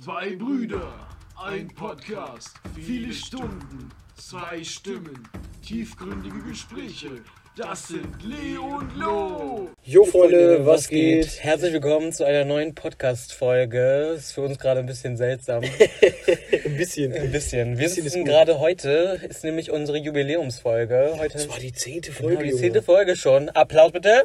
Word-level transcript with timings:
Zwei 0.00 0.34
Brüder, 0.36 0.90
ein 1.36 1.68
Podcast, 1.68 2.54
viele 2.74 3.12
Stunden, 3.12 3.90
zwei 4.16 4.64
Stimmen, 4.64 5.28
tiefgründige 5.62 6.40
Gespräche. 6.48 7.10
Das 7.58 7.88
sind 7.88 8.06
Leo 8.24 8.78
und 8.78 8.96
Lo. 8.96 9.68
Jo 9.84 10.06
Freunde, 10.06 10.64
was 10.64 10.88
geht? 10.88 11.44
Herzlich 11.44 11.74
willkommen 11.74 12.10
zu 12.10 12.24
einer 12.24 12.46
neuen 12.46 12.74
Podcast-Folge. 12.74 14.14
Ist 14.16 14.32
für 14.32 14.40
uns 14.40 14.58
gerade 14.58 14.80
ein 14.80 14.86
bisschen 14.86 15.18
seltsam. 15.18 15.62
Ein 16.64 16.76
bisschen. 16.78 17.12
Ein 17.12 17.30
bisschen. 17.30 17.76
Wir 17.76 17.84
Bisschen 17.88 18.04
sitzen 18.04 18.24
gerade 18.24 18.60
heute, 18.60 19.20
ist 19.28 19.44
nämlich 19.44 19.70
unsere 19.70 19.98
Jubiläumsfolge. 19.98 21.16
Heute 21.18 21.34
Das 21.34 21.50
war 21.50 21.58
die 21.58 21.74
zehnte 21.74 22.12
genau, 22.12 22.28
Folge. 22.28 22.44
die 22.44 22.48
Junge. 22.52 22.62
zehnte 22.62 22.80
Folge 22.82 23.14
schon. 23.14 23.50
Applaus 23.50 23.92
bitte. 23.92 24.24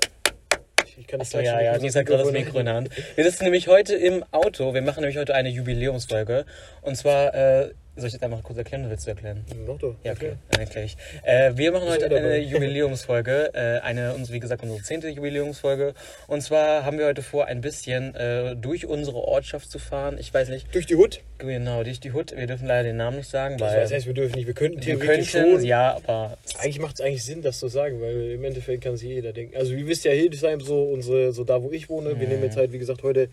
Ich 1.00 1.06
kann 1.06 1.20
nicht 1.20 1.34
Achso, 1.36 1.46
ja, 1.46 1.62
ja, 1.62 1.78
Nils 1.78 1.96
hat 1.96 2.08
gerade 2.08 2.24
das 2.24 2.32
Mikro 2.32 2.58
in 2.60 2.66
der 2.66 2.74
Hand. 2.74 2.90
Wir 3.16 3.24
sitzen 3.24 3.44
nämlich 3.44 3.68
heute 3.68 3.94
im 3.96 4.26
Auto. 4.32 4.74
Wir 4.74 4.82
machen 4.82 5.02
nämlich 5.02 5.18
heute 5.18 5.36
eine 5.36 5.50
Jubiläumsfolge. 5.50 6.46
Und 6.82 6.96
zwar, 6.96 7.36
äh, 7.36 7.70
soll 7.98 8.08
ich 8.08 8.14
das 8.14 8.22
einfach 8.24 8.42
kurz 8.44 8.58
erklären 8.58 8.82
oder 8.84 8.92
willst 8.92 9.06
du 9.06 9.10
erklären? 9.12 9.44
Mach 9.68 9.78
doch. 9.78 9.96
Ja, 10.04 10.14
okay, 10.14 10.34
dann 10.52 10.62
erkläre 10.62 10.86
ich. 10.86 10.98
Äh, 11.24 11.52
wir 11.56 11.72
machen 11.72 11.90
heute 11.90 12.08
dabei? 12.10 12.18
eine 12.18 12.38
Jubiläumsfolge, 12.38 13.52
äh, 13.54 13.80
eine, 13.82 14.14
uns, 14.14 14.32
wie 14.32 14.40
gesagt, 14.40 14.64
unsere 14.64 14.82
zehnte 14.82 15.10
Jubiläumsfolge. 15.10 15.94
Und 16.28 16.42
zwar 16.42 16.86
haben 16.86 16.98
wir 17.00 17.06
heute 17.08 17.22
vor, 17.24 17.46
ein 17.46 17.62
bisschen 17.62 18.16
äh, 18.16 18.56
durch 18.56 18.86
unsere 18.86 19.18
Ortschaft 19.18 19.70
zu 19.72 19.80
fahren. 19.80 20.18
Ich 20.20 20.34
weiß 20.34 20.50
nicht, 20.50 20.74
Durch 20.74 20.86
die 20.86 20.96
Hut? 20.96 21.22
genau, 21.40 21.84
durch 21.84 22.00
die 22.00 22.12
Hut. 22.14 22.36
Wir 22.36 22.48
dürfen 22.48 22.68
leider 22.68 22.84
den 22.84 22.98
Namen 22.98 23.18
nicht 23.18 23.30
sagen, 23.30 23.58
Das 23.58 23.74
weil 23.74 23.90
heißt, 23.90 24.06
wir 24.06 24.14
dürfen 24.14 24.36
nicht. 24.36 24.48
Wir 24.48 24.54
könnten 24.54 24.78
wir 24.78 24.98
theoretisch 25.00 25.32
könnten, 25.32 25.58
schon. 25.58 25.66
ja, 25.66 25.96
aber 25.96 26.38
Eigentlich 26.60 26.80
macht 26.80 26.96
es 26.96 27.02
eigentlich 27.02 27.24
Sinn, 27.24 27.42
das 27.42 27.60
zu 27.60 27.68
sagen, 27.68 28.02
weil 28.02 28.32
im 28.32 28.44
Endeffekt 28.44 28.84
kann 28.84 28.96
sich 28.98 29.10
jeder 29.10 29.34
denken. 29.34 29.56
Also, 29.58 29.74
ihr 29.74 29.88
wisst 29.88 30.06
ja, 30.06 30.12
Hildesheim, 30.12 30.62
so, 30.62 30.84
unsere, 30.84 31.32
so 31.34 31.44
da, 31.44 31.62
wo 31.62 31.72
ich 31.72 31.90
wohne. 31.90 32.10
Wir 32.20 32.28
Mhm. 32.28 32.34
nehmen 32.34 32.44
jetzt 32.44 32.58
halt, 32.58 32.72
wie 32.72 32.80
gesagt, 32.80 33.04
heute 33.04 33.30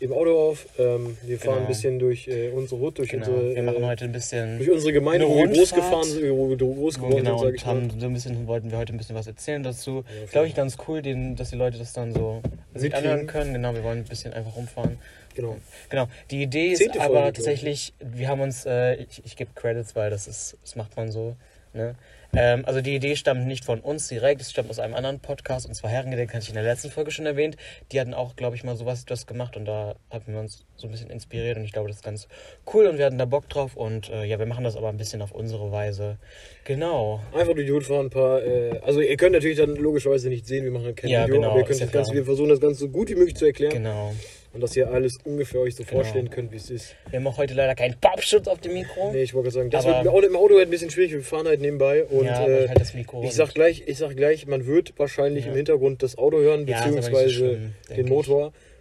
im 0.00 0.12
Auto 0.12 0.50
auf. 0.50 0.66
Ähm, 0.78 1.16
wir 1.22 1.38
fahren 1.38 1.54
Genau. 1.54 1.60
ein 1.62 1.68
bisschen 1.68 1.98
durch 1.98 2.28
äh, 2.28 2.50
unsere 2.50 2.80
Hut, 2.80 2.98
durch, 2.98 3.08
genau, 3.08 3.26
unsere, 3.26 3.54
wir 3.54 3.62
machen 3.62 3.82
äh, 3.82 3.86
heute 3.86 4.04
ein 4.04 4.12
bisschen 4.12 4.58
durch 4.58 4.70
unsere 4.70 4.92
Gemeinde, 4.92 5.28
wo 5.28 5.36
wir 5.36 5.48
groß 5.48 5.74
gefahren 5.74 6.04
sind, 6.04 6.30
wo 6.30 6.48
wir 6.48 6.56
groß 6.56 6.96
geworden 6.96 7.16
genau, 7.16 7.38
sind, 7.38 7.60
sag 7.60 7.74
und 7.74 7.90
haben 7.90 8.00
so 8.00 8.06
ein 8.06 8.12
bisschen, 8.12 8.46
wollten 8.46 8.70
wir 8.70 8.78
heute 8.78 8.92
ein 8.92 8.98
bisschen 8.98 9.16
was 9.16 9.26
erzählen 9.26 9.62
dazu. 9.62 10.04
auf 10.24 10.30
Glaube 10.32 10.46
ich 10.48 10.54
ganz 10.54 10.76
cool, 10.86 11.02
den, 11.02 11.36
dass 11.36 11.50
die 11.50 11.56
Leute 11.56 11.78
das 11.78 11.92
dann 11.92 12.12
so 12.12 12.42
sich 12.74 12.94
anhören 12.94 13.26
können. 13.26 13.52
Genau, 13.54 13.74
wir 13.74 13.82
wollen 13.84 13.98
ein 13.98 14.04
bisschen 14.04 14.32
einfach 14.32 14.56
rumfahren. 14.56 14.98
Genau. 15.34 15.56
Genau, 15.90 16.08
die 16.30 16.42
Idee 16.42 16.68
ist 16.68 16.78
Zehnte 16.78 17.00
aber 17.00 17.20
Folge, 17.20 17.32
tatsächlich, 17.34 17.92
wir 18.00 18.28
haben 18.28 18.40
uns, 18.40 18.64
äh, 18.64 18.94
ich, 18.94 19.22
ich 19.24 19.36
gebe 19.36 19.50
Credits, 19.54 19.94
weil 19.94 20.10
das 20.10 20.26
ist, 20.26 20.56
das 20.62 20.76
macht 20.76 20.96
man 20.96 21.10
so. 21.10 21.36
Ne? 21.74 21.94
Ähm, 22.34 22.64
also 22.66 22.80
die 22.80 22.94
Idee 22.94 23.16
stammt 23.16 23.46
nicht 23.46 23.64
von 23.64 23.80
uns 23.80 24.08
direkt, 24.08 24.40
es 24.40 24.50
stammt 24.50 24.70
aus 24.70 24.78
einem 24.78 24.94
anderen 24.94 25.20
Podcast, 25.20 25.66
und 25.66 25.74
zwar 25.74 25.90
Herrengedenk, 25.90 26.32
hatte 26.32 26.42
ich 26.42 26.48
in 26.48 26.54
der 26.54 26.64
letzten 26.64 26.90
Folge 26.90 27.10
schon 27.10 27.26
erwähnt. 27.26 27.56
Die 27.92 28.00
hatten 28.00 28.14
auch, 28.14 28.36
glaube 28.36 28.56
ich, 28.56 28.64
mal 28.64 28.76
sowas 28.76 29.04
das 29.04 29.26
gemacht 29.26 29.56
und 29.56 29.64
da 29.64 29.96
hatten 30.10 30.32
wir 30.32 30.40
uns 30.40 30.64
so 30.76 30.86
ein 30.86 30.90
bisschen 30.90 31.10
inspiriert 31.10 31.56
und 31.56 31.64
ich 31.64 31.72
glaube, 31.72 31.88
das 31.88 31.98
ist 31.98 32.02
ganz 32.02 32.28
cool 32.72 32.86
und 32.86 32.98
wir 32.98 33.06
hatten 33.06 33.18
da 33.18 33.24
Bock 33.24 33.48
drauf 33.48 33.76
und 33.76 34.10
äh, 34.10 34.24
ja, 34.24 34.38
wir 34.38 34.46
machen 34.46 34.64
das 34.64 34.76
aber 34.76 34.88
ein 34.88 34.96
bisschen 34.96 35.22
auf 35.22 35.32
unsere 35.32 35.72
Weise. 35.72 36.18
Genau. 36.64 37.20
Einfach 37.32 37.54
durch 37.54 37.66
die 37.66 37.80
fahren, 37.80 38.06
ein 38.06 38.10
paar. 38.10 38.42
Äh, 38.42 38.78
also, 38.82 39.00
ihr 39.00 39.16
könnt 39.16 39.32
natürlich 39.32 39.58
dann 39.58 39.74
logischerweise 39.76 40.28
nicht 40.28 40.46
sehen, 40.46 40.64
wir 40.64 40.70
machen 40.72 40.94
kein 40.94 41.10
Ja, 41.10 41.24
Video, 41.24 41.36
genau, 41.36 41.50
aber 41.50 41.60
ihr 41.60 41.64
könnt 41.64 41.80
ja 41.80 41.86
das 41.86 41.92
Ganze, 41.92 42.10
klar. 42.10 42.20
wir 42.20 42.24
versuchen 42.24 42.48
das 42.48 42.60
Ganze 42.60 42.80
so 42.80 42.88
gut 42.88 43.08
wie 43.08 43.14
möglich 43.14 43.36
zu 43.36 43.46
erklären. 43.46 43.72
Genau. 43.72 44.12
Und 44.52 44.62
dass 44.62 44.74
ihr 44.76 44.90
alles 44.90 45.18
ungefähr 45.24 45.60
euch 45.60 45.74
so 45.76 45.84
Genau. 45.84 45.96
vorstellen 45.96 46.30
könnt, 46.30 46.50
wie 46.52 46.56
es 46.56 46.70
ist. 46.70 46.94
Wir 47.10 47.18
haben 47.18 47.26
auch 47.26 47.36
heute 47.36 47.52
leider 47.54 47.74
keinen 47.74 47.94
Popschutz 48.00 48.48
auf 48.48 48.60
dem 48.60 48.72
Mikro. 48.72 49.12
Nee, 49.12 49.22
ich 49.22 49.34
wollte 49.34 49.50
gerade 49.50 49.54
sagen, 49.54 49.70
das 49.70 49.84
Aber- 49.84 49.96
wird 49.96 50.04
im 50.06 50.10
Auto, 50.12 50.26
im 50.28 50.36
Auto 50.36 50.54
halt 50.56 50.68
ein 50.68 50.70
bisschen 50.70 50.90
schwierig, 50.90 51.12
wir 51.12 51.22
fahren 51.22 51.46
halt 51.46 51.60
nebenbei 51.60 52.04
und 52.04 52.24
ja, 52.26 52.46
äh, 52.46 52.64
ich 52.64 52.68
halt 52.70 53.24
ich 53.24 53.34
sag 53.34 53.52
gleich, 53.54 53.82
ich 53.86 53.98
sag 53.98 54.16
gleich, 54.16 54.46
man 54.46 54.66
wird 54.66 54.94
wahrscheinlich 54.96 55.44
Ja. 55.44 55.50
im 55.50 55.56
Hintergrund 55.56 56.02
das 56.02 56.16
Auto 56.16 56.38
hören, 56.38 56.64
beziehungsweise 56.66 57.30
schlimm, 57.30 57.72
den 57.90 58.06
ich. 58.06 58.12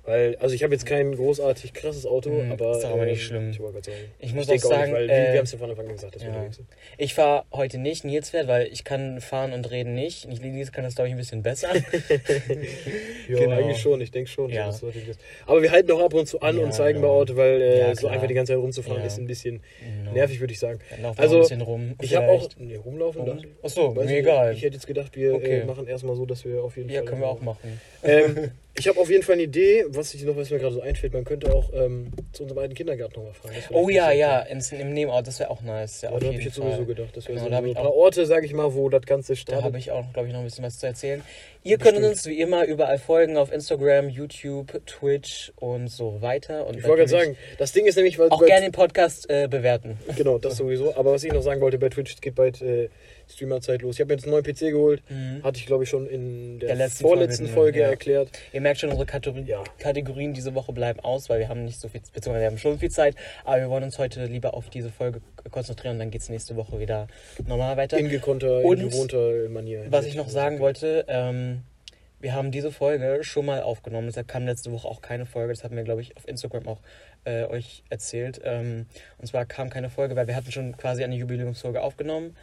Weil, 0.06 0.36
also 0.38 0.53
ich 0.53 0.64
habe 0.64 0.72
jetzt 0.73 0.86
kein 0.86 1.16
großartig 1.16 1.73
krasses 1.73 2.06
Auto, 2.06 2.30
Mhm, 2.30 2.52
aber. 2.52 2.72
ist 2.73 2.84
doch 2.84 2.92
aber 2.92 3.06
nicht 3.06 3.22
ähm, 3.31 3.50
schlimm. 3.50 3.50
Ich, 3.50 3.58
sagen. 3.58 3.98
Ich 4.20 4.34
muss 4.36 4.45
denke 4.45 4.66
auch 4.67 4.70
sagen, 4.70 4.94
weil 4.94 5.06
äh, 5.06 5.08
wir, 5.08 5.31
wir 5.34 5.38
haben 5.39 5.45
es 5.45 5.52
ja 5.52 5.58
von 5.58 5.70
Anfang 5.72 5.88
an 5.88 5.94
gesagt, 5.94 6.14
dass 6.16 6.22
wir 6.22 6.30
ja. 6.30 6.36
unterwegs 6.36 6.58
sind. 6.58 6.67
Ich 7.00 7.14
fahre 7.16 7.45
heute 7.52 7.80
nicht 7.80 8.06
Nils 8.06 8.30
fährt, 8.30 8.47
weil 8.47 8.67
ich 8.67 8.84
kann 8.84 9.20
fahren 9.20 9.52
und 9.53 9.72
reden 9.72 9.95
nicht. 9.95 10.28
Ich 10.31 10.42
Nils 10.42 10.72
kann 10.72 10.84
das, 10.84 10.94
glaube 10.96 11.07
ich, 11.07 11.16
ein 11.16 11.18
bisschen 11.18 11.41
besser. 11.41 11.69
Ja, 13.28 13.40
Genau. 13.40 13.56
eigentlich 13.57 13.79
schon, 13.79 14.00
ich 14.02 14.12
denke 14.12 14.29
schon. 14.29 14.52
Ja. 14.52 14.69
ist. 14.69 14.84
Aber 15.47 15.62
wir 15.63 15.72
halten 15.72 15.91
auch 15.91 16.02
ab 16.02 16.13
und 16.13 16.28
zu 16.28 16.40
an 16.41 16.59
Ja, 16.59 16.63
und 16.63 16.74
zeigen 16.74 17.02
genau. 17.02 17.13
bei 17.16 17.22
Auto, 17.22 17.35
weil 17.35 17.59
äh, 17.62 17.79
Ja, 17.79 17.96
so 17.96 18.08
einfach 18.08 18.28
die 18.28 18.35
ganze 18.35 18.53
Zeit 18.53 18.62
rumzufahren 18.62 19.02
Ja. 19.02 19.08
ist 19.08 19.18
ein 19.18 19.25
bisschen 19.25 19.62
Genau. 19.81 20.12
nervig, 20.12 20.40
würde 20.40 20.53
ich 20.53 20.59
sagen. 20.59 20.79
Dann 20.91 21.02
laufen 21.02 21.18
wir 21.18 21.22
Also, 21.24 21.35
ein 21.38 21.41
bisschen 21.41 21.62
rum. 21.62 21.96
Ich 22.02 22.16
habe 22.16 22.28
auch. 22.28 22.47
Nee, 22.59 22.75
rumlaufen. 22.75 23.22
Rum? 23.24 23.38
ich. 23.40 23.47
Achso, 23.63 23.91
mir 23.94 24.03
ich, 24.06 24.12
egal. 24.12 24.53
Ich 24.53 24.62
hätte 24.62 24.75
jetzt 24.75 24.85
gedacht, 24.85 25.16
wir 25.16 25.34
Okay. 25.34 25.62
äh, 25.62 25.66
machen 25.66 25.88
erstmal 25.88 26.16
so, 26.16 26.28
dass 26.28 26.46
wir 26.46 26.63
auf 26.63 26.78
jeden 26.78 26.90
Ja, 26.90 27.00
Fall. 27.00 27.06
können 27.09 27.22
wir 27.22 27.28
auch 27.29 27.41
machen. 27.41 27.81
Ich 28.78 28.90
habe 28.90 29.00
auf 29.00 29.09
jeden 29.09 29.24
Fall 29.24 29.34
eine 29.34 29.44
Idee, 29.44 29.86
was 29.88 30.13
ich 30.13 30.24
noch, 30.25 30.36
was 30.36 30.50
mir 30.50 30.59
gerade 30.59 30.74
so 30.74 30.81
einfällt. 30.81 31.13
Man 31.13 31.24
könnte 31.24 31.53
auch 31.53 31.72
ähm, 31.74 32.12
zu 32.34 32.44
unserem 32.44 32.62
alten 32.62 32.74
Kindergarten 32.74 33.16
nochmal 33.16 33.34
wäre 33.44 33.74
Oh 33.74 33.88
ja, 33.88 34.12
ja, 34.12 34.40
ins, 34.41 34.72
im 34.74 34.94
Nebenauto, 34.94 35.24
das 35.24 35.40
wäre 35.40 35.50
auch 35.50 35.62
nice. 35.62 36.02
Ja, 36.02 36.12
Ja, 36.12 36.19
da 36.19 36.25
habe 36.28 36.36
ich 36.38 36.44
jetzt 36.44 36.58
Fall. 36.58 36.72
sowieso 36.72 36.85
gedacht. 36.85 37.16
Das 37.16 37.25
wäre 37.28 37.35
Genau, 37.35 37.46
so, 37.46 37.52
da 37.52 37.62
so 37.62 37.68
ein 37.69 37.74
paar 37.74 37.94
Orte, 37.94 38.25
sage 38.25 38.46
ich 38.46 38.53
mal, 38.53 38.74
wo 38.74 38.90
das 38.90 39.03
Ganze 39.06 39.31
Da 39.34 39.38
startet. 39.38 39.64
habe 39.64 39.78
ich 39.78 39.91
auch, 39.91 40.12
glaube 40.12 40.28
ich, 40.28 40.34
noch 40.34 40.41
ein 40.41 40.46
bisschen 40.46 40.66
was 40.66 40.78
zu 40.78 40.88
erzählen. 40.88 41.24
Ihr 41.64 41.78
könnt 41.78 41.96
Bestimmt. 41.96 42.12
uns 42.12 42.25
wie 42.28 42.40
immer 42.41 42.66
überall 42.66 43.00
folgen 43.00 43.38
auf 43.38 43.52
Instagram, 43.52 44.09
YouTube, 44.09 44.85
Twitch 44.85 45.53
und 45.56 45.88
so 45.88 46.22
weiter. 46.22 46.68
Und 46.68 46.78
ich 46.78 46.84
wollte 46.84 47.06
gerade 47.06 47.09
sagen, 47.12 47.38
das 47.58 47.72
Ding 47.72 47.85
ist 47.85 47.96
nämlich, 47.96 48.19
weil 48.19 48.30
Auch 48.30 48.46
gerne 48.46 48.68
den 48.68 48.72
Podcast 48.74 49.30
äh, 49.30 49.47
bewerten. 49.50 49.97
Genau, 50.18 50.38
das 50.38 50.58
sowieso. 50.58 50.96
Aber 50.96 51.14
was 51.14 51.24
ich 51.24 51.31
noch 51.31 51.41
sagen 51.41 51.62
wollte, 51.62 51.80
bei 51.80 51.90
Twitch 51.90 52.19
geht 52.22 52.35
bald 52.35 52.62
äh, 52.62 52.90
Streamerzeit 53.30 53.81
los. 53.81 53.96
Ich 53.96 54.02
habe 54.02 54.13
jetzt 54.13 54.24
einen 54.24 54.31
neuen 54.31 54.44
PC 54.44 54.72
geholt. 54.72 55.02
Hatte 55.44 55.58
ich, 55.59 55.66
glaube 55.66 55.84
ich, 55.84 55.90
schon 55.90 56.08
in 56.08 56.59
der, 56.59 56.66
Mhm. 56.69 56.78
Der 56.78 56.88
letzten 56.88 57.02
vorletzten 57.03 57.46
Folge, 57.47 57.53
Folge, 57.56 57.80
ja. 57.80 57.88
erklärt. 57.90 58.30
Ihr 58.53 58.62
merkt 58.62 58.80
schon, 58.80 58.90
unsere 58.90 59.06
Kategorien, 59.06 59.46
Ja. 59.47 59.63
Kategorien 59.80 60.34
diese 60.34 60.53
Woche 60.56 60.74
bleiben 60.74 61.00
aus, 61.00 61.30
weil 61.30 61.40
wir 61.40 61.50
haben 61.50 61.66
nicht 61.66 61.80
so 61.80 61.88
viel, 61.88 62.02
beziehungsweise 62.02 62.41
wir 62.41 62.47
haben 62.47 62.58
schon 62.58 62.80
viel 62.80 62.91
Zeit, 62.91 63.16
aber 63.44 63.59
wir 63.62 63.69
wollen 63.69 63.84
uns 63.84 63.97
heute 64.00 64.25
lieber 64.25 64.53
auf 64.53 64.69
diese 64.69 64.90
Folge 64.90 65.22
konzentrieren 65.52 65.96
und 65.96 66.00
dann 66.00 66.12
geht 66.12 66.22
es 66.22 66.30
nächste 66.30 66.56
Woche 66.56 66.80
wieder 66.80 67.08
normal 67.47 67.78
weiter. 67.78 67.97
In 67.97 68.09
gekonnter, 68.09 68.64
Und 68.64 68.80
in 68.80 68.90
gewohnter 68.90 69.50
Manier. 69.50 69.85
Was 69.90 70.06
ich 70.06 70.16
noch 70.16 70.30
sagen 70.30 70.59
wollte, 70.59 71.06
ähm, 71.08 71.62
wir 72.22 72.34
haben 72.34 72.50
diese 72.52 72.72
Folge 72.72 73.19
schon 73.22 73.46
mal 73.46 73.62
aufgenommen, 73.62 74.08
deshalb 74.08 74.28
kam 74.28 74.46
letzte 74.46 74.72
Woche 74.72 74.88
auch 74.88 75.02
keine 75.02 75.25
Folge, 75.25 75.53
das 75.53 75.64
haben 75.64 75.75
wir, 75.75 75.84
glaube 75.84 76.02
ich, 76.02 76.18
auf 76.18 76.28
Instagram 76.28 76.68
auch 76.68 76.80
äh, 77.25 77.44
euch 77.46 77.84
erzählt. 77.90 78.40
Ähm, 78.44 78.85
und 79.18 79.28
zwar 79.28 79.46
kam 79.46 79.69
keine 79.69 79.90
Folge, 79.90 80.16
weil 80.16 80.25
wir 80.28 80.35
hatten 80.35 80.52
schon 80.52 80.75
quasi 80.78 81.03
eine 81.03 81.16
Jubiläumsfolge 81.16 81.81
aufgenommen, 81.81 82.35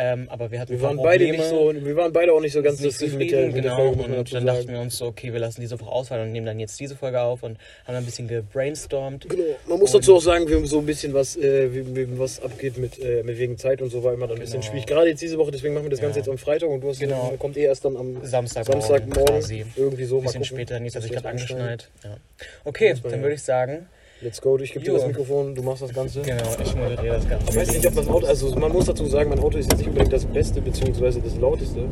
ähm, 0.00 0.28
aber 0.30 0.50
wir 0.52 0.60
hatten 0.60 0.72
Wir 0.72 0.80
waren 0.80 0.96
beide 0.96 1.24
nicht 1.28 1.42
so, 1.44 1.72
wir 1.74 1.96
waren 1.96 2.12
beide 2.12 2.32
auch 2.32 2.40
nicht 2.40 2.52
so 2.52 2.62
ganz 2.62 2.78
nicht 2.80 2.92
zufrieden 2.96 3.18
mit 3.18 3.30
der, 3.32 3.46
mit 3.46 3.56
der 3.56 3.62
genau. 3.62 3.76
Folge, 3.94 4.02
und 4.16 4.32
dann 4.32 4.46
dachten 4.46 4.68
wir 4.68 4.80
uns 4.80 4.96
so, 4.96 5.06
okay, 5.06 5.32
wir 5.32 5.40
lassen 5.40 5.60
diese 5.60 5.78
Woche 5.80 5.90
ausfallen 5.90 6.28
und 6.28 6.32
nehmen 6.32 6.46
dann 6.46 6.60
jetzt 6.60 6.78
diese 6.78 6.94
Folge 6.94 7.20
auf 7.20 7.42
und 7.42 7.58
haben 7.84 7.94
dann 7.94 7.96
ein 7.96 8.04
bisschen 8.04 8.28
gebrainstormt. 8.28 9.28
Genau. 9.28 9.42
Man 9.68 9.78
muss 9.80 9.92
Und- 9.94 10.02
dazu 10.02 10.14
auch 10.16 10.20
sagen, 10.22 10.48
wir 10.48 10.56
haben 10.56 10.66
so 10.66 10.78
ein 10.78 10.86
bisschen 10.86 11.12
was, 11.14 11.36
äh, 11.36 11.68
was 12.16 12.40
abgeht 12.40 12.78
mit, 12.78 12.98
äh, 13.02 13.22
mit 13.24 13.38
wegen 13.38 13.58
Zeit 13.58 13.82
und 13.82 13.90
so 13.90 14.02
war 14.04 14.14
immer 14.14 14.26
dann 14.28 14.36
ein 14.36 14.40
bisschen 14.40 14.60
Genau. 14.60 14.70
schwierig. 14.72 14.86
Gerade 14.86 15.08
jetzt 15.10 15.20
diese 15.20 15.36
Woche, 15.36 15.50
deswegen 15.50 15.74
machen 15.74 15.86
wir 15.86 15.90
das 15.90 16.00
Ganze 16.00 16.20
Ja. 16.20 16.24
jetzt 16.24 16.30
am 16.30 16.38
Freitag 16.38 16.68
und 16.68 16.80
du 16.80 16.88
hast 16.88 17.00
Genau. 17.00 17.34
kommt 17.38 17.56
eh 17.56 17.62
erst 17.64 17.84
dann 17.84 17.96
am 17.96 18.24
Samstagmorgen, 18.24 18.80
Samstagmorgen. 18.82 19.34
quasi. 19.34 19.64
Irgendwie 19.76 20.04
so. 20.04 20.18
Ein 20.18 20.24
bisschen 20.24 20.44
später, 20.44 20.78
Nils 20.80 20.94
hat 20.94 21.02
sich 21.02 21.10
gerade 21.12 21.24
wird 21.24 21.32
angeschnallt. 21.34 21.90
Ja. 22.04 22.16
Okay, 22.64 22.94
dann 23.02 23.20
würde 23.22 23.34
ich 23.34 23.42
sagen, 23.42 23.86
Let's 24.20 24.40
go, 24.40 24.58
ich 24.58 24.72
gebe 24.72 24.84
dir 24.84 24.94
das 24.94 25.06
Mikrofon, 25.06 25.54
du 25.54 25.62
machst 25.62 25.82
das 25.82 25.94
Ganze. 25.94 26.22
genau, 26.22 26.42
ich 26.60 26.74
moderiere 26.74 27.14
das 27.14 27.28
Ganze. 27.28 27.50
Ich 27.50 27.56
weiß 27.56 27.72
nicht, 27.72 27.86
ob 27.86 27.94
das 27.94 28.08
Auto, 28.08 28.26
also 28.26 28.52
man 28.56 28.72
muss 28.72 28.86
dazu 28.86 29.06
sagen, 29.06 29.30
mein 29.30 29.38
Auto 29.38 29.58
ist 29.58 29.70
jetzt 29.70 29.78
nicht 29.78 29.86
unbedingt 29.86 30.12
das 30.12 30.24
Beste, 30.24 30.60
beziehungsweise 30.60 31.20
das 31.20 31.36
Lauteste. 31.36 31.82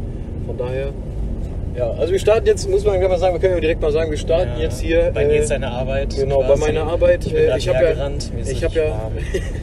Von 0.44 0.56
daher, 0.56 0.92
ja, 1.76 1.90
also 1.92 2.10
wir 2.10 2.18
starten 2.18 2.46
jetzt, 2.46 2.68
muss 2.68 2.84
man 2.84 3.00
mal 3.00 3.16
sagen, 3.16 3.34
wir 3.34 3.40
können 3.40 3.54
ja 3.54 3.60
direkt 3.60 3.80
mal 3.80 3.92
sagen, 3.92 4.10
wir 4.10 4.18
starten 4.18 4.56
Ja, 4.56 4.64
jetzt 4.64 4.80
hier. 4.80 5.12
Bei 5.14 5.22
äh, 5.22 5.28
Nils 5.28 5.48
seine 5.48 5.70
Arbeit. 5.70 6.16
Genau, 6.16 6.40
bei 6.40 6.46
quasi. 6.46 6.60
meiner 6.62 6.82
Arbeit. 6.84 7.26
Ich, 7.26 7.34
äh, 7.34 7.56
ich 7.56 7.68
habe 7.68 7.84
ja, 7.84 8.08
mir 8.08 8.40
ist 8.40 8.50
ich 8.50 8.64
habe 8.64 8.74
ja, 8.74 9.10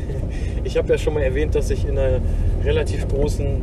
ich 0.63 0.77
habe 0.77 0.87
ja 0.87 0.97
schon 0.97 1.15
mal 1.15 1.23
erwähnt, 1.23 1.55
dass 1.55 1.69
ich 1.69 1.85
in 1.85 1.97
einer 1.97 2.21
relativ 2.63 3.09
großen 3.09 3.61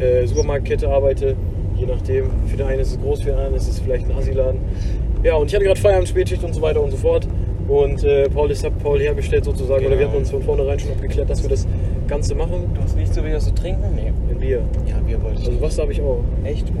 äh, 0.00 0.26
Supermarktkette 0.26 0.88
arbeite. 0.88 1.36
Je 1.76 1.84
nachdem, 1.84 2.30
für 2.46 2.56
den 2.56 2.66
einen 2.66 2.80
ist 2.80 2.92
es 2.92 3.00
groß, 3.00 3.20
für 3.20 3.26
den 3.26 3.34
anderen 3.34 3.56
ist 3.56 3.68
es 3.68 3.78
vielleicht 3.78 4.06
ein 4.06 4.16
Asiladen. 4.16 4.60
Ja, 5.22 5.34
und 5.34 5.48
ich 5.48 5.54
hatte 5.54 5.66
gerade 5.66 5.78
Feierabend, 5.78 6.08
Spätschicht 6.08 6.42
und 6.44 6.54
so 6.54 6.62
weiter 6.62 6.80
und 6.80 6.92
so 6.92 6.96
fort. 6.96 7.28
Und 7.68 8.02
äh, 8.02 8.28
Paul 8.30 8.50
ist, 8.50 8.64
hat 8.64 8.78
Paul 8.82 8.98
herbestellt 9.00 9.44
sozusagen, 9.44 9.80
oder 9.84 9.90
wir 9.90 9.98
Genau. 9.98 10.08
hatten 10.10 10.18
uns 10.20 10.30
von 10.30 10.42
vornherein 10.42 10.78
schon 10.80 10.90
abgeklärt, 10.92 11.28
dass 11.28 11.42
wir 11.42 11.50
das 11.50 11.66
Ganze 12.06 12.34
machen. 12.34 12.70
Du 12.74 12.80
hast 12.82 12.96
nicht 12.96 13.12
so 13.12 13.22
was 13.22 13.44
zu 13.44 13.54
trinken? 13.54 13.82
Nee. 13.94 14.12
Ein 14.30 14.38
Bier. 14.40 14.62
Ja, 14.86 14.96
Bier 15.06 15.22
wollte 15.22 15.42
ich. 15.42 15.48
Also 15.48 15.60
Wasser 15.60 15.82
habe 15.82 15.92
ich 15.92 16.00
auch. 16.00 16.20
Echt? 16.44 16.66
Ja, 16.68 16.74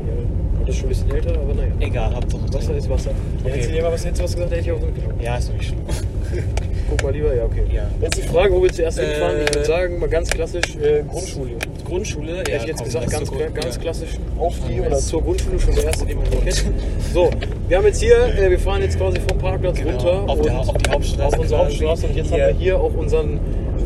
das 0.60 0.70
ist 0.70 0.76
schon 0.76 0.86
ein 0.86 0.88
bisschen 0.88 1.10
älter, 1.10 1.30
aber 1.40 1.54
naja. 1.54 1.72
Egal, 1.80 2.14
Hauptsache 2.14 2.54
Wasser 2.54 2.74
ist 2.74 2.88
Wasser. 2.88 3.10
Ja, 3.10 3.16
Okay. 3.44 3.52
hättest 3.52 3.70
du 3.70 3.74
dir 3.74 3.82
mal 3.82 3.92
was, 3.92 4.04
hättest 4.04 4.20
du 4.20 4.24
was 4.24 4.34
gesagt, 4.34 4.50
hätte 4.52 4.62
ich 4.62 4.72
auch 4.72 4.80
so. 4.80 4.86
Ja, 5.22 5.36
ist 5.36 5.48
doch 5.50 5.54
nicht 5.54 5.66
schlimm. 5.66 5.80
Guck 6.88 7.02
mal 7.02 7.12
lieber, 7.12 7.34
ja, 7.34 7.44
okay. 7.44 7.64
Ja. 7.72 7.82
Jetzt 8.00 8.16
die 8.16 8.22
Frage, 8.28 8.52
wo 8.54 8.62
wir 8.62 8.72
zuerst 8.72 8.98
Äh, 8.98 9.06
hinfahren. 9.06 9.36
Ich 9.42 9.54
würde 9.54 9.64
sagen, 9.66 9.98
mal 9.98 10.08
ganz 10.08 10.30
klassisch 10.30 10.76
äh, 10.82 11.02
Grundschule. 11.08 11.50
Grundschule? 11.84 12.38
Hätte 12.38 12.50
ich 12.52 12.64
jetzt 12.64 12.76
komm, 12.78 12.84
gesagt, 12.86 13.10
ganz, 13.10 13.28
Grund- 13.30 13.54
ganz 13.54 13.74
ja. 13.76 13.80
klassisch 13.82 14.10
auf 14.38 14.54
die 14.68 14.80
oder 14.80 14.96
zur 14.96 15.22
Grundschule, 15.22 15.58
schon 15.60 15.74
der 15.74 15.84
erste, 15.84 16.06
den 16.06 16.16
man 16.18 16.26
hier 16.30 16.40
kennt. 16.40 16.64
So, 17.12 17.30
wir 17.68 17.76
haben 17.76 17.86
jetzt 17.86 18.00
hier, 18.02 18.16
äh, 18.38 18.50
wir 18.50 18.58
fahren 18.58 18.82
jetzt 18.82 18.98
quasi 18.98 19.18
vom 19.28 19.36
Parkplatz 19.38 19.76
Genau, 19.78 19.90
runter 19.90 20.24
auf 20.32 20.40
der- 20.40 20.58
auf 20.60 20.72
die 20.78 20.90
Hauptstraße 20.90 21.36
auf 21.36 21.38
unsere. 21.42 21.60
Hauptstraße 21.60 22.06
und 22.06 22.16
jetzt 22.16 22.32
haben 22.32 22.38
wir 22.38 22.54
hier 22.58 22.80
auch 22.80 22.94
unseren 22.94 23.38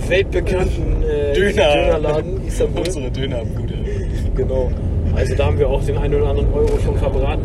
weltbekannten 0.09 1.03
äh, 1.03 1.33
Döner. 1.35 1.75
Dönerladen 1.75 2.47
Istanbul. 2.47 2.85
Unsere 2.87 3.11
Dönerbude. 3.11 3.75
Genau. 4.37 4.71
Also 5.15 5.35
da 5.35 5.47
haben 5.47 5.59
wir 5.59 5.69
auch 5.69 5.85
den 5.85 5.99
einen 5.99 6.15
oder 6.15 6.29
anderen 6.29 6.53
Euro 6.55 6.79
schon 6.85 6.97
verbraten. 6.97 7.43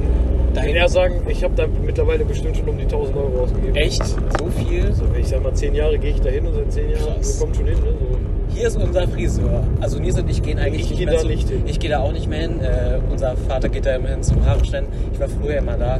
Kann 0.61 0.75
er 0.75 0.89
sagen, 0.89 1.21
ich 1.27 1.43
habe 1.43 1.53
da 1.55 1.65
mittlerweile 1.85 2.25
bestimmt 2.25 2.57
schon 2.57 2.67
um 2.69 2.77
die 2.77 2.83
1000 2.83 3.15
Euro 3.17 3.43
ausgegeben. 3.43 3.75
Echt? 3.75 4.05
So 4.05 4.47
viel? 4.57 4.85
Also, 4.85 5.03
ich 5.19 5.27
sag 5.27 5.43
mal, 5.43 5.53
10 5.53 5.75
Jahre 5.75 5.97
gehe 5.97 6.11
ich 6.11 6.21
da 6.21 6.29
hin 6.29 6.45
und 6.45 6.53
seit 6.53 6.71
10 6.73 6.89
Jahren 6.91 7.21
so 7.21 7.39
kommt 7.43 7.55
schon 7.55 7.65
hin. 7.65 7.75
Ne? 7.75 7.89
So. 7.99 8.55
Hier 8.55 8.67
ist 8.67 8.77
unser 8.77 9.07
Friseur. 9.07 9.63
Also 9.81 9.99
Nils 9.99 10.17
und 10.19 10.29
ich 10.29 10.41
gehen 10.41 10.57
eigentlich 10.57 10.83
Ich 10.83 10.89
nicht 10.91 10.99
geh 10.99 11.05
mehr 11.05 11.15
da 11.21 11.23
nicht 11.27 11.49
hin. 11.49 11.63
Ich 11.65 11.79
gehe 11.79 11.89
da 11.89 11.99
auch 11.99 12.11
nicht 12.11 12.27
mehr 12.27 12.39
hin. 12.41 12.59
Äh, 12.61 12.99
unser 13.11 13.35
Vater 13.35 13.69
geht 13.69 13.85
da 13.85 13.95
immer 13.95 14.09
hin 14.09 14.23
zum 14.23 14.43
Haare 14.45 14.63
schneiden. 14.65 14.87
Ich 15.13 15.19
war 15.19 15.27
früher 15.27 15.57
immer 15.57 15.77
da. 15.77 15.99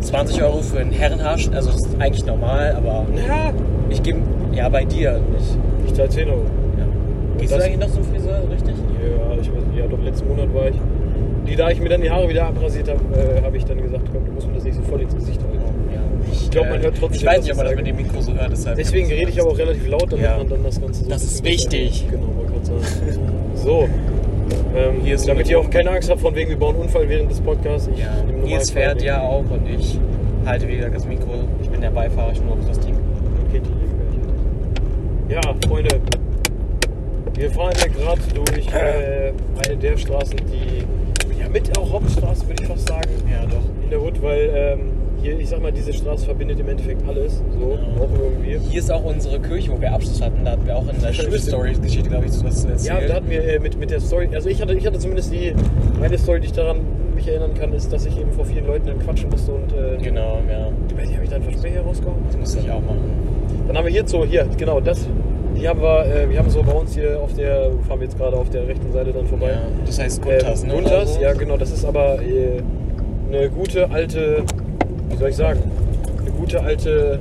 20 0.00 0.40
Euro 0.42 0.58
für 0.62 0.78
einen 0.78 0.92
Herrenhaarschnitt, 0.92 1.56
also 1.56 1.72
das 1.72 1.80
ist 1.84 2.00
eigentlich 2.00 2.24
normal, 2.24 2.72
aber 2.76 3.04
Ja, 3.26 3.52
ich 3.90 4.00
gebe, 4.00 4.20
ja 4.52 4.68
bei 4.68 4.84
dir 4.84 5.20
nicht. 5.32 5.58
ich 5.88 5.94
zahle 5.94 6.08
10 6.08 6.28
Euro. 6.30 6.42
Ja. 6.78 6.84
Gehst 7.40 7.52
du 7.52 7.56
eigentlich 7.64 7.78
noch 7.78 7.90
zum 7.90 8.04
Friseur, 8.04 8.42
richtig? 8.48 8.74
Ja, 8.76 9.32
ich 9.32 9.48
weiß 9.48 9.64
nicht, 9.66 9.76
ja, 9.78 9.86
doch 9.88 10.00
letzten 10.00 10.28
Monat 10.28 10.54
war 10.54 10.68
ich. 10.68 10.76
Die, 11.48 11.56
da 11.56 11.70
ich 11.70 11.80
mir 11.80 11.88
dann 11.88 12.02
die 12.02 12.10
Haare 12.10 12.28
wieder 12.28 12.46
abrasiert 12.46 12.88
habe, 12.88 13.00
äh, 13.18 13.42
habe 13.42 13.56
ich 13.56 13.64
dann 13.64 13.80
gesagt, 13.80 14.04
komm, 14.12 14.24
du 14.26 14.32
musst 14.32 14.46
mir 14.48 14.54
das 14.54 14.64
nicht 14.64 14.76
so 14.76 14.82
voll 14.82 15.00
ins 15.00 15.14
Gesicht 15.14 15.40
halten. 15.42 15.58
Ja. 15.94 16.00
Ich, 16.32 16.50
glaub, 16.50 16.68
man 16.68 16.82
hört 16.82 16.96
trotzdem, 16.98 17.16
Ich 17.20 17.26
weiß 17.26 17.42
nicht, 17.42 17.50
ob 17.52 17.56
man 17.56 17.66
das 17.66 17.76
mit 17.76 17.86
dem 17.86 17.96
Mikro 17.96 18.20
so 18.20 18.34
hört, 18.34 18.52
deshalb. 18.52 18.76
Deswegen 18.76 19.08
rede 19.08 19.30
ich 19.30 19.40
aber 19.40 19.50
auch 19.50 19.58
relativ 19.58 19.88
laut, 19.88 20.12
damit 20.12 20.24
Ja. 20.24 20.36
man 20.36 20.48
dann 20.48 20.62
das 20.62 20.80
Ganze 20.80 21.04
so. 21.04 21.10
Das 21.10 21.22
ist 21.22 21.42
besser- 21.42 21.54
wichtig. 21.54 22.06
Genau, 22.10 22.26
wollte 22.36 22.52
gerade 22.52 22.66
sagen. 22.66 23.32
So. 23.54 23.88
Ähm, 24.76 25.00
Hier 25.02 25.14
ist 25.16 25.26
damit 25.28 25.48
ihr 25.50 25.58
auch 25.58 25.68
keine 25.68 25.90
Angst 25.90 26.08
habt, 26.10 26.20
von 26.20 26.34
wegen, 26.34 26.48
wir 26.50 26.56
bauen 26.58 26.76
Unfall 26.76 27.08
während 27.08 27.30
des 27.30 27.40
Podcasts. 27.40 27.88
Ich 27.92 28.00
Ja, 28.00 28.14
Nils 28.44 28.70
fährt 28.70 29.02
ja 29.02 29.20
auch 29.22 29.40
und 29.50 29.68
ich 29.68 29.98
halte 30.46 30.68
wie 30.68 30.76
gesagt 30.76 30.94
das 30.94 31.06
Mikro. 31.06 31.32
Ich 31.62 31.68
bin 31.68 31.80
der 31.80 31.90
Beifahrer, 31.90 32.32
ich 32.32 32.42
nur 32.42 32.52
auf 32.52 32.58
das 32.68 32.78
Ding. 32.80 32.94
Okay, 33.48 33.60
Ja, 35.28 35.40
Freunde. 35.66 35.96
Wir 37.34 37.50
fahren 37.50 37.72
ja 37.78 37.86
gerade 37.86 38.20
durch 38.34 38.66
äh, 38.74 39.32
eine 39.66 39.76
der 39.76 39.96
Straßen, 39.96 40.36
die. 40.52 40.84
Ja, 41.48 41.52
mit 41.52 41.78
auch 41.78 41.92
Hauptstraße, 41.92 42.46
würde 42.48 42.62
ich 42.62 42.68
fast 42.68 42.88
sagen. 42.88 43.10
Ja, 43.30 43.44
doch. 43.46 43.62
In 43.84 43.90
der 43.90 44.02
Hood, 44.02 44.22
weil 44.22 44.50
ähm, 44.54 44.80
hier, 45.22 45.38
ich 45.38 45.48
sag 45.48 45.60
mal, 45.62 45.72
diese 45.72 45.92
Straße 45.92 46.26
verbindet 46.26 46.60
im 46.60 46.68
Endeffekt 46.68 47.02
alles. 47.08 47.42
So, 47.58 47.66
Genau. 47.66 48.04
auch 48.04 48.10
irgendwie. 48.18 48.58
Hier 48.70 48.78
ist 48.80 48.90
auch 48.90 49.04
unsere 49.04 49.40
Kirche, 49.40 49.72
wo 49.72 49.80
wir 49.80 49.92
Abschluss 49.92 50.20
hatten. 50.22 50.44
Da 50.44 50.52
hatten 50.52 50.66
wir 50.66 50.76
auch 50.76 50.88
in 50.88 51.00
der 51.00 51.12
Schulstory-Geschichte, 51.12 52.08
glaube 52.08 52.26
ich, 52.26 52.32
so 52.32 52.44
was 52.44 52.62
zu 52.62 52.66
Ja, 52.68 52.72
erzählen. 52.74 53.08
da 53.08 53.14
hatten 53.14 53.30
wir 53.30 53.44
äh, 53.44 53.58
mit, 53.58 53.78
mit 53.78 53.90
der 53.90 54.00
Story, 54.00 54.28
also 54.32 54.48
ich 54.48 54.60
hatte, 54.62 54.74
ich 54.74 54.86
hatte 54.86 54.98
zumindest 54.98 55.32
die, 55.32 55.54
eine 56.02 56.18
Story, 56.18 56.40
die 56.40 56.46
ich 56.46 56.52
daran 56.52 56.80
mich 57.14 57.26
erinnern 57.26 57.54
kann, 57.54 57.72
ist, 57.72 57.92
dass 57.92 58.06
ich 58.06 58.16
eben 58.18 58.30
vor 58.32 58.44
vielen 58.44 58.66
Leuten 58.66 58.86
dann 58.86 58.98
quatschen 59.00 59.28
musste 59.30 59.52
und 59.52 59.72
äh, 59.72 60.00
Genau, 60.02 60.38
ja. 60.48 60.68
nicht, 60.96 61.14
habe 61.14 61.24
ich 61.24 61.30
da 61.30 61.36
einen 61.36 61.44
Versprecher 61.44 61.80
rausgehauen? 61.80 62.18
Das 62.28 62.36
musste 62.36 62.60
ich 62.60 62.70
auch 62.70 62.80
machen. 62.80 63.00
Dann 63.66 63.76
haben 63.76 63.84
wir 63.86 63.92
hierzu, 63.92 64.24
hier, 64.24 64.46
genau, 64.56 64.80
das, 64.80 65.08
die 65.58 65.68
haben 65.68 65.80
wir, 65.80 66.06
äh, 66.06 66.30
wir 66.30 66.38
haben 66.38 66.50
so 66.50 66.62
bei 66.62 66.72
uns 66.72 66.94
hier 66.94 67.20
auf 67.20 67.34
der, 67.34 67.70
fahren 67.86 68.00
wir 68.00 68.06
jetzt 68.06 68.16
gerade 68.18 68.36
auf 68.36 68.48
der 68.50 68.66
rechten 68.66 68.92
Seite 68.92 69.12
dann 69.12 69.26
vorbei. 69.26 69.50
Ja, 69.50 69.60
das 69.86 69.98
heißt 69.98 70.22
Guntas, 70.22 70.62
ähm, 70.62 70.68
ne? 70.68 70.74
Guntas, 70.74 71.14
so? 71.14 71.20
ja 71.20 71.32
genau, 71.32 71.56
das 71.56 71.70
ist 71.70 71.84
aber 71.84 72.20
äh, 72.22 72.62
eine 73.30 73.50
gute 73.50 73.90
alte, 73.90 74.42
wie 75.10 75.16
soll 75.16 75.30
ich 75.30 75.36
sagen, 75.36 75.60
eine 76.20 76.30
gute 76.30 76.62
alte 76.62 77.18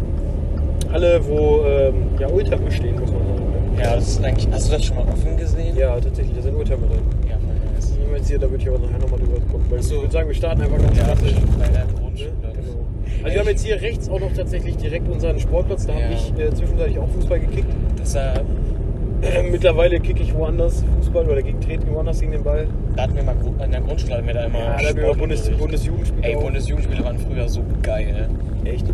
Halle, 0.91 1.19
wo 1.27 1.63
ähm, 1.65 1.93
ja 2.19 2.29
Oldtimer 2.29 2.71
stehen, 2.71 2.99
muss 2.99 3.11
man 3.11 3.19
sagen. 3.21 3.73
ne? 3.75 3.83
Ja, 3.83 3.95
das 3.95 4.07
ist 4.07 4.23
eigentlich. 4.23 4.47
Hast 4.51 4.67
du 4.69 4.73
das 4.73 4.85
schon 4.85 4.95
mal 4.97 5.05
offen 5.11 5.37
gesehen? 5.37 5.75
Ja, 5.75 5.99
tatsächlich, 5.99 6.35
da 6.35 6.41
sind 6.41 6.55
Oldtimer 6.55 6.87
drin. 6.87 7.01
Ja, 7.29 7.35
voll 7.35 7.73
nice. 7.75 7.93
Wenn 7.99 8.09
wir 8.11 8.17
jetzt 8.17 8.29
hier, 8.29 8.39
da 8.39 8.49
würde 8.49 8.63
ich 8.63 8.69
aber 8.69 8.79
nachher 8.79 8.99
nochmal 8.99 9.19
drüber 9.19 9.39
gucken. 9.51 9.65
Weil 9.69 9.83
so. 9.83 9.95
Ich 9.95 10.01
würde 10.01 10.13
sagen, 10.13 10.27
wir 10.29 10.35
starten 10.35 10.61
einfach 10.61 10.77
ganz 10.77 10.97
Ja, 10.97 11.03
klassisch. 11.03 11.33
bei 11.59 11.67
der 11.67 11.85
Ne? 11.85 11.93
Grundschule. 11.99 12.31
Genau. 12.41 12.85
Also 13.27 13.35
wir 13.35 13.41
haben 13.41 13.49
jetzt 13.49 13.65
hier 13.65 13.81
rechts 13.81 14.09
auch 14.09 14.19
noch 14.19 14.33
tatsächlich 14.33 14.77
direkt 14.77 15.07
unseren 15.09 15.39
Sportplatz. 15.39 15.85
Da 15.85 15.93
habe 15.93 16.03
Ja. 16.03 16.09
ich 16.11 16.33
äh, 16.39 16.53
zwischenzeitlich 16.53 16.99
auch 16.99 17.09
Fußball 17.09 17.39
gekickt. 17.39 17.67
Das 17.97 18.15
Äh, 18.15 19.43
mittlerweile 19.51 19.99
kicke 19.99 20.21
ich 20.21 20.33
woanders 20.35 20.83
Fußball 20.97 21.25
oder 21.27 21.41
gegen 21.41 21.59
treten 21.59 21.91
woanders 21.93 22.19
gegen 22.19 22.31
den 22.33 22.43
Ball. 22.43 22.67
da 22.95 23.03
hatten 23.03 23.15
wir 23.15 23.23
mal 23.23 23.35
in 23.63 23.71
der 23.71 23.81
Grundschule 23.81 24.15
hatten 24.15 24.27
wir 24.27 24.33
da 24.33 24.43
immer. 24.45 24.59
Ja, 24.59 24.77
da 24.81 24.87
haben 24.89 24.97
wir 24.97 25.13
Bundes. 25.15 25.49
Bundesjugendspiele. 25.49 26.23
Ey. 26.27 26.35
Bundesjugendspiele 26.35 27.03
waren 27.03 27.17
früher 27.17 27.47
so 27.49 27.61
geil. 27.81 28.29
Echt? 28.63 28.85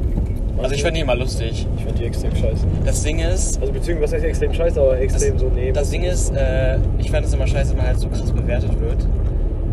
Also 0.62 0.76
ich 0.76 0.84
fand 0.84 0.96
die 0.96 1.02
immer 1.02 1.16
lustig. 1.16 1.68
Ich 1.78 1.84
fand 1.84 2.00
die 2.00 2.06
extrem 2.06 2.36
scheiße. 2.36 2.66
Das 2.86 3.04
Ding 3.04 3.20
ist, 3.20 3.60
Also 3.60 3.74
beziehungsweise, 3.74 4.14
was 4.14 4.14
heißt 4.14 4.26
extrem 4.26 4.54
scheiße, 4.54 4.80
aber 4.80 5.00
extrem 5.00 5.34
das, 5.34 5.42
so, 5.42 5.50
nee. 5.54 5.72
das 5.72 5.90
Ding 5.90 6.04
ist, 6.04 6.34
äh, 6.36 6.78
ich 7.00 7.12
fand 7.12 7.26
es 7.26 7.34
immer 7.34 7.48
scheiße, 7.48 7.72
wenn 7.72 7.78
man 7.78 7.88
halt 7.88 8.00
so 8.00 8.08
krass 8.08 8.32
bewertet 8.32 8.72
wird. 8.80 9.06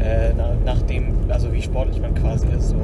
Äh, 0.03 0.33
nach, 0.37 0.55
nach 0.65 0.83
dem, 0.83 1.15
also 1.29 1.53
wie 1.53 1.61
sportlich 1.63 2.01
man 2.01 2.15
quasi 2.15 2.47
ist. 2.59 2.71
So. 2.71 2.77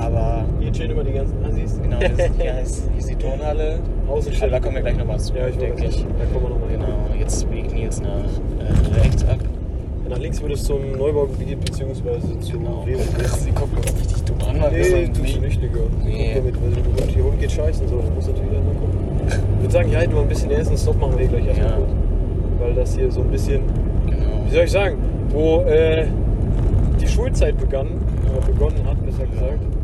Aber 0.00 0.44
Hier 0.60 0.72
chillen 0.72 0.90
immer 0.92 1.04
die 1.04 1.12
ganzen 1.12 1.44
Assis. 1.44 1.80
genau, 1.82 1.98
hier 1.98 2.10
ist, 2.10 2.30
hier 2.40 2.60
ist, 2.62 2.88
hier 2.90 2.98
ist 2.98 3.10
die 3.10 3.14
Turnhalle. 3.16 3.78
Außenstelle. 4.08 4.52
Aber 4.52 4.60
da 4.60 4.64
kommen 4.64 4.74
wir 4.76 4.82
gleich 4.82 4.96
nochmal 4.98 5.18
zu, 5.20 5.34
Ja, 5.34 5.48
ich 5.48 5.56
denke 5.56 5.84
ich. 5.84 5.96
Da 6.18 6.24
kommen 6.32 6.44
wir 6.44 6.50
nochmal 6.50 6.70
hin. 6.70 6.80
Genau, 6.80 7.18
jetzt 7.18 7.50
biegt 7.50 7.72
Nils 7.74 8.00
nach 8.00 8.08
äh, 8.18 9.00
rechts 9.00 9.24
ab. 9.26 9.38
Nach 10.08 10.18
links 10.18 10.40
wird 10.40 10.52
es 10.52 10.64
zum 10.64 10.92
Neubaugebiet 10.96 11.60
beziehungsweise 11.60 12.38
zu 12.40 12.52
Genau. 12.58 12.82
W&W. 12.86 12.98
Sie 13.38 13.50
guckt 13.50 13.76
uns 13.76 13.94
richtig 14.00 14.22
dumm 14.24 14.36
an. 14.48 14.62
weil 14.62 14.72
wir 14.72 14.96
Nee, 14.96 15.08
tust 15.08 15.36
du 15.36 15.40
nicht, 15.40 15.62
Digga. 15.62 15.80
Nee. 16.02 16.30
Guck 16.34 16.44
mal 16.44 16.50
mit, 16.50 16.62
weil 16.62 16.70
der 16.70 16.84
Hund, 17.02 17.10
hier 17.14 17.24
Hund 17.24 17.40
geht 17.40 17.52
scheißen, 17.52 17.88
so, 17.88 17.96
dann 17.98 18.14
muss 18.14 18.26
natürlich 18.26 18.52
erstmal 18.52 18.74
gucken. 18.76 18.98
Ich 19.28 19.62
würde 19.62 19.72
sagen, 19.72 19.92
ja, 19.92 19.98
halt 19.98 20.10
nur 20.10 20.22
ein 20.22 20.28
bisschen 20.28 20.50
ersten 20.50 20.78
Stop 20.78 20.98
machen 20.98 21.12
wir 21.18 21.28
hier 21.28 21.38
gleich 21.38 21.46
erstmal 21.48 21.70
Ja. 21.70 21.76
kurz. 21.76 21.90
Weil 22.60 22.74
das 22.74 22.96
hier 22.96 23.10
so 23.12 23.20
ein 23.20 23.30
bisschen, 23.30 23.60
Genau. 24.06 24.16
wie 24.46 24.50
soll 24.54 24.64
ich 24.64 24.70
sagen, 24.70 24.96
wo 25.30 25.60
äh, 25.62 26.06
die 27.00 27.06
Schulzeit 27.06 27.58
begann, 27.58 27.88
oder 28.34 28.46
begonnen 28.46 28.80
hat, 28.86 29.04
besser 29.04 29.26
gesagt. 29.26 29.58
Soll 29.60 29.77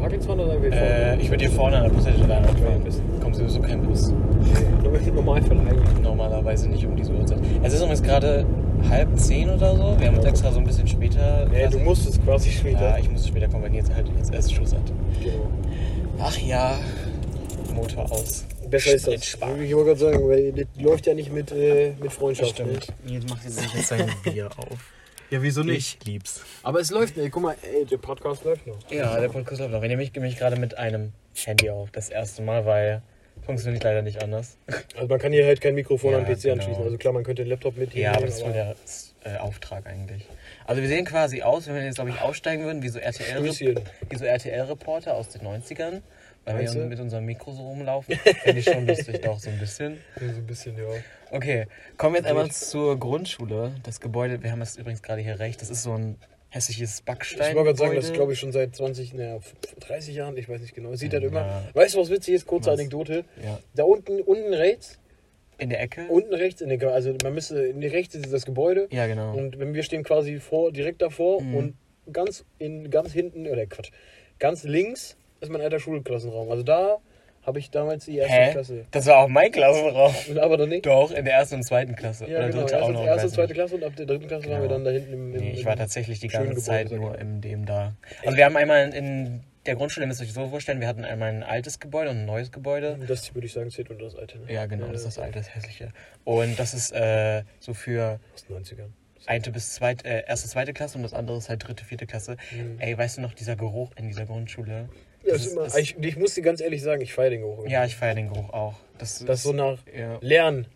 fahren 0.00 0.40
oder 0.40 0.58
hier 0.60 0.72
Äh, 0.72 1.06
vorne? 1.10 1.22
ich 1.22 1.30
würde 1.30 1.44
hier 1.44 1.52
vorne 1.54 1.76
an 1.78 1.82
der 1.84 1.90
Bushaltestelle 1.90 2.32
Ja, 2.32 2.38
einfahren. 2.40 2.74
am 2.74 2.84
besten. 2.84 3.20
Kommt 3.20 3.36
sowieso 3.36 3.60
kein 3.60 3.82
Bus. 3.82 4.10
Nee, 4.10 5.10
Normalfall 5.10 5.58
eigentlich. 5.58 5.98
Normalerweise 6.02 6.68
nicht 6.68 6.84
um 6.86 6.96
diese 6.96 7.12
Uhrzeit. 7.12 7.38
Es 7.62 7.72
ist 7.72 7.80
übrigens 7.80 8.02
gerade 8.02 8.46
halb 8.88 9.08
zehn 9.18 9.48
oder 9.50 9.74
so. 9.76 9.96
Wir 9.98 10.08
haben 10.08 10.16
uns 10.16 10.24
Ja. 10.24 10.30
extra 10.30 10.52
so 10.52 10.58
ein 10.58 10.64
bisschen 10.64 10.86
später. 10.86 11.46
Nee, 11.50 11.68
du 11.70 11.78
musstest 11.78 12.22
quasi 12.24 12.50
später. 12.50 12.80
Ja, 12.90 12.98
ich 12.98 13.10
musste 13.10 13.28
später 13.28 13.48
kommen, 13.48 13.62
weil 13.64 13.70
Nils 13.70 13.90
halt 13.94 14.06
jetzt 14.16 14.32
erst 14.32 14.52
Schluss 14.54 14.72
hat. 14.72 14.82
genau. 15.22 15.46
Ach 16.18 16.38
ja, 16.38 16.78
Motor 17.74 18.10
aus. 18.10 18.44
Besser 18.70 18.94
ist 18.94 19.06
das. 19.06 19.24
sparen. 19.24 19.62
Ich 19.62 19.74
wollte 19.74 19.94
gerade 19.96 20.00
sagen, 20.00 20.28
weil 20.28 20.52
das 20.52 20.66
läuft 20.82 21.06
ja 21.06 21.14
nicht 21.14 21.32
mit, 21.32 21.52
äh, 21.52 21.92
mit 22.02 22.10
Freundschaft. 22.12 22.58
Ne? 22.58 22.66
Nils 23.06 23.28
macht 23.28 23.42
sich 23.48 23.74
jetzt 23.74 23.88
sein 23.88 24.06
Bier 24.24 24.48
auf. 24.56 24.92
Ja, 25.30 25.42
wieso 25.42 25.62
Ich 25.64 25.98
lieb's. 26.04 26.44
Aber 26.62 26.80
es 26.80 26.90
läuft, 26.90 27.18
ey, 27.18 27.30
guck 27.30 27.42
mal, 27.42 27.56
ey, 27.62 27.84
der 27.84 27.98
Podcast 27.98 28.44
läuft 28.44 28.66
noch. 28.66 28.78
Ja, 28.90 29.18
der 29.18 29.28
Podcast 29.28 29.60
läuft 29.60 29.72
noch. 29.72 29.82
Wir 29.82 29.88
nehmen 29.88 30.00
mich, 30.00 30.14
mich 30.14 30.36
gerade 30.38 30.56
mit 30.56 30.78
einem 30.78 31.12
Handy 31.34 31.70
auf. 31.70 31.90
Das 31.90 32.10
erste 32.10 32.42
Mal, 32.42 32.64
weil 32.64 33.02
funktioniert 33.44 33.84
leider 33.84 34.02
nicht 34.02 34.22
anders. 34.22 34.56
Also 34.94 35.08
man 35.08 35.18
kann 35.18 35.32
hier 35.32 35.46
halt 35.46 35.60
kein 35.60 35.74
Mikrofon 35.74 36.12
Ja, 36.12 36.18
an 36.18 36.24
den 36.24 36.34
PC 36.34 36.42
genau. 36.42 36.54
anschließen. 36.54 36.82
Also 36.82 36.96
klar, 36.96 37.12
man 37.12 37.24
könnte 37.24 37.42
den 37.42 37.50
Laptop 37.50 37.76
mit 37.76 37.94
Ja, 37.94 38.12
aber 38.12 38.26
das 38.26 38.36
ist 38.36 38.42
voll 38.42 38.52
der 38.52 38.74
äh, 39.24 39.36
Auftrag 39.38 39.86
eigentlich. 39.86 40.26
Also 40.64 40.80
wir 40.80 40.88
sehen 40.88 41.04
quasi 41.04 41.42
aus, 41.42 41.66
wenn 41.66 41.74
wir 41.74 41.84
jetzt, 41.84 41.96
glaube 41.96 42.10
ich, 42.10 42.20
aussteigen 42.20 42.64
würden, 42.64 42.82
wie 42.82 42.88
so 42.88 42.98
RTL, 42.98 43.44
wie 43.44 44.16
so 44.16 44.24
RTL-Reporter 44.24 45.14
aus 45.14 45.28
den 45.28 45.42
90ern. 45.42 46.02
Weil 46.44 46.54
Meinst 46.54 46.76
wir 46.76 46.84
mit 46.84 47.00
unserem 47.00 47.24
Mikro 47.24 47.52
so 47.52 47.62
rumlaufen. 47.62 48.16
Finde 48.44 48.60
ich 48.60 48.64
schon 48.64 48.86
lustig, 48.86 49.20
doch, 49.22 49.38
so 49.40 49.50
ein 49.50 49.58
bisschen. 49.58 49.98
Ja, 50.20 50.32
so 50.32 50.38
ein 50.38 50.46
bisschen, 50.46 50.78
ja. 50.78 50.84
Okay, 51.30 51.66
kommen 51.96 52.14
wir 52.14 52.20
jetzt 52.20 52.28
einmal 52.28 52.50
zur 52.50 52.98
Grundschule. 52.98 53.72
Das 53.82 54.00
Gebäude, 54.00 54.42
wir 54.42 54.52
haben 54.52 54.62
es 54.62 54.76
übrigens 54.76 55.02
gerade 55.02 55.20
hier 55.22 55.38
recht, 55.38 55.60
das 55.60 55.70
ist 55.70 55.82
so 55.82 55.92
ein 55.92 56.16
hässliches 56.50 57.02
Backstein. 57.02 57.50
Ich 57.50 57.54
wollte 57.56 57.66
gerade 57.66 57.78
sagen, 57.78 57.94
das 57.96 58.04
ist 58.06 58.14
glaube 58.14 58.32
ich 58.32 58.38
schon 58.38 58.52
seit 58.52 58.74
20, 58.76 59.14
naja, 59.14 59.38
30 59.80 60.14
Jahren, 60.14 60.36
ich 60.36 60.48
weiß 60.48 60.60
nicht 60.60 60.74
genau. 60.74 60.94
Sieht 60.94 61.12
halt 61.12 61.24
immer. 61.24 61.40
Ja. 61.40 61.62
Weißt 61.74 61.94
du, 61.94 62.00
was 62.00 62.10
witzig 62.10 62.34
ist? 62.34 62.46
Kurze 62.46 62.70
Was? 62.70 62.78
Anekdote. 62.78 63.24
Ja. 63.44 63.58
Da 63.74 63.82
unten, 63.82 64.20
unten 64.20 64.54
rechts, 64.54 64.98
In 65.58 65.70
der 65.70 65.80
Ecke? 65.80 66.06
unten 66.08 66.32
rechts, 66.34 66.60
in 66.60 66.68
der, 66.68 66.92
also 66.92 67.14
man 67.22 67.34
müsste, 67.34 67.58
in 67.66 67.80
der 67.80 67.92
rechts 67.92 68.14
ist 68.14 68.32
das 68.32 68.44
Gebäude. 68.46 68.86
Ja, 68.90 69.06
genau. 69.06 69.34
Und 69.36 69.58
wir 69.58 69.82
stehen 69.82 70.04
quasi 70.04 70.38
vor, 70.38 70.70
direkt 70.72 71.02
davor 71.02 71.42
Mhm. 71.42 71.54
und 71.56 71.74
ganz 72.12 72.44
in 72.58 72.88
ganz 72.90 73.12
hinten, 73.12 73.46
oder 73.48 73.66
Quatsch, 73.66 73.90
ganz 74.38 74.62
links 74.62 75.16
ist 75.40 75.50
mein 75.50 75.60
alter 75.60 75.80
Schulklassenraum. 75.80 76.50
Also 76.50 76.62
da 76.62 76.98
habe 77.46 77.58
ich 77.60 77.70
damals 77.70 78.04
die 78.06 78.18
erste 78.18 78.34
Hä? 78.34 78.50
Klasse. 78.52 78.84
Das 78.90 79.06
war 79.06 79.18
auch 79.18 79.28
mein 79.28 79.50
Klassenraum. 79.52 80.12
Aber 80.40 80.56
dann 80.56 80.68
nicht. 80.68 80.84
Doch, 80.84 81.10
in 81.12 81.24
der 81.24 81.34
ersten 81.34 81.54
und 81.56 81.62
zweiten 81.62 81.94
Klasse. 81.94 82.26
Ja, 82.28 82.38
Oder 82.38 82.48
genau. 82.48 82.60
dritte 82.62 82.82
auch 82.82 82.90
noch. 82.90 83.04
erste 83.06 83.26
weiß 83.26 83.32
zweite. 83.34 83.54
Klasse 83.54 83.74
und 83.76 83.84
ab 83.84 83.94
der 83.96 84.06
dritten 84.06 84.26
Klasse 84.26 84.50
waren 84.50 84.62
wir 84.62 84.68
Genau. 84.68 84.74
dann 84.74 84.84
da 84.84 84.90
hinten 84.90 85.12
im. 85.12 85.34
im 85.34 85.40
Nee, 85.40 85.52
ich 85.52 85.64
war 85.64 85.76
tatsächlich 85.76 86.18
die 86.20 86.28
ganze 86.28 86.60
Zeit 86.62 86.90
nur 86.90 87.18
in 87.18 87.40
dem 87.40 87.64
da. 87.64 87.94
Also 88.24 88.36
wir 88.36 88.44
haben 88.44 88.56
einmal 88.56 88.92
in 88.92 89.40
der 89.64 89.74
Grundschule, 89.76 90.06
müsst 90.06 90.20
ihr 90.20 90.24
euch 90.26 90.32
so 90.32 90.48
vorstellen, 90.48 90.80
wir 90.80 90.86
hatten 90.88 91.04
einmal 91.04 91.28
ein 91.28 91.42
altes 91.42 91.80
Gebäude 91.80 92.10
und 92.10 92.18
ein 92.18 92.24
neues 92.26 92.52
Gebäude. 92.52 92.98
Das 93.08 93.34
würde 93.34 93.46
ich 93.46 93.52
sagen, 93.52 93.70
zählt 93.70 93.90
unter 93.90 94.04
das 94.04 94.14
alte. 94.16 94.38
Ne? 94.38 94.52
Ja, 94.52 94.66
genau, 94.66 94.86
das 94.88 94.98
ist 95.02 95.06
das 95.06 95.18
alte, 95.18 95.38
das 95.38 95.54
hässliche. 95.54 95.88
Und 96.24 96.58
das 96.58 96.72
ist 96.74 96.92
äh, 96.92 97.42
so 97.58 97.74
für 97.74 98.20
Aus 98.34 98.44
den 98.46 98.56
90ern. 98.56 98.90
eine 99.26 99.40
bis 99.50 99.74
zweite, 99.74 100.04
äh, 100.08 100.22
erste, 100.28 100.48
zweite 100.48 100.72
Klasse 100.72 100.98
und 100.98 101.02
das 101.02 101.12
andere 101.14 101.36
ist 101.38 101.48
halt 101.48 101.66
dritte, 101.66 101.84
vierte 101.84 102.06
Klasse. 102.06 102.36
Mhm. 102.52 102.76
Ey, 102.78 102.96
weißt 102.96 103.18
du 103.18 103.22
noch, 103.22 103.34
dieser 103.34 103.56
Geruch 103.56 103.90
in 103.96 104.06
dieser 104.06 104.26
Grundschule? 104.26 104.88
Ja, 105.26 105.32
Das 105.32 105.46
ist 105.46 105.56
das- 105.56 105.76
ich, 105.76 105.96
ich 105.98 106.16
muss 106.16 106.34
dir 106.34 106.42
ganz 106.42 106.60
ehrlich 106.60 106.82
sagen, 106.82 107.02
ich 107.02 107.12
feiere 107.12 107.30
den 107.30 107.40
Geruch. 107.42 107.66
Ja, 107.68 107.84
ich 107.84 107.96
feiere 107.96 108.14
den 108.14 108.28
Geruch 108.32 108.50
auch. 108.50 108.74
Das, 108.98 109.24
Das 109.24 109.38
ist 109.38 109.42
so 109.44 109.52
nach 109.52 109.78
ja, 109.96 110.18
Lernen. 110.20 110.66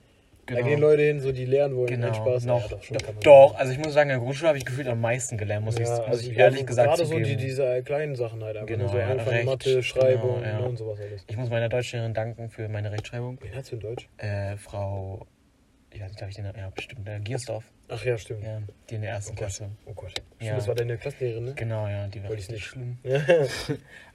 genau. 0.47 0.61
Da 0.61 0.67
gehen 0.67 0.81
Leute 0.81 1.03
hin, 1.03 1.21
so 1.21 1.31
die 1.33 1.45
lernen 1.47 1.77
wollen. 1.77 1.87
Genau, 1.87 2.13
Spaß. 2.13 2.45
noch. 2.45 2.61
Ja, 2.63 2.69
doch, 2.69 2.83
schon 2.83 2.97
doch, 3.23 3.55
also 3.57 3.73
ich 3.73 3.79
muss 3.79 3.93
sagen, 3.95 4.11
in 4.11 4.17
der 4.17 4.23
Grundschule 4.25 4.49
habe 4.49 4.59
ich 4.59 4.65
gefühlt 4.65 4.89
am 4.89 5.01
meisten 5.01 5.39
gelernt, 5.39 5.65
muss 5.65 5.77
ich, 5.79 5.87
Ja, 5.87 5.97
muss 5.99 6.07
also 6.07 6.21
ich 6.23 6.33
ich 6.33 6.39
ehrlich 6.39 6.67
gesagt 6.67 6.89
gerade 6.89 7.05
so 7.07 7.13
zugeben. 7.13 7.29
die, 7.29 7.37
diese 7.37 7.83
kleinen 7.85 8.17
Sachen 8.17 8.43
halt. 8.45 8.57
Einfach 8.57 8.67
Genau, 8.67 8.89
so 8.89 8.99
ja, 8.99 9.13
Recht, 9.13 9.47
Mathe, 9.47 9.83
Schreibung 9.83 10.43
genau, 10.43 10.53
ja. 10.53 10.61
ne, 10.61 10.69
und 10.69 10.77
sowas 10.77 10.99
alles. 11.01 11.25
Ich 11.29 11.37
muss 11.37 11.49
meiner 11.49 11.69
Deutschlehrerin 11.69 12.13
danken 12.13 12.51
für 12.51 12.69
meine 12.69 12.91
Rechtschreibung. 12.93 13.39
Wen 13.41 13.55
hast 13.55 13.71
du 13.71 13.77
in 13.77 13.81
Deutsch? 13.81 14.09
Äh, 14.19 14.57
Frau 14.57 15.27
ich 15.93 16.01
weiß 16.01 16.09
nicht, 16.11 16.21
darf 16.21 16.29
ich 16.29 16.37
den 16.37 16.45
ja, 16.45 16.71
bestimmt, 16.71 17.09
äh, 17.09 17.19
Giersdorf. 17.21 17.65
Ach 17.89 18.05
ja, 18.05 18.17
stimmt. 18.17 18.45
Ja, 18.45 18.61
die 18.89 18.95
in 18.95 19.03
der 19.03 19.11
ersten 19.13 19.33
Oh. 19.33 19.37
Klasse. 19.37 19.69
Oh 19.87 19.93
Gott. 19.95 20.11
Stimmt, 20.13 20.29
Ja. 20.41 20.55
das 20.57 20.69
war 20.69 20.75
deine 20.77 20.97
Klassenlehrerin, 20.97 21.45
ne? 21.45 21.55
Genau, 21.55 21.89
ja, 21.89 22.07
die 22.07 22.23
war 22.23 22.31
richtig 22.31 22.51
nicht. 22.57 22.65
schlimm. 22.65 22.99
Ja. 23.03 23.21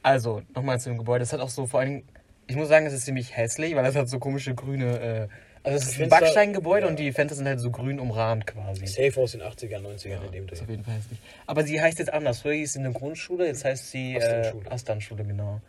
Also, 0.04 0.42
nochmal 0.56 0.80
zu 0.80 0.90
dem 0.90 0.98
Gebäude. 1.00 1.20
Das 1.22 1.34
hat 1.34 1.40
auch 1.40 1.50
so 1.50 1.66
vor 1.66 1.84
Dingen, 1.84 2.04
ich 2.48 2.56
muss 2.56 2.68
sagen, 2.70 2.86
es 2.86 2.94
ist 2.94 3.06
ziemlich 3.06 3.36
hässlich, 3.36 3.76
weil 3.76 3.84
das 3.84 3.96
hat 3.96 4.08
so 4.08 4.20
komische 4.20 4.54
grüne, 4.54 5.00
äh, 5.00 5.28
also 5.64 5.80
es 5.80 5.88
ist 5.94 6.00
ein 6.00 6.10
Backsteingebäude 6.10 6.86
ja. 6.86 6.90
und 6.92 7.00
die 7.00 7.12
Fenster 7.12 7.36
sind 7.36 7.48
halt 7.48 7.60
so 7.60 7.72
grün 7.72 8.00
umrahmt 8.00 8.46
quasi. 8.46 8.86
Safe 8.86 9.20
aus 9.20 9.32
den 9.32 9.42
80ern, 9.42 9.80
90ern 9.82 10.24
in 10.28 10.32
dem 10.32 10.48
Das 10.48 10.60
ist 10.60 10.62
Dreh. 10.62 10.64
auf 10.66 10.70
jeden 10.70 10.84
Fall 10.84 10.94
hässlich. 10.94 11.20
Aber 11.48 11.64
sie 11.64 11.82
heißt 11.82 11.98
jetzt 11.98 12.14
anders. 12.14 12.42
Früher 12.42 12.54
hieß 12.54 12.74
sie 12.74 12.80
eine 12.80 12.92
Grundschule, 12.94 13.48
jetzt 13.48 13.66
heißt 13.66 13.90
sie 13.90 14.14
äh, 14.14 14.18
Asternschule. 14.20 14.72
Asternschule, 14.72 15.24
genau. 15.26 15.62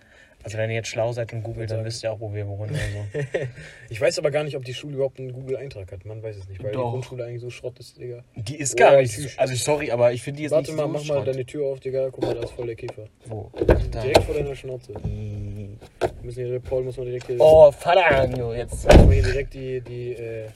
Also 0.46 0.58
wenn 0.58 0.70
ihr 0.70 0.76
jetzt 0.76 0.86
schlau 0.86 1.12
seid 1.12 1.32
und 1.32 1.42
googelt, 1.42 1.72
dann 1.72 1.84
wisst 1.84 2.04
ihr 2.04 2.12
auch, 2.12 2.20
wo 2.20 2.32
wir 2.32 2.46
wohnen. 2.46 2.70
Also. 2.72 3.28
Ich 3.90 4.00
weiß 4.00 4.16
aber 4.20 4.30
gar 4.30 4.44
nicht, 4.44 4.56
ob 4.56 4.64
die 4.64 4.74
Schule 4.74 4.94
überhaupt 4.94 5.18
einen 5.18 5.32
Google-Eintrag 5.32 5.90
hat. 5.90 6.04
Man 6.04 6.22
weiß 6.22 6.36
es 6.36 6.48
nicht, 6.48 6.62
weil 6.62 6.70
Doch. 6.70 6.84
die 6.84 6.90
Grundschule 6.90 7.24
eigentlich 7.24 7.40
so 7.40 7.50
Schrott 7.50 7.78
ist, 7.80 7.98
Digga. 7.98 8.22
Die 8.36 8.56
ist 8.56 8.74
Oh, 8.74 8.76
gar 8.78 8.96
nicht, 9.00 9.12
tschüss. 9.12 9.34
so- 9.34 9.40
also 9.40 9.54
sorry, 9.56 9.90
aber 9.90 10.12
ich 10.12 10.22
finde 10.22 10.36
die 10.38 10.42
jetzt 10.44 10.52
Warte 10.52 10.70
nicht 10.70 10.76
mal, 10.76 10.84
so 10.84 10.88
mach 10.88 11.00
mal 11.00 11.04
Schrott. 11.16 11.26
deine 11.26 11.44
Tür 11.44 11.66
auf, 11.66 11.80
Digga. 11.80 12.08
Guck 12.12 12.22
mal, 12.22 12.34
da 12.34 12.42
ist 12.44 12.52
voll 12.52 12.66
der 12.66 12.76
Käfer. 12.76 13.06
Wo? 13.24 13.50
Direkt 13.92 14.22
vor 14.22 14.34
deiner 14.36 14.54
Schnauze. 14.54 14.94
Wir 15.02 15.68
müssen 16.22 16.46
hier, 16.46 16.60
Paul 16.60 16.84
muss 16.84 16.96
man 16.96 17.06
direkt 17.06 17.26
hier, 17.26 17.40
Oh, 17.40 17.72
verdammt, 17.72 18.36
jetzt. 18.56 18.84
muss 18.84 18.96
man 18.98 19.10
hier 19.10 19.22
direkt 19.24 19.52
die, 19.54 19.80
die, 19.80 20.12
äh, 20.12 20.46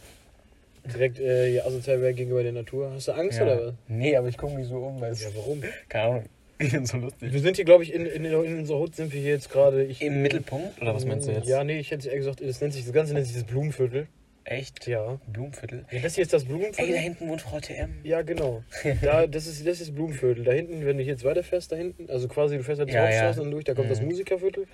direkt 0.92 1.18
äh, 1.18 1.50
hier 1.50 1.66
asozial 1.66 2.00
werden 2.00 2.14
gegenüber 2.16 2.44
der 2.44 2.52
Natur. 2.52 2.92
Hast 2.94 3.08
du 3.08 3.12
Angst 3.12 3.40
oder 3.40 3.60
Ja. 3.60 3.66
was? 3.66 3.74
Nee, 3.88 4.16
aber 4.16 4.28
ich 4.28 4.38
gucke 4.38 4.54
mich 4.54 4.66
so 4.68 4.76
um, 4.76 5.00
weil 5.00 5.10
es, 5.12 5.22
Ja, 5.24 5.30
warum? 5.34 5.62
keine 5.88 6.04
Ahnung, 6.04 6.24
ich 6.60 6.88
so 6.88 6.96
lustig. 6.98 7.32
Wir 7.32 7.40
sind 7.40 7.56
hier, 7.56 7.64
glaube 7.64 7.82
ich, 7.82 7.92
in, 7.92 8.06
in, 8.06 8.24
in 8.24 8.58
unserer 8.60 8.78
Hut 8.78 8.94
sind 8.94 9.12
wir 9.12 9.20
hier 9.20 9.30
jetzt 9.32 9.50
gerade. 9.50 9.82
Im 9.84 10.22
Mittelpunkt? 10.22 10.80
Oder 10.80 10.94
was 10.94 11.04
meinst 11.04 11.26
du 11.28 11.32
jetzt? 11.32 11.48
Ja, 11.48 11.64
nee, 11.64 11.78
ich 11.78 11.90
hätte 11.90 12.08
eher 12.08 12.16
gesagt, 12.16 12.40
das 12.40 12.60
nennt 12.60 12.72
sich, 12.74 12.84
das 12.84 12.92
Ganze 12.92 13.14
nennt 13.14 13.26
sich 13.26 13.34
das 13.36 13.44
Blumenviertel. 13.44 14.06
Echt? 14.44 14.86
Ja. 14.86 15.20
Blumenviertel? 15.32 15.84
ja 15.90 16.00
das 16.00 16.14
hier 16.14 16.22
ist 16.22 16.32
das 16.32 16.42
Ey, 16.42 16.48
Blumenviertel. 16.48 16.92
da 16.94 16.98
hinten 17.00 17.28
wohnt 17.28 17.42
Frau 17.42 17.60
TM. 17.60 17.90
Ja, 18.04 18.22
genau. 18.22 18.62
Da, 19.02 19.26
das, 19.26 19.46
ist, 19.46 19.66
das 19.66 19.80
ist 19.80 19.94
Blumenviertel. 19.94 20.44
Da 20.44 20.52
hinten, 20.52 20.84
wenn 20.86 20.96
du 20.96 21.02
jetzt 21.04 21.24
weiterfährst, 21.24 21.70
da 21.72 21.76
hinten, 21.76 22.08
also 22.10 22.26
quasi 22.26 22.56
du 22.56 22.64
fährst 22.64 22.80
halt 22.80 22.88
die 22.90 22.94
Ja, 22.94 23.02
Hauptstraße 23.04 23.38
ja. 23.38 23.42
dann 23.44 23.50
durch, 23.52 23.64
da 23.64 23.74
kommt 23.74 23.90
das 23.90 24.00
Mhm. 24.00 24.06
Musikerviertel. 24.08 24.66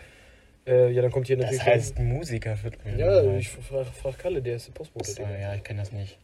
Äh, 0.67 0.91
ja, 0.93 1.03
dann 1.03 1.11
kommt 1.13 1.27
hier 1.27 1.37
Das 1.37 1.47
natürlich. 1.47 1.65
heißt 1.65 1.99
Musikerviertel. 1.99 2.81
ja, 2.99 3.23
ich 3.37 3.49
frage 3.51 3.87
frag 3.93 4.19
Kalle, 4.19 4.41
der 4.43 4.57
ist 4.57 4.69
der 4.69 4.73
Postbote. 4.73 5.11
So, 5.11 5.23
ja, 5.23 5.55
ich 5.55 5.63
kenne 5.63 5.81
das 5.81 5.93
nicht. 5.93 6.19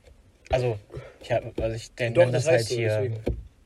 Also, 0.51 0.79
ich 1.21 1.31
hab, 1.33 1.61
also 1.61 1.77
ich 1.77 1.95
denke, 1.95 2.21
das 2.21 2.33
das, 2.33 2.47
halt 2.47 2.59
heißt 2.61 2.69
so, 2.71 2.75
hier 2.77 2.89
deswegen. 2.89 3.17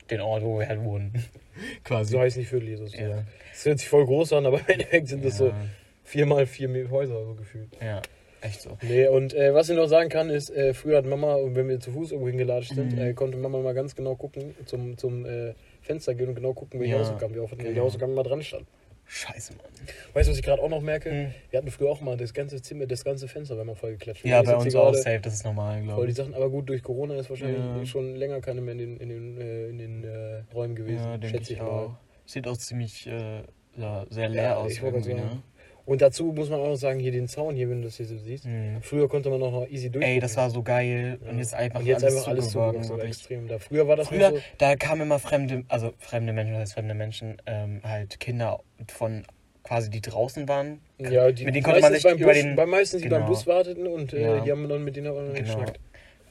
Den 0.07 0.21
Ort, 0.21 0.43
wo 0.43 0.59
wir 0.59 0.67
halt 0.67 0.83
wohnen. 0.83 1.11
Quasi. 1.83 2.11
So 2.13 2.19
heißt 2.19 2.37
nicht 2.37 2.49
Viertel 2.49 2.69
Jesus. 2.69 2.93
ja. 2.93 3.23
Das 3.51 3.65
hört 3.65 3.79
sich 3.79 3.89
voll 3.89 4.05
groß 4.05 4.33
an, 4.33 4.45
aber 4.45 4.59
im 4.59 4.65
Endeffekt 4.67 5.07
sind 5.07 5.25
das 5.25 5.37
so 5.37 5.47
ja, 5.47 5.55
vier 6.03 6.25
mal 6.27 6.45
vier 6.45 6.69
Häuser 6.91 7.23
so 7.25 7.33
gefühlt. 7.33 7.69
ja, 7.81 8.01
echt 8.41 8.61
so. 8.61 8.77
Nee, 8.83 9.07
und 9.07 9.33
äh, 9.33 9.53
was 9.53 9.67
ich 9.69 9.75
noch 9.75 9.87
sagen 9.87 10.09
kann, 10.09 10.29
ist, 10.29 10.51
äh, 10.51 10.73
früher 10.75 10.97
hat 10.99 11.05
Mama, 11.05 11.37
wenn 11.43 11.67
wir 11.67 11.79
zu 11.79 11.91
Fuß 11.91 12.11
irgendwo 12.11 12.29
hingelatscht 12.29 12.75
sind, 12.75 12.93
Mhm. 12.93 12.99
äh, 12.99 13.13
konnte 13.13 13.37
Mama 13.37 13.57
mal 13.59 13.73
ganz 13.73 13.95
genau 13.95 14.15
gucken, 14.15 14.53
zum, 14.65 14.97
zum 14.97 15.25
äh, 15.25 15.53
Fenster 15.81 16.13
gehen 16.13 16.29
und 16.29 16.35
genau 16.35 16.53
gucken, 16.53 16.79
welche 16.79 16.93
Ja, 16.93 16.99
Hausaufgaben 16.99 17.33
wir 17.33 17.41
auf 17.43 17.49
hatten, 17.51 17.61
welche 17.61 17.73
genau. 17.73 17.85
Hausaufgaben 17.85 18.13
mal 18.13 18.23
dran 18.23 18.43
stand. 18.43 18.67
Scheiße, 19.07 19.53
Mann. 19.53 19.65
Weißt 20.13 20.27
du, 20.27 20.31
was 20.31 20.37
ich 20.37 20.43
gerade 20.43 20.61
auch 20.61 20.69
noch 20.69 20.81
merke? 20.81 21.11
Mhm. 21.11 21.33
Wir 21.49 21.59
hatten 21.59 21.71
früher 21.71 21.89
auch 21.89 22.01
mal 22.01 22.17
das 22.17 22.33
ganze 22.33 22.61
Zimmer, 22.61 22.85
das 22.87 23.05
ganze 23.05 23.27
Fenster 23.27 23.57
war 23.57 23.63
mal 23.63 23.75
vollgeklatscht. 23.75 24.25
Ja, 24.25 24.41
bei 24.41 24.55
uns 24.55 24.75
auch 24.75 24.93
safe, 24.93 25.19
das 25.21 25.33
ist 25.35 25.45
normal, 25.45 25.77
Voll 25.77 25.85
glaube 25.85 26.05
die 26.07 26.11
ich. 26.11 26.17
Sachen, 26.17 26.33
aber 26.33 26.49
gut, 26.49 26.67
durch 26.67 26.83
Corona 26.83 27.15
ist 27.15 27.29
wahrscheinlich 27.29 27.59
Ja. 27.79 27.85
schon 27.85 28.15
länger 28.15 28.41
keine 28.41 28.61
mehr 28.61 28.73
in 28.73 28.79
den, 28.79 28.97
in 28.97 29.09
den, 29.09 29.37
äh, 29.41 29.69
in 29.69 29.77
den 29.77 30.03
äh, 30.03 30.43
Räumen 30.53 30.75
gewesen, 30.75 31.05
Ja, 31.05 31.17
denke 31.17 31.37
schätze 31.37 31.53
ich 31.53 31.59
ich 31.59 31.63
mal. 31.65 31.69
auch. 31.69 31.95
Sieht 32.25 32.47
auch 32.47 32.57
ziemlich 32.57 33.07
äh, 33.07 33.43
ja, 33.77 34.05
sehr 34.09 34.27
leer 34.27 34.43
Ja, 34.43 34.55
aus 34.57 34.71
ich 34.71 34.81
irgendwie, 34.81 35.13
ne? 35.13 35.41
Und 35.87 36.01
dazu 36.01 36.25
muss 36.25 36.49
man 36.49 36.59
auch 36.59 36.67
noch 36.67 36.75
sagen, 36.75 36.99
hier 36.99 37.13
den 37.13 37.27
Zaun 37.29 37.55
hier, 37.55 37.69
wenn 37.69 37.81
du 37.81 37.87
das 37.87 37.95
hier 37.95 38.05
so 38.05 38.17
siehst. 38.17 38.45
Mhm. 38.45 38.81
Früher 38.81 39.07
konnte 39.07 39.29
man 39.29 39.41
auch 39.41 39.51
noch 39.53 39.67
easy 39.69 39.89
durch. 39.89 40.05
Ey, 40.05 40.19
das 40.19 40.35
war 40.35 40.49
so 40.49 40.61
geil. 40.61 41.17
Ja. 41.23 41.31
Und 41.31 41.39
jetzt 41.39 41.53
einfach 41.53 41.79
Und 41.79 41.85
jetzt 41.85 42.03
alles 42.03 42.17
einfach 42.17 42.27
alles 42.27 42.55
aber 42.55 42.73
wirklich. 42.73 43.07
extrem. 43.11 43.47
Da 43.47 43.57
früher 43.57 43.87
war 43.87 43.95
das 43.95 44.09
Früher, 44.09 44.31
so. 44.31 44.39
da 44.57 44.75
kamen 44.75 45.03
immer 45.03 45.17
fremde, 45.17 45.63
also 45.69 45.93
fremde 45.97 46.33
Menschen, 46.33 46.53
das 46.53 46.61
heißt 46.63 46.73
fremde 46.73 46.93
Menschen, 46.93 47.37
ähm, 47.45 47.79
halt 47.85 48.19
Kinder 48.19 48.59
von 48.87 49.23
quasi, 49.63 49.89
die 49.89 50.01
draußen 50.01 50.47
waren. 50.49 50.81
Ja, 50.99 51.31
die 51.31 51.45
mit 51.45 51.55
denen 51.55 51.63
konnte 51.63 51.79
man 51.81 51.93
sich 51.93 52.03
beim 52.03 52.17
über 52.17 52.33
Bus, 52.33 52.41
den- 52.41 52.55
bei 52.57 52.65
meistens, 52.65 53.01
die 53.01 53.07
beim 53.09 53.21
genau. 53.21 53.31
Bus 53.31 53.47
warteten 53.47 53.87
und 53.87 54.11
äh, 54.13 54.21
Ja. 54.21 54.39
die 54.41 54.51
haben 54.51 54.67
dann 54.67 54.83
mit 54.83 54.95
denen 54.97 55.07
auch 55.07 55.15
Genau. 55.15 55.33
geschnackt. 55.39 55.79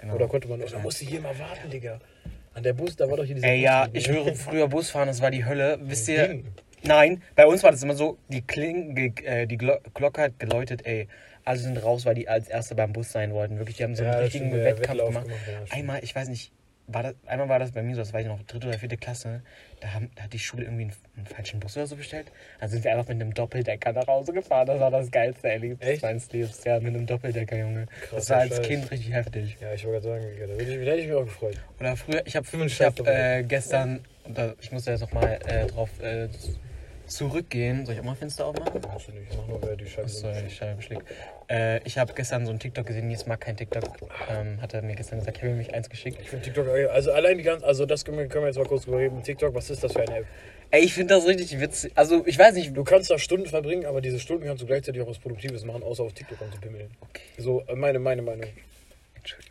genau. 0.00 0.14
Oder 0.16 0.28
konnte 0.28 0.48
man, 0.48 0.60
oder 0.62 0.78
musste 0.80 1.06
hier 1.06 1.20
mal 1.20 1.38
warten, 1.38 1.70
Digga. 1.70 1.98
An 2.52 2.62
der 2.62 2.72
Bus, 2.75 2.94
da 2.96 3.08
war 3.10 3.16
doch 3.18 3.25
hier 3.25 3.34
dieser 3.34 3.48
Ey, 3.48 3.60
ja, 3.62 3.84
Bus- 3.86 3.92
ich 3.94 4.08
höre 4.10 4.34
früher 4.34 4.68
Busfahren, 4.68 5.08
das 5.08 5.20
war 5.22 5.30
die 5.30 5.44
Hölle. 5.46 5.78
Wisst 5.82 6.08
ihr? 6.08 6.28
Ding. 6.28 6.44
Nein, 6.87 7.23
bei 7.35 7.47
uns 7.47 7.62
war 7.62 7.71
das 7.73 7.83
immer 7.83 7.95
so, 7.95 8.19
die 8.28 8.43
Kling, 8.43 8.97
äh, 9.25 9.47
die 9.47 9.57
Glo 9.59 9.76
Glocke 9.95 10.23
hat 10.23 10.38
geläutet, 10.38 10.87
ey. 10.87 11.09
Alle 11.45 11.59
sind 11.59 11.76
raus, 11.83 12.05
weil 12.05 12.16
die 12.16 12.28
als 12.28 12.49
Erste 12.49 12.75
beim 12.75 12.93
Bus 12.93 13.12
sein 13.12 13.33
wollten. 13.33 13.59
Wirklich, 13.59 13.76
die 13.76 13.85
haben 13.85 13.95
so 13.95 14.02
einen 14.02 14.12
Ja, 14.12 14.16
das 14.19 14.26
richtigen 14.26 14.49
stimmt, 14.49 14.64
Wettkampf 14.64 14.88
Wettlauf 14.88 15.09
gemacht. 15.11 15.26
gemacht, 15.26 15.40
ja. 15.71 15.76
Einmal, 15.76 16.02
ich 16.02 16.14
weiß 16.14 16.28
nicht, 16.28 16.50
war 16.88 17.02
das, 17.05 17.14
einmal 17.26 17.49
war 17.49 17.59
das 17.61 17.71
bei 17.73 17.83
mir 17.83 17.95
so, 17.95 18.00
das 18.00 18.12
war 18.12 18.21
ich 18.21 18.26
noch 18.26 18.43
dritte 18.45 18.69
oder 18.69 18.78
vierte 18.78 18.97
Klasse, 18.97 19.43
da, 19.81 19.93
haben, 19.93 20.11
da 20.14 20.25
hat 20.25 20.33
die 20.33 20.38
Schule 20.40 20.64
irgendwie 20.64 20.85
einen, 20.85 20.93
einen 21.16 21.26
falschen 21.26 21.61
Bus 21.61 21.76
oder 21.76 21.87
so 21.87 21.95
bestellt. 21.97 22.33
Dann 22.61 22.69
sind 22.69 22.83
wir 22.83 22.93
einfach 22.93 23.09
mit 23.09 23.21
einem 23.21 23.35
Doppeldecker 23.35 23.93
nach 23.93 24.07
Hause 24.09 24.33
gefahren. 24.33 24.66
Das 24.66 24.81
war 24.81 24.90
das 24.90 25.11
geilste 25.11 25.49
Erlebnis 25.49 26.02
meines 26.02 26.33
Lebens. 26.33 26.64
Ja, 26.64 26.81
mit 26.81 26.95
einem 26.95 27.07
Doppeldecker, 27.07 27.57
Junge. 27.59 27.87
das 27.87 28.11
Krasser 28.11 28.35
war 28.35 28.40
als 28.40 28.57
Scheiß. 28.57 28.66
Kind 28.66 28.90
richtig 28.90 29.12
heftig. 29.12 29.57
Ja, 29.61 29.73
ich 29.73 29.85
wollte 29.85 30.07
gerade 30.09 30.21
sagen, 30.21 30.37
da, 30.59 30.64
hätte 30.64 31.00
ich 31.00 31.07
mich 31.07 31.14
auch 31.14 31.25
gefreut. 31.25 31.61
Oder 31.78 31.97
früher, 31.97 32.23
ich 32.26 32.35
habe 32.37 32.47
einen 32.52 32.66
ich 32.66 32.81
hab, 32.81 33.07
äh, 33.07 33.43
gestern, 33.45 34.05
da, 34.28 34.55
ich 34.61 34.73
muss 34.73 34.85
da 34.85 34.93
jetzt 34.93 35.00
nochmal 35.00 35.38
äh, 35.47 35.66
drauf 35.66 35.90
äh, 36.00 36.28
zurückgehen. 37.06 37.86
Soll 37.86 37.94
ich 37.94 38.00
auch 38.00 38.04
mal 38.04 38.14
Fenster 38.14 38.46
aufmachen? 38.46 38.80
Ich 39.30 39.36
mach 39.36 39.46
nur, 39.46 39.62
wer 39.62 39.76
die 39.76 39.86
Scheibe 39.86 40.06
Achso, 40.06 40.28
die 40.32 40.50
Scheibe 40.50 40.82
schlägt. 40.82 41.02
Äh, 41.48 41.80
ich 41.84 41.98
habe 41.98 42.12
gestern 42.14 42.46
so 42.46 42.52
ein 42.52 42.58
TikTok 42.58 42.86
gesehen, 42.86 43.10
jetzt 43.10 43.26
mag 43.26 43.40
kein 43.40 43.56
TikTok. 43.56 43.84
Ähm, 44.28 44.60
hat 44.60 44.75
er 44.75 44.82
mir 44.82 44.94
gestern 44.94 45.18
gesagt, 45.18 45.36
ich 45.36 45.42
habe 45.42 45.52
ihm 45.52 45.58
mich 45.58 45.75
eins 45.75 45.88
geschickt. 45.88 46.18
Ich 46.20 46.30
finde 46.30 46.44
TikTok, 46.44 46.68
also 46.90 47.12
allein 47.12 47.38
die 47.38 47.44
ganze, 47.44 47.64
also 47.64 47.86
das 47.86 48.04
können 48.04 48.18
wir, 48.18 48.26
können 48.26 48.44
wir 48.44 48.48
jetzt 48.48 48.58
mal 48.58 48.66
kurz 48.66 48.84
drüber 48.84 48.98
reden. 48.98 49.22
TikTok, 49.22 49.54
was 49.54 49.70
ist 49.70 49.84
das 49.84 49.92
für 49.92 50.00
eine 50.00 50.18
App? 50.18 50.26
Ey, 50.72 50.84
ich 50.84 50.94
finde 50.94 51.14
das 51.14 51.26
richtig 51.26 51.60
witzig. 51.60 51.92
Also, 51.94 52.26
ich 52.26 52.38
weiß 52.38 52.54
nicht. 52.54 52.76
Du 52.76 52.82
kannst 52.82 53.08
da 53.08 53.18
Stunden 53.18 53.46
verbringen, 53.46 53.86
aber 53.86 54.00
diese 54.00 54.18
Stunden 54.18 54.46
kannst 54.46 54.62
du 54.62 54.66
gleichzeitig 54.66 55.00
auch 55.00 55.06
was 55.06 55.18
Produktives 55.18 55.64
machen, 55.64 55.82
außer 55.82 56.02
auf 56.02 56.12
TikTok 56.12 56.40
rumzupimmeln. 56.40 56.90
Okay. 57.00 57.22
So, 57.38 57.62
äh, 57.68 57.76
meine, 57.76 58.00
meine 58.00 58.22
Meinung. 58.22 58.48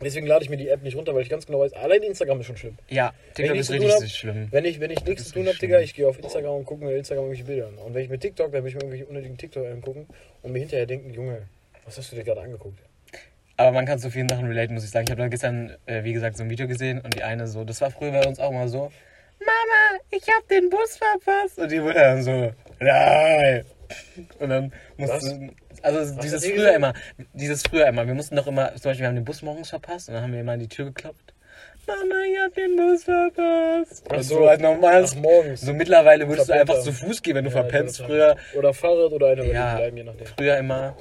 Deswegen 0.02 0.26
lade 0.26 0.44
ich 0.44 0.50
mir 0.50 0.56
die 0.56 0.68
App 0.68 0.82
nicht 0.82 0.96
runter, 0.96 1.14
weil 1.14 1.22
ich 1.22 1.28
ganz 1.28 1.46
genau 1.46 1.60
weiß, 1.60 1.72
allein 1.74 2.02
Instagram 2.02 2.40
ist 2.40 2.46
schon 2.46 2.56
schlimm. 2.56 2.78
Ja, 2.88 3.12
TikTok 3.34 3.56
ist 3.56 3.70
richtig 3.70 3.92
hab- 3.92 4.08
schlimm. 4.08 4.48
Wenn 4.50 4.64
ich, 4.64 4.80
wenn 4.80 4.90
ich 4.90 5.04
nichts 5.04 5.26
zu 5.26 5.34
tun 5.34 5.46
habe, 5.46 5.56
Digga, 5.58 5.80
ich 5.80 5.94
gehe 5.94 6.06
auf 6.08 6.18
Instagram 6.18 6.56
und 6.56 6.64
gucke 6.64 6.84
mir 6.84 6.96
Instagram 6.96 7.24
irgendwelche 7.24 7.44
Bilder 7.44 7.68
an. 7.68 7.78
Und 7.78 7.94
wenn 7.94 8.02
ich 8.04 8.08
mit 8.08 8.20
TikTok, 8.20 8.52
dann 8.52 8.62
will 8.62 8.68
ich 8.68 8.74
mir 8.74 8.82
irgendwelche 8.82 9.06
unnötigen 9.06 9.36
TikTok 9.36 9.66
angucken 9.66 10.06
und 10.42 10.52
mir 10.52 10.58
hinterher 10.60 10.86
denken, 10.86 11.12
Junge, 11.12 11.42
was 11.84 11.98
hast 11.98 12.10
du 12.12 12.16
dir 12.16 12.24
gerade 12.24 12.40
angeguckt? 12.40 12.78
Aber 13.58 13.72
man 13.72 13.86
kann 13.86 13.98
zu 13.98 14.10
vielen 14.10 14.28
Sachen 14.28 14.46
relaten, 14.46 14.74
muss 14.74 14.84
ich 14.84 14.90
sagen. 14.90 15.04
Ich 15.06 15.10
habe 15.10 15.22
da 15.22 15.28
gestern, 15.28 15.74
äh, 15.86 16.04
wie 16.04 16.12
gesagt, 16.12 16.36
so 16.36 16.42
ein 16.44 16.50
Video 16.50 16.68
gesehen 16.68 17.00
und 17.00 17.14
die 17.14 17.22
eine 17.22 17.46
so, 17.46 17.64
das 17.64 17.80
war 17.80 17.90
früher 17.90 18.12
bei 18.12 18.26
uns 18.26 18.38
auch 18.38 18.52
mal 18.52 18.68
so, 18.68 18.92
Mama, 19.38 20.00
ich 20.10 20.22
habe 20.28 20.46
den 20.50 20.68
Bus 20.70 20.98
verpasst. 20.98 21.58
Und 21.58 21.70
die 21.70 21.80
Mutter 21.80 22.00
dann 22.00 22.22
so, 22.22 22.52
nein. 22.80 23.64
Und 24.38 24.48
dann 24.48 24.72
musste, 24.96 25.50
also 25.82 26.16
hat 26.16 26.24
dieses 26.24 26.42
die 26.42 26.48
früher 26.50 26.56
gesagt? 26.56 26.76
immer, 26.76 26.92
dieses 27.32 27.62
früher 27.62 27.86
immer, 27.86 28.06
wir 28.06 28.14
mussten 28.14 28.36
doch 28.36 28.46
immer, 28.46 28.74
zum 28.76 28.90
Beispiel, 28.90 29.02
wir 29.02 29.08
haben 29.08 29.14
den 29.16 29.24
Bus 29.24 29.42
morgens 29.42 29.70
verpasst 29.70 30.08
und 30.08 30.14
dann 30.14 30.22
haben 30.24 30.32
wir 30.32 30.40
immer 30.40 30.52
an 30.52 30.60
die 30.60 30.68
Tür 30.68 30.86
geklopft. 30.86 31.34
Mama, 31.86 32.14
ich 32.30 32.38
hab 32.40 32.54
den 32.54 32.76
Bus 32.76 33.04
verpasst. 33.04 34.04
Ach 34.10 34.22
so. 34.22 34.38
so 34.38 34.46
als 34.48 34.60
normales. 34.60 35.14
Ach, 35.16 35.20
morgens. 35.22 35.60
So 35.60 35.72
mittlerweile 35.72 36.26
würdest 36.28 36.48
du 36.48 36.52
Verpennt 36.52 36.70
einfach 36.70 36.82
zu 36.82 36.92
Fuß 36.92 37.22
gehen, 37.22 37.36
wenn 37.36 37.44
du 37.44 37.50
Ja, 37.50 37.56
verpennst. 37.62 38.02
Früher, 38.02 38.36
Oder 38.54 38.74
Fahrrad 38.74 39.12
oder 39.12 39.28
eine 39.28 39.52
Ja. 39.52 39.76
bleiben, 39.76 39.96
je 39.96 40.02
nachdem. 40.02 40.26
früher 40.26 40.56
immer, 40.58 40.96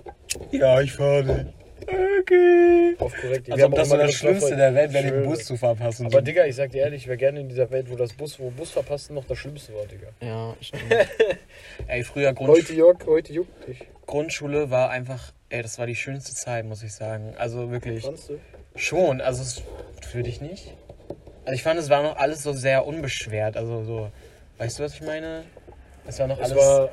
ja, 0.52 0.80
ich 0.82 0.94
fahre 0.94 1.24
dich. 1.24 1.65
Okay. 1.88 2.96
Auf 3.00 3.14
korrekt. 3.16 3.52
Als 3.52 3.64
ob 3.64 3.76
das 3.76 3.90
so 3.90 3.98
das 3.98 4.14
Schlimmste 4.14 4.48
voll- 4.50 4.58
der 4.58 4.74
Welt 4.74 4.94
wäre, 4.94 5.12
den. 5.12 5.24
Bus 5.24 5.46
zu 5.46 5.58
verpassen. 5.58 6.06
Aber 6.08 6.22
Digga, 6.22 6.46
ich 6.46 6.56
sag 6.56 6.72
dir 6.72 6.84
ehrlich, 6.84 7.04
ich 7.04 7.08
wäre 7.08 7.18
gerne 7.18 7.40
in 7.42 7.50
dieser 7.50 7.70
Welt, 7.72 7.90
wo 7.90 7.96
das 7.96 8.14
Bus, 8.14 8.40
wo 8.40 8.50
Bus 8.50 8.72
verpassen 8.72 9.14
noch 9.16 9.26
das 9.26 9.38
Schlimmste 9.38 9.74
war, 9.76 9.86
Digga. 9.86 10.08
Ja, 10.22 10.56
stimmt. 10.62 10.84
ey, 11.88 12.04
früher 12.04 12.34
Grund, 12.34 12.50
Heute 12.50 12.74
juckt, 12.74 13.06
heute 13.06 13.34
juckt 13.34 13.68
dich. 13.68 13.80
Grundschule 14.06 14.70
war 14.70 14.90
einfach, 14.90 15.32
ey, 15.50 15.62
das 15.62 15.78
war 15.80 15.86
die 15.88 15.96
schönste 15.96 16.34
Zeit, 16.34 16.66
muss 16.66 16.84
ich 16.84 16.94
sagen. 16.94 17.34
Also 17.38 17.72
wirklich 17.72 18.04
Fandst 18.04 18.30
du? 18.30 18.40
schon. 18.76 19.22
Also 19.22 19.42
es, 19.44 19.62
für 20.08 20.24
dich 20.24 20.42
nicht? 20.42 20.74
Also 21.46 21.56
ich 21.56 21.64
fand, 21.64 21.80
es 21.80 21.90
war 21.90 22.02
noch 22.04 22.18
alles 22.18 22.42
so 22.44 22.54
sehr 22.54 22.86
unbeschwert. 22.86 23.58
Also 23.58 23.84
so, 23.84 24.10
weißt 24.58 24.80
du, 24.80 24.84
was 24.84 24.94
ich 24.96 25.02
meine? 25.02 25.44
Es 26.08 26.20
war 26.20 26.28
noch 26.28 26.40
Es 26.40 26.52
alles. 26.52 26.58
war. 26.64 26.90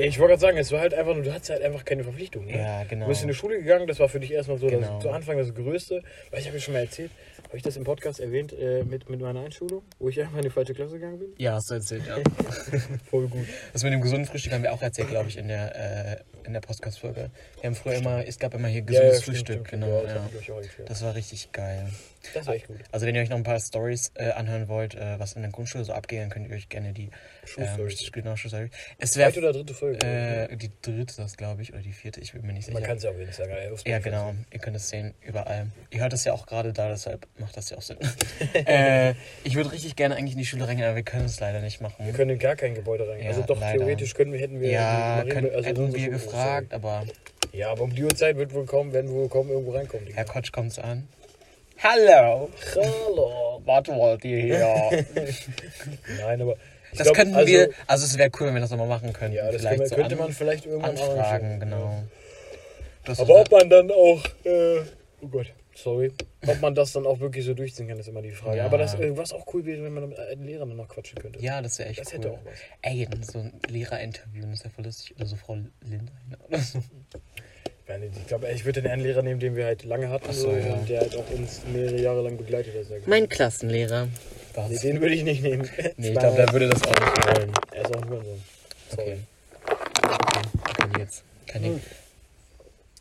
Ich 0.00 0.18
wollte 0.20 0.30
gerade 0.32 0.40
sagen, 0.40 0.58
es 0.58 0.70
war 0.70 0.80
halt 0.80 0.94
einfach 0.94 1.12
nur, 1.14 1.24
du 1.24 1.32
hattest 1.34 1.50
halt 1.50 1.60
einfach 1.62 1.84
keine 1.84 2.04
Verpflichtung. 2.04 2.44
Ne? 2.46 2.56
ja, 2.56 2.84
genau. 2.84 3.06
Du 3.06 3.08
bist 3.10 3.22
in 3.22 3.28
die 3.28 3.34
Schule 3.34 3.58
gegangen, 3.58 3.88
das 3.88 3.98
war 3.98 4.08
für 4.08 4.20
dich 4.20 4.30
erstmal 4.32 4.56
so 4.58 4.68
Genau. 4.68 4.94
das, 4.94 5.02
zu 5.02 5.10
Anfang 5.10 5.36
das 5.38 5.52
Größte. 5.52 6.02
Weil 6.30 6.38
ich 6.40 6.46
habe 6.46 6.56
ja 6.56 6.62
schon 6.62 6.74
mal 6.74 6.80
erzählt, 6.80 7.10
habe 7.48 7.56
ich 7.56 7.64
das 7.64 7.76
im 7.76 7.82
Podcast 7.82 8.20
erwähnt, 8.20 8.52
äh, 8.52 8.84
mit, 8.84 9.10
mit 9.10 9.20
meiner 9.20 9.40
Einschulung, 9.40 9.82
wo 9.98 10.08
ich 10.08 10.20
einfach 10.20 10.36
in 10.36 10.42
die 10.42 10.50
falsche 10.50 10.72
Klasse 10.74 10.92
gegangen 10.94 11.18
bin? 11.18 11.28
Ja, 11.38 11.54
hast 11.54 11.70
du 11.70 11.74
erzählt, 11.74 12.02
ja. 12.06 12.16
Voll 13.10 13.26
gut. 13.26 13.46
Das 13.72 13.82
mit 13.82 13.92
dem 13.92 14.00
gesunden 14.00 14.26
Frühstück 14.26 14.52
haben 14.52 14.62
wir 14.62 14.72
auch 14.72 14.82
erzählt, 14.82 15.08
glaube 15.08 15.30
ich, 15.30 15.36
in 15.36 15.48
der, 15.48 15.74
äh, 15.74 16.46
in 16.46 16.52
der 16.52 16.60
Podcast-Folge. 16.60 17.30
Wir 17.60 17.66
haben 17.68 17.74
früher 17.74 17.94
immer, 17.94 18.24
es 18.24 18.38
gab 18.38 18.54
immer 18.54 18.68
hier 18.68 18.80
Ja, 18.82 18.86
gesundes 18.86 19.14
ja, 19.16 19.20
stimmt, 19.22 19.36
Frühstück, 19.36 19.66
stimmt, 19.66 19.82
genau. 19.82 20.02
das 20.02 20.14
Ja. 20.14 20.20
auch 20.54 20.62
erklärt. 20.62 20.90
Das 20.90 21.02
war 21.02 21.14
richtig 21.16 21.50
geil. 21.50 21.88
Das 22.34 22.46
war 22.46 22.54
echt 22.54 22.66
gut. 22.66 22.78
Also 22.92 23.06
wenn 23.06 23.14
ihr 23.14 23.22
euch 23.22 23.28
noch 23.28 23.36
ein 23.36 23.42
paar 23.42 23.60
Stories 23.60 24.12
äh, 24.14 24.30
anhören 24.30 24.68
wollt, 24.68 24.94
äh, 24.94 25.18
was 25.18 25.34
in 25.34 25.42
der 25.42 25.50
Grundschule 25.50 25.84
so 25.84 25.92
abgeht, 25.92 26.20
dann 26.20 26.30
könnt 26.30 26.48
ihr 26.48 26.54
euch 26.54 26.68
gerne 26.68 26.92
die 26.92 27.04
ähm, 27.04 27.10
Schulstories. 27.44 28.12
genau, 28.12 28.36
Schulstory. 28.36 28.70
Es 28.98 29.12
Zweite 29.12 29.36
wäre 29.36 29.50
oder 29.50 29.58
dritte 29.58 29.74
Folge? 29.74 30.06
äh, 30.06 30.56
die 30.56 30.70
dritte, 30.82 31.14
das 31.16 31.36
glaube 31.36 31.62
ich, 31.62 31.72
oder 31.72 31.82
die 31.82 31.92
vierte, 31.92 32.20
ich 32.20 32.32
bin 32.32 32.46
mir 32.46 32.52
nicht 32.52 32.66
sicher. 32.66 32.78
Man 32.78 32.86
kann 32.86 32.96
es 32.96 33.02
ja 33.02 33.10
auch 33.10 33.18
wenig 33.18 33.34
sagen. 33.34 33.52
Ja, 33.86 33.98
genau. 33.98 34.34
Ihr 34.52 34.58
könnt 34.58 34.76
es 34.76 34.88
sehen, 34.88 35.14
überall. 35.22 35.66
Ihr 35.90 36.00
hört 36.00 36.12
es 36.12 36.24
ja 36.24 36.32
auch 36.32 36.46
gerade 36.46 36.72
da, 36.72 36.88
deshalb 36.88 37.26
macht 37.38 37.56
das 37.56 37.70
ja 37.70 37.76
auch 37.76 37.82
Sinn. 37.82 37.98
äh, 38.54 39.14
ich 39.44 39.54
würde 39.54 39.72
richtig 39.72 39.96
gerne 39.96 40.16
eigentlich 40.16 40.32
in 40.32 40.38
die 40.38 40.46
Schule 40.46 40.66
reingehen, 40.66 40.86
aber 40.86 40.96
wir 40.96 41.02
können 41.02 41.26
es 41.26 41.40
leider 41.40 41.60
nicht 41.60 41.80
machen. 41.80 42.04
Wir 42.04 42.12
können 42.12 42.30
in 42.30 42.38
gar 42.38 42.56
kein 42.56 42.74
Gebäude 42.74 43.08
rein. 43.08 43.22
Ja, 43.22 43.28
also 43.28 43.42
doch, 43.42 43.60
leider. 43.60 43.78
theoretisch 43.78 44.14
können 44.14 44.32
wir, 44.32 44.40
hätten 44.40 44.60
wir 44.60 44.70
ja, 44.70 45.24
die 45.24 45.30
können, 45.30 45.50
also 45.54 45.68
hätten 45.68 45.94
wir 45.94 46.10
gefragt, 46.10 46.72
aber. 46.72 47.04
Ja, 47.52 47.70
aber 47.70 47.82
um 47.82 47.94
die 47.94 48.04
Uhrzeit 48.04 48.36
wird 48.36 48.52
wohl 48.52 48.66
kaum, 48.66 48.92
werden 48.92 49.08
wir 49.10 49.16
wohl 49.16 49.28
kaum 49.28 49.48
irgendwo 49.48 49.72
reinkommen. 49.72 50.06
Herr 50.12 50.24
Kotsch 50.24 50.52
kommt's 50.52 50.78
an. 50.78 51.08
Hallo, 51.80 52.50
Hallo. 52.74 53.62
was 53.64 53.86
wollt 53.88 54.24
ihr 54.24 54.38
hier? 54.40 54.58
Nein, 56.20 56.42
aber 56.42 56.56
Das 56.90 57.02
glaub, 57.04 57.14
könnten 57.16 57.34
also, 57.36 57.46
wir, 57.48 57.70
also 57.86 58.04
es 58.04 58.18
wäre 58.18 58.30
cool, 58.40 58.48
wenn 58.48 58.54
wir 58.54 58.60
das 58.60 58.70
nochmal 58.70 58.88
machen 58.88 59.12
könnten. 59.12 59.36
Ja, 59.36 59.46
das 59.50 59.60
vielleicht 59.60 59.76
könnte, 59.78 59.88
so 59.88 59.94
könnte 59.94 60.14
an- 60.16 60.20
man 60.20 60.32
vielleicht 60.32 60.66
irgendwann 60.66 60.90
anfragen, 60.90 61.60
genau. 61.60 62.02
Das 63.04 63.20
Aber 63.20 63.40
ob 63.40 63.50
man 63.50 63.70
dann 63.70 63.90
auch, 63.90 64.24
äh, 64.44 64.80
oh 65.22 65.28
Gott, 65.28 65.46
sorry, 65.74 66.12
ob 66.46 66.60
man 66.60 66.74
das 66.74 66.92
dann 66.92 67.06
auch 67.06 67.20
wirklich 67.20 67.44
so 67.44 67.54
durchziehen 67.54 67.86
kann, 67.88 67.98
ist 67.98 68.08
immer 68.08 68.22
die 68.22 68.32
Frage. 68.32 68.58
Ja. 68.58 68.64
Aber 68.64 68.76
das, 68.78 68.94
äh, 68.94 69.16
was 69.16 69.32
auch 69.32 69.46
cool 69.54 69.64
wäre, 69.64 69.82
wenn 69.84 69.94
man 69.94 70.08
mit 70.08 70.18
einem 70.18 70.42
Lehrer 70.44 70.66
noch 70.66 70.88
quatschen 70.88 71.18
könnte. 71.18 71.38
ja, 71.40 71.62
das 71.62 71.78
wäre 71.78 71.90
echt 71.90 72.00
das 72.00 72.08
cool. 72.12 72.18
hätte 72.18 72.30
auch 72.32 72.38
was. 72.44 72.54
Ey, 72.82 73.08
so 73.22 73.38
ein 73.38 73.52
Lehrerinterview, 73.68 74.42
das 74.42 74.52
ist 74.54 74.64
ja 74.64 74.70
voll 74.70 74.84
lustig. 74.84 75.14
Oder 75.16 75.26
so 75.26 75.36
Frau 75.36 75.56
Linda 75.82 76.12
oder 76.48 76.58
so. 76.58 76.80
Ja, 77.88 77.96
Ich 77.96 78.26
glaube, 78.26 78.50
ich 78.52 78.64
würde 78.64 78.82
den 78.82 78.90
einen 78.90 79.02
Lehrer 79.02 79.22
nehmen, 79.22 79.40
den 79.40 79.56
wir 79.56 79.64
halt 79.64 79.84
lange 79.84 80.10
hatten 80.10 80.32
so, 80.32 80.52
ja. 80.52 80.74
und 80.74 80.88
der 80.88 81.00
halt 81.00 81.16
auch 81.16 81.30
uns 81.30 81.62
mehrere 81.72 81.98
Jahre 81.98 82.22
lang 82.22 82.36
begleitet 82.36 82.74
hat. 82.74 82.98
ich. 82.98 83.06
Mein 83.06 83.28
Klassenlehrer. 83.28 84.08
Nee, 84.68 84.78
den 84.78 85.00
würde 85.00 85.14
ich 85.14 85.22
nicht 85.22 85.42
nehmen. 85.42 85.68
Nee, 85.96 86.08
ich 86.10 86.18
glaube, 86.18 86.36
der 86.36 86.52
würde 86.52 86.68
das 86.68 86.82
auch 86.82 86.88
nicht 86.88 87.26
wollen. 87.26 87.52
Er 87.72 87.84
ist 87.84 87.96
auch 87.96 88.04
nur 88.04 88.24
so. 88.24 88.38
Sorry. 88.94 89.12
Okay. 89.12 89.18
Okay, 90.02 90.48
okay 90.68 91.00
jetzt. 91.00 91.22
Kein 91.46 91.62
Ding. 91.62 91.80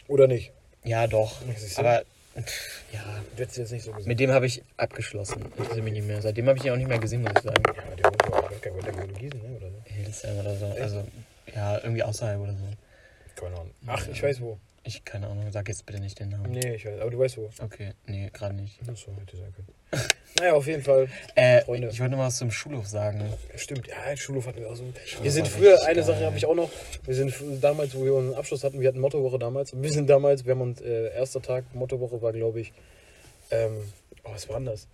Oder 0.07 0.27
nicht? 0.27 0.51
Ja, 0.83 1.07
doch. 1.07 1.35
Aber, 1.75 2.03
pff, 2.39 2.83
ja. 2.93 3.03
Du 3.35 3.41
hättest 3.41 3.57
jetzt 3.57 3.71
nicht 3.71 3.83
so 3.83 3.91
gesagt. 3.91 4.07
Mit 4.07 4.19
dem 4.19 4.31
habe 4.31 4.45
ich 4.45 4.63
abgeschlossen. 4.77 5.41
Interessiert 5.41 5.83
mich 5.83 5.93
nicht 5.93 6.07
mehr. 6.07 6.21
Seitdem 6.21 6.47
habe 6.47 6.59
ich 6.59 6.65
ihn 6.65 6.71
auch 6.71 6.77
nicht 6.77 6.87
mehr 6.87 6.99
gesehen, 6.99 7.23
muss 7.23 7.31
ich 7.35 7.43
sagen. 7.43 7.63
ja, 7.65 7.83
aber 7.83 7.95
der 7.95 8.05
wohnt 8.05 8.21
ich 8.23 8.31
weiß 8.31 8.41
gar 8.41 8.49
nicht, 8.51 8.65
der 8.65 8.73
wohnt 8.73 8.87
in 8.87 9.13
Gießen, 9.17 9.41
ne? 9.41 9.57
Oder 9.57 9.69
so. 9.69 9.81
Hildesheim 9.85 10.37
oder 10.39 10.55
so. 10.55 10.65
Also, 10.81 11.07
ja, 11.53 11.77
irgendwie 11.79 12.03
außerhalb 12.03 12.39
oder 12.39 12.53
so. 12.53 13.41
Keine 13.41 13.55
Ahnung. 13.55 13.71
Ach, 13.87 14.07
ich 14.07 14.23
weiß 14.23 14.39
wo. 14.41 14.57
Ich, 14.87 15.03
keine 15.03 15.27
Ahnung, 15.27 15.51
sag 15.51 15.67
jetzt 15.67 15.85
bitte 15.85 15.99
nicht 15.99 16.17
den 16.17 16.29
Namen. 16.29 16.49
Nee, 16.49 16.75
ich 16.75 16.85
weiß, 16.85 17.01
aber 17.01 17.11
du 17.11 17.19
weißt 17.19 17.37
wo. 17.37 17.49
Okay, 17.61 17.91
nee, 18.05 18.29
gerade 18.31 18.55
nicht. 18.55 18.79
Achso, 18.87 19.11
hätte 19.19 19.35
sein 19.35 19.53
können. 19.53 19.67
naja, 20.39 20.53
auf 20.53 20.65
jeden 20.65 20.81
Fall. 20.81 21.09
Äh, 21.35 21.61
Freunde. 21.63 21.89
ich 21.89 21.99
wollte 21.99 22.15
noch 22.15 22.23
was 22.23 22.37
zum 22.37 22.51
Schulhof 22.51 22.87
sagen. 22.87 23.21
Stimmt, 23.57 23.87
ja, 23.87 24.15
Schulhof 24.15 24.47
hatten 24.47 24.61
wir 24.61 24.69
auch 24.71 24.75
so. 24.77 24.85
Schulhof 25.05 25.23
Wir 25.25 25.31
sind 25.31 25.49
früher, 25.49 25.85
eine 25.85 26.03
Sache 26.03 26.19
geil. 26.19 26.27
habe 26.27 26.37
ich 26.37 26.45
auch 26.45 26.55
noch. 26.55 26.69
Wir 27.03 27.15
sind 27.15 27.33
damals, 27.59 27.95
wo 27.95 28.05
wir 28.05 28.13
unseren 28.13 28.39
Abschluss 28.39 28.63
hatten, 28.63 28.79
wir 28.79 28.87
hatten 28.87 29.01
Mottowoche 29.01 29.37
damals. 29.37 29.73
Und 29.73 29.83
wir 29.83 29.91
sind 29.91 30.09
damals, 30.09 30.45
wir 30.45 30.51
haben 30.51 30.61
uns, 30.61 30.79
äh, 30.79 31.13
erster 31.13 31.41
Tag, 31.41 31.65
Mottowoche 31.75 32.21
war, 32.21 32.31
glaube 32.31 32.61
ich, 32.61 32.71
ähm, 33.51 33.73
oh, 34.23 34.29
was 34.31 34.47
war 34.47 34.55
denn 34.55 34.67
das? 34.67 34.87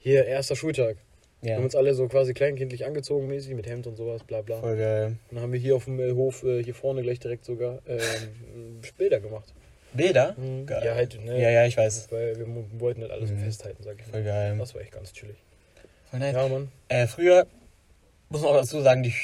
Hier, 0.00 0.24
erster 0.24 0.56
Schultag. 0.56 0.96
Wir 1.42 1.50
Ja, 1.50 1.56
haben 1.56 1.64
uns 1.64 1.76
alle 1.76 1.94
so 1.94 2.08
quasi 2.08 2.32
kleinkindlich 2.34 2.86
angezogen, 2.86 3.26
mäßig, 3.28 3.54
mit 3.54 3.66
Hemd 3.68 3.86
und 3.86 3.96
sowas, 3.96 4.24
bla 4.24 4.40
bla. 4.42 4.58
voll 4.60 4.76
geil. 4.76 5.16
Und 5.30 5.36
dann 5.36 5.42
haben 5.42 5.52
wir 5.52 5.60
hier 5.60 5.76
auf 5.76 5.84
dem 5.84 6.00
äh, 6.00 6.12
Hof, 6.12 6.42
äh, 6.42 6.62
hier 6.62 6.74
vorne 6.74 7.02
gleich 7.02 7.18
direkt 7.20 7.44
sogar, 7.44 7.80
ähm, 7.86 8.80
Bilder 8.96 9.20
gemacht. 9.20 9.52
Bilder? 9.92 10.34
Ja, 10.68 10.94
halt, 10.94 11.22
ne? 11.24 11.40
Ja, 11.40 11.50
ja, 11.50 11.66
ich 11.66 11.76
weiß. 11.76 12.08
Weil 12.10 12.36
wir 12.38 12.46
wollten 12.80 13.00
halt 13.02 13.12
alles 13.12 13.30
Mhm. 13.30 13.38
festhalten, 13.38 13.82
sag 13.82 13.96
ich 13.98 14.04
Voll 14.06 14.20
mal. 14.22 14.26
geil. 14.26 14.56
Das 14.58 14.74
war 14.74 14.80
echt 14.82 14.92
ganz 14.92 15.12
chillig. 15.12 15.36
Voll 16.10 16.20
nice. 16.20 16.34
Ja, 16.34 16.48
Mann. 16.48 16.68
Äh, 16.88 17.06
früher, 17.06 17.46
muss 18.28 18.42
man 18.42 18.50
auch 18.50 18.56
dazu 18.56 18.80
sagen, 18.80 19.02
die, 19.02 19.14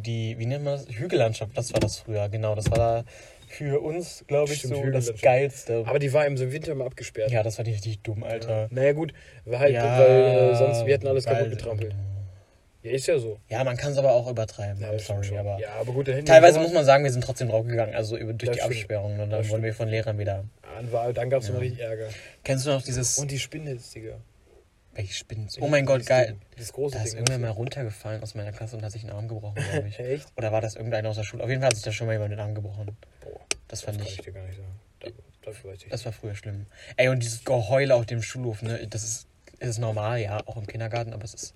die, 0.00 0.38
wie 0.38 0.46
nennt 0.46 0.64
man 0.64 0.74
das? 0.76 0.86
Hügellandschaft, 0.88 1.56
das 1.56 1.72
war 1.72 1.80
das 1.80 1.98
früher, 1.98 2.28
genau. 2.28 2.54
Das 2.54 2.70
war 2.70 2.78
da 2.78 3.04
für 3.52 3.80
uns, 3.80 4.24
glaube 4.26 4.52
ich, 4.52 4.60
Stimmt, 4.60 4.76
so 4.76 4.90
das. 4.90 5.20
Geilste. 5.20 5.84
Aber 5.86 5.98
die 5.98 6.12
war 6.12 6.26
im 6.26 6.38
Winter 6.38 6.72
immer 6.72 6.86
abgesperrt. 6.86 7.30
ja, 7.30 7.42
das 7.42 7.58
war 7.58 7.66
richtig 7.66 8.00
dumm, 8.02 8.22
Alter. 8.24 8.68
Naja, 8.70 8.92
gut, 8.92 9.12
war 9.44 9.60
halt, 9.60 9.74
Ja, 9.74 9.98
weil 9.98 10.50
äh, 10.52 10.54
sonst, 10.56 10.86
wir 10.86 10.94
hätten 10.94 11.06
alles 11.06 11.24
kaputt 11.24 11.50
getrampelt. 11.50 11.94
Ja, 12.82 12.90
ist 12.90 13.06
ja 13.06 13.16
so. 13.18 13.38
Ja, 13.48 13.62
man 13.62 13.76
kann 13.76 13.92
es 13.92 13.98
aber 13.98 14.12
auch 14.12 14.28
übertreiben. 14.28 14.82
Ja, 14.82 14.98
sorry, 14.98 15.38
aber. 15.38 15.56
ja, 15.60 15.68
aber 15.80 15.92
gut, 15.92 16.06
Teilweise 16.26 16.58
muss 16.58 16.72
man 16.72 16.84
sagen, 16.84 17.04
wir 17.04 17.12
sind 17.12 17.22
trotzdem 17.22 17.48
draufgegangen, 17.48 17.94
also 17.94 18.16
über, 18.16 18.32
durch 18.32 18.48
Das 18.50 18.56
die 18.56 18.62
stimmt. 18.62 18.76
Absperrung. 18.76 19.12
Und 19.12 19.18
dann 19.18 19.30
Das 19.30 19.48
wurden 19.50 19.62
wir 19.62 19.72
von 19.72 19.88
Lehrern 19.88 20.18
wieder. 20.18 20.44
Dann, 20.74 20.90
war, 20.90 21.12
dann 21.12 21.30
gab 21.30 21.42
es 21.42 21.48
Ja. 21.48 21.54
immer 21.54 21.62
richtig 21.62 21.80
Ärger. 21.80 22.08
Kennst 22.42 22.66
du 22.66 22.70
noch 22.70 22.82
dieses. 22.82 23.18
Und 23.18 23.30
die 23.30 23.38
Spinnnetz, 23.38 23.90
Digga. 23.92 24.16
Welche 24.94 25.14
Spinnen? 25.14 25.48
Oh 25.60 25.68
mein 25.68 25.86
Gott, 25.86 26.00
Das 26.00 26.06
geil. 26.06 26.36
Das 26.56 26.72
große 26.72 26.96
Da 26.96 27.02
ist 27.02 27.12
Ding. 27.12 27.20
irgendwer 27.20 27.38
mal 27.38 27.50
runtergefallen 27.50 28.22
aus 28.22 28.34
meiner 28.34 28.52
Klasse 28.52 28.76
und 28.76 28.84
hat 28.84 28.92
sich 28.92 29.02
einen 29.02 29.12
Arm 29.12 29.28
gebrochen, 29.28 29.54
glaube 29.72 29.88
ich. 29.88 29.98
Echt? 29.98 30.28
Oder 30.36 30.52
war 30.52 30.60
das 30.60 30.76
irgendeiner 30.76 31.08
aus 31.10 31.16
der 31.16 31.24
Schule? 31.24 31.42
Auf 31.42 31.48
jeden 31.48 31.60
Fall 31.62 31.68
hat 31.68 31.76
sich 31.76 31.84
da 31.84 31.92
schon 31.92 32.06
mal 32.06 32.14
jemand 32.14 32.32
den 32.32 32.40
Arm 32.40 32.54
gebrochen. 32.54 32.96
Boah, 33.20 33.40
Das 33.68 33.80
das 33.80 33.82
fand 33.82 33.98
kann 33.98 34.06
ich. 34.06 34.18
ich 34.18 34.24
dir 34.24 34.32
gar 34.32 34.44
nicht 34.44 34.56
sagen. 34.56 35.12
Da, 35.42 35.50
weiß 35.50 35.82
ich. 35.82 35.88
Das 35.88 36.04
war 36.04 36.12
früher 36.12 36.34
schlimm. 36.34 36.66
Ey, 36.96 37.08
und 37.08 37.20
dieses 37.22 37.44
Geheule 37.44 37.94
auf 37.96 38.06
dem 38.06 38.22
Schulhof, 38.22 38.62
ne? 38.62 38.86
Das 38.88 39.02
ist, 39.02 39.26
ist 39.58 39.78
normal, 39.78 40.20
ja, 40.20 40.38
auch 40.46 40.56
im 40.56 40.66
Kindergarten, 40.66 41.12
aber 41.12 41.24
es 41.24 41.34
ist 41.34 41.54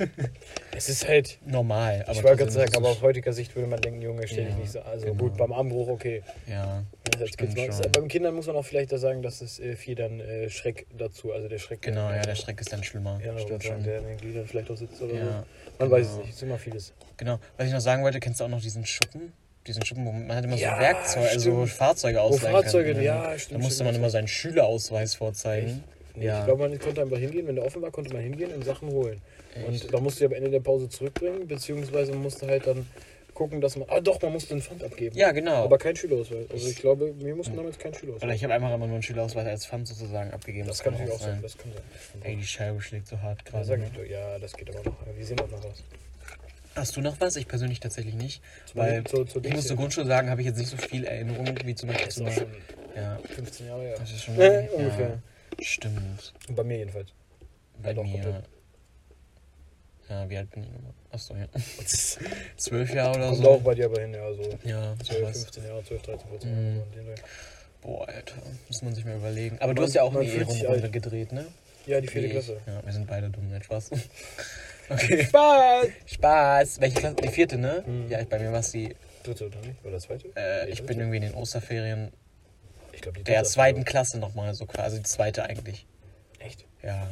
Es 0.76 0.88
ist 0.88 1.06
halt, 1.06 1.38
normal. 1.46 2.02
Aber 2.06 2.12
ich 2.12 2.22
wollte 2.22 2.38
gerade 2.38 2.50
sagen, 2.52 2.74
aber 2.76 2.88
aus 2.90 3.02
heutiger 3.02 3.32
Sicht 3.32 3.54
würde 3.54 3.68
man 3.68 3.80
denken, 3.80 4.00
Junge, 4.00 4.26
stell 4.26 4.44
dich 4.44 4.54
Ja, 4.54 4.60
nicht 4.60 4.72
so. 4.72 4.80
Also 4.80 5.06
genau. 5.06 5.18
gut, 5.18 5.36
beim 5.36 5.52
Armbruch, 5.52 5.88
okay. 5.88 6.22
Ja, 6.46 6.84
als 7.18 7.36
mal- 7.38 7.88
Beim 7.90 8.08
Kindern 8.08 8.34
muss 8.34 8.46
man 8.46 8.56
auch 8.56 8.64
vielleicht 8.64 8.92
da 8.92 8.98
sagen, 8.98 9.22
dass 9.22 9.40
es 9.42 9.58
äh, 9.60 9.76
viel 9.76 9.94
dann 9.94 10.20
äh, 10.20 10.48
Schreck 10.48 10.86
dazu, 10.96 11.32
also 11.32 11.48
der 11.48 11.58
Schreck. 11.58 11.82
genau, 11.82 12.10
ja, 12.10 12.22
der 12.22 12.34
Schreck 12.34 12.60
ist 12.60 12.72
dann 12.72 12.82
schlimmer. 12.82 13.20
Ja, 13.24 13.38
Stimmt 13.38 13.64
schon. 13.64 13.82
Der 13.82 13.98
in 13.98 14.04
den 14.06 14.16
Gliedern 14.16 14.46
vielleicht 14.46 14.70
auch 14.70 14.76
sitzt 14.76 15.00
oder 15.02 15.14
Ja, 15.14 15.24
so. 15.24 15.44
Man 15.80 15.90
weiß 15.90 16.02
es 16.06 16.08
genau. 16.12 16.20
nicht, 16.22 16.30
es 16.30 16.36
ist 16.36 16.42
immer 16.42 16.58
vieles. 16.58 16.92
Genau. 17.16 17.38
Was 17.56 17.66
ich 17.66 17.72
noch 17.72 17.80
sagen 17.80 18.02
wollte, 18.02 18.20
kennst 18.20 18.40
du 18.40 18.44
auch 18.44 18.48
noch 18.48 18.60
diesen 18.62 18.86
Schuppen? 18.86 19.32
Diesen 19.66 19.84
Schuppen, 19.84 20.06
wo 20.06 20.12
man 20.12 20.34
hat 20.36 20.44
immer 20.44 20.56
Ja, 20.56 20.76
so 20.76 20.80
Werkzeuge, 20.80 21.28
also. 21.28 21.66
Fahrzeuge 21.66 22.18
Wo 22.18 22.22
ausleihen 22.22 22.54
Fahrzeuge, 22.56 22.92
können. 22.92 23.04
ja, 23.04 23.22
Da 23.32 23.38
stimmt. 23.38 23.60
musste 23.60 23.74
stimmt, 23.76 23.88
man 23.90 23.96
immer 23.96 24.10
seinen 24.10 24.28
Schülerausweis 24.28 25.14
vorzeigen. 25.16 25.84
Nee, 26.14 26.26
Ja. 26.26 26.40
Ich 26.40 26.46
glaube, 26.46 26.68
man 26.68 26.78
konnte 26.78 27.02
einfach 27.02 27.18
hingehen, 27.18 27.46
wenn 27.46 27.56
der 27.56 27.64
offen 27.66 27.82
war, 27.82 27.90
konnte 27.90 28.12
man 28.12 28.22
hingehen 28.22 28.52
und 28.54 28.64
Sachen 28.64 28.88
holen. 28.88 29.20
Echt? 29.54 29.84
Und 29.84 29.94
da 29.94 30.00
musste 30.00 30.24
ich 30.24 30.30
am 30.30 30.36
Ende 30.36 30.50
der 30.50 30.60
Pause 30.60 30.88
zurückbringen, 30.88 31.46
beziehungsweise 31.48 32.12
man 32.12 32.22
musste 32.22 32.46
halt 32.46 32.66
dann 32.66 32.86
gucken, 33.34 33.60
dass 33.60 33.76
man. 33.76 33.88
Ah 33.88 34.00
doch, 34.00 34.20
man 34.22 34.32
musste 34.32 34.52
einen 34.52 34.62
Pfand 34.62 34.84
abgeben. 34.84 35.16
Ja, 35.16 35.32
genau. 35.32 35.64
Aber 35.64 35.78
kein 35.78 35.96
Schülerausweis. 35.96 36.50
Also 36.50 36.68
ich 36.68 36.76
glaube, 36.76 37.14
wir 37.18 37.34
mussten 37.34 37.56
damals 37.56 37.78
keinen 37.78 37.94
Schülerausweis. 37.94 38.24
Oder 38.24 38.34
ich 38.34 38.44
habe 38.44 38.54
einfach 38.54 38.68
immer 38.74 38.86
nur 38.86 38.94
einen 38.94 39.02
Schülerausweis 39.02 39.46
als 39.46 39.66
Pfand 39.66 39.88
sozusagen 39.88 40.30
abgegeben. 40.32 40.68
das 40.68 40.82
kann 40.82 40.94
auch 40.94 40.98
natürlich 40.98 41.20
auch 41.20 41.24
sein. 41.24 41.38
Das 41.42 41.56
kann 41.56 41.72
sein. 41.72 41.82
Ey, 42.22 42.36
die 42.36 42.44
Scheibe 42.46 42.80
schlägt 42.82 43.08
so 43.08 43.20
hart 43.20 43.40
Ja, 43.46 43.50
gerade. 43.50 43.64
sag 43.64 43.78
ne? 43.80 43.90
Ja, 44.08 44.38
das 44.38 44.52
geht 44.52 44.68
aber 44.70 44.84
noch. 44.84 44.96
Wir 45.16 45.24
sehen 45.26 45.40
auch 45.40 45.50
noch 45.50 45.64
was. 45.64 45.82
Hast 46.76 46.96
du 46.96 47.00
noch 47.00 47.20
was? 47.20 47.34
Ich 47.36 47.48
persönlich 47.48 47.80
tatsächlich 47.80 48.14
nicht. 48.14 48.42
Zum- 48.66 48.80
Weil 48.80 49.02
zur- 49.04 49.26
zur 49.26 49.44
ich 49.44 49.52
muss 49.52 49.66
zur. 49.66 49.76
Grundschule 49.76 50.06
sagen, 50.06 50.30
habe 50.30 50.40
ich 50.42 50.46
jetzt 50.46 50.58
nicht 50.58 50.70
so 50.70 50.76
viel 50.76 51.04
Erinnerungen 51.04 51.58
wie 51.64 51.74
zum 51.74 51.88
Beispiel 51.88 52.06
Das 52.06 52.14
zu 52.14 52.30
schon 52.30 52.46
Ja, 52.94 53.18
15 53.34 53.66
Jahre 53.66 53.82
her. 53.82 53.96
das 53.98 54.10
ist 54.12 54.22
schon 54.22 54.34
Äh, 54.40 54.66
ja, 54.66 54.70
ungefähr. 54.72 55.18
Stimmt. 55.60 56.32
Bei 56.50 56.62
mir 56.62 56.78
jedenfalls. 56.78 57.08
Bei 57.82 57.92
doch, 57.92 58.04
mir. 58.04 58.12
komplett. 58.22 58.44
Ja, 60.10 60.28
wie 60.28 60.36
alt 60.36 60.50
bin 60.50 60.64
ich 60.64 60.70
nochmal? 60.70 60.92
Achso, 61.12 61.34
ja. 61.36 61.46
Zwölf 62.56 62.92
Jahre 62.92 63.16
oder 63.16 63.28
Kommt 63.28 63.42
so. 63.42 63.50
auch 63.52 63.60
bei 63.62 63.74
dir 63.74 63.86
aber 63.86 64.00
hin, 64.00 64.12
ja, 64.12 64.32
so 64.34 64.42
Ja, 64.64 64.94
12, 65.04 65.18
sowas. 65.20 65.42
15 65.44 65.64
Jahre, 65.66 65.84
12, 65.84 66.02
13, 66.02 66.28
14 66.30 66.50
Mhm. 66.74 66.76
Jahre. 66.96 67.14
Boah, 67.80 68.08
Alter. 68.08 68.34
Muss 68.68 68.82
man 68.82 68.94
sich 68.94 69.04
mal 69.04 69.16
überlegen. 69.16 69.56
Aber 69.60 69.72
du 69.72 69.80
Man- 69.80 69.88
hast 69.88 69.94
ja 69.94 70.02
auch 70.02 70.14
eine 70.14 70.68
alt. 70.68 70.92
gedreht, 70.92 71.32
ne? 71.32 71.46
Ja, 71.86 72.00
die 72.00 72.08
vierte. 72.08 72.28
Klasse. 72.28 72.60
Ja, 72.66 72.84
wir 72.84 72.92
sind 72.92 73.06
beide 73.06 73.30
dumm, 73.30 73.48
nicht 73.50 73.64
Spaß. 73.64 73.90
Okay. 74.90 75.24
Spaß! 75.24 75.86
Spaß. 76.06 76.80
Welche 76.80 76.96
Klasse? 76.98 77.14
Die 77.22 77.28
vierte, 77.28 77.56
ne? 77.56 77.84
Mhm. 77.86 78.10
Ja, 78.10 78.24
bei 78.24 78.40
mir 78.40 78.50
war 78.50 78.58
es 78.58 78.72
die. 78.72 78.96
Dritte 79.22 79.46
oder 79.46 79.60
nicht? 79.60 79.84
Oder 79.84 80.00
zweite? 80.00 80.26
Äh, 80.34 80.64
Nee, 80.66 80.72
ich 80.72 80.82
bin 80.84 80.98
irgendwie 80.98 81.18
in 81.18 81.22
den 81.22 81.34
Osterferien 81.34 82.10
Ich 82.92 83.00
glaube, 83.00 83.18
die 83.18 83.22
der 83.24 83.36
dritte. 83.42 83.50
zweiten 83.52 83.84
Klasse 83.84 84.18
nochmal 84.18 84.52
so 84.54 84.66
quasi. 84.66 84.96
Die 84.96 85.04
zweite 85.04 85.44
eigentlich. 85.44 85.86
Echt? 86.40 86.64
Ja, 86.82 87.08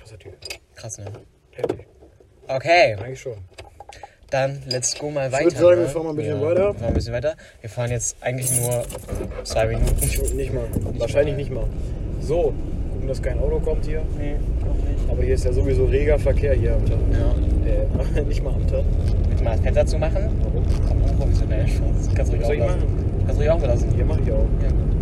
Krasser 0.00 0.18
Typ. 0.18 0.36
krass, 0.74 0.98
ne? 0.98 1.04
Heftig. 1.52 1.86
Okay, 2.48 2.96
Eigentlich 2.98 3.20
schon. 3.20 3.34
dann 4.30 4.62
let's 4.70 4.98
go 4.98 5.10
mal 5.10 5.30
weiter. 5.30 5.44
würde 5.44 5.56
sagen, 5.56 5.76
ne? 5.76 5.82
wir 5.82 5.88
fahren 5.88 6.04
mal 6.04 6.10
ein 6.10 6.16
bisschen 6.16 6.40
ja, 6.40 6.46
weiter. 6.46 6.64
Wir 6.64 6.74
fahren 6.74 6.88
ein 6.88 6.94
bisschen 6.94 7.12
weiter. 7.12 7.34
Wir 7.60 7.70
fahren 7.70 7.90
jetzt 7.90 8.16
eigentlich 8.22 8.60
nur 8.60 8.84
zwei 9.44 9.66
Minuten. 9.66 9.94
Nicht, 10.00 10.34
nicht 10.34 10.54
mal. 10.54 10.64
Wahrscheinlich 10.98 11.34
mal. 11.34 11.38
nicht 11.38 11.50
mal. 11.52 11.64
So, 12.22 12.54
gucken, 12.90 13.08
dass 13.08 13.20
kein 13.20 13.38
Auto 13.38 13.60
kommt 13.60 13.84
hier. 13.84 14.02
Nee, 14.16 14.36
noch 14.64 14.74
nicht. 14.74 15.10
Aber 15.10 15.22
hier 15.22 15.34
ist 15.34 15.44
ja 15.44 15.52
sowieso 15.52 15.84
reger 15.84 16.18
Verkehr 16.18 16.54
hier 16.54 16.74
am 16.74 16.86
Tag. 16.86 16.98
Ja. 17.12 18.20
Äh, 18.20 18.22
nicht 18.28 18.42
mal 18.42 18.54
am 18.54 18.66
Tag. 18.66 18.84
Willst 19.26 19.40
du 19.40 19.44
mal 19.44 19.52
das 19.52 19.60
Fenster 19.60 19.86
zu 19.86 19.98
machen? 19.98 20.40
Warum? 20.42 20.64
Komm, 20.88 21.02
unprofessionell. 21.02 21.66
Das 21.66 22.14
kannst 22.14 22.32
du 22.32 22.36
ruhig 22.36 22.46
Was 22.46 22.46
soll 22.46 22.56
ich 22.56 22.62
auch 22.62 22.66
lassen. 22.66 23.24
Kannst 23.26 23.34
du 23.34 23.42
ruhig 23.42 23.50
auch 23.50 23.60
belassen. 23.60 23.90
Hier 23.94 24.04
mache 24.06 24.20
ich 24.22 24.32
auch. 24.32 24.46
Ja. 24.62 24.97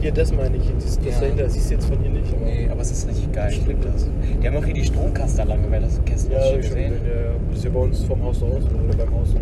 Hier, 0.00 0.12
das 0.12 0.32
meine 0.32 0.56
ich. 0.56 0.62
Das, 0.78 0.98
das 0.98 1.14
Ja. 1.14 1.20
dahinter 1.20 1.48
siehst 1.50 1.70
du 1.70 1.74
jetzt 1.74 1.86
von 1.86 1.98
hier 2.00 2.10
nicht. 2.10 2.32
Aber 2.34 2.44
Nee, 2.44 2.68
aber 2.70 2.80
es 2.80 2.90
ist 2.90 3.08
richtig 3.08 3.32
geil. 3.32 3.52
Ich 3.52 3.66
liebe 3.66 3.80
das. 3.84 4.08
Die 4.42 4.46
haben 4.46 4.56
auch 4.56 4.64
hier 4.64 4.74
die 4.74 4.84
Stromkaster 4.84 5.44
lange, 5.44 5.64
wer 5.70 5.80
das 5.80 6.00
Kästchen 6.04 6.32
Ja, 6.32 6.42
schon 6.46 6.56
gesehen. 6.60 6.90
gesehen. 6.92 7.04
Der, 7.04 7.32
das 7.48 7.56
ist 7.58 7.62
hier 7.62 7.70
bei 7.72 7.80
uns 7.80 8.04
vom 8.04 8.22
Haus 8.22 8.42
aus 8.42 8.64
oder 8.64 8.96
beim 8.96 9.14
Haus. 9.14 9.34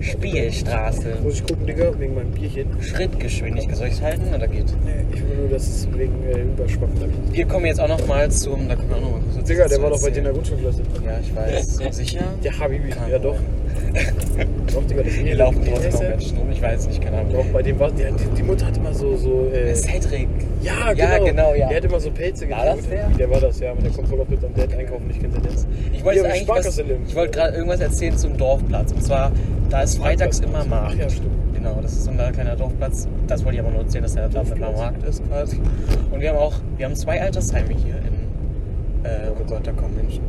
Spielstraße. 0.00 1.16
Muss 1.22 1.34
ich 1.34 1.46
gucken, 1.46 1.66
Digga, 1.66 1.92
wegen 1.98 2.14
meinem 2.14 2.30
Bierchen. 2.30 2.66
Schrittgeschwindigkeit. 2.80 3.76
Soll 3.76 3.88
ich 3.88 3.94
es 3.94 4.02
halten 4.02 4.34
oder 4.34 4.48
geht? 4.48 4.66
Nee, 4.84 5.04
ich 5.12 5.20
will 5.20 5.36
nur, 5.36 5.48
dass 5.48 5.68
es 5.68 5.88
wegen 5.92 6.14
äh, 6.24 6.40
Überschwappen 6.40 6.96
Wir 7.32 7.46
kommen 7.46 7.66
jetzt 7.66 7.80
auch 7.80 7.88
noch 7.88 8.06
mal 8.06 8.30
zum. 8.30 8.68
Da 8.68 8.76
können 8.76 8.88
wir 8.88 8.96
auch 8.96 9.00
noch 9.02 9.10
mal 9.12 9.20
kurz 9.34 9.46
Digga, 9.46 9.68
der 9.68 9.82
war 9.82 9.90
doch 9.90 10.02
bei 10.02 10.10
dir 10.10 10.18
in 10.18 10.24
der. 10.24 10.32
Grundschulklasse. 10.32 10.82
Ja, 11.04 11.18
ich 11.20 11.36
weiß. 11.36 11.76
Sicher? 11.96 12.24
Der 12.42 12.58
Habibi. 12.58 12.90
Kann 12.90 13.10
Ja, 13.10 13.18
doch. 13.18 13.36
Doch, 14.72 14.86
Digga, 14.86 15.02
das 15.02 15.12
Hier 15.14 15.34
laufen 15.34 15.64
trotzdem 15.68 15.92
noch? 15.92 16.00
Menschen 16.00 16.38
rum. 16.38 16.50
Ich 16.52 16.62
weiß 16.62 16.86
nicht, 16.86 17.02
keine 17.02 17.18
Ahnung. 17.18 17.32
Doch, 17.32 17.46
bei 17.46 17.62
dem 17.62 17.78
war. 17.78 17.90
Die, 17.90 18.04
die 18.36 18.42
Mutter 18.42 18.66
hat 18.66 18.76
immer 18.76 18.94
so. 18.94 19.16
so 19.16 19.48
äh, 19.52 19.74
Cedric. 19.74 20.28
ja, 20.62 20.92
genau. 20.92 21.08
Ja, 21.08 21.18
genau, 21.18 21.54
ja. 21.54 21.68
Der 21.68 21.76
hat 21.78 21.84
immer 21.84 22.00
so 22.00 22.10
Pelze 22.10 22.48
War 22.48 22.64
das 22.64 22.88
der? 22.88 23.08
Der 23.18 23.30
war 23.30 23.40
das, 23.40 23.58
ja. 23.60 23.72
Und 23.72 23.82
der 23.84 23.90
kommt 23.90 24.08
voll 24.08 24.20
oft 24.20 24.30
mit 24.30 24.40
seinem 24.40 24.54
Dad 24.54 24.72
einkaufen. 24.74 25.10
Ich 25.10 25.20
kenne 25.20 25.34
den 25.34 25.50
jetzt. 25.50 25.66
Aber 26.00 26.14
ich 26.14 27.16
wollte 27.16 27.30
gerade 27.38 27.56
irgendwas 27.56 27.80
erzählen 27.80 28.16
zum 28.16 28.36
Dorfplatz. 28.36 28.92
Und 28.92 29.02
zwar, 29.02 29.32
da 29.70 29.82
ist 29.82 29.98
freitags 29.98 30.40
immer 30.40 30.64
Markt. 30.64 30.98
Ja, 30.98 31.08
stimmt. 31.08 31.54
Genau, 31.54 31.78
das 31.80 31.92
ist 31.92 32.04
so 32.04 32.10
ein 32.10 32.32
kleiner 32.32 32.56
Dorfplatz. 32.56 33.08
Das 33.26 33.44
wollte 33.44 33.56
ich 33.56 33.62
aber 33.62 33.70
nur 33.70 33.82
erzählen, 33.82 34.02
dass 34.02 34.14
der 34.14 34.28
da 34.28 34.42
immer 34.42 34.72
Markt 34.72 35.02
ist 35.04 35.26
quasi. 35.28 35.60
Und 36.10 36.20
wir 36.20 36.30
haben 36.30 36.38
auch, 36.38 36.54
wir 36.76 36.86
haben 36.86 36.96
zwei 36.96 37.20
Altersheime 37.20 37.74
hier 37.74 37.96
in, 37.96 39.04
äh, 39.04 39.30
oh 39.30 39.44
Gott, 39.46 39.66
da 39.66 39.72
kommen 39.72 39.96
Menschen. 39.96 40.22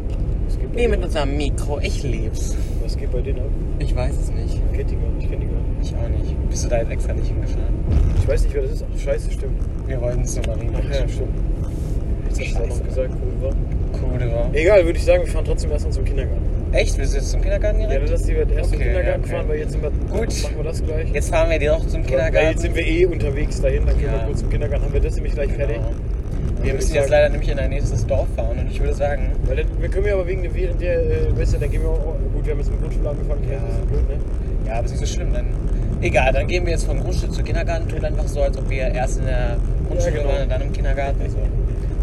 Nee, 0.74 0.88
mit 0.88 1.04
unserem 1.04 1.36
Mikro, 1.36 1.80
ich 1.80 2.04
lieb's. 2.04 2.56
Was 2.82 2.98
geht 2.98 3.12
bei 3.12 3.22
denen 3.22 3.40
ab? 3.40 3.46
Ich 3.80 3.96
weiß 3.96 4.14
es 4.18 4.32
nicht. 4.32 4.60
Ich 4.72 4.78
kenn 4.78 4.88
die 4.88 4.96
gar 4.96 5.10
nicht. 5.12 5.24
Ich 5.24 5.30
kenn 5.30 5.40
die 5.42 5.48
gar 5.48 5.56
nicht. 5.56 5.92
Ich 5.92 5.96
auch 5.96 6.10
nicht. 6.10 6.50
Bist 6.50 6.66
du 6.66 6.70
da 6.70 6.78
jetzt 6.78 6.92
extra 6.92 7.14
nicht 7.14 7.28
hingefahren? 7.28 7.74
Ich 8.18 8.28
weiß 8.28 8.44
nicht, 8.44 8.54
wer 8.54 8.62
das 8.64 8.72
ist. 8.72 8.86
Ach, 8.94 9.00
scheiße, 9.00 9.32
stimmt. 9.32 9.60
Wir 9.88 10.00
wollten 10.02 10.22
es 10.22 10.36
nur 10.36 10.48
mal 10.48 10.58
reden. 10.58 10.76
Ach 10.78 10.94
ja, 10.94 11.08
stimmt. 11.08 11.30
Jetzt 12.30 12.42
hast 12.42 12.56
du 12.56 12.64
auch 12.64 12.68
noch 12.68 12.84
gesagt, 12.84 13.10
cool 13.12 13.44
war. 13.44 13.54
Cool, 13.94 14.32
war. 14.32 14.50
Egal, 14.54 14.86
würde 14.86 14.98
ich 14.98 15.06
sagen, 15.06 15.26
wir 15.26 15.32
fahren 15.32 15.46
trotzdem 15.46 15.72
erstmal 15.72 15.94
zum 15.94 16.06
Kindergarten. 16.06 16.51
Echt? 16.74 16.98
Willst 16.98 17.14
du 17.14 17.18
jetzt 17.18 17.32
zum 17.32 17.42
Kindergarten 17.42 17.82
Ja, 17.82 17.88
direkt? 17.90 18.10
lass 18.10 18.24
die 18.24 18.32
erst 18.34 18.50
zum 18.50 18.58
Okay, 18.60 18.84
Kindergarten 18.86 19.08
ja, 19.08 19.16
okay. 19.26 19.30
fahren, 19.36 19.50
weil 19.50 19.60
jetzt 19.60 19.72
sind 19.74 19.84
wir. 19.84 19.90
Gut. 19.92 20.44
Machen 20.44 20.58
wir 20.58 20.64
das 20.64 20.84
gleich. 20.84 21.12
Jetzt 21.12 21.30
fahren 21.30 21.50
wir 21.50 21.60
dir 21.60 21.72
noch 21.72 21.86
zum 21.88 22.02
Weil 22.02 22.10
Kindergarten. 22.10 22.48
jetzt 22.50 22.62
sind 22.62 22.76
wir 22.76 22.88
eh 22.88 23.06
unterwegs 23.06 23.62
dahin, 23.62 23.86
dann 23.86 23.98
gehen 23.98 24.08
Ja. 24.08 24.14
wir 24.20 24.26
kurz 24.28 24.40
zum 24.40 24.50
Kindergarten. 24.50 24.86
Haben 24.86 24.94
wir 24.94 25.02
das 25.02 25.16
nämlich 25.16 25.34
gleich 25.34 25.52
fertig? 25.52 25.76
Genau. 25.78 25.90
Dann 26.58 26.66
Wir 26.66 26.74
müssen 26.76 26.94
jetzt 26.94 27.10
leider 27.10 27.30
nämlich 27.30 27.50
in 27.50 27.60
ein 27.60 27.70
nächstes 27.72 28.06
Dorf 28.06 28.28
fahren 28.36 28.58
und 28.60 28.72
ich 28.72 28.80
würde 28.80 28.94
sagen, 28.94 29.32
Weil 29.46 29.58
dann, 29.58 29.66
wir 29.80 29.90
können 29.90 30.06
ja 30.08 30.14
aber 30.14 30.28
wegen 30.28 30.44
der, 30.44 30.54
während 30.56 30.80
der, 30.80 31.00
äh, 31.02 31.38
weißt 31.38 31.56
du, 31.56 31.58
dann 31.58 31.72
gehen 31.72 31.82
wir 31.82 31.90
auch, 31.90 32.16
gut, 32.34 32.46
wir 32.46 32.52
haben 32.54 32.60
jetzt 32.60 32.72
mit 32.72 32.82
Grundschule 32.82 33.10
angefangen, 33.10 33.44
ja. 33.50 33.54
Ja. 33.56 33.62
das 33.68 33.76
ist 33.80 33.88
blöd, 33.88 34.10
ne? 34.10 34.16
ja, 34.68 34.74
aber 34.76 34.86
ist 34.86 34.92
nicht 34.92 35.00
so 35.00 35.06
schlimm. 35.08 35.34
Dann, 35.34 35.48
egal, 36.02 36.32
dann 36.34 36.48
gehen 36.48 36.66
wir 36.66 36.72
jetzt 36.74 36.86
von 36.86 37.00
Grundschule 37.00 37.32
zu 37.32 37.44
Kindergarten, 37.44 37.90
tun 37.90 38.06
einfach 38.06 38.28
so, 38.28 38.42
als 38.44 38.58
ob 38.58 38.70
wir 38.70 38.84
erst 38.94 39.20
in 39.20 39.26
der 39.26 39.58
Grundschule 39.88 40.14
genau. 40.14 40.30
waren 40.30 40.44
und 40.44 40.50
dann 40.52 40.62
im 40.62 40.72
Kindergarten. 40.72 41.20
So. 41.30 41.38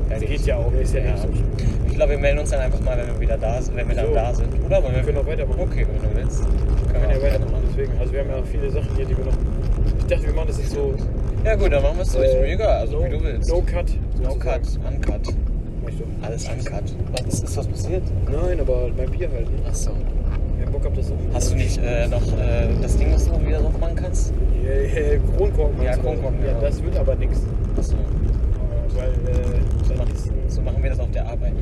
Das 0.09 0.21
geht 0.21 0.47
ja 0.47 0.57
auch, 0.57 0.73
ist 0.73 0.95
ja, 0.95 1.03
nicht 1.03 1.19
so 1.19 1.29
schlimm. 1.29 1.45
Ich 1.89 1.95
glaube, 1.95 2.13
wir 2.13 2.19
melden 2.19 2.39
uns 2.41 2.51
dann 2.51 2.61
einfach 2.61 2.81
mal, 2.81 2.97
wenn 2.97 3.07
wir 3.09 3.21
wieder 3.21 3.37
da 3.37 3.61
sind, 3.61 3.77
wenn 3.77 3.89
wir 3.89 3.95
dann 3.97 4.07
So. 4.07 4.15
da 4.15 4.35
sind. 4.35 4.49
Oder? 4.65 4.83
Wollen 4.83 4.95
Wir 4.95 5.03
können 5.03 5.19
auch 5.19 5.27
weitermachen. 5.27 5.61
Okay, 5.61 5.87
wenn 5.91 6.11
du 6.11 6.17
willst. 6.17 6.41
Wir 6.41 6.93
können 6.93 7.11
ja 7.11 7.17
auch 7.17 7.23
weitermachen, 7.23 7.63
deswegen. 7.71 7.93
Also 7.99 8.13
wir 8.13 8.21
haben 8.21 8.31
ja 8.31 8.43
viele 8.51 8.71
Sachen 8.71 8.89
hier, 8.97 9.05
die 9.05 9.17
wir 9.17 9.25
noch... 9.25 9.33
Ich 9.99 10.07
dachte, 10.07 10.27
wir 10.27 10.33
machen 10.33 10.49
das 10.49 10.59
jetzt 10.59 10.71
so... 10.73 10.95
Ja 11.45 11.55
gut, 11.55 11.73
dann 11.73 11.83
machen 11.83 11.97
wir 11.97 12.03
es 12.03 12.13
so. 12.13 12.21
Ist 12.21 12.35
äh, 12.35 12.41
mir 12.41 12.53
egal, 12.53 12.79
also 12.79 12.99
no, 12.99 13.05
wie 13.05 13.11
du 13.11 13.23
willst. 13.23 13.49
No 13.49 13.63
cut. 13.63 13.87
No 14.23 14.35
cut, 14.35 14.61
uncut. 14.87 15.35
Mach 15.83 15.91
ich 15.91 15.99
doch. 15.99 16.27
Alles 16.27 16.49
uncut. 16.49 16.83
Was 17.13 17.35
ist, 17.35 17.45
ist 17.45 17.57
was 17.57 17.67
passiert? 17.69 18.03
Nein, 18.27 18.61
aber 18.61 18.89
mein 18.97 19.11
Bier 19.11 19.29
halt, 19.33 19.47
ne? 19.51 19.69
Achso. 19.69 19.91
Ich 20.59 20.67
hab 20.67 20.73
Bock 20.73 20.85
hab 20.85 20.95
das 20.97 21.07
so. 21.09 21.15
Hast 21.33 21.53
du 21.53 21.57
nicht 21.57 21.79
äh, 21.79 22.09
noch 22.09 22.23
äh, 22.39 22.69
das 22.83 22.97
Ding, 22.97 23.13
was 23.13 23.27
du 23.27 23.33
noch 23.33 23.47
wieder 23.47 23.61
drauf 23.61 23.79
machen 23.79 23.95
kannst? 23.97 24.33
Ja, 24.65 25.01
ja, 25.01 25.19
Kronkorken 25.37 25.83
Ja? 25.83 25.97
Kronkorken, 25.97 26.41
Ja, 26.45 26.53
ja. 26.53 26.61
das 26.61 26.83
wird 26.83 26.97
aber 26.97 27.15
nichts. 27.15 27.41
Achso. 27.77 27.95
Äh, 29.31 29.87
So, 29.87 29.95
ist... 29.95 30.55
so 30.55 30.63
machen 30.63 30.83
wir 30.83 30.91
das 30.91 31.01
auf 31.01 31.11
der 31.11 31.27
Arbeit. 31.27 31.53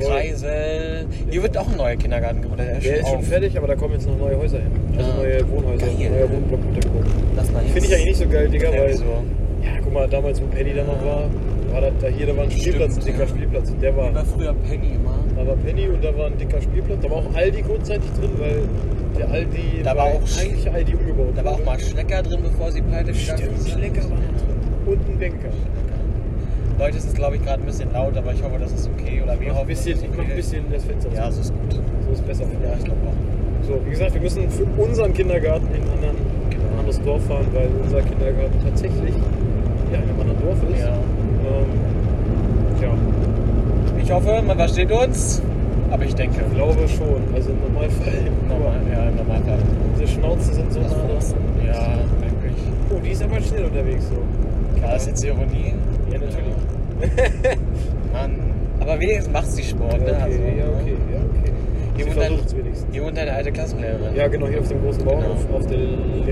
Kreisel. 0.00 1.06
Hier 1.30 1.42
wird 1.42 1.56
auch 1.58 1.68
ein 1.68 1.76
neuer 1.76 1.96
Kindergarten 1.96 2.40
gebaut. 2.42 2.58
Der 2.58 2.78
ist 2.78 2.84
Der 2.86 2.94
schon, 2.96 3.02
ist 3.04 3.08
schon 3.10 3.22
fertig, 3.22 3.58
aber 3.58 3.66
da 3.66 3.74
kommen 3.74 3.94
jetzt 3.94 4.06
noch 4.06 4.16
neue 4.18 4.38
Häuser 4.38 4.58
hin. 4.58 4.70
Also 4.96 5.10
Ah. 5.10 5.14
neue 5.16 5.50
Wohnhäuser, 5.50 5.86
Geil. 5.86 6.10
neuer 6.10 6.30
Wohnblock 6.30 6.60
da 6.74 6.80
gebaut. 6.80 7.04
Das 7.36 7.50
nice. 7.50 7.62
Finde 7.72 7.80
ich 7.88 7.94
eigentlich 7.94 8.04
nicht 8.06 8.16
so 8.18 8.28
geil, 8.28 8.48
Digga, 8.48 8.70
weil... 8.70 8.90
wieso? 8.90 9.04
Ja, 9.04 9.70
guck 9.82 9.92
mal, 9.92 10.08
damals, 10.08 10.40
wo 10.40 10.46
Penny 10.46 10.72
da 10.72 10.84
noch 10.84 11.04
war, 11.04 11.24
war 11.72 11.80
das, 11.80 11.92
da 12.00 12.06
hier, 12.06 12.26
da 12.26 12.36
war 12.36 12.44
ein 12.44 12.50
Spielplatz, 12.50 12.96
ein 12.96 13.04
dicker 13.04 13.18
ja. 13.22 13.28
Spielplatz. 13.28 13.72
Der 13.82 13.96
war, 13.96 14.14
war 14.14 14.24
früher 14.24 14.54
Penny 14.54 14.92
immer. 14.94 15.18
da 15.36 15.46
war 15.48 15.56
Penny 15.56 15.88
und 15.88 16.02
da 16.04 16.16
war 16.16 16.26
ein 16.26 16.38
dicker 16.38 16.62
Spielplatz. 16.62 16.98
Da 17.02 17.10
war 17.10 17.16
auch 17.18 17.34
Aldi 17.34 17.62
kurzzeitig 17.62 18.10
drin, 18.20 18.30
weil 18.38 18.62
der 19.18 19.28
Aldi 19.30 19.82
Da 19.82 19.96
war 19.96 20.04
auch 20.04 20.22
Sch- 20.22 20.42
eigentlich 20.42 20.70
Aldi 20.72 20.94
umgebaut. 20.94 21.32
Da 21.34 21.44
war 21.44 21.52
auch 21.54 21.64
mal 21.64 21.78
Schlecker 21.80 22.22
drin, 22.22 22.38
bevor 22.44 22.70
sie 22.70 22.82
pleite 22.82 23.12
gegangen 23.12 23.50
sind. 23.56 23.68
Schlecker 23.68 24.02
war 24.04 24.10
noch 24.10 24.16
drin. 24.16 24.86
Und 24.86 25.08
ein 25.10 25.18
Bänker. 25.18 25.48
Leute, 26.78 26.96
es 26.98 27.04
ist 27.06 27.16
glaube 27.16 27.36
ich 27.36 27.44
gerade 27.44 27.60
ein 27.62 27.66
bisschen 27.66 27.92
laut, 27.92 28.16
aber 28.16 28.32
ich 28.32 28.42
hoffe, 28.42 28.56
das 28.60 28.72
ist 28.72 28.88
okay. 28.88 29.20
Oder 29.22 29.38
wir 29.40 29.48
Mach 29.48 29.54
ein 29.54 29.56
hoffen, 29.56 29.66
bisschen, 29.68 29.92
ist 29.96 30.02
ich 30.04 30.10
mach 30.10 30.18
okay. 30.18 30.30
ein 30.30 30.36
bisschen 30.36 30.64
das 30.70 30.84
Fenster 30.84 31.08
Ja, 31.12 31.30
so 31.30 31.40
ist 31.40 31.52
gut. 31.52 31.80
So 32.06 32.12
ist 32.12 32.26
besser. 32.26 32.44
Ja, 32.44 32.74
ich 32.78 32.84
glaube 32.84 33.00
auch. 33.06 33.66
So, 33.66 33.80
wie 33.84 33.90
gesagt, 33.90 34.14
wir 34.14 34.20
müssen 34.20 34.48
für 34.48 34.64
unseren 34.80 35.12
Kindergarten 35.12 35.66
in 35.74 35.82
ein 35.82 35.90
anderen, 35.90 36.16
in 36.50 36.60
ein 36.60 36.78
anderes 36.78 37.02
Dorf 37.02 37.24
fahren, 37.26 37.46
weil 37.52 37.68
unser 37.82 38.00
Kindergarten 38.02 38.58
tatsächlich 38.64 39.14
ja, 39.92 39.98
in 39.98 40.02
einem 40.08 40.20
anderen 40.20 40.40
Dorf 40.40 40.58
ist. 40.72 40.80
Ja. 40.80 40.94
Ähm, 40.94 41.66
tja, 42.78 42.90
Ich 44.00 44.10
hoffe, 44.12 44.42
man 44.46 44.56
versteht 44.56 44.92
uns. 44.92 45.42
Aber 45.90 46.04
ich 46.04 46.14
denke, 46.14 46.40
ich 46.46 46.54
glaube 46.54 46.86
schon. 46.86 47.22
Also 47.34 47.50
im 47.50 47.60
Normalfall. 47.60 48.12
normal, 48.48 48.80
ja, 48.92 49.08
im 49.08 49.16
Normalfall. 49.16 49.58
Unsere 49.92 50.08
Schnauzen 50.08 50.52
sind 50.54 50.72
so 50.72 50.80
nah. 50.80 50.86
Ja, 51.66 51.98
wirklich. 52.20 52.56
Oh, 52.90 53.00
die 53.04 53.10
ist 53.10 53.22
aber 53.22 53.40
schnell 53.40 53.64
unterwegs 53.64 54.04
so. 54.08 54.82
War 54.82 54.92
das 54.92 55.06
jetzt 55.06 55.24
Ironie? 55.24 55.74
Mann. 58.12 58.30
Aber 58.80 59.00
wenigstens 59.00 59.32
macht 59.32 59.50
sie 59.50 59.62
Sport, 59.62 59.98
ne? 60.00 60.06
okay, 60.06 60.14
Also, 60.22 60.38
ja, 60.38 60.64
okay, 60.80 60.94
ja, 61.12 61.18
okay. 61.18 61.52
Hier 61.96 62.06
wohnt, 62.06 62.16
dein, 62.18 62.32
hier 62.92 63.02
wohnt 63.04 63.16
deine 63.16 63.32
alte 63.32 63.50
Klassenlehrerin. 63.52 64.14
Ja, 64.14 64.28
genau, 64.28 64.46
hier 64.46 64.60
auf 64.60 64.68
dem 64.68 64.80
großen 64.82 65.04
Bauernhof, 65.04 65.44
Genau. 65.46 65.58
auf 65.58 65.66
der 65.66 65.78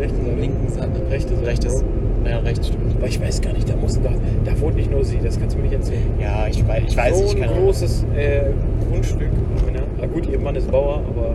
rechten 0.01 0.25
Seite. 0.25 0.41
Linken 0.41 0.69
Seite. 0.69 1.11
Rechte 1.11 1.35
Seite. 1.35 1.47
Rechtes. 1.47 1.85
Ja, 2.25 2.39
rechts 2.39 2.69
stimmt. 2.69 2.97
Aber 2.97 3.07
ich 3.07 3.21
weiß 3.21 3.41
gar 3.41 3.53
nicht, 3.53 3.69
da 3.69 3.77
muss 3.77 4.01
da, 4.01 4.11
da 4.45 4.61
wohnt 4.61 4.77
nicht 4.77 4.91
nur 4.91 5.05
sie, 5.05 5.19
das 5.23 5.39
kannst 5.39 5.55
du 5.55 5.59
mir 5.61 5.65
nicht 5.69 5.75
erzählen. 5.75 6.03
Ja, 6.21 6.47
ich 6.49 6.67
weiß, 6.67 6.83
ich 6.89 6.97
weiß 6.97 7.17
so 7.19 7.23
nicht, 7.25 7.35
ein 7.35 7.41
keine 7.41 7.53
Ahnung. 7.53 7.65
großes 7.67 8.05
äh, 8.17 8.41
Grundstück. 8.91 9.29
Ja, 10.01 10.07
gut, 10.07 10.27
ihr 10.31 10.39
Mann 10.39 10.55
ist 10.57 10.71
Bauer, 10.71 11.03
aber 11.09 11.35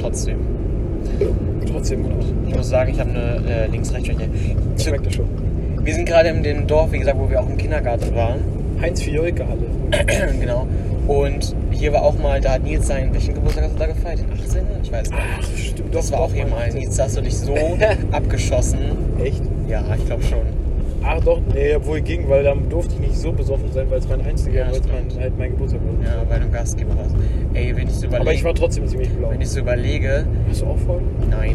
Trotzdem. 0.00 0.38
trotzdem 1.70 2.02
gut. 2.04 2.12
Ich 2.46 2.54
muss 2.56 2.68
sagen, 2.68 2.90
ich 2.92 3.00
habe 3.00 3.10
eine 3.10 3.42
äh, 3.48 3.66
Links-Rechts-Schwäche. 3.68 4.28
Schmeckt 4.78 5.06
das 5.06 5.14
schon. 5.14 5.26
Wir 5.82 5.94
sind 5.94 6.06
gerade 6.08 6.28
in 6.30 6.42
dem 6.42 6.66
Dorf, 6.66 6.92
wie 6.92 6.98
gesagt, 6.98 7.18
wo 7.18 7.28
wir 7.30 7.40
auch 7.40 7.48
im 7.48 7.56
Kindergarten 7.56 8.14
waren. 8.14 8.38
Heinz 8.80 9.02
Fiolke 9.02 9.44
Halle. 9.46 9.66
genau. 10.40 10.66
Und 11.06 11.54
hier 11.70 11.92
war 11.92 12.02
auch 12.02 12.18
mal, 12.18 12.40
da 12.40 12.52
hat 12.52 12.64
Nils 12.64 12.86
seinen, 12.86 13.12
welchen 13.14 13.34
Geburtstag 13.34 13.64
hast 13.64 13.74
du 13.74 13.78
da 13.78 13.86
gefeiert? 13.86 14.18
Den 14.20 14.32
18. 14.32 14.62
Ich 14.82 14.92
weiß 14.92 15.10
gar 15.10 15.16
nicht. 15.18 15.28
Ach, 15.40 15.56
stimmt. 15.58 15.94
Das 15.94 16.12
war 16.12 16.20
auch 16.20 16.32
hier 16.32 16.46
mal. 16.46 16.68
Nils, 16.72 16.96
da 16.96 17.04
hast 17.04 17.16
du 17.16 17.22
dich 17.22 17.36
so 17.36 17.54
abgeschossen. 18.12 18.78
Echt? 19.22 19.42
Ja, 19.68 19.82
ich 19.96 20.04
glaube 20.06 20.22
schon. 20.22 20.40
Ach 21.02 21.20
doch, 21.24 21.40
nee, 21.54 21.74
obwohl 21.76 22.00
ging, 22.02 22.28
weil 22.28 22.42
da 22.42 22.54
durfte 22.54 22.94
ich 22.94 23.00
nicht 23.00 23.16
so 23.16 23.32
besoffen 23.32 23.72
sein, 23.72 23.86
weil 23.88 24.00
es 24.00 24.08
mein 24.08 24.20
einziger, 24.20 24.58
Ja, 24.58 24.66
weil 24.66 24.80
es 24.80 24.82
mein, 24.88 25.22
halt 25.22 25.38
mein 25.38 25.50
Geburtstag 25.52 25.80
war. 25.84 26.04
Ja, 26.06 26.28
weil 26.28 26.40
du 26.40 26.50
Gastgeber 26.50 26.96
warst. 26.96 27.14
Ey, 27.54 27.74
wenn 27.76 27.86
ich 27.86 27.94
so 27.94 28.06
überlege. 28.06 28.20
Aber 28.20 28.34
ich 28.34 28.44
war 28.44 28.54
trotzdem 28.54 28.86
ziemlich 28.86 29.08
blau. 29.10 29.30
wenn 29.30 29.40
ich 29.40 29.48
so 29.48 29.60
überlege, 29.60 30.26
Hast 30.50 30.60
du 30.62 30.66
auch 30.66 30.76
voll? 30.78 31.00
nein. 31.30 31.54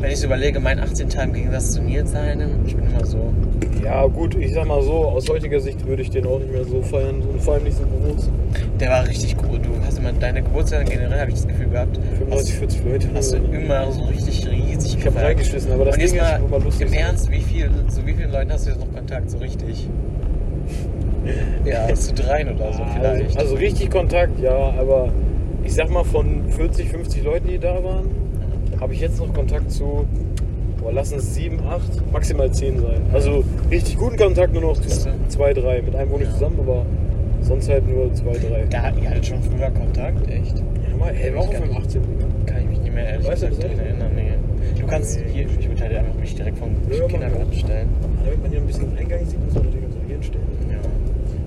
Wenn 0.00 0.10
ich 0.12 0.18
so 0.20 0.26
überlege, 0.26 0.60
mein 0.60 0.78
18. 0.78 1.08
Teil 1.08 1.28
im 1.28 1.34
Gegensatz 1.34 1.72
zu 1.72 1.82
Nils 1.82 2.12
seinem, 2.12 2.64
ich 2.64 2.76
bin 2.76 2.86
immer 2.86 3.04
so. 3.04 3.32
Ja 3.82 4.06
gut, 4.06 4.36
ich 4.36 4.52
sag 4.54 4.66
mal 4.66 4.80
so, 4.82 4.92
aus 4.92 5.28
heutiger 5.28 5.58
Sicht 5.60 5.84
würde 5.86 6.02
ich 6.02 6.10
den 6.10 6.26
auch 6.26 6.38
nicht 6.38 6.52
mehr 6.52 6.64
so 6.64 6.82
feiern 6.82 7.20
und 7.22 7.40
vor 7.42 7.54
allem 7.54 7.64
nicht 7.64 7.76
so 7.76 7.84
groß. 7.84 8.28
Der 8.78 8.90
war 8.90 9.06
richtig 9.08 9.36
cool. 9.42 9.58
Du 9.58 9.70
hast 9.84 9.98
immer 9.98 10.12
deine 10.12 10.42
Geburtstage 10.42 10.84
generell, 10.90 11.18
habe 11.20 11.30
ich 11.30 11.36
das 11.36 11.48
Gefühl 11.48 11.68
gehabt. 11.68 11.98
35, 12.18 12.54
40 12.54 12.84
Leute. 12.84 13.08
Hast 13.14 13.32
du 13.32 13.36
immer 13.38 13.90
so 13.90 14.04
richtig 14.04 14.48
riesig 14.48 14.92
Ich 14.92 14.96
hab 14.98 15.14
gefeiert. 15.14 15.26
reingeschissen, 15.30 15.72
aber 15.72 15.84
das 15.86 15.94
Und 15.96 16.02
Ding 16.02 16.14
ist, 16.14 16.20
mal 16.20 16.40
man 16.50 16.62
lustig 16.64 16.86
im. 16.88 16.92
Ernst, 16.92 17.30
wie 17.30 17.40
viel, 17.40 17.70
zu 17.88 18.06
wie 18.06 18.14
vielen 18.14 18.32
Leuten 18.32 18.52
hast 18.52 18.66
du 18.66 18.70
jetzt 18.70 18.80
noch 18.80 18.92
Kontakt, 18.92 19.30
so 19.30 19.38
richtig? 19.38 19.88
Ja, 21.64 21.92
zu 21.94 22.14
dreien 22.14 22.54
oder 22.54 22.72
so 22.72 22.82
vielleicht. 22.94 23.26
Also, 23.36 23.38
also 23.40 23.54
richtig 23.56 23.90
Kontakt, 23.90 24.40
ja, 24.40 24.72
aber 24.78 25.10
ich 25.62 25.74
sag 25.74 25.90
mal 25.90 26.04
von 26.04 26.48
40, 26.48 26.88
50 26.88 27.22
Leuten, 27.22 27.48
die 27.48 27.58
da 27.58 27.82
waren, 27.84 28.06
habe 28.80 28.94
ich 28.94 29.00
jetzt 29.00 29.18
noch 29.18 29.32
Kontakt 29.32 29.70
zu, 29.70 30.06
boah, 30.80 30.92
lassen 30.92 31.18
es 31.18 31.34
7, 31.34 31.58
8, 31.60 32.12
maximal 32.12 32.50
10 32.50 32.80
sein. 32.80 33.00
Also 33.12 33.44
richtig 33.70 33.96
guten 33.96 34.16
Kontakt 34.16 34.52
nur 34.52 34.62
noch 34.62 34.76
Siehst 34.76 35.06
du? 35.06 35.10
2, 35.28 35.52
3. 35.54 35.82
Mit 35.82 35.94
einem 35.96 36.10
wohne 36.10 36.24
ich 36.24 36.30
zusammen, 36.32 36.56
aber 36.60 36.86
sonst 37.42 37.68
halt 37.68 37.88
nur 37.88 38.12
2, 38.12 38.24
3. 38.32 38.64
da 38.70 38.82
hatten 38.82 39.00
die 39.00 39.08
halt 39.08 39.24
schon 39.24 39.42
früher 39.42 39.70
Kontakt, 39.70 40.28
echt? 40.30 40.58
Ja, 40.58 40.96
mal, 40.96 41.14
ey, 41.14 41.34
auch 41.34 41.48
auf 41.48 41.54
ich- 41.54 41.76
18. 41.76 42.02
Kann 42.46 42.62
ich 42.62 42.68
mich 42.68 42.80
nicht 42.80 42.94
mehr 42.94 43.06
ehrlich 43.08 43.26
Weißt 43.28 43.42
du 43.42 43.48
gesagt 43.48 43.64
erinnern, 43.64 44.10
nee. 44.14 44.32
Du 44.80 44.86
kannst 44.86 45.18
hier, 45.32 45.46
ich 45.46 45.68
würde 45.68 45.82
halt 45.82 45.94
einfach 45.96 46.14
mich 46.14 46.34
direkt 46.34 46.58
vom 46.58 46.70
Ja, 46.90 47.06
Kindergarten 47.06 47.52
stellen. 47.52 47.88
Damit 48.24 48.42
man 48.42 48.50
hier 48.50 48.60
ein 48.60 48.66
bisschen 48.66 48.96
Eingang 48.96 49.24
sieht, 49.26 49.44
muss 49.44 49.54
man 49.54 49.64
natürlich 49.64 49.86
unser 49.86 50.08
Hirn 50.08 50.22
stellen. 50.22 50.44
Ja. 50.70 50.78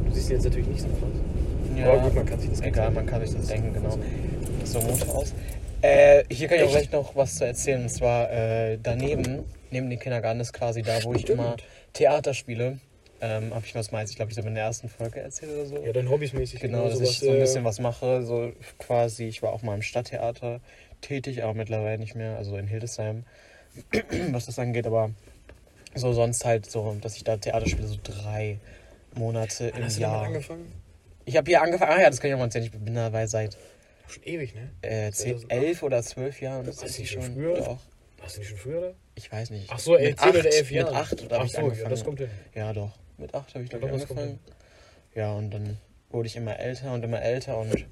Du 0.08 0.14
siehst 0.14 0.30
ihn 0.30 0.34
jetzt 0.36 0.44
natürlich 0.46 0.68
nicht 0.68 0.82
so 0.82 0.88
krass. 0.88 1.78
Ja, 1.78 1.92
Aber 1.92 2.02
gut, 2.02 2.16
man 2.16 2.26
kann 2.26 2.40
sich 2.40 2.50
das 2.50 2.62
Egal, 2.62 2.92
man 2.92 3.06
kann 3.06 3.22
sich 3.26 3.36
das 3.36 3.48
denken, 3.48 3.74
genau. 3.74 3.98
So 4.64 4.80
Motor 4.82 5.16
aus. 5.16 5.34
Äh, 5.82 6.24
hier 6.32 6.48
kann 6.48 6.58
ich 6.58 6.64
auch 6.64 6.72
gleich 6.72 6.92
noch 6.92 7.16
was 7.16 7.36
zu 7.36 7.46
erzählen. 7.46 7.84
Und 7.84 7.90
zwar 7.90 8.32
äh, 8.32 8.78
daneben, 8.82 9.44
neben 9.72 9.90
dem 9.90 10.00
Kindergarten 10.00 10.40
ist 10.40 10.54
quasi 10.54 10.82
da, 10.82 11.04
wo 11.04 11.14
ich 11.14 11.22
Stimmt. 11.22 11.40
immer 11.40 11.56
Theater 11.94 12.34
spiele. 12.34 12.80
Ähm, 13.24 13.54
habe 13.54 13.64
ich 13.66 13.76
was 13.76 13.92
meinst? 13.92 14.12
Ich 14.12 14.18
glaube, 14.18 14.32
ich 14.32 14.38
habe 14.40 14.48
in 14.48 14.56
der 14.56 14.64
ersten 14.64 14.90
Folge 14.90 15.20
erzählt 15.20 15.52
oder 15.52 15.66
so. 15.68 15.78
Ja, 15.78 15.94
dann 15.94 16.10
hobbysmäßig. 16.10 16.60
Genau, 16.60 16.86
dass 16.86 16.98
sowas, 16.98 17.10
ich 17.12 17.20
so 17.20 17.30
ein 17.30 17.38
äh, 17.38 17.40
bisschen 17.42 17.64
was 17.64 17.80
mache, 17.80 18.24
so 18.24 18.52
quasi, 18.80 19.26
ich 19.26 19.44
war 19.44 19.54
auch 19.54 19.62
mal 19.62 19.76
im 19.76 19.84
Stadttheater 19.84 20.60
tätig, 21.02 21.44
aber 21.44 21.54
mittlerweile 21.54 22.00
nicht 22.00 22.16
mehr, 22.16 22.38
also 22.38 22.58
in 22.58 22.66
Hildesheim, 22.66 23.24
was 24.32 24.48
das 24.48 24.58
angeht, 24.58 24.88
aber 24.88 25.12
so 25.94 26.14
sonst 26.14 26.46
halt 26.46 26.70
so, 26.70 26.98
dass 27.00 27.16
ich 27.16 27.24
da 27.24 27.38
Theater 27.38 27.68
spiele, 27.68 27.88
so 27.88 27.98
drei 28.04 28.58
Monate 29.16 29.70
Wann 29.72 29.82
im 29.82 29.86
hast 29.86 29.98
du 29.98 30.02
Jahr. 30.02 30.24
angefangen? 30.24 30.72
Ich 31.26 31.38
habe 31.38 31.48
hier 31.48 31.62
angefangen, 31.62 31.92
ah 31.92 32.02
ja, 32.02 32.10
das 32.10 32.20
kann 32.20 32.30
ich 32.30 32.34
auch 32.34 32.40
mal 32.40 32.46
erzählen, 32.46 32.66
ich 32.66 32.72
bin 32.72 32.96
dabei 32.96 33.28
seit 33.28 33.56
Schon 34.12 34.24
ewig, 34.24 34.54
ne? 34.56 34.70
äh, 34.82 35.12
10, 35.12 35.40
2008. 35.40 35.52
11 35.52 35.84
oder 35.84 36.04
12 36.04 36.42
Jahren, 36.42 36.66
das 36.66 36.84
ist 36.84 36.98
du 36.98 37.02
ich 37.04 37.12
schon 37.12 37.22
früher? 37.24 37.56
doch, 37.56 37.80
Hast 38.22 38.36
du 38.36 38.40
nicht 38.42 38.50
schon 38.50 38.58
früher 38.60 38.96
ich 39.16 39.32
weiß 39.32 39.50
nicht. 39.52 39.68
Ach 39.72 39.80
so, 39.80 39.96
ey, 39.98 40.10
mit 40.10 40.20
10 40.20 40.30
oder 40.30 40.40
acht, 40.40 40.46
11 40.46 40.72
Jahren. 40.72 40.86
Mit 40.94 40.96
8 40.96 41.24
oder 41.24 41.40
Ach 41.40 41.48
so, 41.48 41.58
ja, 41.58 41.64
angefangen. 41.64 41.90
das 41.90 42.04
kommt 42.04 42.20
hin. 42.20 42.30
Ja, 42.56 42.74
doch. 42.74 42.92
Mit 43.18 43.34
acht 43.36 43.54
habe 43.54 43.64
ich, 43.64 43.70
glaube 43.70 43.88
Ja, 43.88 43.96
ich, 43.96 44.02
angefangen. 44.02 44.40
Ja, 45.14 45.34
und 45.34 45.52
dann 45.52 45.78
wurde 46.10 46.28
ich 46.28 46.36
immer 46.36 46.58
älter 46.58 46.94
und 46.94 47.04
immer 47.04 47.22
älter 47.22 47.58
und 47.58 47.86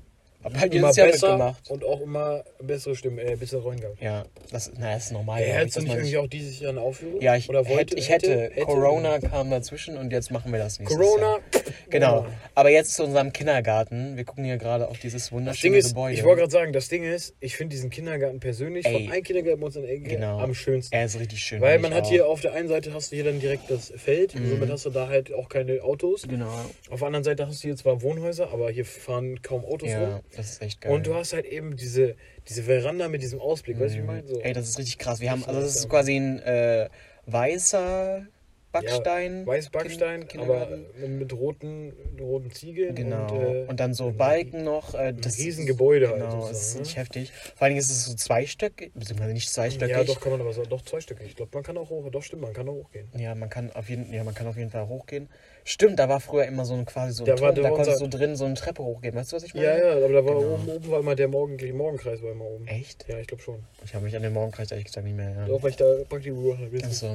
habe 0.43 0.60
halt 0.60 0.73
Immer 0.73 0.88
besser 0.93 1.06
mitgemacht. 1.06 1.69
und 1.69 1.84
auch 1.84 2.02
immer 2.02 2.43
bessere 2.62 2.95
Stimmen, 2.95 3.19
äh, 3.19 3.36
bessere 3.36 3.75
gehabt. 3.75 4.02
Ja, 4.02 4.25
das, 4.52 4.71
na, 4.78 4.93
das 4.93 5.06
ist 5.08 5.12
normal. 5.12 5.41
Ja, 5.41 5.47
hättest 5.56 5.78
du 5.78 5.82
nicht 5.82 5.93
irgendwie 5.93 6.17
auch 6.17 6.28
dieses 6.28 6.60
Jahr 6.60 6.71
eine 6.71 6.82
Aufführung? 6.82 7.21
Ja, 7.21 7.36
ich, 7.36 7.49
Oder 7.49 7.60
wollte, 7.67 7.80
hätte, 7.80 7.95
ich 7.97 8.10
hätte, 8.10 8.43
hätte, 8.52 8.62
Corona 8.62 9.19
kam 9.19 9.49
dazwischen 9.49 9.97
und 9.97 10.12
jetzt 10.12 10.32
machen 10.32 10.52
wir 10.52 10.60
das 10.60 10.80
nächstes 10.80 10.97
Corona. 10.97 11.28
Jahr. 11.32 11.39
Genau. 11.89 12.28
Aber 12.54 12.69
jetzt 12.69 12.93
zu 12.93 13.04
unserem 13.04 13.34
Kindergarten. 13.34 14.15
Wir 14.15 14.23
gucken 14.23 14.43
hier 14.45 14.58
gerade 14.58 14.88
auf 14.89 14.99
dieses 14.99 15.32
wunderschöne 15.32 15.78
ist, 15.78 15.89
Gebäude. 15.89 16.13
ich 16.13 16.23
wollte 16.23 16.41
gerade 16.41 16.52
sagen, 16.52 16.71
das 16.71 16.88
Ding 16.88 17.04
ist, 17.04 17.34
ich 17.39 17.56
finde 17.58 17.73
diesen 17.75 17.89
Kindergarten 17.89 18.39
persönlich 18.39 18.86
Ey. 18.86 18.93
von 19.06 19.12
einem 19.12 19.23
Kindergarten 19.23 19.60
bei 19.60 19.65
uns 19.65 19.75
in 19.75 19.86
Ecke 19.86 20.02
Genau. 20.10 20.38
am 20.39 20.54
schönsten. 20.54 20.93
er 20.95 21.06
ist 21.06 21.19
richtig 21.19 21.39
schön. 21.39 21.62
Weil 21.62 21.80
man 21.80 21.93
hat 21.95 22.04
auch. 22.04 22.10
hier 22.10 22.28
auf 22.28 22.41
der 22.41 22.54
einen 22.54 22.67
Seite 22.67 22.93
hast 22.93 23.12
du 23.12 23.15
hier 23.15 23.25
dann 23.25 23.39
direkt 23.39 23.71
das 23.71 23.91
Feld, 23.97 24.36
Mhm. 24.36 24.52
somit 24.52 24.69
hast 24.69 24.86
du 24.86 24.91
da 24.91 25.08
halt 25.08 25.34
auch 25.34 25.49
keine 25.49 25.82
Autos. 25.82 26.28
Genau. 26.28 26.52
Auf 26.91 26.99
der 26.99 27.08
anderen 27.08 27.23
Seite 27.23 27.47
hast 27.47 27.63
du 27.63 27.69
hier 27.69 27.75
zwar 27.75 28.04
Wohnhäuser, 28.04 28.52
aber 28.54 28.69
hier 28.69 28.86
fahren 28.86 29.41
kaum 29.41 29.65
Autos 29.65 29.89
Ja, 29.89 29.99
rum. 29.99 30.19
Das 30.36 30.52
ist 30.52 30.62
echt 30.62 30.82
geil. 30.82 30.92
Und 30.92 31.08
du 31.08 31.15
hast 31.15 31.34
halt 31.34 31.46
eben 31.46 31.76
diese, 31.76 32.15
diese 32.48 32.63
Veranda 32.63 33.08
mit 33.08 33.22
diesem 33.22 33.39
Ausblick, 33.39 33.80
weißt 33.80 33.96
du, 33.96 33.98
wie 33.98 34.02
ich 34.02 34.08
meine? 34.08 34.28
So. 34.28 34.36
Mhm. 34.36 34.42
Ey, 34.42 34.54
das 34.54 34.70
ist 34.70 34.78
richtig 34.80 34.98
krass. 34.98 35.20
Wir 35.20 35.32
haben, 35.32 35.42
Das 35.42 35.50
also 35.50 35.62
das 35.62 35.76
ist 35.76 35.89
quasi 35.89 36.15
ein 36.15 36.39
äh, 36.39 36.89
weißer 37.26 38.28
Backstein. 38.71 39.45
Weiß 39.47 39.69
Backstein, 39.69 40.27
Kind- 40.27 40.43
aber 40.43 40.67
mit 41.08 41.34
roten, 41.34 41.93
roten 42.19 42.51
Ziegeln. 42.51 42.93
Genau. 42.95 43.27
Und, 43.34 43.55
äh, 43.55 43.65
Und 43.67 43.79
dann 43.79 43.93
so 43.93 44.12
Balken 44.12 44.63
noch. 44.63 44.93
Äh, 44.93 45.13
das 45.13 45.38
ist- 45.38 45.45
Riesengebäude 45.45 46.08
halt 46.10 46.17
Genau, 46.19 46.29
sozusagen, 46.32 46.53
das 46.53 46.62
ist 46.67 46.73
ne? 46.75 46.79
richtig 46.82 46.97
heftig. 46.97 47.32
Vor 47.55 47.62
allen 47.65 47.69
Dingen 47.71 47.79
ist 47.79 47.89
es 47.91 48.05
so 48.05 48.13
zweistöckig, 48.13 48.91
beziehungsweise 48.93 49.34
nicht 49.34 49.49
zweistöckig. 49.51 49.95
ja, 49.95 50.03
doch 50.03 50.19
kann 50.21 50.32
man 50.32 50.41
aber 50.41 50.53
so, 50.53 50.63
doch 50.63 50.82
zweistöckig. 50.84 51.27
Ich 51.27 51.36
glaube, 51.36 51.51
man 51.53 51.63
kann 51.63 51.77
auch 51.77 51.89
hoch, 51.89 52.10
doch 52.12 52.21
stimmt, 52.23 52.43
man 52.43 52.53
kann 52.53 52.67
auch 52.69 52.73
hochgehen. 52.73 53.08
Ja, 53.17 53.34
man 53.36 53.49
kann 53.49 53.71
auf 53.73 53.89
jeden, 53.89 54.12
ja, 54.13 54.23
man 54.23 54.34
kann 54.36 54.47
auf 54.47 54.58
jeden 54.58 54.69
Fall 54.69 54.88
hochgehen. 54.88 55.29
Stimmt, 55.65 55.99
da 55.99 56.08
war 56.10 56.19
früher 56.19 56.45
immer 56.45 56.65
so 56.65 56.73
ein 56.73 56.86
quasi 56.86 57.13
so 57.13 57.23
ein 57.23 57.27
Da 57.27 57.36
Turm, 57.36 57.47
war 57.47 57.53
da 57.53 57.69
konntest 57.69 57.99
du 57.99 58.05
unser- 58.05 58.17
drin 58.17 58.36
so 58.36 58.45
eine 58.45 58.53
Treppe 58.55 58.84
hochgehen. 58.84 59.13
Weißt 59.15 59.32
du, 59.32 59.36
was 59.36 59.43
ich 59.43 59.53
meine? 59.53 59.67
Ja, 59.67 59.77
ja, 59.77 59.91
aber 59.91 60.13
da 60.13 60.25
war 60.25 60.36
Genau. 60.39 60.53
oben, 60.53 60.69
oben 60.69 60.89
war 60.91 60.99
immer 60.99 61.15
der 61.15 61.27
Morgen, 61.27 61.58
Morgenkreis 61.75 62.21
war 62.23 62.32
immer 62.32 62.45
oben. 62.45 62.65
Echt? 62.67 63.05
Ja, 63.08 63.19
ich 63.19 63.27
glaube 63.27 63.43
schon. 63.43 63.63
Ich 63.84 63.93
habe 63.93 64.05
mich 64.05 64.15
an 64.15 64.21
den 64.23 64.34
Morgenkreis 64.34 64.71
ehrlich 64.71 64.86
gesagt 64.86 65.05
nicht 65.05 65.15
mehr 65.15 65.25
erinnert. 65.29 65.49
Auch 65.51 65.62
weil 65.62 65.71
ich 65.71 65.75
da 65.77 65.86
Praktikum 66.08 66.43
gemacht 66.43 66.60
habe. 66.62 66.84
Also, 66.84 67.08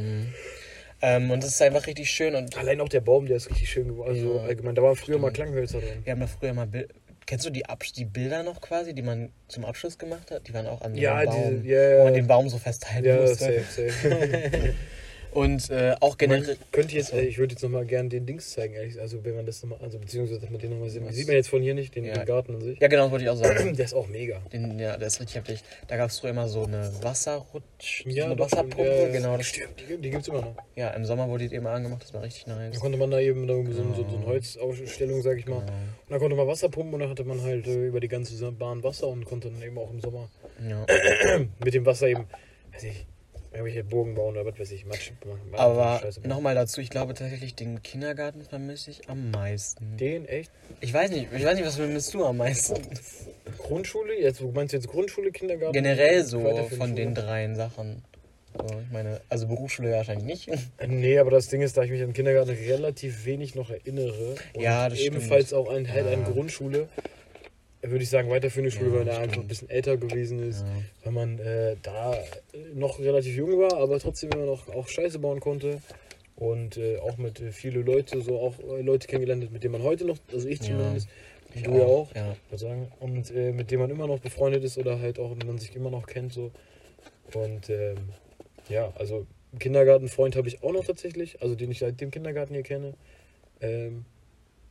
ähm, 1.04 1.30
und 1.30 1.44
es 1.44 1.50
ist 1.50 1.62
einfach 1.62 1.86
richtig 1.86 2.10
schön 2.10 2.34
und 2.34 2.56
Allein 2.56 2.80
auch 2.80 2.88
der 2.88 3.00
Baum, 3.00 3.26
der 3.26 3.36
ist 3.36 3.50
richtig 3.50 3.70
schön 3.70 3.88
geworden. 3.88 4.10
Also 4.10 4.36
Ja, 4.36 4.42
allgemein, 4.42 4.74
da 4.74 4.82
waren 4.82 4.96
früher 4.96 5.18
mal 5.18 5.30
stimmt. 5.30 5.48
Klanghölzer 5.48 5.78
drin. 5.80 6.04
wir 6.04 6.12
haben 6.12 6.20
ja 6.20 6.26
früher 6.26 6.54
mal 6.54 6.66
Bil 6.66 6.88
Kennst 7.26 7.46
du 7.46 7.50
die, 7.50 7.64
Abs 7.64 7.92
die 7.94 8.04
Bilder 8.04 8.42
noch 8.42 8.60
quasi, 8.60 8.94
die 8.94 9.00
man 9.00 9.30
zum 9.48 9.64
Abschluss 9.64 9.96
gemacht 9.96 10.30
hat? 10.30 10.46
Die 10.46 10.52
waren 10.52 10.66
auch 10.66 10.82
an 10.82 10.94
Ja, 10.94 11.24
Baum, 11.24 11.62
diese, 11.62 11.74
ja, 11.74 12.00
wo 12.00 12.04
man 12.04 12.12
den 12.14 12.26
Baum 12.26 12.50
so 12.50 12.58
festhalten 12.58 13.06
ja, 13.06 13.16
musste. 13.18 13.64
safe, 13.64 13.88
safe. 13.90 14.74
Und 15.34 15.68
äh, 15.70 15.94
auch 16.00 16.10
Man 16.10 16.18
generell. 16.18 16.56
könnte 16.72 16.94
jetzt, 16.94 17.08
So. 17.10 17.16
äh, 17.16 17.22
ich 17.26 17.38
würde 17.38 17.52
jetzt 17.54 17.62
nochmal 17.62 17.84
gerne 17.84 18.08
den 18.08 18.24
Dings 18.24 18.50
zeigen, 18.52 18.74
ehrlich. 18.74 19.00
Also 19.00 19.24
wenn 19.24 19.34
man 19.34 19.44
das 19.46 19.62
nochmal, 19.62 19.80
also 19.82 19.98
beziehungsweise 19.98 20.40
dass 20.40 20.48
man 20.48 20.60
den 20.60 20.70
nochmal 20.70 20.88
sieht. 20.88 21.04
Was? 21.04 21.14
Sieht 21.14 21.26
man 21.26 21.36
jetzt 21.36 21.48
von 21.48 21.60
hier 21.60 21.74
nicht, 21.74 21.94
den, 21.96 22.04
Ja. 22.04 22.14
den 22.14 22.24
Garten 22.26 22.54
an 22.54 22.60
sich. 22.60 22.78
Ja, 22.80 22.86
genau, 22.88 23.02
das 23.04 23.10
wollte 23.10 23.24
ich 23.24 23.30
auch 23.30 23.36
sagen. 23.36 23.74
Der 23.76 23.84
ist 23.84 23.94
auch 23.94 24.06
mega. 24.08 24.40
Den, 24.52 24.78
ja, 24.78 24.96
der 24.96 25.06
ist 25.08 25.20
richtig 25.20 25.36
heftig. 25.36 25.62
Da 25.88 25.96
gab 25.96 26.10
es 26.10 26.20
früher 26.20 26.30
immer 26.30 26.48
so 26.48 26.64
eine 26.64 26.90
Wasserrutsch, 27.02 28.04
so 28.08 28.22
eine 28.24 28.38
Wasserpumpe, 28.38 28.84
ja, 28.84 28.94
ja, 29.06 29.08
genau. 29.08 29.36
Das, 29.36 29.46
Stimmt, 29.46 29.74
die, 29.88 29.96
die 30.00 30.10
gibt's 30.10 30.28
immer 30.28 30.40
noch. 30.42 30.54
ja, 30.76 30.90
im 30.90 31.04
Sommer 31.04 31.28
wurde 31.28 31.48
die 31.48 31.54
immer 31.56 31.70
angemacht, 31.70 32.02
das 32.04 32.14
war 32.14 32.22
richtig 32.22 32.44
Da 32.44 32.54
nice. 32.56 32.78
konnte 32.78 32.96
man 32.98 33.10
da 33.10 33.18
eben 33.18 33.46
da 33.46 33.54
so, 33.54 33.64
so, 33.64 33.72
so 33.72 34.04
Genau. 34.04 34.16
eine 34.16 34.26
Holzausstellung, 34.26 35.22
sag 35.22 35.38
ich 35.38 35.46
mal. 35.46 35.60
Genau. 35.60 35.72
Und 35.72 36.10
dann 36.10 36.18
konnte 36.20 36.36
man 36.36 36.46
Wasser 36.46 36.68
pumpen 36.68 36.94
und 36.94 37.00
dann 37.00 37.10
hatte 37.10 37.24
man 37.24 37.42
halt 37.42 37.66
äh, 37.66 37.86
über 37.88 38.00
die 38.00 38.08
ganze 38.08 38.34
Bahn 38.52 38.82
Wasser 38.84 39.08
und 39.08 39.24
konnte 39.24 39.50
dann 39.50 39.62
eben 39.62 39.78
auch 39.78 39.90
im 39.90 40.00
Sommer 40.00 40.28
Ja. 40.68 40.86
mit 41.64 41.74
dem 41.74 41.84
Wasser 41.86 42.08
eben, 42.08 42.26
weiß 42.72 42.84
ich, 42.84 43.06
irgendwelche 43.54 43.84
Burgen 43.84 44.14
bauen 44.14 44.36
oder 44.36 44.44
was 44.50 44.58
weiß 44.58 44.70
ich, 44.72 44.84
Matsch 44.84 45.12
machen. 45.24 45.40
Aber 45.54 46.00
nochmal 46.24 46.54
dazu, 46.54 46.80
ich 46.80 46.90
glaube 46.90 47.14
tatsächlich, 47.14 47.54
den 47.54 47.82
Kindergarten 47.82 48.42
vermisse 48.42 48.90
ich 48.90 49.08
am 49.08 49.30
meisten. 49.30 49.96
Den, 49.96 50.26
echt? 50.26 50.50
Ich 50.80 50.92
weiß 50.92 51.10
nicht, 51.10 51.28
ich 51.32 51.44
weiß 51.44 51.54
nicht, 51.56 51.66
was 51.66 51.76
vermisst 51.76 52.12
du 52.14 52.24
am 52.24 52.36
meisten? 52.38 52.76
Grundschule? 53.58 54.18
Jetzt, 54.20 54.40
du 54.40 54.50
meinst 54.50 54.72
jetzt 54.72 54.88
Grundschule, 54.88 55.30
Kindergarten? 55.30 55.72
Generell 55.72 56.24
so 56.24 56.40
von 56.76 56.96
den 56.96 57.14
dreien 57.14 57.54
Sachen. 57.54 58.02
So, 58.56 58.66
ich 58.86 58.92
meine, 58.92 59.20
also 59.28 59.48
Berufsschule 59.48 59.90
wahrscheinlich 59.92 60.26
nicht. 60.26 60.48
Äh, 60.78 60.86
Nee, 60.86 61.18
aber 61.18 61.30
das 61.32 61.48
Ding 61.48 61.60
ist, 61.62 61.76
da 61.76 61.82
ich 61.82 61.90
mich 61.90 62.02
an 62.02 62.12
Kindergarten 62.12 62.50
relativ 62.50 63.24
wenig 63.24 63.54
noch 63.56 63.68
erinnere. 63.70 64.36
Und 64.54 64.62
Ja, 64.62 64.88
das 64.88 65.00
ebenfalls 65.00 65.48
stimmt. 65.48 65.60
auch 65.66 65.72
an, 65.72 65.88
halt 65.90 66.06
an 66.06 66.22
Ja. 66.22 66.30
Grundschule. 66.30 66.88
Würde 67.90 68.02
ich 68.02 68.10
sagen, 68.10 68.30
weiterführende 68.30 68.70
Schule, 68.70 68.90
Ja, 68.90 68.94
weil 69.00 69.08
er 69.08 69.18
einfach 69.18 69.40
ein 69.42 69.48
bisschen 69.48 69.68
älter 69.68 69.96
gewesen 69.96 70.38
ist. 70.38 70.62
Ja. 70.62 70.66
Weil 71.04 71.12
man 71.12 71.38
äh, 71.38 71.76
da 71.82 72.14
äh, 72.14 72.24
noch 72.74 72.98
relativ 72.98 73.36
jung 73.36 73.58
war, 73.58 73.76
aber 73.78 73.98
trotzdem 73.98 74.30
immer 74.32 74.46
noch 74.46 74.68
auch 74.68 74.88
Scheiße 74.88 75.18
bauen 75.18 75.40
konnte. 75.40 75.80
Und 76.36 76.76
äh, 76.78 76.98
auch 76.98 77.16
mit 77.18 77.40
äh, 77.40 77.52
viele 77.52 77.80
Leute, 77.80 78.20
so 78.22 78.40
auch 78.40 78.58
äh, 78.58 78.80
Leute 78.82 79.06
kennengelernt 79.06 79.44
hat, 79.44 79.52
mit 79.52 79.62
denen 79.62 79.72
man 79.72 79.82
heute 79.82 80.04
noch, 80.04 80.16
also 80.32 80.48
ich 80.48 80.60
Ja. 80.60 80.66
zumindest, 80.66 81.08
Ich 81.54 81.62
du 81.62 81.76
ja 81.78 81.84
auch, 81.84 82.12
Ja. 82.14 82.34
sagen, 82.56 82.90
und 83.00 83.30
äh, 83.30 83.52
mit 83.52 83.70
dem 83.70 83.80
man 83.80 83.90
immer 83.90 84.06
noch 84.06 84.18
befreundet 84.18 84.64
ist 84.64 84.76
oder 84.78 84.98
halt 85.00 85.18
auch 85.18 85.34
man 85.36 85.58
sich 85.58 85.76
immer 85.76 85.90
noch 85.90 86.06
kennt 86.06 86.32
so. 86.32 86.50
Und 87.34 87.70
ähm, 87.70 87.96
ja, 88.68 88.92
also 88.96 89.26
Kindergartenfreund 89.58 90.36
habe 90.36 90.48
ich 90.48 90.62
auch 90.62 90.72
noch 90.72 90.84
tatsächlich, 90.84 91.40
also 91.42 91.54
den 91.54 91.70
ich 91.70 91.78
seit 91.78 92.00
dem 92.00 92.10
Kindergarten 92.10 92.54
hier 92.54 92.62
kenne. 92.62 92.94
Ähm, 93.60 94.04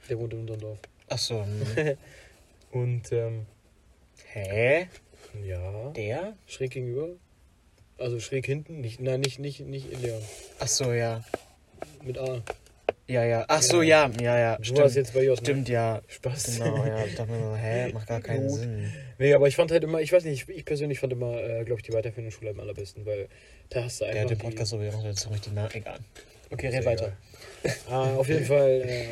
der 0.10 0.20
wohnt 0.20 0.34
in 0.34 0.40
unserem 0.42 0.60
Dorf. 0.60 0.80
Achso. 1.08 1.46
hm. 1.46 1.98
Und 2.74 3.12
ähm, 3.12 3.46
Hä? 4.34 4.88
ja, 5.46 5.90
Der? 5.92 6.34
schräg 6.48 6.72
gegenüber. 6.72 7.10
Also 7.98 8.20
schräg 8.20 8.46
hinten, 8.46 8.82
nicht, 8.82 9.00
nein, 9.00 9.22
nicht, 9.22 9.40
nicht, 9.40 9.60
nicht 9.62 9.92
in 9.92 10.02
Leon. 10.02 10.22
Achso, 10.60 10.92
ja. 10.92 11.24
Mit 12.04 12.18
A. 12.18 12.42
Ja, 13.08 13.24
ja. 13.26 13.46
Achso, 13.48 13.82
ja, 13.82 14.10
ja, 14.20 14.38
ja. 14.40 14.58
Du 14.58 14.64
Stimmt. 14.64 14.80
warst 14.80 14.96
jetzt 14.96 15.14
bei 15.14 15.24
J. 15.24 15.36
ne? 15.36 15.38
Stimmt, 15.46 15.70
ja. 15.70 16.02
Spaß. 16.08 16.58
Genau, 16.58 16.86
ja. 16.86 17.06
Ich 17.06 17.16
dachte 17.16 17.32
mir 17.32 17.40
so, 17.40 17.56
hä, 17.56 17.92
macht 17.94 18.08
gar 18.08 18.22
keinen 18.22 18.48
Gut. 18.48 18.60
Sinn. 18.60 18.92
Nee, 19.20 19.34
aber 19.34 19.48
ich 19.48 19.56
fand 19.56 19.72
halt 19.72 19.84
immer, 19.84 20.00
ich 20.02 20.12
weiß 20.12 20.24
nicht, 20.24 20.50
ich, 20.50 20.58
ich 20.58 20.66
persönlich 20.66 21.00
fand 21.00 21.14
immer, 21.14 21.38
äh, 21.42 21.64
glaube 21.66 21.80
ich, 21.82 21.86
die 21.86 21.94
weiterführende 21.94 22.32
Schule 22.32 22.52
am 22.52 22.60
allerbesten, 22.60 23.06
weil 23.06 23.28
da 23.70 23.84
hast 23.84 24.02
du 24.02 24.06
einfach. 24.06 24.14
Der 24.16 24.22
hat 24.24 24.30
den 24.32 24.38
die- 24.40 24.44
Podcast 24.46 24.72
so 24.72 24.78
noch 24.78 25.04
dazu 25.04 25.30
richtig 25.30 25.54
nah. 25.54 25.70
Egal. 25.74 26.00
Okay, 26.50 26.72
Sehr 26.72 26.80
red 26.80 26.86
weiter. 26.88 27.14
Ah, 27.90 28.16
auf 28.16 28.28
jeden 28.28 28.46
Fall, 28.46 28.82
äh, 28.86 29.06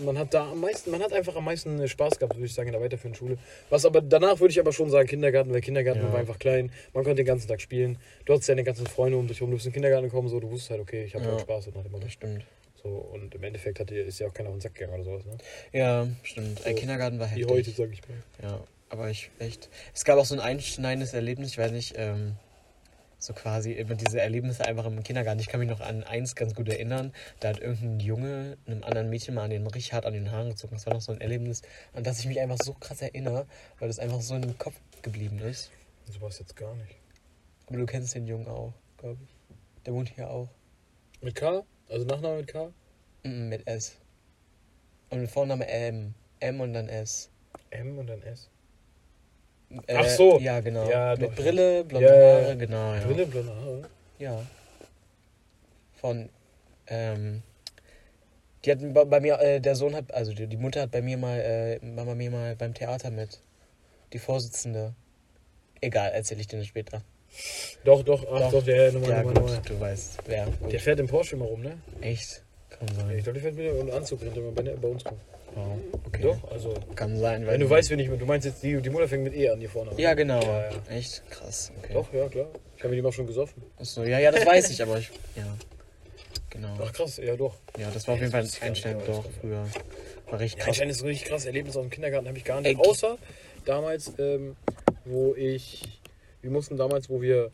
man 0.00 0.18
hat 0.18 0.32
da 0.34 0.50
am 0.50 0.60
meisten, 0.60 0.90
man 0.90 1.02
hat 1.02 1.12
einfach 1.12 1.36
am 1.36 1.44
meisten 1.44 1.86
Spaß 1.86 2.18
gehabt, 2.18 2.34
würde 2.34 2.46
ich 2.46 2.54
sagen, 2.54 2.68
in 2.68 2.72
der 2.72 2.80
weiterführenden 2.82 3.18
Schule. 3.18 3.38
Was 3.70 3.84
aber 3.84 4.00
danach 4.00 4.40
würde 4.40 4.52
ich 4.52 4.60
aber 4.60 4.72
schon 4.72 4.90
sagen, 4.90 5.08
Kindergarten, 5.08 5.52
weil 5.52 5.60
Kindergarten 5.60 6.02
Ja. 6.02 6.12
war 6.12 6.20
einfach 6.20 6.38
klein, 6.38 6.72
man 6.94 7.04
konnte 7.04 7.16
den 7.16 7.26
ganzen 7.26 7.48
Tag 7.48 7.60
spielen. 7.60 7.98
Du 8.24 8.32
hattest 8.32 8.48
deine 8.48 8.64
ganzen 8.64 8.86
Freunde 8.86 9.18
um 9.18 9.26
dich 9.28 9.38
herum, 9.40 9.50
du 9.50 9.56
bist 9.56 9.66
in 9.66 9.70
den 9.70 9.74
Kindergarten 9.74 10.06
gekommen, 10.06 10.28
so, 10.28 10.40
du 10.40 10.50
wusstest 10.50 10.70
halt, 10.70 10.80
okay, 10.80 11.04
ich 11.04 11.14
habe 11.14 11.24
Ja. 11.24 11.30
halt 11.30 11.40
Spaß 11.42 11.68
und 11.68 11.76
halt 11.76 11.86
immer 11.86 12.00
Das 12.00 12.12
stimmt. 12.12 12.44
so. 12.82 12.88
Und 12.88 13.34
im 13.34 13.42
Endeffekt 13.42 13.78
hat, 13.80 13.90
ist 13.90 14.18
ja 14.18 14.26
auch 14.28 14.34
keiner 14.34 14.48
auf 14.48 14.54
den 14.56 14.60
Sack 14.60 14.74
gegangen 14.74 14.94
oder 14.94 15.04
sowas, 15.04 15.24
ne? 15.26 15.36
Ja, 15.72 16.06
stimmt. 16.22 16.64
Ein 16.64 16.74
So, 16.74 16.80
Kindergarten 16.80 17.18
war 17.18 17.26
Wie 17.26 17.40
heftig. 17.44 17.48
heute, 17.48 17.70
sag 17.70 17.92
ich 17.92 18.00
mal. 18.08 18.16
Ja, 18.42 18.60
aber 18.88 19.10
ich 19.10 19.30
echt. 19.38 19.68
Es 19.94 20.04
gab 20.04 20.18
auch 20.18 20.24
so 20.24 20.34
ein 20.34 20.40
einschneidendes 20.40 21.12
Erlebnis, 21.14 21.50
ich 21.50 21.58
weiß 21.58 21.70
nicht, 21.72 21.94
ähm, 21.96 22.36
so 23.22 23.32
quasi 23.34 23.72
immer 23.72 23.94
diese 23.94 24.20
Erlebnisse 24.20 24.64
einfach 24.64 24.84
im 24.84 25.02
Kindergarten. 25.02 25.40
Ich 25.40 25.46
kann 25.46 25.60
mich 25.60 25.68
noch 25.68 25.80
an 25.80 26.02
eins 26.02 26.34
ganz 26.34 26.54
gut 26.54 26.68
erinnern. 26.68 27.12
Da 27.38 27.50
hat 27.50 27.60
irgendein 27.60 28.00
Junge 28.00 28.58
einem 28.66 28.82
anderen 28.82 29.10
Mädchen 29.10 29.34
mal 29.34 29.44
an 29.44 29.50
den 29.50 29.64
richtig 29.66 29.92
hart 29.92 30.06
an 30.06 30.12
den 30.12 30.32
Haaren 30.32 30.50
gezogen. 30.50 30.74
Das 30.74 30.86
war 30.86 30.94
noch 30.94 31.00
so 31.00 31.12
ein 31.12 31.20
Erlebnis, 31.20 31.62
an 31.92 32.02
das 32.02 32.18
ich 32.18 32.26
mich 32.26 32.40
einfach 32.40 32.58
so 32.60 32.74
krass 32.74 33.00
erinnere, 33.00 33.46
weil 33.78 33.88
das 33.88 34.00
einfach 34.00 34.20
so 34.20 34.34
im 34.34 34.58
Kopf 34.58 34.74
geblieben 35.02 35.38
ist. 35.38 35.70
So 36.10 36.20
war 36.20 36.30
es 36.30 36.40
jetzt 36.40 36.56
gar 36.56 36.74
nicht. 36.74 36.96
Aber 37.66 37.78
du 37.78 37.86
kennst 37.86 38.14
den 38.14 38.26
Jungen 38.26 38.48
auch, 38.48 38.74
glaube 38.98 39.18
ich. 39.22 39.30
Der 39.86 39.94
wohnt 39.94 40.08
hier 40.08 40.28
auch. 40.28 40.48
Mit 41.20 41.36
K? 41.36 41.64
Also 41.88 42.04
Nachname 42.04 42.38
mit 42.38 42.48
K? 42.48 42.72
Mhm, 43.22 43.48
mit 43.48 43.66
S. 43.68 43.96
Und 45.10 45.20
mit 45.20 45.30
Vorname 45.30 45.68
M. 45.68 46.14
M 46.40 46.60
und 46.60 46.72
dann 46.72 46.88
S. 46.88 47.30
M 47.70 47.98
und 47.98 48.08
dann 48.08 48.22
S. 48.22 48.50
Äh, 49.86 49.96
Ach 49.96 50.06
so. 50.08 50.38
Ja, 50.38 50.60
genau. 50.60 50.88
Ja, 50.88 51.14
mit 51.16 51.30
doch. 51.30 51.34
Brille, 51.34 51.84
blonde 51.84 52.06
Ja, 52.06 52.14
ja, 52.14 52.38
ja. 52.38 52.44
Haare, 52.44 52.56
genau. 52.56 52.94
Ja. 52.94 53.00
Brille, 53.06 53.26
blonde 53.26 53.54
Haare. 53.54 53.82
Ja. 54.18 54.42
Von, 56.00 56.28
ähm, 56.88 57.42
die 58.64 58.70
hatten 58.70 58.92
bei 58.92 59.04
bei 59.04 59.20
mir, 59.20 59.38
äh, 59.40 59.60
der 59.60 59.74
Sohn 59.76 59.94
hat, 59.94 60.12
also 60.12 60.32
die, 60.32 60.46
die 60.46 60.56
Mutter 60.56 60.82
hat 60.82 60.90
bei 60.90 61.02
mir 61.02 61.16
mal, 61.16 61.38
äh, 61.40 61.78
war 61.96 62.04
bei 62.04 62.14
mir 62.14 62.30
mal 62.30 62.56
beim 62.56 62.74
Theater 62.74 63.10
mit. 63.10 63.40
Die 64.12 64.18
Vorsitzende. 64.18 64.94
Egal, 65.80 66.12
erzähle 66.12 66.40
ich 66.42 66.46
dir 66.46 66.62
später. 66.64 67.02
Doch, 67.84 68.02
doch, 68.02 68.24
ach 68.30 68.40
Doch. 68.40 68.52
doch, 68.52 68.64
der 68.64 68.92
Nummer, 68.92 69.08
ja, 69.08 69.22
Nummer, 69.22 69.32
gut, 69.34 69.42
Nummer. 69.48 69.60
du 69.64 69.80
weißt, 69.80 70.18
wer. 70.26 70.46
Gut. 70.46 70.72
Der 70.72 70.80
fährt 70.80 71.00
im 71.00 71.06
Porsche 71.08 71.34
immer 71.34 71.46
rum, 71.46 71.62
ne? 71.62 71.78
Echt? 72.00 72.42
Kann 72.68 72.88
sein. 72.94 73.16
Ich 73.16 73.24
glaube, 73.24 73.38
ich 73.38 73.44
werde 73.44 73.56
mir 73.56 73.70
einen 73.72 73.90
Anzug 73.90 74.22
rennt 74.22 74.36
immer 74.36 74.52
bei, 74.52 74.62
bei 74.62 74.88
uns 74.88 75.02
kommen. 75.02 75.20
Ja, 75.54 75.78
okay. 76.06 76.22
Doch, 76.22 76.50
also. 76.50 76.74
Kann 76.94 77.18
sein, 77.18 77.46
weil 77.46 77.54
Wenn 77.54 77.60
du 77.60 77.70
weißt, 77.70 77.90
wenn 77.90 77.98
ich, 77.98 78.08
du 78.08 78.26
meinst 78.26 78.46
jetzt, 78.46 78.62
die, 78.62 78.80
die 78.80 78.90
Mutter 78.90 79.06
fängt 79.08 79.24
mit 79.24 79.34
E 79.34 79.50
an 79.50 79.58
hier 79.58 79.68
vorne. 79.70 79.90
oder? 79.90 80.00
Ja, 80.00 80.14
genau. 80.14 80.40
Ja, 80.42 80.70
ja. 80.70 80.76
Echt? 80.90 81.22
Krass. 81.30 81.72
Okay. 81.78 81.92
Doch, 81.94 82.12
ja, 82.12 82.28
klar. 82.28 82.46
Ich 82.76 82.82
habe 82.82 82.94
mit 82.94 82.98
ihm 83.02 83.06
auch 83.06 83.12
schon 83.12 83.26
gesoffen. 83.26 83.62
Achso, 83.78 84.02
ja, 84.04 84.18
ja, 84.18 84.30
das 84.30 84.44
weiß 84.46 84.70
ich, 84.70 84.82
aber 84.82 84.98
ich. 84.98 85.10
Ja. 85.36 85.56
Genau. 86.50 86.76
Ach 86.82 86.92
krass, 86.92 87.16
ja 87.16 87.34
doch. 87.36 87.54
Ja, 87.78 87.90
das 87.90 88.06
war 88.06 88.14
auf 88.14 88.20
jeden 88.20 88.32
Fall 88.32 88.42
ein 88.42 88.50
Einstein 88.68 88.98
doch 89.06 89.24
früher. 89.40 89.64
War 90.28 90.38
recht 90.40 90.54
Ja, 90.58 90.64
krass. 90.64 90.68
anscheinend 90.68 90.92
ist 90.92 91.02
ein 91.02 91.06
richtig 91.08 91.28
krasses 91.28 91.46
Erlebnis 91.46 91.76
aus 91.76 91.82
dem 91.82 91.90
Kindergarten, 91.90 92.28
habe 92.28 92.36
ich 92.36 92.44
gar 92.44 92.60
nicht. 92.60 92.78
Ey, 92.78 92.86
Außer 92.86 93.16
damals, 93.64 94.12
ähm, 94.18 94.56
wo 95.06 95.34
ich, 95.34 96.00
wir 96.42 96.50
mussten 96.50 96.76
damals, 96.76 97.08
wo 97.08 97.22
wir 97.22 97.50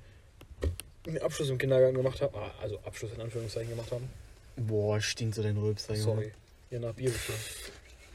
einen 1.07 1.19
Abschluss 1.19 1.49
im 1.51 1.59
Kindergarten 1.59 1.97
gemacht 1.97 2.21
haben, 2.21 2.35
ah, 2.37 2.51
also 2.61 2.79
Abschluss 2.85 3.13
in 3.15 3.21
Anführungszeichen 3.21 3.71
gemacht 3.71 3.91
haben. 3.93 4.09
Boah, 4.57 5.01
stinkt 5.01 5.37
so 5.37 5.43
dein 5.43 5.57
Rülpser, 5.57 5.95
Junge. 5.95 6.03
Sorry, 6.05 6.33
hier 6.71 6.81
nach 6.81 6.93
Bier 6.95 7.11
bestimmt. 7.11 7.39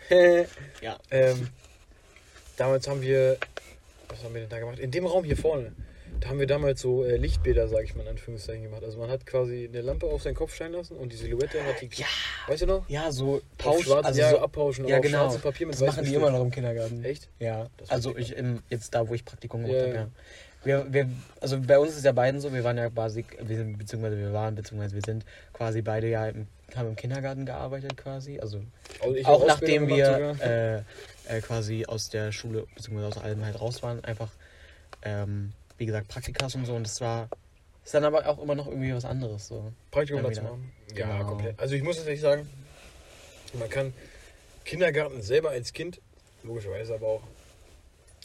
Ja. 0.81 0.97
ähm, 1.11 1.47
damals 2.57 2.87
haben 2.87 3.01
wir, 3.01 3.37
was 4.09 4.23
haben 4.23 4.33
wir 4.33 4.41
denn 4.41 4.49
da 4.49 4.59
gemacht? 4.59 4.79
In 4.79 4.91
dem 4.91 5.05
Raum 5.05 5.23
hier 5.23 5.37
vorne. 5.37 5.73
Da 6.19 6.29
haben 6.29 6.39
wir 6.39 6.47
damals 6.47 6.79
so 6.79 7.03
äh, 7.03 7.17
Lichtbilder, 7.17 7.67
sage 7.67 7.83
ich 7.85 7.95
mal 7.95 8.03
in 8.03 8.09
Anführungszeichen, 8.09 8.63
gemacht. 8.63 8.83
Also 8.83 8.97
man 8.99 9.09
hat 9.09 9.25
quasi 9.25 9.67
eine 9.69 9.81
Lampe 9.81 10.05
auf 10.05 10.21
seinen 10.21 10.35
Kopf 10.35 10.55
scheinen 10.55 10.73
lassen 10.75 10.95
und 10.95 11.11
die 11.11 11.17
Silhouette 11.17 11.61
hat 11.65 11.81
die. 11.81 11.89
Ja. 11.95 12.05
Weißt 12.47 12.61
du 12.61 12.65
noch? 12.67 12.87
Ja, 12.87 13.11
so 13.11 13.41
Pausch, 13.57 13.85
schwarz, 13.85 14.05
also 14.05 14.19
ja, 14.21 14.29
so, 14.29 14.39
abpauschen, 14.39 14.87
ja 14.87 14.97
auf 14.97 15.01
genau. 15.01 15.23
schwarzem 15.23 15.41
Papier 15.41 15.67
mit 15.67 15.75
das 15.75 15.81
machen 15.81 16.03
die 16.03 16.09
Stift. 16.09 16.21
immer 16.21 16.31
noch 16.31 16.41
im 16.41 16.51
Kindergarten. 16.51 17.03
Echt? 17.03 17.29
Ja, 17.39 17.67
Das 17.77 17.89
also 17.89 18.15
ich 18.15 18.37
im, 18.37 18.61
jetzt 18.69 18.93
da, 18.93 19.07
wo 19.09 19.13
ich 19.13 19.25
Praktikum 19.25 19.63
gemacht 19.63 19.79
Ja, 19.79 19.85
habe, 19.87 19.95
ja. 19.95 20.07
Wir, 20.63 20.85
wir, 20.93 21.09
also 21.41 21.59
bei 21.59 21.77
uns 21.77 21.97
ist 21.97 22.05
ja 22.05 22.13
beiden 22.13 22.39
so, 22.39 22.53
wir 22.53 22.63
waren 22.63 22.77
ja 22.77 22.89
quasi, 22.89 23.25
wir 23.41 23.57
sind, 23.57 23.77
beziehungsweise 23.77 24.17
wir 24.17 24.31
waren, 24.31 24.55
beziehungsweise 24.55 24.95
wir 24.95 25.01
sind 25.05 25.25
quasi 25.51 25.81
beide 25.81 26.07
ja 26.07 26.27
im, 26.27 26.47
haben 26.77 26.89
im 26.89 26.95
Kindergarten 26.95 27.45
gearbeitet 27.45 27.97
quasi. 27.97 28.39
Also 28.39 28.62
Also 29.01 29.25
auch 29.25 29.45
nachdem 29.45 29.88
wir 29.88 30.36
äh, 31.27 31.38
äh, 31.38 31.41
quasi 31.41 31.86
aus 31.86 32.09
der 32.09 32.31
Schule, 32.31 32.65
beziehungsweise 32.75 33.07
aus 33.07 33.23
allem 33.23 33.45
halt 33.45 33.59
raus 33.59 33.83
waren, 33.83 34.03
einfach, 34.03 34.31
ähm, 35.03 35.53
wie 35.77 35.86
gesagt, 35.86 36.07
Praktikas 36.07 36.55
und 36.55 36.65
so. 36.65 36.73
Und 36.75 36.86
das 36.86 37.01
war, 37.01 37.29
ist 37.83 37.93
dann 37.93 38.05
aber 38.05 38.27
auch 38.27 38.41
immer 38.41 38.55
noch 38.55 38.67
irgendwie 38.67 38.93
was 38.93 39.05
anderes 39.05 39.47
so. 39.47 39.71
Praktikum 39.91 40.23
dazu 40.23 40.41
machen. 40.41 40.71
Ja, 40.95 41.17
Genau. 41.17 41.29
komplett. 41.29 41.59
Also 41.59 41.75
ich 41.75 41.83
muss 41.83 41.95
tatsächlich 41.97 42.21
sagen, 42.21 42.49
man 43.53 43.69
kann 43.69 43.93
Kindergarten 44.65 45.21
selber 45.21 45.49
als 45.49 45.73
Kind, 45.73 45.99
logischerweise 46.43 46.93
aber 46.95 47.07
auch, 47.07 47.23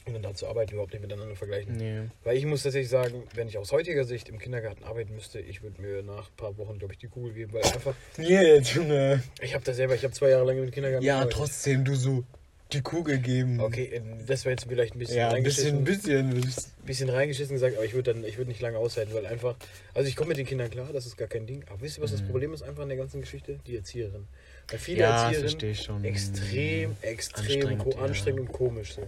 und 0.07 0.15
dann 0.15 0.23
dazu 0.23 0.47
arbeiten, 0.47 0.73
überhaupt 0.73 0.93
nicht 0.93 1.03
miteinander 1.03 1.35
vergleichen. 1.37 1.77
Nee. 1.77 2.09
Weil 2.25 2.37
ich 2.37 2.45
muss 2.47 2.63
tatsächlich 2.63 2.89
sagen, 2.91 3.25
wenn 3.35 3.49
ich 3.49 3.59
aus 3.59 3.73
heutiger 3.73 4.05
Sicht 4.05 4.29
im 4.29 4.39
Kindergarten 4.39 4.85
arbeiten 4.85 5.15
müsste, 5.15 5.41
ich 5.41 5.63
würde 5.63 5.81
mir 5.83 6.03
nach 6.03 6.29
ein 6.31 6.37
paar 6.37 6.57
Wochen, 6.59 6.79
glaube 6.79 6.95
ich, 6.95 6.99
die 6.99 7.09
Kugel 7.09 7.33
geben, 7.33 7.53
weil 7.53 7.63
einfach, 7.65 7.95
Jetzt, 8.17 8.75
Junge. 8.75 9.23
ich 9.43 9.55
habe 9.55 9.65
das 9.65 9.77
selber, 9.77 9.95
ich 9.95 10.05
habe 10.05 10.15
zwei 10.15 10.31
Jahre 10.31 10.45
lang 10.47 10.59
im 10.63 10.71
Kindergarten 10.71 11.05
Ja, 11.05 11.15
gearbeitet. 11.17 11.37
trotzdem, 11.39 11.85
du 11.85 11.95
so 11.95 12.25
die 12.73 12.83
Kugel 12.83 13.19
geben. 13.19 13.61
Okay, 13.61 13.85
äh, 13.85 14.03
das 14.27 14.45
wäre 14.45 14.53
jetzt 14.53 14.67
vielleicht 14.69 14.95
ein 14.95 14.99
bisschen 14.99 15.17
Ja, 15.17 15.31
ein 15.31 15.43
bisschen, 15.43 15.69
ein 15.79 15.87
reingeschissen, 15.87 16.33
bisschen. 16.43 16.85
bisschen 16.85 17.09
reingeschissen 17.09 17.55
gesagt, 17.55 17.77
aber 17.77 17.85
ich 17.87 17.95
würde 17.95 18.13
dann, 18.13 18.25
ich 18.25 18.37
würde 18.37 18.51
nicht 18.51 18.61
lange 18.61 18.77
aushalten, 18.77 19.15
weil 19.15 19.27
einfach, 19.27 19.57
also 19.95 20.07
ich 20.07 20.17
komme 20.17 20.29
mit 20.29 20.37
den 20.37 20.45
Kindern 20.45 20.69
klar, 20.71 20.93
das 20.93 21.07
ist 21.07 21.17
gar 21.17 21.29
kein 21.29 21.47
Ding. 21.47 21.65
Aber 21.71 21.81
wisst 21.81 21.97
ihr, 21.99 22.03
was 22.05 22.11
das 22.13 22.21
Problem 22.23 22.53
ist 22.53 22.63
einfach 22.63 22.83
in 22.83 22.91
der 22.91 22.99
ganzen 22.99 23.21
Geschichte? 23.23 23.59
Die 23.67 23.75
Erzieherin. 23.77 24.27
Weil 24.69 24.79
viele 24.79 24.99
Mhm. 24.99 25.03
Ja, 25.03 25.31
Erzieherinnen 25.31 26.05
extrem, 26.05 26.97
extrem 27.01 27.45
Anstrengend, 27.45 27.83
ko 27.85 27.91
ja. 27.93 27.99
anstrengend 28.05 28.41
und 28.41 28.53
komisch 28.53 28.95
so. 28.95 29.03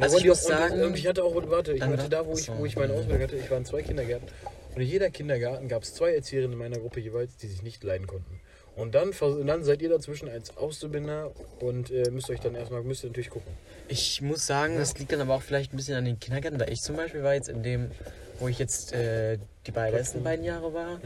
Also 0.00 0.18
ich 0.18 0.26
muss 0.26 0.44
sagen- 0.44 0.74
und, 0.74 0.86
und 0.88 0.98
ich 0.98 1.06
hatte 1.06 1.22
auch, 1.24 1.34
warte, 1.48 1.72
ich 1.72 1.82
hatte 1.82 2.08
da, 2.08 2.26
wo 2.26 2.34
ich, 2.34 2.50
wo 2.56 2.64
ich 2.64 2.76
meine 2.76 2.92
ja. 2.92 2.98
Ausbildung 2.98 3.22
hatte, 3.22 3.36
ich 3.36 3.50
war 3.50 3.58
in 3.58 3.64
zwei 3.64 3.82
Kindergärten 3.82 4.28
und 4.74 4.80
in 4.80 4.88
jeder 4.88 5.10
Kindergarten 5.10 5.68
gab 5.68 5.82
es 5.82 5.94
zwei 5.94 6.14
Erzieherinnen 6.14 6.52
in 6.52 6.58
meiner 6.58 6.78
Gruppe 6.78 7.00
jeweils, 7.00 7.36
die 7.36 7.46
sich 7.46 7.62
nicht 7.62 7.84
leiden 7.84 8.06
konnten. 8.06 8.40
Und 8.74 8.94
dann, 8.94 9.12
dann 9.46 9.64
seid 9.64 9.82
ihr 9.82 9.90
dazwischen 9.90 10.30
als 10.30 10.56
Auszubildender 10.56 11.32
und 11.60 11.90
äh, 11.90 12.10
müsst 12.10 12.30
euch 12.30 12.40
dann 12.40 12.54
erstmal, 12.54 12.82
müsst 12.82 13.04
ihr 13.04 13.08
natürlich 13.08 13.28
gucken. 13.28 13.52
Ich 13.88 14.22
muss 14.22 14.46
sagen, 14.46 14.78
das 14.78 14.96
liegt 14.98 15.12
dann 15.12 15.20
aber 15.20 15.34
auch 15.34 15.42
vielleicht 15.42 15.74
ein 15.74 15.76
bisschen 15.76 15.96
an 15.96 16.06
den 16.06 16.18
Kindergärten, 16.18 16.58
da 16.58 16.66
ich 16.66 16.80
zum 16.80 16.96
Beispiel 16.96 17.22
war 17.22 17.34
jetzt 17.34 17.50
in 17.50 17.62
dem, 17.62 17.90
wo 18.38 18.48
ich 18.48 18.58
jetzt 18.58 18.94
äh, 18.94 19.38
die 19.66 19.72
beiden 19.72 19.98
letzten 19.98 20.24
beiden 20.24 20.44
Jahre 20.44 20.72
war. 20.72 21.00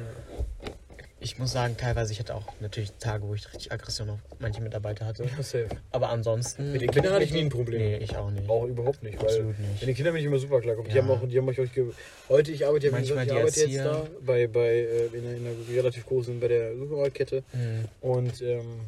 Ich 1.19 1.39
muss 1.39 1.53
sagen, 1.53 1.77
teilweise, 1.79 2.13
ich 2.13 2.19
hatte 2.21 2.35
auch 2.35 2.45
natürlich 2.61 2.93
Tage, 3.01 3.27
wo 3.27 3.35
ich 3.35 3.47
richtig 3.51 3.73
Aggression 3.73 4.11
auf 4.11 4.19
manche 4.39 4.61
Mitarbeiter 4.61 5.07
hatte. 5.07 5.25
Ja, 5.25 5.43
safe. 5.43 5.69
Aber 5.91 6.11
ansonsten. 6.11 6.73
Mit 6.73 6.83
den 6.83 6.91
Kindern 6.91 7.15
hatte 7.15 7.25
ich 7.25 7.33
nie 7.33 7.41
ein 7.41 7.49
Problem. 7.49 7.81
Nee, 7.81 7.97
ich 7.97 8.17
auch 8.19 8.31
nicht. 8.31 8.49
Auch 8.51 8.65
überhaupt 8.67 9.03
nicht, 9.03 9.17
weil 9.19 9.25
Absolut 9.27 9.59
nicht. 9.59 9.81
mit 9.81 9.89
den 9.89 9.95
Kindern 9.95 10.13
bin 10.13 10.21
ich 10.21 10.27
immer 10.27 10.39
super 10.39 10.61
klar. 10.61 10.77
Die 10.85 10.91
Ja. 10.91 11.03
haben 11.03 11.11
auch, 11.11 11.27
die 11.27 11.39
haben 11.39 11.49
euch, 11.49 11.57
ge 11.73 11.87
heute, 12.29 12.53
ich 12.53 12.67
arbeite 12.67 12.87
ja, 12.87 12.93
wie 12.93 12.97
Manchmal 12.97 13.25
gesagt, 13.27 13.27
ich 13.27 13.33
die 13.33 13.67
arbeite 13.71 14.01
jetzt 14.01 14.13
da 14.15 14.21
bei, 14.27 14.47
bei 14.47 14.69
äh, 14.77 15.07
in, 15.07 15.27
einer, 15.27 15.37
in 15.37 15.47
einer 15.47 15.77
relativ 15.77 16.05
großen, 16.07 16.39
bei 16.39 16.49
der 16.49 16.77
Supermarktkette 16.77 17.43
Mhm. 17.53 17.85
und 18.03 18.43
ähm, 18.43 18.81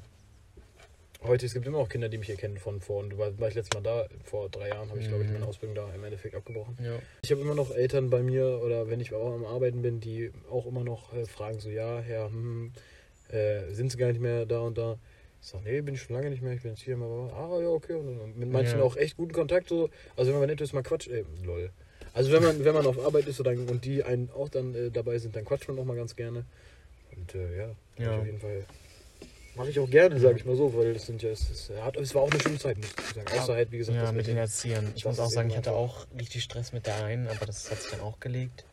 heute, 1.23 1.47
es 1.47 1.55
gibt 1.55 1.67
immer 1.67 1.79
noch 1.79 1.89
Kinder, 1.89 2.09
die 2.09 2.19
mich 2.19 2.31
erkennen 2.31 2.59
von 2.59 2.81
vor 2.81 3.01
und 3.01 3.19
war, 3.19 3.39
war 3.39 3.49
ich 3.49 3.55
letztes 3.55 3.75
Mal 3.75 3.83
da, 3.83 4.07
vor 4.25 4.49
drei 4.49 4.69
Jahren 4.69 4.89
habe 4.91 5.01
ich 5.01 5.09
glaube 5.09 5.23
ich 5.25 5.29
Mhm. 5.29 5.35
meine 5.35 5.47
Ausbildung 5.47 5.75
da 5.75 5.93
im 5.95 6.05
Endeffekt 6.05 6.35
abgebrochen. 6.35 6.77
Ja. 6.83 6.99
Ich 7.23 7.31
habe 7.31 7.41
immer 7.41 7.55
noch 7.55 7.71
Eltern 7.71 8.11
bei 8.11 8.23
mir 8.23 8.61
oder 8.63 8.89
wenn 8.89 9.01
ich 9.01 9.13
auch 9.13 9.35
am 9.35 9.45
Arbeiten 9.45 9.83
bin, 9.83 10.01
die 10.01 10.31
auch 10.51 10.67
immer 10.67 10.85
noch 10.85 11.13
äh, 11.15 11.27
fragen 11.27 11.59
so, 11.61 11.69
ja, 11.71 11.99
Herr, 12.01 12.27
hm, 12.27 12.73
äh, 13.31 13.73
sind 13.73 13.91
Sie 13.93 13.99
gar 13.99 14.09
nicht 14.09 14.21
mehr 14.21 14.47
da 14.47 14.61
und 14.61 14.79
da? 14.79 14.99
Ich 15.41 15.49
sage, 15.49 15.65
nee, 15.65 15.81
bin 15.83 15.95
ich 15.95 16.03
schon 16.03 16.17
lange 16.17 16.31
nicht 16.31 16.43
mehr, 16.43 16.53
ich 16.53 16.63
bin 16.63 16.73
jetzt 16.73 16.83
hier 16.83 16.97
mal, 16.97 17.31
ah 17.31 17.61
ja, 17.61 17.69
okay. 17.69 17.95
Und, 17.95 18.37
mit 18.37 18.51
manchen 18.51 18.79
Ja. 18.81 18.85
auch 18.85 18.97
echt 18.97 19.17
guten 19.17 19.33
Kontakt 19.33 19.69
so. 19.69 19.89
Also 20.17 20.33
wenn 20.33 20.41
man 20.41 20.49
nett 20.49 20.61
ist, 20.61 20.73
mal 20.73 20.83
Quatsch, 20.83 21.09
äh, 21.09 21.25
lol. 21.45 21.71
Also 22.13 22.33
wenn 22.33 22.43
man, 22.43 22.65
wenn 22.65 22.75
man 22.75 22.87
auf 22.87 22.99
Arbeit 22.99 23.27
ist 23.29 23.37
so, 23.37 23.45
dann, 23.45 23.69
und 23.69 23.85
die 23.85 24.03
einen 24.03 24.31
auch 24.31 24.49
dann 24.49 24.75
äh, 24.75 24.91
dabei 24.91 25.19
sind, 25.19 25.37
dann 25.37 25.45
quatscht 25.45 25.69
man 25.69 25.79
auch 25.79 25.85
mal 25.85 25.97
ganz 25.97 26.17
gerne. 26.17 26.45
Und 27.17 27.35
äh, 27.35 27.57
ja, 27.57 27.77
Ja. 27.99 28.19
auf 28.19 28.25
jeden 28.27 28.41
Fall. 28.41 28.65
Mache 29.59 29.71
ich 29.71 29.81
auch 29.81 29.91
gerne, 29.91 30.21
sage 30.21 30.37
ich 30.39 30.45
mal 30.45 30.55
so, 30.55 30.73
weil 30.77 30.95
das 30.95 31.07
sind 31.07 31.21
ja, 31.21 31.31
es, 31.31 31.51
es, 31.51 31.73
hat, 31.83 31.97
es 31.97 32.15
war 32.15 32.23
auch 32.23 32.31
eine 32.31 32.41
schöne 32.41 32.59
Zeit, 32.59 32.77
muss 32.79 32.87
ich 32.87 33.15
sagen. 33.15 33.39
Außer 33.39 33.55
halt, 33.55 33.73
wie 33.73 33.79
gesagt, 33.79 33.99
Ja, 33.99 34.13
mit 34.13 34.29
den 34.29 34.37
Erziehern. 34.37 34.93
Ich 34.95 35.05
muss 35.05 35.19
auch 35.19 35.27
ist 35.27 35.33
sagen, 35.33 35.51
ich 35.51 35.57
hatte 35.57 35.73
auch 35.73 36.07
richtig 36.17 36.45
Stress 36.45 36.73
mit 36.73 36.87
der 36.87 37.05
einen, 37.05 37.27
aber 37.27 37.45
das 37.45 37.69
hat 37.69 37.83
sich 37.83 37.91
dann 37.91 38.01
auch 38.01 38.21
gelegt. 38.21 38.65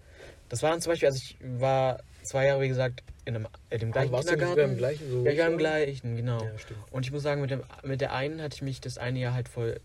Das 0.50 0.62
war 0.62 0.69
dann 0.69 0.82
zum 0.82 0.91
Beispiel, 0.91 1.08
also 1.08 1.19
ich 1.21 1.38
war 1.60 2.04
zwei 2.21 2.45
Jahre, 2.45 2.62
wie 2.62 2.67
gesagt, 2.67 3.02
in, 3.26 3.36
einem, 3.36 3.48
in 3.71 3.80
dem 3.80 3.91
gleichen 3.91 4.12
du 4.12 4.17
Kindergarten. 4.19 4.60
im 4.62 4.78
gleichen? 4.78 5.10
So 5.10 5.26
ja, 5.26 5.32
ich 5.32 5.39
war 5.39 5.48
im 5.48 5.58
gleichen, 5.58 6.15
genau. 6.15 6.43
Ja. 6.43 6.52
Und 6.91 7.06
ich 7.06 7.12
muss 7.12 7.24
sagen, 7.24 7.41
mit, 7.41 7.50
dem, 7.50 7.63
mit 7.84 8.02
der 8.02 8.13
einen 8.13 8.41
hatte 8.41 8.56
ich 8.56 8.62
mich 8.62 8.80
das 8.80 9.00
eine 9.00 9.19
Jahr 9.19 9.34
halt 9.34 9.50
voll 9.50 9.80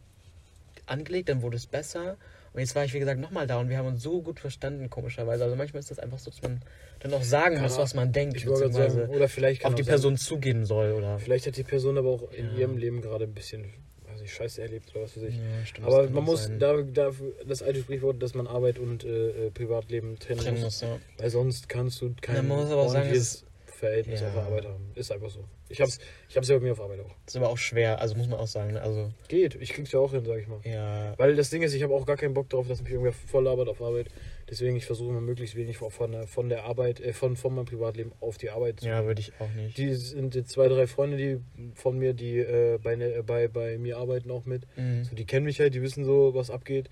angelegt, 0.87 1.31
dann 1.31 1.41
wurde 1.41 1.57
es 1.57 1.67
besser. 1.67 2.19
Und 2.53 2.61
jetzt 2.61 2.75
war 2.75 2.85
ich, 2.85 2.93
wie 2.95 2.99
gesagt, 2.99 3.21
nochmal 3.21 3.47
da 3.47 3.59
und 3.61 3.69
wir 3.69 3.79
haben 3.79 3.87
uns 3.87 4.03
so 4.03 4.23
gut 4.23 4.41
verstanden, 4.41 4.91
komischerweise. 4.91 5.45
Also 5.45 5.55
manchmal 5.55 5.81
ist 5.81 5.91
das 5.91 6.01
einfach 6.01 6.19
so, 6.19 6.31
dass 6.31 6.43
man 6.43 6.61
dann 6.99 7.15
auch 7.15 7.23
sagen 7.23 7.55
Kann 7.57 7.65
muss, 7.65 7.79
was 7.79 7.95
man 7.95 8.13
denkt, 8.13 8.35
beziehungsweise 8.35 8.91
sagen, 8.91 9.09
oder 9.11 9.29
vielleicht 9.29 9.63
kann 9.63 9.73
auf 9.73 9.77
die 9.77 9.83
auch 9.83 9.87
sein- 9.87 9.93
Person 9.93 10.17
zugehen 10.17 10.65
soll, 10.65 10.93
oder? 10.93 11.19
Vielleicht 11.21 11.47
hat 11.47 11.57
die 11.57 11.63
Person 11.63 11.97
aber 11.97 12.09
auch 12.11 12.33
in 12.33 12.47
Ja. 12.53 12.59
ihrem 12.59 12.77
Leben 12.77 13.03
gerade 13.03 13.25
ein 13.25 13.33
bisschen, 13.35 13.67
weiß 14.11 14.21
ich, 14.23 14.35
Scheiße 14.35 14.61
erlebt 14.63 14.91
oder 14.95 15.05
was 15.05 15.17
weiß 15.17 15.23
ich. 15.29 15.37
Ja, 15.37 15.65
stimmt, 15.65 15.87
aber 15.87 16.11
man 16.11 16.25
muss 16.25 16.45
sein. 16.47 16.59
da, 16.59 16.83
da 16.83 17.13
das 17.47 17.63
alte 17.63 17.81
Sprichwort, 17.81 18.21
dass 18.21 18.35
man 18.35 18.49
Arbeit 18.49 18.81
und 18.81 19.05
äh, 19.05 19.47
äh, 19.47 19.51
Privatleben 19.53 20.19
trennen, 20.19 20.41
trennen 20.41 20.61
muss, 20.61 20.81
ja. 20.81 20.99
weil 21.19 21.31
sonst 21.31 21.69
kannst 21.69 22.01
du 22.03 22.13
kein 22.21 22.49
man 22.49 22.59
muss 22.63 22.71
aber 22.73 22.83
auch 22.83 22.89
sagen, 22.89 22.97
ordentliches 23.07 23.45
Verhältnis 23.81 24.21
Ja. 24.21 24.29
auf 24.29 24.35
der 24.35 24.43
Arbeit 24.45 24.65
haben. 24.67 24.93
Ist 24.95 25.11
einfach 25.11 25.31
so. 25.31 25.45
Ich 25.69 25.81
hab's, 25.81 25.99
ich 26.29 26.37
hab's 26.37 26.49
ja 26.49 26.57
bei 26.57 26.63
mir 26.65 26.73
auf 26.73 26.81
Arbeit 26.81 27.01
auch. 27.01 27.15
Das 27.27 27.35
ist 27.35 27.37
aber 27.37 27.49
auch 27.51 27.59
schwer, 27.59 28.01
also 28.01 28.15
muss 28.17 28.29
man 28.29 28.39
auch 28.39 28.47
sagen. 28.47 28.73
ne? 28.73 28.81
Also, 28.83 29.11
Geht, 29.29 29.57
ich 29.57 29.73
krieg's 29.73 29.91
ja 29.93 29.99
auch 30.01 30.13
hin, 30.13 30.25
sag 30.25 30.39
ich 30.39 30.47
mal. 30.49 30.61
ja. 30.65 31.15
Weil 31.19 31.35
das 31.37 31.51
Ding 31.51 31.63
ist, 31.63 31.75
ich 31.75 31.83
habe 31.83 31.95
auch 31.95 32.07
gar 32.07 32.17
keinen 32.17 32.35
Bock 32.35 32.49
darauf, 32.51 32.69
dass 32.69 32.81
mich 32.83 32.91
irgendwer 32.93 33.13
voll 33.13 33.45
labert 33.45 33.69
auf 33.69 33.81
Arbeit. 33.83 34.07
Deswegen, 34.49 34.75
ich 34.77 34.85
versuche 34.87 35.11
immer 35.11 35.21
möglichst 35.21 35.55
wenig 35.57 35.77
von 35.79 36.11
der, 36.13 36.27
von 36.27 36.49
der 36.49 36.65
Arbeit, 36.65 37.01
äh, 37.01 37.13
von, 37.13 37.37
von 37.37 37.55
meinem 37.55 37.67
Privatleben 37.67 38.13
auf 38.21 38.37
die 38.37 38.51
Arbeit 38.51 38.81
zu 38.81 38.87
Ja, 38.89 39.05
würde 39.05 39.21
ich 39.21 39.33
auch 39.39 39.53
nicht. 39.55 39.79
Die 39.79 39.95
sind 39.95 40.35
jetzt 40.35 40.51
zwei, 40.51 40.67
drei 40.69 40.87
Freunde, 40.89 41.17
die 41.17 41.41
von 41.75 41.99
mir, 41.99 42.15
die 42.15 42.39
äh, 42.39 42.79
bei, 42.83 42.97
ne- 42.97 43.23
bei, 43.25 43.47
bei 43.49 43.79
mir 43.79 43.97
arbeiten 43.99 44.31
auch 44.31 44.47
mit. 44.47 44.67
Mhm. 44.77 45.05
So, 45.05 45.15
die 45.15 45.25
kennen 45.25 45.47
mich 45.47 45.61
halt, 45.61 45.75
die 45.75 45.83
wissen 45.83 46.05
so, 46.05 46.35
was 46.35 46.51
abgeht. 46.51 46.91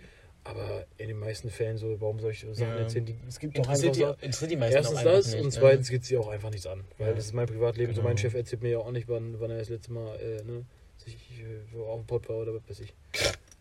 Aber 0.50 0.86
in 0.96 1.08
den 1.08 1.18
meisten 1.18 1.50
Fällen 1.50 1.76
so, 1.76 2.00
warum 2.00 2.20
soll 2.20 2.30
ich 2.32 2.40
so 2.40 2.52
Sachen 2.54 2.68
Ja. 2.70 2.78
erzählen? 2.78 3.04
Die, 3.04 3.16
es 3.28 3.38
gibt 3.38 3.58
doch 3.58 3.68
einfach 3.68 3.74
Interessiert, 3.82 3.94
so, 3.94 4.12
die, 4.20 4.24
interessiert 4.26 4.50
die 4.50 4.56
meisten 4.56 4.76
erstens 4.76 4.96
auch 4.96 5.00
einfach 5.00 5.12
das 5.16 5.26
nicht, 5.26 5.38
und 5.40 5.44
ne? 5.44 5.50
zweitens 5.60 5.88
geht 5.90 6.04
sie 6.04 6.16
auch 6.16 6.28
einfach 6.28 6.50
nichts 6.50 6.66
an. 6.66 6.84
Weil 6.96 7.08
Ja. 7.08 7.14
das 7.14 7.26
ist 7.26 7.32
mein 7.34 7.46
Privatleben. 7.46 7.92
So 7.94 8.00
Genau. 8.00 8.08
mein 8.08 8.18
Chef 8.18 8.34
erzählt 8.34 8.62
mir 8.62 8.70
ja 8.70 8.78
auch 8.78 8.90
nicht, 8.90 9.08
wann, 9.08 9.38
wann 9.40 9.50
er 9.50 9.58
das 9.58 9.68
letzte 9.68 9.92
Mal 9.92 10.16
äh, 10.16 10.42
ne, 10.44 10.64
sich 10.96 11.14
äh, 11.14 11.44
so 11.72 11.84
auf 11.84 12.00
dem 12.00 12.06
Pott 12.06 12.28
war 12.28 12.36
oder 12.38 12.54
was 12.54 12.62
weiß 12.68 12.80
ich. 12.80 12.94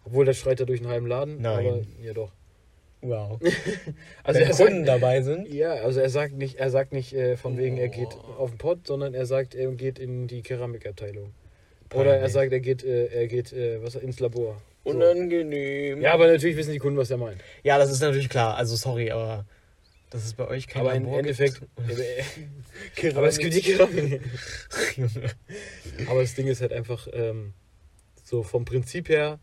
Obwohl 0.06 0.26
der 0.26 0.34
schreit 0.34 0.60
da 0.60 0.66
durch 0.66 0.80
einen 0.80 0.90
halben 0.90 1.08
Laden. 1.08 1.42
Nein. 1.42 1.66
Aber 1.68 1.82
ja 2.02 2.14
doch. 2.14 2.32
Wow. 3.02 3.40
Also 4.24 4.40
Wenn 4.40 4.48
er 4.50 4.56
Kunden 4.56 4.86
sagt, 4.86 4.88
dabei 4.88 5.22
sind. 5.22 5.48
ja, 5.54 5.74
also 5.74 6.00
er 6.00 6.10
sagt 6.10 6.34
nicht, 6.34 6.56
er 6.56 6.70
sagt 6.70 6.94
nicht 6.94 7.14
äh, 7.14 7.36
von 7.38 7.58
wegen, 7.58 7.78
er 7.78 7.90
geht 7.90 8.08
Oh. 8.16 8.42
auf 8.42 8.50
den 8.52 8.58
Pott, 8.58 8.88
sondern 8.88 9.14
er 9.14 9.26
sagt, 9.26 9.54
er 9.56 9.70
geht 9.74 10.00
in 10.00 10.28
die 10.28 10.42
Keramikabteilung. 10.42 11.32
Oder 11.94 12.18
er 12.18 12.30
sagt, 12.30 12.52
er 12.52 12.60
geht, 12.60 12.84
äh, 12.84 13.06
er 13.08 13.28
geht 13.28 13.54
äh, 13.54 13.82
was, 13.84 13.96
ins 13.96 14.20
Labor. 14.20 14.62
Unangenehm. 14.88 16.02
Ja, 16.02 16.14
aber 16.14 16.28
natürlich 16.28 16.58
wissen 16.58 16.72
die 16.72 16.80
Kunden, 16.80 16.98
was 16.98 17.12
er 17.12 17.18
meint. 17.18 17.42
Ja, 17.64 17.78
das 17.78 17.92
ist 17.92 18.02
natürlich 18.02 18.30
klar. 18.30 18.56
Also 18.56 18.76
sorry, 18.76 19.12
aber 19.12 19.46
das 20.10 20.26
ist 20.26 20.38
bei 20.38 20.48
euch 20.48 20.68
kein 20.68 20.82
aber 20.82 20.96
im 20.96 21.08
Endeffekt. 21.08 21.62
aber 23.16 23.28
es 23.28 23.38
gibt 23.38 23.54
die 23.54 23.62
Keramik. 23.62 24.22
Aber 26.10 26.22
das 26.22 26.36
Ding 26.36 26.48
ist 26.48 26.62
halt 26.62 26.72
einfach, 26.72 27.08
ähm, 27.12 27.54
so 28.24 28.44
vom 28.44 28.66
Prinzip 28.66 29.10
her 29.10 29.40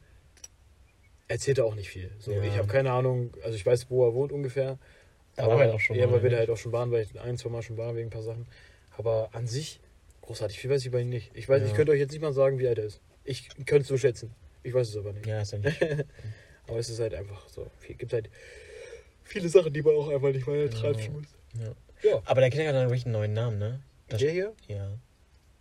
erzählt 1.27 1.59
er 1.59 1.65
auch 1.65 1.75
nicht 1.75 1.89
viel. 1.91 2.11
So, 2.21 2.33
Ja. 2.33 2.43
Ich 2.45 2.57
habe 2.57 2.69
keine 2.69 2.93
Ahnung, 2.93 3.33
also 3.43 3.57
ich 3.57 3.67
weiß, 3.67 3.91
wo 3.91 4.07
er 4.07 4.15
wohnt 4.15 4.31
ungefähr. 4.31 4.79
Da 5.37 5.49
war 5.49 5.65
er 5.65 5.75
auch 5.75 5.81
schon 5.81 5.97
Ja, 5.97 6.05
aber 6.05 6.23
wird 6.23 6.31
ne? 6.31 6.37
er 6.37 6.39
halt 6.41 6.51
auch 6.51 6.57
schon 6.57 6.71
waren, 6.73 6.93
weil 6.93 7.03
ich 7.03 7.21
ein, 7.21 7.37
zwei 7.37 7.51
Mal 7.51 7.63
schon 7.63 7.77
war 7.77 7.97
wegen 7.97 8.07
ein 8.07 8.11
paar 8.11 8.23
Sachen. 8.23 8.47
Aber 8.97 9.31
an 9.33 9.47
sich 9.47 9.81
Großartig, 10.25 10.59
viel 10.59 10.71
weiß 10.71 10.83
ich 10.87 10.91
bei 10.91 11.03
ihm 11.03 11.11
nicht. 11.11 11.31
Ich 11.35 11.51
weiß, 11.51 11.61
Ja. 11.61 11.67
ich 11.69 11.75
könnte 11.75 11.93
euch 11.93 11.99
jetzt 11.99 12.13
nicht 12.13 12.23
mal 12.23 12.33
sagen, 12.33 12.59
wie 12.59 12.67
alt 12.67 12.79
er 12.79 12.85
ist. 12.85 13.03
Ich 13.25 13.49
könnte 13.67 13.83
es 13.83 13.89
so 13.89 13.99
schätzen. 13.99 14.35
Ich 14.65 14.75
weiß 14.75 14.89
es 14.89 14.97
aber 14.97 15.13
nicht. 15.13 15.27
Ja, 15.27 15.41
ist 15.43 15.53
ja 15.53 15.59
nicht. 15.59 15.81
Aber 16.67 16.79
es 16.79 16.89
ist 16.89 16.99
halt 16.99 17.13
einfach 17.15 17.47
so. 17.51 17.71
Es 17.89 17.99
gibt 17.99 18.13
halt 18.15 18.31
viele 19.23 19.49
Sachen, 19.51 19.71
die 19.73 19.83
man 19.83 19.95
auch 19.97 20.09
einfach 20.09 20.33
nicht 20.33 20.47
mal 20.47 20.69
treibschen 20.71 21.13
muss. 21.13 21.27
Ja. 21.63 22.11
Ja. 22.11 22.23
Aber 22.25 22.41
der 22.41 22.49
Kindergarten 22.51 22.79
hat 22.81 22.89
wirklich 22.89 23.05
einen 23.05 23.13
neuen 23.13 23.33
Namen, 23.35 23.59
ne? 23.59 23.81
Das- 24.09 24.19
Der 24.21 24.33
hier? 24.33 24.53
Ja. 24.69 24.89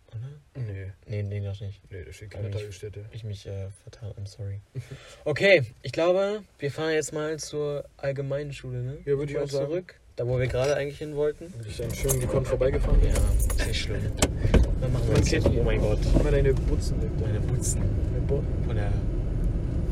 Oder? 0.08 0.62
Nee, 0.64 0.92
Nee, 1.06 1.22
nee, 1.22 1.40
noch 1.40 1.60
nicht. 1.60 1.82
nee, 1.90 2.04
da 2.04 2.12
steht 2.12 2.30
keine 2.30 2.48
ich-. 2.48 2.80
Ich 3.12 3.24
mich 3.24 3.46
äh, 3.46 3.68
vertan, 3.82 4.12
I'm 4.12 4.26
sorry. 4.26 4.60
Okay, 5.26 5.62
ich 5.82 5.92
glaube, 5.92 6.42
wir 6.58 6.70
fahren 6.70 6.94
jetzt 6.94 7.12
mal 7.12 7.38
zur 7.38 7.84
allgemeinen 7.98 8.52
Schule, 8.54 8.78
ne? 8.82 8.98
Ja, 9.04 9.18
würde 9.18 9.32
ich 9.32 9.38
auch 9.38 9.48
sagen. 9.48 9.66
zurück. 9.66 10.00
Da, 10.16 10.26
wo 10.26 10.38
wir 10.38 10.46
gerade 10.46 10.74
eigentlich 10.76 10.98
hin 10.98 11.16
wollten. 11.16 11.52
Würde 11.54 11.68
ich 11.68 11.76
dann 11.76 11.94
schön 11.94 12.18
gekonnt 12.20 12.46
vorbeigefahren 12.46 13.00
Ja, 13.04 13.66
nicht 13.66 13.80
schlimm. 13.82 14.10
Dann 14.80 14.92
machen 14.92 15.04
wir 15.08 15.38
ihn. 15.52 15.58
Oh 15.60 15.62
mein 15.64 15.80
Gott. 15.80 15.98
Immer 16.20 16.30
deine 16.30 16.52
Butzen 16.54 17.00
weg. 17.02 17.10
Meine 17.20 17.40
Putzen. 17.40 17.80
Deine 17.80 18.26
Bo- 18.26 18.42
Von 18.66 18.76
der 18.76 18.90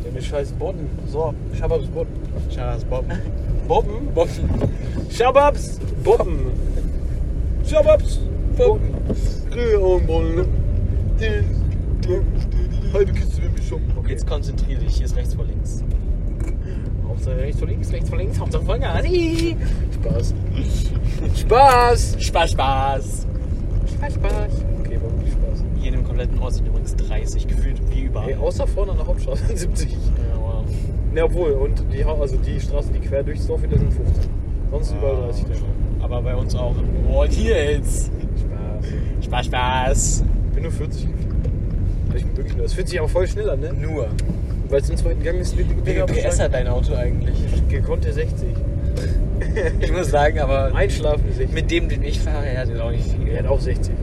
Deine 0.05 0.22
scheiß 0.22 0.53
Botten. 0.53 0.87
So, 1.07 1.33
Schababs 1.59 1.87
Botten. 1.87 2.12
Charas 2.55 2.85
Bob. 2.85 3.05
Boppen? 3.68 4.09
Schababs 5.11 5.78
Boppen. 6.05 6.39
Schababs 7.64 8.18
Boppen. 8.57 8.95
Grüne 9.51 9.78
Augenbrauen. 9.78 10.47
Halbe 12.93 13.12
Kiste 13.12 13.43
mit 13.43 13.57
mir 13.57 13.62
shoppen. 13.62 13.93
Okay, 13.97 14.11
jetzt 14.11 14.26
konzentriere 14.26 14.80
dich. 14.80 14.97
Hier 14.97 15.07
ist 15.07 15.16
rechts 15.16 15.35
vor 15.35 15.45
links. 15.45 15.83
Hauptsache 17.07 17.37
rechts 17.37 17.59
vor 17.61 17.68
links, 17.68 17.93
rechts 17.93 18.09
vor 18.09 18.18
links, 18.18 18.39
Hauptsache 18.41 18.64
Vollgas. 18.64 19.05
Ih. 19.05 19.57
Spaß. 19.95 20.35
Spaß. 21.37 22.16
Spaß, 22.18 22.51
Spaß. 22.51 23.26
Spaß, 23.95 24.14
Spaß. 24.14 24.53
Okay, 24.80 24.97
war 25.01 25.11
wirklich 25.12 25.33
Spaß. 25.33 25.64
Hier 25.78 25.93
in 25.93 25.99
dem 25.99 26.02
kompletten 26.13 26.39
Ort 26.41 26.53
sind 26.53 26.67
übrigens 26.67 26.95
30 26.95 27.49
gefühlt, 27.49 27.81
wie 27.91 28.03
überall. 28.03 28.27
Hey, 28.27 28.35
außer 28.35 28.67
vorne 28.67 28.93
an 28.93 28.99
der 28.99 29.07
Hauptstraße 29.07 29.47
sind 29.55 29.59
70. 29.59 29.93
ja, 29.93 29.97
wow. 30.39 30.65
Ne, 31.15 31.25
obwohl, 31.25 31.53
und 31.53 31.83
die, 31.91 32.05
also 32.05 32.37
die 32.37 32.61
Straßen, 32.61 32.93
die 32.93 33.01
quer 33.01 33.23
durchs 33.23 33.47
Dorf 33.47 33.63
wieder 33.63 33.79
sind 33.79 33.93
15. 33.93 34.25
Sonst 34.71 34.93
überall 34.93 35.23
30 35.27 35.45
dann. 35.45 36.03
Aber 36.03 36.21
bei 36.23 36.35
uns 36.35 36.55
auch. 36.55 36.75
Oh, 37.11 37.25
hier 37.25 37.73
jetzt. 37.73 38.11
Spaß. 39.23 39.25
Spaß, 39.25 39.47
Spaß. 39.47 40.25
Ich 40.49 40.55
bin 40.55 40.63
nur 40.65 40.73
40 40.73 41.03
gefühlt. 41.03 41.37
Ich 42.15 42.25
bin 42.25 42.37
wirklich 42.37 42.57
nur. 42.57 42.63
Das 42.65 42.73
fühlt 42.75 42.89
sich 42.89 42.99
aber 42.99 43.09
voll 43.09 43.27
schnell 43.27 43.49
an, 43.49 43.61
ne? 43.61 43.73
Nur. 43.73 44.09
Weil 44.69 44.81
es 44.81 44.91
im 44.91 44.97
zweiten 44.97 45.23
Gang 45.23 45.39
ist, 45.39 45.57
Wie 45.57 45.65
viel 45.65 46.05
PS 46.05 46.41
hat 46.41 46.53
dein 46.53 46.69
Auto 46.69 46.95
eigentlich? 46.95 47.37
Gekonnte 47.69 48.13
60. 48.13 48.49
Ich 49.81 49.93
muss 49.93 50.11
sagen, 50.11 50.39
aber 50.39 50.75
Einschlafen 50.75 51.25
60. 51.27 51.53
mit 51.53 51.71
dem, 51.71 51.89
den 51.89 52.03
ich 52.03 52.21
fahre, 52.21 52.47
er 52.47 52.61
hat 52.61 52.69
jetzt 52.69 52.81
auch 52.81 52.91
nicht 52.91 53.05
viel. 53.05 53.29
Er 53.29 53.41
hat 53.41 53.47
auch 53.47 53.61
60. 53.61 53.95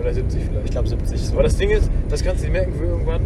Oder 0.00 0.14
70 0.14 0.42
vielleicht. 0.44 0.64
ich 0.64 0.70
glaube 0.70 0.88
70. 0.88 1.20
So. 1.20 1.32
Aber 1.34 1.42
das 1.42 1.56
Ding 1.56 1.70
ist, 1.70 1.90
das 2.08 2.22
kannst 2.22 2.42
du 2.42 2.46
dir 2.46 2.52
merken 2.52 2.72
für 2.78 2.84
irgendwann. 2.84 3.22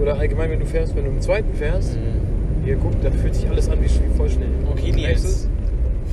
Oder 0.00 0.16
allgemein, 0.16 0.50
wenn 0.50 0.60
du 0.60 0.66
fährst, 0.66 0.96
wenn 0.96 1.04
du 1.04 1.10
im 1.10 1.20
zweiten 1.20 1.52
fährst. 1.54 1.96
Mhm. 1.96 2.64
Hier, 2.64 2.76
guck, 2.76 3.00
da 3.02 3.10
fühlt 3.10 3.34
sich 3.34 3.48
alles 3.48 3.68
an 3.68 3.78
wie 3.82 3.88
voll 4.16 4.30
schnell. 4.30 4.48
Okay, 4.70 4.92
Merkst 4.92 5.24
Nils. 5.24 5.48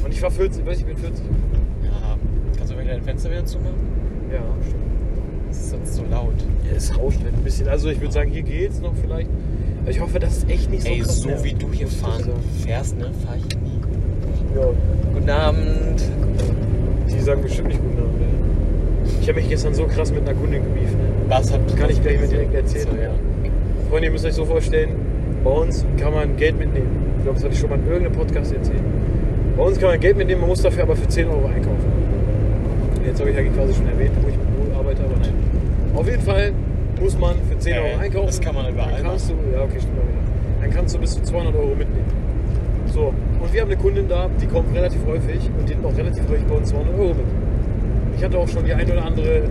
Und 0.03 0.14
ich 0.14 0.22
war 0.22 0.32
40, 0.32 0.66
weiß 0.66 0.80
ich, 0.80 0.86
bin 0.86 0.97
40. 0.97 1.24
Ja, 1.84 2.18
kannst 2.57 2.72
du 2.72 2.76
vielleicht 2.76 2.91
dein 2.91 3.03
Fenster 3.03 3.30
wieder 3.30 3.45
zumachen? 3.45 3.76
Ja, 4.32 4.39
stimmt. 4.62 4.84
Das 5.49 5.57
ist 5.57 5.70
sonst 5.72 5.95
so 5.95 6.03
laut. 6.10 6.34
Ja, 6.70 6.76
es 6.78 6.97
rauscht 6.97 7.20
halt 7.24 7.34
ein 7.36 7.43
bisschen. 7.43 7.68
Also 7.68 7.89
ich 7.89 7.99
würde 8.01 8.14
sagen, 8.14 8.32
hier 8.32 8.43
geht's 8.43 8.80
noch 8.82 8.93
vielleicht. 9.01 9.30
Ich 9.88 9.99
hoffe, 9.99 10.20
das 10.20 10.38
ist 10.38 10.49
echt 10.49 10.70
nicht 10.70 10.84
so 10.84 10.89
Ey, 10.89 10.99
krass 10.99 11.22
so 11.22 11.30
wie 11.43 11.53
du 11.53 11.72
hier 11.72 11.88
fahren 11.88 12.24
fährst, 12.64 12.97
ne, 12.97 13.10
fahr 13.26 13.36
ich 13.38 13.43
nie. 13.62 13.80
Ja, 14.55 14.68
Guten 15.14 15.30
Abend. 15.30 16.01
die 17.10 17.20
sagen 17.20 17.41
bestimmt 17.41 17.70
nicht 17.70 17.82
guten 17.82 17.97
Abend. 17.97 18.09
Habe 19.30 19.40
mich 19.40 19.50
gestern 19.50 19.74
so 19.74 19.86
krass 19.86 20.12
mit 20.12 20.28
einer 20.28 20.38
Kundin 20.38 20.64
gebieft. 20.64 20.94
Ne? 20.94 21.04
Was 21.28 21.54
hat 21.54 21.62
Kann 21.78 21.90
ich 21.90 22.02
gleich 22.02 22.20
mal 22.20 22.28
direkt 22.28 22.54
erzählen. 22.54 22.88
So, 22.90 23.02
ja. 23.02 23.12
Freunde, 23.90 24.08
ihr 24.08 24.12
müsst 24.12 24.26
euch 24.26 24.34
so 24.34 24.46
vorstellen, 24.46 24.96
bei 25.44 25.52
uns 25.52 25.86
kann 26.00 26.14
man 26.14 26.36
Geld 26.36 26.58
mitnehmen. 26.58 27.14
Ich 27.18 27.24
glaube, 27.24 27.36
das 27.36 27.44
hatte 27.44 27.54
ich 27.54 27.60
schon 27.60 27.70
mal 27.70 27.80
in 27.80 27.88
irgendeinem 27.88 28.14
Podcast 28.14 28.54
erzählt. 28.54 28.82
Bei 29.56 29.64
uns 29.64 29.80
kann 29.80 29.90
man 29.90 30.00
Geld 30.00 30.18
mitnehmen, 30.18 30.42
man 30.42 30.50
muss 30.50 30.62
dafür 30.62 30.84
aber 30.84 30.96
für 30.96 31.08
10 31.08 31.28
Euro 31.28 31.46
einkaufen. 31.46 31.86
Jetzt 33.06 33.20
habe 33.20 33.30
ich 33.32 33.38
eigentlich 33.38 33.56
quasi 33.56 33.74
schon 33.74 33.88
erwähnt, 33.88 34.12
wo 34.22 34.28
ich 34.30 34.36
mit 34.38 34.48
Wohl 34.58 34.76
arbeite, 34.76 35.04
aber 35.04 35.16
nein. 35.20 35.34
Auf 35.96 36.08
jeden 36.08 36.22
Fall 36.22 36.52
muss 37.02 37.18
man 37.18 37.36
für 37.50 37.58
10 37.58 37.74
Ja, 37.74 37.82
Euro 37.82 37.90
ja, 37.92 37.98
einkaufen. 38.00 38.28
das 38.28 38.42
kann 38.42 38.56
man 38.56 38.70
überall 38.70 38.92
Dann 38.94 39.04
kannst 39.04 39.30
du, 39.30 39.34
ja, 39.54 39.62
okay, 39.64 39.80
stimmt 39.80 39.96
mal 39.96 40.04
wieder. 40.04 40.62
Dann 40.62 40.70
kannst 40.72 40.96
du 40.96 41.00
bis 41.00 41.14
zu 41.16 41.24
200 41.24 41.56
Euro 41.56 41.76
mitnehmen. 41.76 42.06
So, 42.94 43.14
und 43.42 43.54
wir 43.54 43.62
haben 43.62 43.70
eine 43.70 43.80
Kundin 43.80 44.08
da, 44.08 44.30
die 44.42 44.48
kommt 44.48 44.76
relativ 44.76 45.06
häufig 45.06 45.50
und 45.58 45.70
die 45.70 45.76
nimmt 45.76 45.86
auch 45.86 45.98
relativ 45.98 46.24
häufig 46.30 46.46
bei 46.46 46.56
uns 46.56 46.70
200 46.70 46.94
Euro 46.98 47.14
mit. 47.14 47.26
Ich 48.20 48.26
hatte 48.26 48.38
auch 48.38 48.49
schon 48.49 48.65
die 48.65 48.74
ein 48.74 48.91
oder 48.91 49.05
andere 49.05 49.43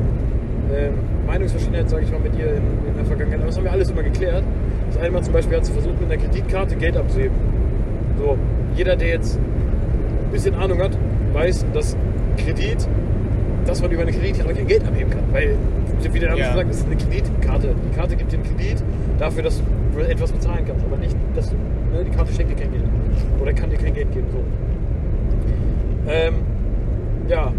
ähm, 0.70 0.92
Meinungsverschiedenheit, 1.26 1.88
sage 1.88 2.04
ich 2.04 2.12
mal, 2.12 2.20
mit 2.20 2.38
ihr 2.38 2.48
in, 2.50 2.56
in 2.86 2.94
der 2.98 3.04
Vergangenheit. 3.06 3.38
Aber 3.38 3.46
das 3.46 3.56
haben 3.56 3.64
wir 3.64 3.72
alles 3.72 3.90
immer 3.90 4.02
geklärt. 4.02 4.44
Das 4.90 4.98
eine 4.98 5.10
Mal 5.10 5.22
zum 5.22 5.32
Beispiel 5.32 5.56
hat 5.56 5.64
sie 5.64 5.72
versucht, 5.72 5.98
mit 5.98 6.12
einer 6.12 6.20
Kreditkarte 6.22 6.76
Geld 6.76 6.94
abzuheben. 6.98 7.34
So, 8.18 8.36
jeder, 8.76 8.94
der 8.94 9.08
jetzt 9.08 9.38
ein 9.38 10.30
bisschen 10.32 10.54
Ahnung 10.54 10.82
hat, 10.82 10.90
weiß, 11.32 11.64
dass 11.72 11.96
Kredit, 12.36 12.86
dass 13.64 13.80
man 13.80 13.90
über 13.90 14.02
eine 14.02 14.12
Kreditkarte 14.12 14.52
kein 14.52 14.66
Geld 14.66 14.86
abheben 14.86 15.10
kann. 15.12 15.22
Weil, 15.32 15.54
wie 16.12 16.18
der 16.18 16.28
Name 16.28 16.40
Ja. 16.42 16.52
sagt, 16.52 16.68
das 16.68 16.76
ist 16.80 16.86
eine 16.88 16.96
Kreditkarte. 16.96 17.74
Die 17.90 17.96
Karte 17.96 18.16
gibt 18.16 18.32
dir 18.32 18.36
einen 18.36 18.54
Kredit 18.54 18.82
dafür, 19.18 19.44
dass 19.44 19.62
du 19.94 20.00
etwas 20.00 20.30
bezahlen 20.30 20.64
kannst. 20.66 20.84
Aber 20.84 20.98
nicht, 20.98 21.16
dass 21.34 21.48
du, 21.48 21.54
ne, 21.56 22.04
die 22.04 22.14
Karte 22.14 22.34
schenkt 22.34 22.52
dir 22.52 22.62
kein 22.62 22.70
Geld. 22.70 22.84
Oder 23.40 23.54
kann 23.54 23.70
dir 23.70 23.78
kein 23.78 23.94
Geld 23.94 24.12
geben. 24.12 24.26
So. 24.30 24.40
Ähm, 26.10 26.34
ja, 27.28 27.50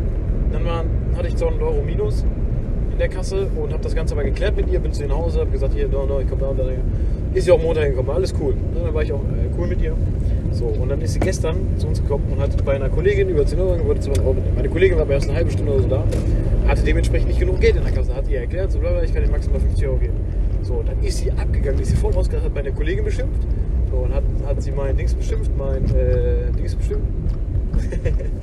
dann 0.52 0.66
waren, 0.66 0.99
hatte 1.16 1.28
ich 1.28 1.36
200 1.36 1.62
Euro 1.62 1.82
minus 1.82 2.24
in 2.92 2.98
der 2.98 3.10
Kasse 3.10 3.48
und 3.56 3.72
habe 3.72 3.84
das 3.84 3.96
Ganze 3.96 4.14
aber 4.14 4.24
geklärt 4.24 4.56
mit 4.56 4.70
ihr. 4.70 4.80
Bin 4.80 4.92
zu 4.92 5.04
ihr 5.04 5.10
nach 5.10 5.18
Hause, 5.18 5.40
habe 5.40 5.52
gesagt, 5.52 5.74
hier, 5.74 5.88
no, 5.88 6.06
no, 6.06 6.20
ich 6.20 6.28
komme 6.28 6.42
da 6.42 6.48
und 6.50 6.60
da. 6.60 6.66
Ist 7.34 7.46
sie 7.46 7.52
auch 7.52 7.62
Montag 7.62 7.90
gekommen, 7.90 8.10
alles 8.10 8.34
cool. 8.42 8.54
Ne, 8.54 8.82
Dann 8.86 8.94
war 8.94 9.04
ich 9.04 9.14
auch 9.14 9.22
äh, 9.22 9.50
cool 9.58 9.68
mit 9.68 9.82
ihr. 9.82 9.96
So, 10.52 10.66
und 10.66 10.90
dann 10.90 11.00
ist 11.02 11.14
sie 11.14 11.20
gestern 11.20 11.58
zu 11.78 11.88
uns 11.88 12.02
gekommen 12.02 12.26
und 12.32 12.40
hat 12.40 12.66
bei 12.66 12.74
einer 12.74 12.90
Kollegin 12.90 13.30
über 13.30 13.46
10 13.46 13.60
Euro 13.60 13.74
angeboten, 13.74 14.02
200 14.02 14.24
Euro 14.24 14.34
mitnehmen. 14.34 14.56
Meine 14.56 14.70
Kollegin 14.70 14.98
war 14.98 15.04
aber 15.04 15.14
erst 15.14 15.30
eine 15.30 15.38
halbe 15.38 15.52
Stunde 15.52 15.72
oder 15.74 15.84
so 15.84 15.90
da, 15.90 16.04
hatte 16.68 16.84
dementsprechend 16.84 17.28
nicht 17.28 17.40
genug 17.40 17.60
Geld 17.60 17.76
in 17.76 17.84
der 17.84 17.92
Kasse. 17.92 18.16
Hat 18.16 18.28
ihr 18.28 18.40
erklärt, 18.40 18.72
so 18.72 18.80
ich 19.04 19.14
kann 19.14 19.24
dir 19.24 19.30
maximal 19.30 19.60
50 19.60 19.88
Euro 19.88 19.98
geben. 19.98 20.14
So, 20.64 20.84
dann 20.86 21.02
ist 21.04 21.20
sie 21.20 21.32
abgegangen, 21.32 21.80
ist 21.80 21.90
sie 21.90 21.96
voll 21.96 22.14
ausgegangen, 22.16 22.46
hat 22.46 22.56
meine 22.56 22.72
Kollegin 22.72 23.06
beschimpft. 23.06 23.42
So, 23.92 23.98
und 23.98 24.14
hat, 24.14 24.24
hat 24.46 24.62
sie 24.62 24.72
mein 24.72 24.98
Dings 24.98 25.14
beschimpft, 25.14 25.52
mein 25.58 25.86
äh, 25.96 26.52
Dings 26.58 26.76
bestimmt. 26.76 27.04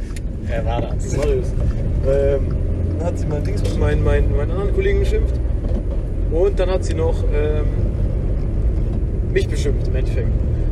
Wer 0.46 0.64
war 0.64 0.80
das? 0.80 1.16
Marius. 1.16 1.52
Ähm, 2.08 2.56
dann 2.98 3.06
hat 3.06 3.18
sie 3.18 3.26
mein 3.26 3.44
Dings, 3.44 3.78
meinen 3.78 4.04
mein, 4.04 4.34
meinen 4.36 4.50
anderen 4.50 4.74
Kollegen 4.74 5.00
beschimpft. 5.00 5.34
Und 6.30 6.58
dann 6.58 6.70
hat 6.70 6.84
sie 6.84 6.94
noch 6.94 7.24
ähm, 7.34 7.66
mich 9.32 9.48
beschimpft 9.48 9.88
im 9.88 9.96
Endeffekt. 9.96 10.28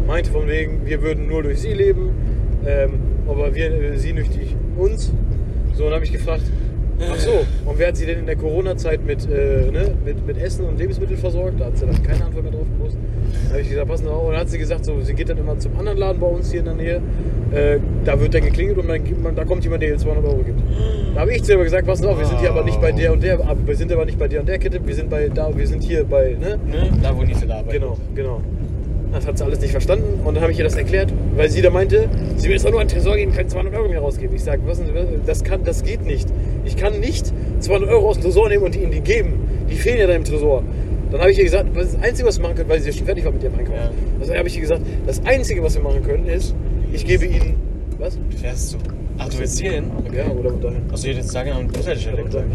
Meinte 0.07 0.31
von 0.31 0.47
wegen, 0.47 0.87
wir 0.87 1.03
würden 1.03 1.29
nur 1.29 1.43
durch 1.43 1.61
sie 1.61 1.73
leben, 1.73 2.11
ähm, 2.67 3.01
aber 3.29 3.55
wir, 3.55 3.73
äh, 3.73 3.97
sie 3.99 4.13
durch 4.13 4.29
uns. 4.77 5.13
So, 5.75 5.87
und 5.87 5.93
habe 5.93 6.05
ich 6.05 6.13
gefragt, 6.13 6.43
ach 7.01 7.19
so, 7.19 7.45
und 7.67 7.79
wer 7.79 7.89
hat 7.89 7.97
sie 7.97 8.07
denn 8.07 8.21
in 8.21 8.27
der 8.27 8.37
Corona-Zeit 8.37 9.05
mit, 9.05 9.29
äh, 9.29 9.71
ne, 9.71 9.95
mit, 10.05 10.27
mit 10.27 10.39
Essen 10.39 10.67
und 10.67 10.79
Lebensmitteln 10.79 11.19
versorgt? 11.19 11.61
Da 11.61 11.67
hat 11.67 11.79
sie 11.79 11.87
dann 11.87 12.03
keine 12.03 12.25
Antwort 12.25 12.45
mehr 12.45 12.53
drauf 12.53 12.67
gewusst. 12.79 12.97
Habe 13.51 13.61
ich 13.61 13.69
gesagt, 13.71 13.89
passen 13.89 14.05
Sie 14.05 14.11
auf. 14.11 14.25
Und 14.27 14.33
dann 14.33 14.41
hat 14.41 14.49
sie 14.49 14.59
gesagt, 14.59 14.85
so, 14.85 15.01
sie 15.01 15.15
geht 15.15 15.29
dann 15.29 15.39
immer 15.39 15.59
zum 15.59 15.77
anderen 15.79 15.99
Laden 15.99 16.21
bei 16.21 16.27
uns 16.27 16.51
hier 16.51 16.61
in 16.61 16.67
der 16.67 16.75
Nähe. 16.75 17.03
Äh, 17.53 17.79
da 18.05 18.19
wird 18.21 18.35
dann 18.35 18.43
geklingelt 18.43 18.79
und 18.79 18.87
man- 18.87 19.37
da 19.37 19.45
kommt 19.45 19.63
jemand, 19.65 19.83
der 19.83 19.91
ihr 19.91 19.99
200 19.99 20.25
Euro 20.25 20.39
gibt. 20.39 20.61
Da 21.15 21.21
habe 21.21 21.33
ich 21.33 21.43
zu 21.45 21.53
ihr 21.53 21.55
aber 21.57 21.65
gesagt, 21.65 21.87
passen 21.87 22.03
Sie 22.03 22.09
auf, 22.09 22.19
wir 22.19 22.27
sind 22.27 22.41
hier 22.41 22.51
aber 22.51 22.65
nicht 22.65 22.81
bei 22.81 22.91
der 22.93 23.13
und 23.13 23.23
der, 23.23 23.39
wir 23.65 23.77
sind 23.77 23.93
aber 23.93 24.05
nicht 24.05 24.19
bei 24.19 24.27
der 24.29 24.41
und 24.41 24.49
der 24.49 24.59
Kette, 24.59 24.81
wir 24.85 24.95
sind 24.95 25.09
bei 25.11 25.29
da, 25.29 25.57
wir 25.57 25.67
sind 25.67 25.83
hier 25.83 26.05
bei, 26.05 26.37
ne? 26.41 26.59
Ne? 26.71 26.89
Da, 27.03 27.17
wo 27.17 27.23
Nils 27.23 27.45
da 27.47 27.59
arbeitet. 27.59 27.81
Genau, 27.81 27.97
genau. 28.15 28.41
Das 29.13 29.25
hat 29.29 29.39
sie 29.39 29.45
alles 29.45 29.61
nicht 29.61 29.71
verstanden 29.71 30.21
und 30.25 30.35
dann 30.35 30.43
habe 30.43 30.51
ich 30.51 30.59
ihr 30.59 30.65
das 30.65 30.75
erklärt, 30.75 31.13
weil 31.37 31.49
sie 31.49 31.63
da 31.63 31.71
meinte, 31.71 32.09
sie 32.37 32.47
will 32.49 32.57
jetzt 32.57 32.67
auch 32.67 32.73
nur 32.73 32.81
an 32.81 32.89
den 32.89 32.97
Tresor 32.97 33.15
gehen, 33.15 33.33
keine 33.33 33.47
200 33.47 33.73
Euro 33.77 33.89
mehr 33.89 34.01
rausgeben. 34.01 34.35
Ich 34.35 34.43
sage, 34.43 34.63
was, 34.67 34.81
das, 35.25 35.45
kann, 35.45 35.61
das 35.63 35.85
geht 35.85 36.05
nicht. 36.05 36.29
Ich 36.65 36.77
kann 36.77 36.99
nicht 36.99 37.33
200 37.61 37.91
Euro 37.91 38.09
aus 38.09 38.17
dem 38.17 38.25
Tresor 38.25 38.49
nehmen 38.49 38.65
und 38.65 38.75
die 38.75 38.81
ihnen 38.81 38.91
die 38.91 39.01
geben. 39.03 39.35
Die 39.71 39.77
fehlen 39.77 39.99
ja 39.99 40.09
da 40.09 40.15
im 40.15 40.25
Tresor. 40.25 40.65
Dann 41.11 41.21
habe 41.21 41.31
ich 41.31 41.39
ihr 41.39 41.45
gesagt, 41.45 41.69
das 41.75 41.95
Einzige, 42.01 42.29
was 42.29 42.39
wir 42.39 42.43
machen 42.43 42.57
können, 42.57 42.69
weil 42.69 42.81
sie 42.81 42.91
ja 42.91 42.97
schon 42.97 43.07
fertig 43.07 43.25
war 43.25 43.33
mit 43.33 43.43
ihrem 43.43 43.59
Einkauf. 43.59 43.77
Ja. 43.77 43.91
Also 44.21 44.35
habe 44.35 44.49
ich 44.49 44.57
ihr 44.57 44.63
gesagt, 44.63 44.83
das 45.07 45.25
Einzige, 45.25 45.63
was 45.63 45.75
wir 45.75 45.83
machen 45.83 46.03
können, 46.03 46.27
ist, 46.27 46.55
ich 46.93 47.07
gebe 47.07 47.27
ihnen, 47.27 47.55
was? 47.99 48.19
Du 48.31 48.37
fährst 48.37 48.71
so. 48.71 48.79
Ach, 49.19 49.29
du 49.29 49.39
willst 49.39 49.61
hier 49.61 49.73
hin? 49.73 49.91
Ja, 50.13 50.29
oder 50.29 50.51
dahin. 50.51 50.83
Achso, 50.91 51.07
hätte 51.07 51.19
jetzt 51.19 51.31
sagen, 51.31 51.53
am 51.53 51.69
Bushaltestelle 51.69 52.15
Oder 52.17 52.25
gesagt. 52.25 52.47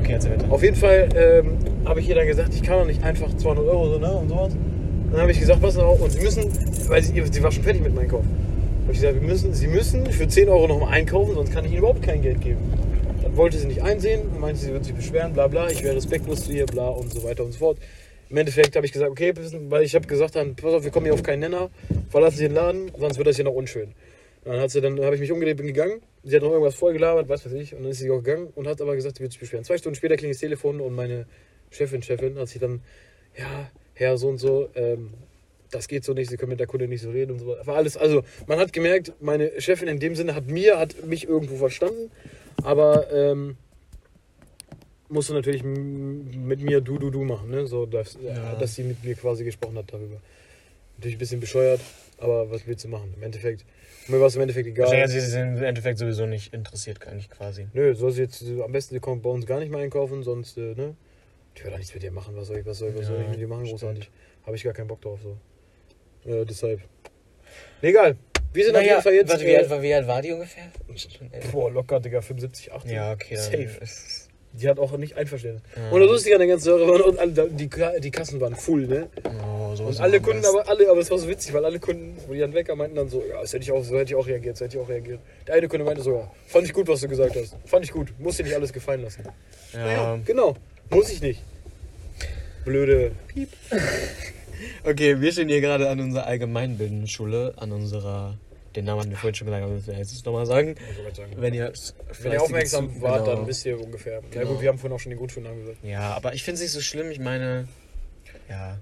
Okay, 0.00 0.12
erzähl 0.12 0.32
weiter. 0.32 0.46
Auf 0.50 0.62
jeden 0.62 0.76
Fall 0.76 1.08
ähm, 1.14 1.58
habe 1.84 2.00
ich 2.00 2.08
ihr 2.08 2.16
dann 2.16 2.26
gesagt, 2.26 2.52
ich 2.54 2.62
kann 2.62 2.80
doch 2.80 2.86
nicht 2.86 3.02
einfach 3.04 3.32
200 3.36 3.64
Euro 3.66 3.92
so, 3.92 3.98
ne, 3.98 4.12
und 4.12 4.28
sowas. 4.28 4.52
Dann 5.12 5.20
habe 5.20 5.30
ich 5.30 5.40
gesagt, 5.40 5.60
pass 5.60 5.76
auf, 5.76 6.00
und 6.00 6.10
Sie 6.10 6.20
müssen, 6.20 6.44
weil 6.88 7.02
sie, 7.02 7.22
sie 7.30 7.42
war 7.42 7.50
schon 7.50 7.62
fertig 7.62 7.82
mit 7.82 7.94
meinem 7.94 8.04
Einkauf. 8.04 8.22
Habe 8.22 8.92
ich 8.92 9.00
gesagt, 9.00 9.20
wir 9.20 9.28
müssen, 9.28 9.54
Sie 9.54 9.68
müssen 9.68 10.06
für 10.06 10.26
10 10.26 10.48
Euro 10.48 10.66
nochmal 10.66 10.92
einkaufen, 10.94 11.34
sonst 11.34 11.52
kann 11.52 11.64
ich 11.64 11.70
Ihnen 11.70 11.78
überhaupt 11.78 12.02
kein 12.02 12.22
Geld 12.22 12.40
geben. 12.40 12.58
Dann 13.22 13.36
wollte 13.36 13.58
sie 13.58 13.66
nicht 13.66 13.82
einsehen 13.82 14.40
meinte, 14.40 14.60
sie 14.60 14.70
würde 14.70 14.84
sich 14.84 14.94
beschweren, 14.94 15.32
bla 15.32 15.46
bla, 15.46 15.68
ich 15.68 15.82
wäre 15.82 15.96
respektlos 15.96 16.44
zu 16.44 16.52
ihr, 16.52 16.66
bla 16.66 16.88
und 16.88 17.12
so 17.12 17.22
weiter 17.22 17.44
und 17.44 17.52
so 17.52 17.58
fort. 17.58 17.78
Im 18.30 18.36
Endeffekt 18.36 18.76
habe 18.76 18.86
ich 18.86 18.92
gesagt, 18.92 19.10
okay, 19.10 19.34
weil 19.68 19.82
ich 19.82 19.94
habe 19.94 20.06
gesagt, 20.06 20.36
dann, 20.36 20.54
pass 20.54 20.72
auf, 20.72 20.84
wir 20.84 20.90
kommen 20.90 21.06
hier 21.06 21.14
auf 21.14 21.22
keinen 21.22 21.40
Nenner, 21.40 21.70
verlassen 22.08 22.36
Sie 22.38 22.44
den 22.44 22.54
Laden, 22.54 22.90
sonst 22.98 23.18
wird 23.18 23.26
das 23.26 23.36
hier 23.36 23.44
noch 23.44 23.54
unschön. 23.54 23.94
Dann 24.44 24.66
dann 24.68 25.04
habe 25.04 25.14
ich 25.14 25.20
mich 25.20 25.32
umgedreht, 25.32 25.58
bin 25.58 25.66
gegangen. 25.66 26.00
Sie 26.24 26.34
hat 26.34 26.42
noch 26.42 26.50
irgendwas 26.50 26.74
vorgelabert, 26.74 27.28
was 27.28 27.44
weiß 27.44 27.52
ich, 27.52 27.74
und 27.74 27.82
dann 27.82 27.90
ist 27.90 27.98
sie 27.98 28.10
auch 28.10 28.22
gegangen 28.22 28.48
und 28.54 28.66
hat 28.66 28.80
aber 28.80 28.94
gesagt, 28.94 29.16
sie 29.16 29.22
wird 29.22 29.32
sich 29.32 29.40
beschweren. 29.40 29.64
Zwei 29.64 29.76
Stunden 29.76 29.96
später 29.96 30.16
klingelt 30.16 30.36
das 30.36 30.40
Telefon 30.40 30.80
und 30.80 30.94
meine 30.94 31.26
Chefin, 31.70 32.02
Chefin, 32.02 32.38
hat 32.38 32.48
sich 32.48 32.60
dann, 32.60 32.80
ja, 33.36 33.70
Herr 33.94 34.16
so 34.16 34.28
und 34.28 34.38
so, 34.38 34.70
ähm, 34.74 35.10
das 35.70 35.88
geht 35.88 36.04
so 36.04 36.14
nicht, 36.14 36.30
Sie 36.30 36.36
können 36.36 36.50
mit 36.50 36.60
der 36.60 36.66
Kunde 36.66 36.88
nicht 36.88 37.02
so 37.02 37.10
reden 37.10 37.32
und 37.32 37.38
so. 37.38 37.56
War 37.64 37.76
alles, 37.76 37.96
also 37.96 38.22
man 38.46 38.58
hat 38.58 38.72
gemerkt, 38.72 39.12
meine 39.20 39.60
Chefin 39.60 39.88
in 39.88 40.00
dem 40.00 40.14
Sinne 40.14 40.34
hat 40.34 40.46
mir, 40.46 40.78
hat 40.78 41.04
mich 41.06 41.28
irgendwo 41.28 41.56
verstanden, 41.56 42.10
aber 42.62 43.10
ähm, 43.12 43.56
musste 45.08 45.32
natürlich 45.34 45.62
mit 45.64 46.60
mir 46.60 46.80
du, 46.80 46.98
du, 46.98 47.10
du 47.10 47.24
machen, 47.24 47.50
ne? 47.50 47.66
So, 47.66 47.86
dass, 47.86 48.18
Ja. 48.22 48.54
dass 48.56 48.74
sie 48.74 48.84
mit 48.84 49.02
mir 49.04 49.14
quasi 49.14 49.44
gesprochen 49.44 49.76
hat 49.78 49.92
darüber. 49.92 50.16
Natürlich 50.96 51.16
ein 51.16 51.18
bisschen 51.18 51.40
bescheuert, 51.40 51.80
aber 52.18 52.50
was 52.50 52.66
willst 52.66 52.84
du 52.84 52.88
machen? 52.88 53.14
Im 53.16 53.22
Endeffekt, 53.22 53.64
mir 54.08 54.20
war 54.20 54.26
es 54.26 54.36
im 54.36 54.42
Endeffekt 54.42 54.66
egal. 54.68 55.08
Sie 55.08 55.20
sind 55.20 55.56
im 55.56 55.62
Endeffekt 55.64 55.98
sowieso 55.98 56.26
nicht 56.26 56.52
interessiert, 56.52 57.00
gar 57.00 57.14
nicht 57.14 57.30
quasi. 57.30 57.68
Nö, 57.72 57.94
soll 57.94 58.12
sie 58.12 58.22
jetzt 58.22 58.42
äh, 58.42 58.62
am 58.62 58.72
besten, 58.72 58.94
sie 58.94 59.00
kommt 59.00 59.22
bei 59.22 59.30
uns 59.30 59.46
gar 59.46 59.60
nicht 59.60 59.70
mehr 59.70 59.80
einkaufen, 59.80 60.22
sonst, 60.22 60.58
äh, 60.58 60.74
ne? 60.74 60.94
Ich 61.54 61.64
will 61.64 61.70
da 61.72 61.78
nichts 61.78 61.92
mit 61.92 62.02
dir 62.02 62.12
machen, 62.12 62.36
was 62.36 62.46
soll 62.48 62.58
ich, 62.58 62.66
was 62.66 62.78
soll, 62.78 62.94
was 62.94 63.06
soll 63.06 63.20
ich 63.22 63.28
mit 63.28 63.40
dir 63.40 63.48
machen, 63.48 63.66
stimmt. 63.66 63.80
großartig. 63.80 64.10
Habe 64.46 64.56
ich 64.56 64.62
gar 64.62 64.72
keinen 64.72 64.88
Bock 64.88 65.00
drauf, 65.00 65.20
so. 65.22 65.36
Äh, 66.30 66.44
deshalb. 66.44 66.80
Nee, 67.82 67.88
egal. 67.88 68.16
Wir 68.52 68.64
sind 68.64 68.74
auf 68.74 68.80
Naja, 68.82 68.92
jeden 68.94 69.02
Fall 69.02 69.14
jetzt. 69.14 69.30
warte, 69.30 69.44
wie, 69.44 69.50
äh, 69.50 69.56
alt, 69.58 69.70
war- 69.70 69.82
wie 69.82 69.94
alt 69.94 70.06
war 70.06 70.22
die 70.22 70.32
ungefähr? 70.32 70.64
Boah, 71.52 71.70
locker, 71.70 72.00
Digga, 72.00 72.20
75, 72.20 72.72
80. 72.72 72.92
Ja, 72.92 73.12
okay. 73.12 73.36
Safe. 73.36 73.68
Die 74.52 74.68
hat 74.68 74.80
auch 74.80 74.96
nicht 74.98 75.16
einverstanden. 75.16 75.62
Ja. 75.76 75.90
Und 75.90 76.00
das 76.00 76.10
Lustige 76.10 76.34
an 76.34 76.40
der 76.40 76.48
ganzen 76.48 76.64
Sache 76.64 76.80
war, 76.80 77.06
und 77.06 77.18
alle, 77.20 77.48
die, 77.50 77.70
die 78.00 78.10
Kassen 78.10 78.40
waren 78.40 78.56
full, 78.56 78.88
ne? 78.88 79.08
Oh, 79.24 79.80
Und 79.80 80.00
alle 80.00 80.20
Kunden, 80.20 80.44
aber 80.44 80.68
alle, 80.68 80.90
aber 80.90 80.98
es 80.98 81.08
war 81.08 81.18
so 81.18 81.28
witzig, 81.28 81.52
weil 81.54 81.64
alle 81.64 81.78
Kunden, 81.78 82.16
wo 82.26 82.32
die 82.32 82.40
dann 82.40 82.52
weg 82.52 82.74
meinten 82.74 82.96
dann 82.96 83.08
so, 83.08 83.22
ja, 83.24 83.40
das 83.40 83.52
hätte 83.52 83.62
ich 83.62 83.70
auch, 83.70 83.84
so 83.84 83.96
hätte 83.96 84.10
ich 84.10 84.16
auch 84.16 84.26
reagiert, 84.26 84.56
so 84.56 84.64
hätte 84.64 84.76
ich 84.76 84.82
auch 84.82 84.88
reagiert. 84.88 85.20
Der 85.46 85.54
eine 85.54 85.68
Kunde 85.68 85.84
meinte 85.84 86.02
so, 86.02 86.16
ja, 86.16 86.30
fand 86.48 86.66
ich 86.66 86.72
gut, 86.72 86.88
was 86.88 87.00
du 87.00 87.06
gesagt 87.06 87.36
hast. 87.36 87.54
Fand 87.64 87.84
ich 87.84 87.92
gut, 87.92 88.08
muss 88.18 88.38
dir 88.38 88.42
nicht 88.42 88.56
alles 88.56 88.72
gefallen 88.72 89.02
lassen. 89.02 89.22
Ja. 89.72 90.18
Genau, 90.24 90.56
muss 90.90 91.12
ich 91.12 91.22
nicht. 91.22 91.40
Blöde. 92.64 93.12
Okay, 94.84 95.20
wir 95.20 95.32
stehen 95.32 95.48
hier 95.48 95.60
gerade 95.60 95.88
an 95.88 96.00
unserer 96.00 96.26
allgemeinbildenden 96.26 97.08
Schule, 97.08 97.54
an 97.56 97.72
unserer, 97.72 98.36
den 98.76 98.84
Namen 98.84 99.00
hatten 99.00 99.10
wir 99.10 99.16
vorhin 99.18 99.34
schon 99.34 99.46
gesagt, 99.46 99.64
aber 99.64 99.86
wir 99.86 99.94
jetzt 99.98 100.26
nochmal 100.26 100.46
sagen. 100.46 100.74
Wenn 101.36 101.54
ihr, 101.54 101.72
Wenn 102.22 102.32
ihr 102.32 102.42
aufmerksam 102.42 102.86
fleißige 102.90 103.02
wart, 103.02 103.24
Zu- 103.24 103.30
dann 103.34 103.46
wisst 103.46 103.66
ihr 103.66 103.80
ungefähr. 103.80 104.14
Ja 104.14 104.20
Genau. 104.30 104.52
gut, 104.52 104.62
wir 104.62 104.68
haben 104.68 104.78
vorhin 104.78 104.96
auch 104.96 105.00
schon 105.00 105.10
den 105.10 105.18
Grundschulnamen 105.18 105.60
gesagt. 105.60 105.78
Ja, 105.84 106.14
aber 106.14 106.34
ich 106.34 106.42
finde 106.42 106.56
es 106.56 106.62
nicht 106.62 106.72
so 106.72 106.80
schlimm, 106.80 107.10
ich 107.10 107.18
meine, 107.20 107.68
ja, 108.48 108.78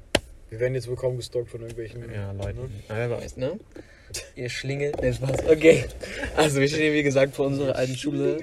Wir 0.51 0.61
werden 0.61 0.74
jetzt 0.74 0.89
wohl 0.89 0.97
kaum 0.97 1.16
gestalkt 1.18 1.51
von 1.51 1.61
irgendwelchen 1.61 2.03
ja, 2.12 2.33
Leute. 2.33 2.55
Ne? 2.61 2.70
Na, 2.89 2.97
wer 2.97 3.11
weiß, 3.11 3.37
ne? 3.37 3.59
Ihr 4.35 4.49
Schlingel, 4.49 4.93
der 4.93 5.12
Spaß. 5.12 5.45
Okay. 5.47 5.85
Also, 6.37 6.59
wir 6.61 6.68
stehen 6.68 6.81
hier, 6.81 6.95
wie 6.95 7.03
gesagt, 7.03 7.35
vor 7.37 7.47
unserer 7.47 7.76
alten 7.76 7.95
Schule. 7.97 8.39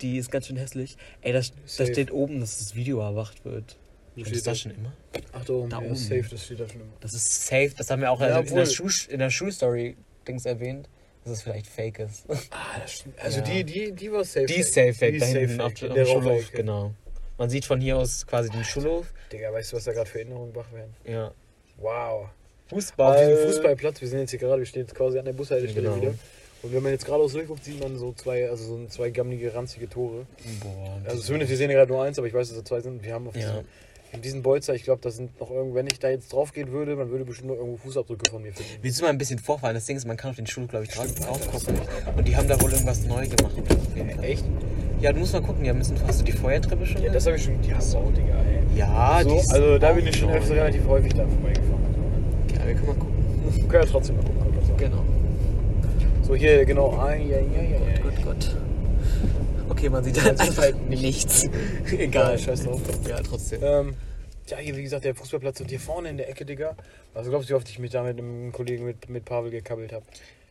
Die 0.00 0.16
ist 0.18 0.30
ganz 0.30 0.46
schön 0.46 0.56
hässlich. 0.56 0.96
Ey, 1.22 1.32
da, 1.32 1.42
steht 1.42 2.12
oben, 2.12 2.38
dass 2.38 2.58
das 2.58 2.76
Video 2.76 3.00
erwacht 3.00 3.44
wird. 3.44 3.76
Steht 4.24 4.46
das 4.46 4.60
schon 4.60 4.72
immer? 4.72 4.92
Ach 5.32 5.44
da 5.44 5.52
oben, 5.52 5.70
Da 5.70 5.78
oben. 5.78 5.96
safe, 5.96 6.24
das 6.30 6.44
steht 6.44 6.60
da 6.60 6.68
schon 6.68 6.80
immer. 6.82 6.92
Das 7.00 7.14
ist 7.14 7.46
safe, 7.46 7.70
das 7.76 7.90
haben 7.90 8.00
wir 8.02 8.10
auch 8.10 8.20
Ja, 8.20 8.26
also 8.36 8.50
in, 8.50 8.56
der 8.56 8.66
Schuh, 8.66 8.88
in 9.08 9.18
der 9.18 9.30
Schulstory-Dings 9.30 10.46
erwähnt, 10.46 10.88
dass 11.24 11.32
es 11.34 11.42
vielleicht 11.42 11.66
fake 11.66 11.98
ist. 12.00 12.24
Ah, 12.50 12.78
das 12.80 12.92
stimmt. 12.92 13.14
Also 13.22 13.38
Ja. 13.38 13.44
die, 13.44 13.64
die, 13.64 13.92
die 13.92 14.12
war 14.12 14.24
safe. 14.24 14.46
Die 14.46 14.56
ist 14.56 14.74
safe 14.74 14.92
fake, 14.94 15.12
Die 15.14 15.18
da 15.18 15.26
safe 15.26 15.38
hinten 15.40 15.60
auf, 15.60 15.74
Der 15.74 16.04
Schulhof, 16.06 16.50
genau. 16.52 16.94
Man 17.38 17.48
sieht 17.50 17.64
von 17.64 17.80
hier 17.80 17.96
aus 17.96 18.26
quasi 18.26 18.50
den 18.50 18.64
Schulhof. 18.64 19.06
Digga, 19.32 19.52
weißt 19.52 19.72
du, 19.72 19.76
was 19.76 19.84
da 19.84 19.92
gerade 19.92 20.08
für 20.10 20.18
Erinnerungen 20.18 20.54
wach 20.54 20.70
werden? 20.72 20.94
Ja. 21.04 21.32
Wow. 21.78 22.28
Fußball. 22.68 23.14
Auf 23.14 23.20
diesem 23.28 23.46
Fußballplatz, 23.48 24.00
wir 24.00 24.08
sind 24.08 24.20
jetzt 24.20 24.30
hier 24.30 24.38
gerade, 24.38 24.58
wir 24.60 24.66
stehen 24.66 24.82
jetzt 24.82 24.94
quasi 24.94 25.18
an 25.18 25.24
der 25.24 25.32
Bushaltestelle 25.32 25.88
Genau. 25.88 26.00
wieder. 26.00 26.14
Und 26.62 26.74
wenn 26.74 26.82
man 26.82 26.92
jetzt 26.92 27.06
geradeaus 27.06 27.32
durchguckt, 27.32 27.64
sieht 27.64 27.80
man 27.80 27.96
so 27.96 28.12
zwei, 28.12 28.48
also 28.50 28.64
so 28.64 28.86
zwei 28.88 29.08
gammelige, 29.10 29.54
ranzige 29.54 29.88
Tore. 29.88 30.26
Boah. 30.62 31.00
Also 31.06 31.22
zumindest, 31.22 31.48
wir 31.50 31.56
sehen 31.56 31.70
ja 31.70 31.76
gerade 31.78 31.90
nur 31.90 32.02
eins, 32.04 32.18
aber 32.18 32.28
ich 32.28 32.34
weiß, 32.34 32.48
dass 32.48 32.58
da 32.58 32.64
zwei 32.64 32.80
sind. 32.80 33.02
Wir 33.02 33.14
haben 33.14 33.26
auf 33.26 33.34
Ja. 33.34 33.40
diesem, 33.40 33.64
in 34.12 34.22
diesem 34.22 34.42
Bolzer, 34.42 34.74
ich 34.74 34.82
glaube, 34.82 35.00
da 35.02 35.10
sind 35.10 35.38
noch 35.40 35.50
irgendwo, 35.50 35.76
wenn 35.76 35.86
ich 35.86 35.98
da 35.98 36.08
jetzt 36.08 36.32
drauf 36.32 36.52
gehen 36.52 36.72
würde, 36.72 36.96
man 36.96 37.10
würde 37.10 37.24
bestimmt 37.24 37.48
noch 37.50 37.56
irgendwo 37.56 37.76
Fußabdrücke 37.76 38.30
von 38.30 38.42
mir 38.42 38.52
finden. 38.52 38.70
Willst 38.82 39.00
du 39.00 39.04
mal 39.04 39.10
ein 39.10 39.18
bisschen 39.18 39.38
vorfahren? 39.38 39.74
Das 39.74 39.86
Ding 39.86 39.96
ist, 39.96 40.06
man 40.06 40.16
kann 40.16 40.30
auf 40.30 40.36
den 40.36 40.46
Schulhof, 40.46 40.70
glaube 40.70 40.84
ich, 40.86 40.90
drauf, 40.90 41.06
drauf 41.14 41.50
gucken. 41.50 41.80
Und 42.16 42.26
die 42.26 42.36
haben 42.36 42.48
da 42.48 42.60
wohl 42.60 42.72
irgendwas 42.72 43.04
neu 43.04 43.26
gemacht. 43.26 43.54
Fall. 43.54 44.24
Echt? 44.24 44.44
Ja, 45.00 45.12
du 45.12 45.20
musst 45.20 45.32
mal 45.32 45.42
gucken, 45.42 45.62
die 45.62 45.70
haben 45.70 45.76
ein 45.76 45.80
bisschen, 45.80 45.96
hast 46.06 46.20
du 46.20 46.24
die 46.24 46.32
Feuertreppe 46.32 46.84
schon? 46.84 47.02
Ja, 47.02 47.12
das 47.12 47.26
habe 47.26 47.36
ich 47.36 47.44
schon. 47.44 47.62
Ja, 47.62 47.78
wow, 47.92 48.12
Digga, 48.12 48.34
ey. 48.34 48.78
ja 48.78 49.20
so, 49.22 49.28
die 49.28 49.34
also 49.52 49.78
da 49.78 49.90
auch 49.90 49.94
bin 49.94 50.06
ich 50.06 50.16
schon 50.16 50.28
neu. 50.28 50.36
öfter 50.36 50.56
relativ 50.56 50.86
häufig 50.86 51.14
da 51.14 51.26
vorbeigefahren. 51.26 51.84
Ja, 52.52 52.66
wir 52.66 52.74
können 52.74 52.86
mal 52.86 52.94
gucken. 52.94 53.54
Wir 53.54 53.68
können 53.68 53.84
ja 53.84 53.90
trotzdem 53.90 54.16
mal 54.16 54.24
gucken. 54.24 54.76
Genau. 54.76 55.04
So, 56.22 56.34
hier, 56.34 56.64
genau. 56.64 56.90
Ah, 56.98 57.14
ja, 57.14 57.38
ja, 57.38 57.38
ja, 57.38 57.62
ja. 57.62 58.00
Gott, 58.02 58.24
Gott. 58.24 58.56
Okay, 59.70 59.88
man 59.88 60.04
sieht 60.04 60.22
halt 60.22 60.38
einfach 60.40 60.62
halt 60.64 60.88
nichts. 60.88 61.48
Egal, 61.98 62.38
scheiß 62.38 62.64
drauf. 62.64 62.80
Ja, 63.08 63.20
trotzdem. 63.22 63.60
Ähm, 63.62 63.94
ja, 64.48 64.56
hier, 64.58 64.76
wie 64.76 64.82
gesagt, 64.82 65.04
der 65.04 65.14
Fußballplatz 65.14 65.60
und 65.60 65.70
hier 65.70 65.80
vorne 65.80 66.08
in 66.10 66.16
der 66.16 66.28
Ecke, 66.28 66.44
Digga. 66.44 66.76
Also 67.14 67.30
glaubst 67.30 67.48
du, 67.48 67.54
wie 67.54 67.56
oft 67.56 67.68
ich 67.68 67.78
mich 67.78 67.90
da 67.92 68.02
mit 68.02 68.18
einem 68.18 68.52
Kollegen, 68.52 68.84
mit, 68.84 69.08
mit 69.08 69.24
Pavel 69.24 69.50
gekabbelt 69.50 69.92
habe? 69.92 70.04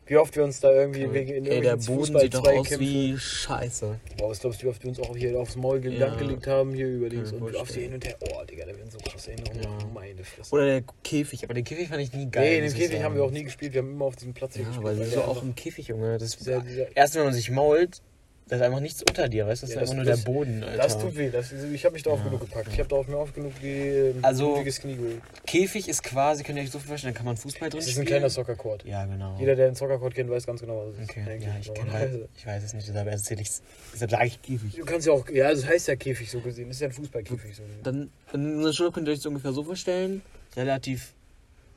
Wie 0.06 0.16
oft 0.16 0.34
wir 0.34 0.42
uns 0.42 0.58
da 0.58 0.72
irgendwie 0.72 1.12
wegen 1.12 1.32
in 1.32 1.46
Ey, 1.46 1.60
der 1.60 1.76
Boden 1.76 2.18
sieht 2.18 2.34
doch 2.34 2.44
aus 2.44 2.80
wie 2.80 3.16
Scheiße. 3.16 4.00
Boah, 4.18 4.30
was 4.30 4.40
glaubst 4.40 4.60
du, 4.60 4.66
wie 4.66 4.70
oft 4.70 4.82
wir 4.82 4.88
uns 4.88 4.98
auch 4.98 5.16
hier 5.16 5.38
aufs 5.38 5.54
Maul 5.54 5.84
Ja. 5.86 6.12
gelegt 6.16 6.48
haben, 6.48 6.72
hier 6.74 6.88
über 6.88 7.08
links 7.08 7.30
Kann 7.30 7.42
und 7.42 7.48
ich 7.50 7.54
wie 7.54 7.58
oft 7.60 7.72
hier 7.74 7.82
vorstellen. 7.84 7.84
hin 7.84 7.94
und 7.94 8.04
her. 8.32 8.40
Oh, 8.42 8.44
Digga, 8.44 8.64
da 8.66 8.76
werden 8.76 8.90
so 8.90 8.98
krasse 8.98 9.30
Erinnerungen. 9.30 9.62
Ja. 9.62 9.86
Meine 9.94 10.24
Fresse. 10.24 10.52
Oder 10.52 10.64
der 10.66 10.82
Käfig, 11.04 11.44
aber 11.44 11.54
den 11.54 11.62
Käfig 11.64 11.88
fand 11.88 12.00
ich 12.00 12.12
nie 12.12 12.28
geil. 12.28 12.60
nee, 12.60 12.66
ich 12.66 12.74
Käfig 12.74 13.02
haben 13.04 13.14
wir 13.14 13.22
auch 13.22 13.30
nie 13.30 13.44
gespielt, 13.44 13.72
wir 13.74 13.82
haben 13.82 13.92
immer 13.92 14.06
auf 14.06 14.16
diesem 14.16 14.34
Platz 14.34 14.54
hier 14.54 14.62
Ja, 14.62 14.68
gespielt. 14.70 14.84
weil 14.86 14.98
weil 14.98 15.06
so 15.06 15.20
auch 15.22 15.42
im 15.44 15.54
Käfig, 15.54 15.86
Junge. 15.88 16.18
Das 16.18 16.36
dieser, 16.36 16.60
dieser, 16.62 16.96
Erst 16.96 17.14
wenn 17.14 17.24
man 17.24 17.34
sich 17.34 17.50
mault, 17.50 18.00
da 18.50 18.56
ist 18.56 18.62
einfach 18.62 18.80
nichts 18.80 19.02
unter 19.08 19.28
dir, 19.28 19.46
weißt 19.46 19.62
du? 19.62 19.66
Das 19.66 19.74
Ja, 19.76 19.80
ist 19.80 19.90
das- 19.90 19.90
einfach 19.90 20.04
nur 20.04 20.12
das- 20.12 20.24
der 20.24 20.30
Boden, 20.32 20.64
Alter. 20.64 20.82
das 20.82 20.98
tut 20.98 21.16
weh. 21.16 21.30
Das, 21.30 21.52
ich 21.52 21.84
habe 21.84 21.92
mich 21.94 22.02
da 22.02 22.10
oft 22.10 22.24
Ja, 22.24 22.30
genug 22.30 22.40
gepackt. 22.40 22.66
ja. 22.66 22.72
Ich 22.74 22.78
habe 22.80 22.88
da 22.88 22.96
auf 22.96 23.06
mir 23.08 23.16
oft 23.16 23.34
genug 23.34 23.52
wie 23.62 23.68
ähm, 23.68 24.18
Also- 24.22 24.54
Knie 24.64 24.96
geholt. 24.96 25.20
Käfig 25.46 25.88
ist 25.88 26.02
quasi, 26.02 26.42
könnt 26.42 26.58
ihr 26.58 26.64
euch 26.64 26.70
so 26.70 26.78
vorstellen, 26.80 27.14
da 27.14 27.16
kann 27.18 27.26
man 27.26 27.36
Fußball 27.36 27.70
drin 27.70 27.78
Das 27.78 27.86
ist 27.86 27.92
spielen. 27.92 28.06
ein 28.06 28.08
kleiner 28.08 28.28
Soccercourt. 28.30 28.84
Ja, 28.84 29.04
genau. 29.06 29.36
Jeder, 29.38 29.54
der 29.56 29.66
einen 29.68 29.76
Soccercourt 29.76 30.14
kennt, 30.14 30.28
weiß 30.30 30.44
ganz 30.46 30.60
genau, 30.60 30.84
was 30.86 30.94
es 30.96 31.00
ist. 31.04 31.10
Okay, 31.10 31.24
denke 31.26 31.44
ja, 31.46 31.54
ich, 31.60 31.66
So. 31.66 31.72
kenn 31.72 31.92
halt, 31.92 32.28
ich 32.36 32.46
weiß 32.46 32.62
es 32.64 32.74
nicht, 32.74 32.88
deshalb 32.88 33.08
erzähle 33.08 33.40
ich's. 33.42 33.62
Deshalb 33.94 34.10
sage 34.10 34.26
ich 34.26 34.42
Käfig. 34.42 34.74
Du 34.76 34.84
kannst 34.84 35.06
ja 35.06 35.12
auch, 35.12 35.28
ja, 35.30 35.50
das 35.50 35.64
heißt 35.66 35.88
ja 35.88 35.96
Käfig 35.96 36.30
so 36.30 36.40
gesehen. 36.40 36.66
Das 36.68 36.76
ist 36.76 36.80
ja 36.80 36.88
ein 36.88 36.92
Fußballkäfig 36.92 37.54
so 37.56 37.62
gesehen. 37.62 37.80
Dann, 37.84 38.10
in 38.32 38.56
unserer 38.56 38.72
Schule 38.72 38.90
könnt 38.92 39.06
ihr 39.08 39.12
euch 39.12 39.18
das 39.18 39.26
ungefähr 39.26 39.52
so 39.52 39.62
vorstellen. 39.62 40.22
Relativ 40.56 41.12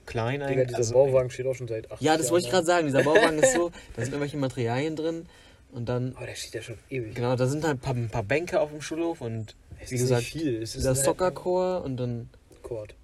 klein 0.05 0.39
Digga, 0.39 0.45
eigentlich. 0.47 0.67
dieser 0.67 0.77
also- 0.79 0.93
Bauwagen 0.95 1.29
steht 1.29 1.45
auch 1.45 1.55
schon 1.55 1.67
seit 1.67 1.89
acht 1.91 2.01
Ja, 2.01 2.17
das 2.17 2.29
wollte 2.31 2.47
ich 2.47 2.51
Jahren 2.51 2.65
gerade 2.65 2.83
sagen. 2.83 2.87
Dieser 2.87 3.03
Bauwagen 3.03 3.39
ist 3.39 3.53
so, 3.53 3.69
da 3.95 4.01
sind 4.01 4.11
irgendwelche 4.13 4.37
Materialien 4.37 4.95
drin. 4.95 5.25
Und 5.73 5.89
dann, 5.89 6.11
da. 6.11 6.17
Aber 6.17 6.27
der 6.27 6.35
steht 6.35 6.53
ja 6.53 6.61
schon 6.61 6.77
ewig. 6.89 7.15
genau, 7.15 7.35
da 7.35 7.47
sind 7.47 7.63
halt 7.63 7.77
ein 7.77 7.79
paar, 7.79 7.95
ein 7.95 8.09
paar 8.09 8.23
Bänke 8.23 8.59
auf 8.59 8.69
dem 8.69 8.81
Schulhof 8.81 9.21
und 9.21 9.55
Es 9.79 9.91
wie 9.91 9.97
gesagt, 9.97 10.23
viel. 10.23 10.57
Es 10.61 10.69
ist 10.75 10.77
dieser 10.77 10.91
ein 10.91 10.95
Soccercore 10.95 11.81
und 11.83 11.97
dann. 11.97 12.29
Court. 12.61 12.95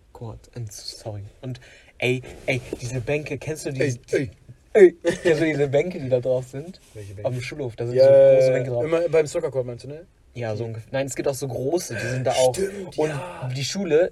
Und 0.55 0.71
sorry. 0.71 1.23
Und 1.41 1.61
ey, 1.97 2.21
ey, 2.45 2.61
diese 2.81 2.99
Bänke, 2.99 3.37
kennst 3.37 3.65
du 3.65 3.71
die? 3.71 3.81
Ey, 3.81 3.99
ey. 4.11 4.31
ey. 4.73 4.97
Kennst 5.01 5.41
du 5.41 5.45
diese 5.45 5.67
Bänke, 5.69 5.99
die 5.99 6.09
da 6.09 6.19
drauf 6.19 6.45
sind? 6.49 6.81
Welche 6.93 7.11
Auf 7.11 7.15
Bänke? 7.15 7.31
dem 7.31 7.41
Schulhof, 7.41 7.75
da 7.77 7.85
sind 7.87 7.95
Ja, 7.95 8.03
so 8.03 8.35
große 8.37 8.51
Bänke 8.51 8.69
drauf. 8.71 8.83
immer 8.83 9.09
beim 9.09 9.27
Soccercourt 9.27 9.65
meinst 9.65 9.85
du, 9.85 9.87
ne? 9.87 10.05
Ja, 10.33 10.55
so 10.57 10.65
ungefähr. 10.65 10.89
Nein, 10.91 11.07
es 11.07 11.15
gibt 11.15 11.27
auch 11.29 11.33
so 11.33 11.47
große, 11.47 11.95
die 11.95 12.07
sind 12.07 12.27
da 12.27 12.33
auch. 12.33 12.53
Stimmt, 12.53 12.97
und 12.97 13.09
ja. 13.09 13.49
die 13.55 13.63
Schule, 13.63 14.11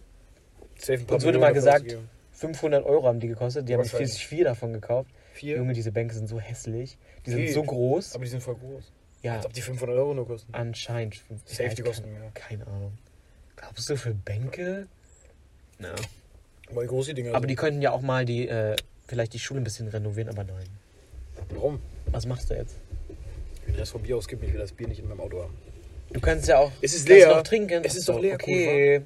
Safe 0.78 0.99
uns 1.14 1.26
wurde 1.26 1.39
mal 1.39 1.53
gesagt, 1.53 1.82
ausgegeben. 1.86 2.10
500 2.32 2.86
Euro 2.86 3.05
haben 3.08 3.20
die 3.20 3.28
gekostet. 3.28 3.68
Die 3.68 3.74
haben 3.74 3.84
sich 3.84 4.26
vier 4.28 4.45
davon 4.45 4.72
gekauft. 4.72 5.10
Vier? 5.34 5.58
Junge, 5.58 5.74
diese 5.74 5.91
Bänke 5.91 6.16
sind 6.16 6.28
so 6.28 6.39
hässlich. 6.39 6.97
Die 7.28 7.32
sind 7.48 7.50
so 7.54 7.64
groß. 7.64 8.16
Aber 8.16 8.24
die 8.24 8.30
sind 8.30 8.42
voll 8.42 8.56
groß. 8.56 8.92
Ja, 9.22 9.36
Als 9.36 9.46
ob 9.46 9.54
die 9.54 9.62
500 9.62 9.98
Euro 9.98 10.14
nur 10.14 10.28
kosten. 10.28 10.54
anscheinend. 10.54 11.16
Safe, 11.46 11.64
Ja, 11.64 11.70
die 11.70 11.82
ich 11.82 11.88
kosten 11.88 12.12
mehr. 12.12 12.32
Keine 12.34 12.66
Ahnung. 12.68 12.98
Glaubst 13.56 13.90
du 13.90 13.98
für 13.98 14.14
Bänke? 14.14 14.88
Na. 15.80 15.94
Aber 16.70 16.84
wie 16.84 16.88
groß 16.88 17.08
die 17.08 17.14
Dinger 17.16 17.32
Aber 17.32 17.40
sind. 17.42 17.48
die 17.50 17.56
könnten 17.56 17.82
ja 17.82 17.92
auch 17.92 18.02
mal 18.02 18.26
die, 18.26 18.48
äh, 18.48 18.76
vielleicht 19.08 19.34
die 19.34 19.40
Schule 19.40 19.62
ein 19.62 19.64
bisschen 19.64 19.88
renovieren, 19.88 20.30
aber 20.30 20.44
nein. 20.44 20.68
Warum? 21.50 21.80
Was 22.08 22.26
machst 22.26 22.50
du 22.50 22.56
jetzt? 22.56 22.76
Wenn 23.66 23.76
das 23.78 23.90
vom 23.90 24.02
Bier 24.04 24.18
ausgibt, 24.18 24.44
ich 24.44 24.54
will 24.54 24.60
das 24.60 24.72
Bier 24.72 24.88
nicht 24.88 25.00
in 25.00 25.08
meinem 25.10 25.20
Auto 25.22 25.42
haben. 25.44 25.56
Du 26.14 26.20
kannst 26.22 26.48
ja 26.48 26.60
auch. 26.60 26.72
Es 26.82 26.94
ist 26.94 27.08
kannst 27.08 27.10
leer. 27.26 27.36
Noch 27.36 27.44
trinken. 27.44 27.84
Es 27.84 27.96
ist 27.96 28.08
doch 28.08 28.20
leer, 28.20 28.36
Okay. 28.36 29.02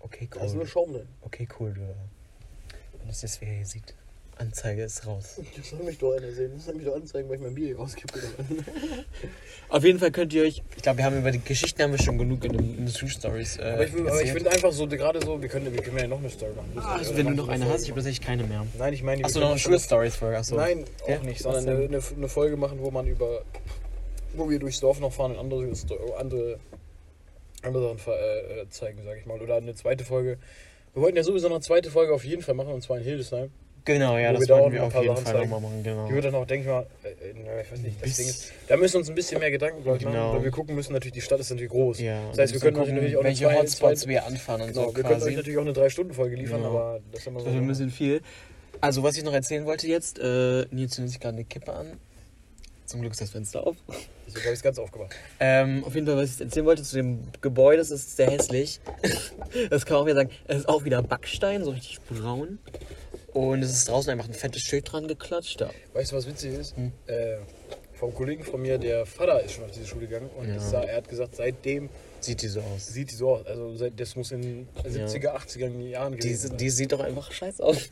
Okay, 0.00 0.28
Da 0.30 0.44
ist 0.44 0.52
nur 0.54 0.62
cool. 0.62 0.68
Schaum 0.68 0.92
drin. 0.92 1.08
Okay, 1.22 1.48
cool, 1.58 1.72
du. 1.72 1.80
Wenn 1.80 3.08
das 3.08 3.22
jetzt 3.22 3.40
wer 3.40 3.48
hier 3.48 3.64
sieht. 3.66 3.94
Anzeige 4.38 4.82
ist 4.84 5.06
raus. 5.06 5.40
Das 5.56 5.70
soll 5.70 5.80
mich 5.84 5.98
doch 5.98 6.12
einer 6.16 6.32
sehen. 6.32 6.52
Das 6.56 6.64
soll 6.64 6.74
mich 6.74 6.84
doch 6.86 6.94
anzeigen, 6.96 7.28
weil 7.28 7.36
ich 7.36 7.42
mein 7.42 7.54
Bier 7.54 7.66
hier 7.68 7.76
rauskippe. 7.76 8.18
Auf 9.68 9.84
jeden 9.84 9.98
Fall 9.98 10.10
könnt 10.10 10.32
ihr 10.32 10.42
euch. 10.42 10.62
Ich 10.76 10.82
glaube, 10.82 10.98
wir 10.98 11.04
haben 11.04 11.18
über 11.18 11.30
die 11.30 11.40
Geschichten 11.40 11.82
haben 11.82 11.92
wir 11.92 12.02
schon 12.02 12.18
genug 12.18 12.44
in, 12.44 12.52
den- 12.52 12.78
in 12.78 12.86
den 12.86 12.92
True 12.92 13.08
Stories. 13.08 13.58
Äh, 13.58 13.62
Aber 13.62 13.84
ich, 13.86 13.94
ich 14.24 14.32
finde 14.32 14.50
einfach 14.50 14.72
so, 14.72 14.86
gerade 14.88 15.20
so, 15.24 15.40
wir 15.40 15.48
können, 15.48 15.72
wir 15.72 15.82
können 15.82 15.98
ja 15.98 16.06
noch 16.08 16.18
eine 16.18 16.30
Story 16.30 16.52
machen. 16.56 16.72
Ah, 16.76 16.96
also 16.96 17.16
wenn 17.16 17.26
du 17.28 17.34
noch 17.34 17.48
eine 17.48 17.66
hast, 17.68 17.82
ich 17.84 17.90
habe 17.90 18.00
tatsächlich 18.00 18.26
keine 18.26 18.44
mehr. 18.44 18.66
Nein, 18.78 18.92
ich 18.94 19.02
meine, 19.02 19.24
Achso, 19.24 19.38
noch 19.40 19.50
eine 19.52 19.60
True 19.60 19.78
Stories 19.78 20.16
Folge. 20.16 20.38
Achso. 20.38 20.56
Nein, 20.56 20.84
auch 21.04 21.08
Ja? 21.08 21.18
nicht, 21.20 21.44
Was 21.44 21.54
sondern 21.54 21.76
eine, 21.76 21.84
eine, 21.86 22.00
eine 22.16 22.28
Folge 22.28 22.56
machen, 22.56 22.78
wo 22.80 22.90
man 22.90 23.06
über, 23.06 23.42
wo 24.34 24.48
wir 24.50 24.58
durchs 24.58 24.80
Dorf 24.80 24.98
noch 25.00 25.12
fahren 25.12 25.32
und 25.32 25.38
andere, 25.38 25.70
andere, 26.18 26.58
andere 27.62 27.96
Sachen 27.96 28.12
äh, 28.12 28.60
äh, 28.62 28.68
zeigen, 28.70 28.98
sag 29.04 29.18
ich 29.18 29.26
mal. 29.26 29.40
Oder 29.40 29.56
eine 29.56 29.74
zweite 29.74 30.04
Folge. 30.04 30.38
Wir 30.94 31.02
wollten 31.02 31.16
ja 31.16 31.22
sowieso 31.22 31.48
noch 31.48 31.56
eine 31.56 31.62
zweite 31.64 31.90
Folge 31.90 32.12
auf 32.12 32.24
jeden 32.24 32.42
Fall 32.42 32.54
machen, 32.54 32.72
und 32.72 32.82
zwar 32.82 32.98
in 32.98 33.04
Hildesheim. 33.04 33.50
Genau, 33.84 34.16
ja, 34.16 34.30
Wo 34.30 34.38
das 34.38 34.48
wir 34.48 34.54
wollten 34.54 34.66
auch 34.66 34.72
wir 34.72 34.84
auf 34.84 34.94
jeden 34.94 35.16
Sachen 35.16 35.24
Fall 35.26 35.40
nochmal 35.40 35.60
machen, 35.60 35.82
genau. 35.82 36.06
Die 36.06 36.14
wird 36.14 36.24
dann 36.24 36.34
auch, 36.36 36.46
denke 36.46 36.66
ich 36.68 36.72
mal, 36.72 36.86
äh, 37.02 37.08
äh, 37.08 37.34
na, 37.44 37.60
ich 37.62 37.72
weiß 37.72 37.78
nicht, 37.80 37.96
das 38.00 38.08
Bis- 38.08 38.16
Ding 38.16 38.28
ist, 38.28 38.52
da 38.68 38.76
müssen 38.76 38.94
wir 38.94 38.98
uns 39.00 39.08
ein 39.08 39.14
bisschen 39.16 39.40
mehr 39.40 39.50
Gedanken 39.50 39.80
ich, 39.80 39.84
machen, 39.86 39.98
Genau. 40.00 40.34
weil 40.34 40.44
wir 40.44 40.50
gucken 40.52 40.74
müssen, 40.76 40.92
natürlich, 40.92 41.14
die 41.14 41.20
Stadt 41.20 41.40
ist 41.40 41.50
natürlich 41.50 41.72
groß. 41.72 41.98
Ja, 42.00 42.28
das 42.30 42.38
heißt, 42.38 42.52
wir 42.52 42.60
können 42.60 42.76
gucken, 42.76 42.94
natürlich 42.94 43.16
auch 43.16 43.24
welche 43.24 43.44
zwei- 43.44 43.56
Hotspots 43.56 44.00
zwei- 44.02 44.08
wir 44.10 44.24
anfahren 44.26 44.60
und 44.62 44.68
Genau, 44.68 44.82
so 44.82 44.86
wir 44.88 45.02
können 45.02 45.14
euch 45.14 45.20
quasi. 45.22 45.34
natürlich 45.34 45.58
auch 45.58 45.62
eine 45.62 45.72
3-Stunden-Folge 45.72 46.36
liefern, 46.36 46.58
Genau. 46.62 46.70
aber 46.70 47.00
das 47.10 47.26
haben 47.26 47.34
wir 47.34 47.42
Das 47.42 47.52
ist 47.52 47.58
ein 47.58 47.66
bisschen 47.66 47.90
viel. 47.90 48.20
Also, 48.80 49.02
was 49.02 49.16
ich 49.16 49.24
noch 49.24 49.32
erzählen 49.32 49.64
wollte 49.66 49.86
jetzt, 49.88 50.18
äh, 50.20 50.64
Nils 50.70 50.92
zündet 50.94 51.10
sich 51.12 51.20
gerade 51.20 51.34
eine 51.36 51.44
Kippe 51.44 51.72
an. 51.72 51.98
Zum 52.86 53.00
Glück 53.00 53.12
ist 53.12 53.20
das 53.20 53.30
Fenster 53.30 53.66
auf. 53.66 53.76
Deswegen 54.26 54.44
habe 54.44 54.52
ich 54.52 54.58
es 54.58 54.62
ganz 54.62 54.78
aufgemacht. 54.78 55.14
Ähm, 55.40 55.82
auf 55.84 55.94
jeden 55.94 56.06
Fall, 56.06 56.16
was 56.16 56.34
ich 56.34 56.40
erzählen 56.40 56.66
wollte 56.66 56.82
zu 56.82 56.96
dem 56.96 57.20
Gebäude, 57.40 57.78
das 57.78 57.90
ist 57.90 58.16
sehr 58.16 58.30
hässlich. 58.30 58.80
Das 59.70 59.84
kann 59.86 59.94
man 59.94 60.02
auch 60.02 60.06
wieder 60.06 60.16
sagen. 60.16 60.30
Es 60.46 60.56
ist 60.58 60.68
auch 60.68 60.84
wieder 60.84 61.02
Backstein, 61.02 61.62
so 61.64 61.70
richtig 61.70 62.00
braun. 62.02 62.58
Und 63.32 63.62
es 63.62 63.72
ist 63.72 63.88
draußen 63.88 64.10
einfach 64.12 64.28
ein 64.28 64.34
fettes 64.34 64.62
Schild 64.62 64.90
dran 64.92 65.08
geklatscht. 65.08 65.60
Da. 65.60 65.70
Weißt 65.94 66.12
du, 66.12 66.16
was 66.16 66.26
witzig 66.26 66.52
ist? 66.54 66.76
Hm. 66.76 66.92
Äh, 67.06 67.36
vom 67.94 68.12
Kollegen 68.14 68.42
von 68.44 68.60
mir, 68.60 68.78
der 68.78 69.06
Vater 69.06 69.40
ist 69.42 69.52
schon 69.52 69.64
auf 69.64 69.70
diese 69.70 69.86
Schule 69.86 70.06
gegangen 70.06 70.28
und 70.36 70.48
Ja. 70.48 70.58
sah, 70.60 70.82
er 70.82 70.96
hat 70.98 71.08
gesagt, 71.08 71.36
seitdem 71.36 71.88
Sieht 72.20 72.42
die 72.42 72.48
so 72.48 72.60
aus. 72.60 72.86
sieht 72.88 73.10
die 73.10 73.14
so 73.14 73.30
aus. 73.36 73.46
Also 73.46 73.74
seit, 73.76 73.98
das 73.98 74.14
muss 74.16 74.32
in 74.32 74.42
den 74.42 74.68
70er, 74.84 75.34
80er 75.34 75.68
Jahren 75.88 76.12
Die, 76.14 76.18
gewesen 76.18 76.48
sein. 76.50 76.56
die 76.58 76.70
sieht 76.70 76.92
doch 76.92 77.00
einfach 77.00 77.30
scheiße 77.32 77.62
aus. 77.64 77.90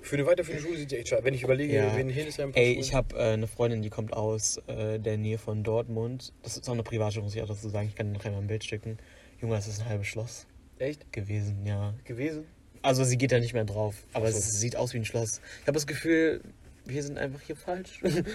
Für 0.00 0.16
eine 0.16 0.24
weiterführende 0.26 0.66
Schule 0.66 0.78
sieht 0.78 0.90
die 0.92 0.96
echt 0.96 1.08
schade. 1.08 1.24
Wenn 1.24 1.34
ich 1.34 1.42
überlege, 1.42 1.74
Ja. 1.74 1.94
wen 1.96 2.08
Hildesheim 2.08 2.52
Ey, 2.54 2.72
ich 2.72 2.94
habe 2.94 3.14
äh, 3.16 3.32
eine 3.34 3.46
Freundin, 3.46 3.82
die 3.82 3.90
kommt 3.90 4.12
aus 4.14 4.58
äh, 4.66 4.98
der 4.98 5.18
Nähe 5.18 5.36
von 5.36 5.62
Dortmund. 5.62 6.32
Das 6.42 6.56
ist 6.56 6.66
auch 6.68 6.72
eine 6.72 6.82
Privatschule, 6.82 7.24
muss 7.24 7.34
ich 7.34 7.42
auch 7.42 7.48
dazu 7.48 7.68
sagen. 7.68 7.88
Ich 7.88 7.94
kann 7.94 8.06
dir 8.06 8.18
noch 8.18 8.24
einmal 8.24 8.40
ein 8.40 8.46
Bild 8.46 8.64
schicken. 8.64 8.98
Junge, 9.40 9.56
das 9.56 9.66
ist 9.68 9.80
ein 9.80 9.88
halbes 9.88 10.06
Schloss 10.06 10.46
Echt? 10.78 11.12
gewesen, 11.12 11.66
ja. 11.66 11.92
Gewesen? 12.04 12.46
Also 12.82 13.04
sie 13.04 13.16
geht 13.16 13.32
da 13.32 13.38
nicht 13.38 13.54
mehr 13.54 13.64
drauf, 13.64 13.94
aber 14.12 14.30
so. 14.30 14.38
es 14.38 14.52
sieht 14.60 14.76
aus 14.76 14.92
wie 14.94 14.98
ein 14.98 15.04
Schloss. 15.04 15.40
Ich 15.60 15.66
habe 15.66 15.74
das 15.74 15.86
Gefühl, 15.86 16.40
wir 16.84 17.02
sind 17.04 17.16
einfach 17.16 17.40
hier 17.42 17.54
falsch. 17.54 18.00
Sind 18.02 18.26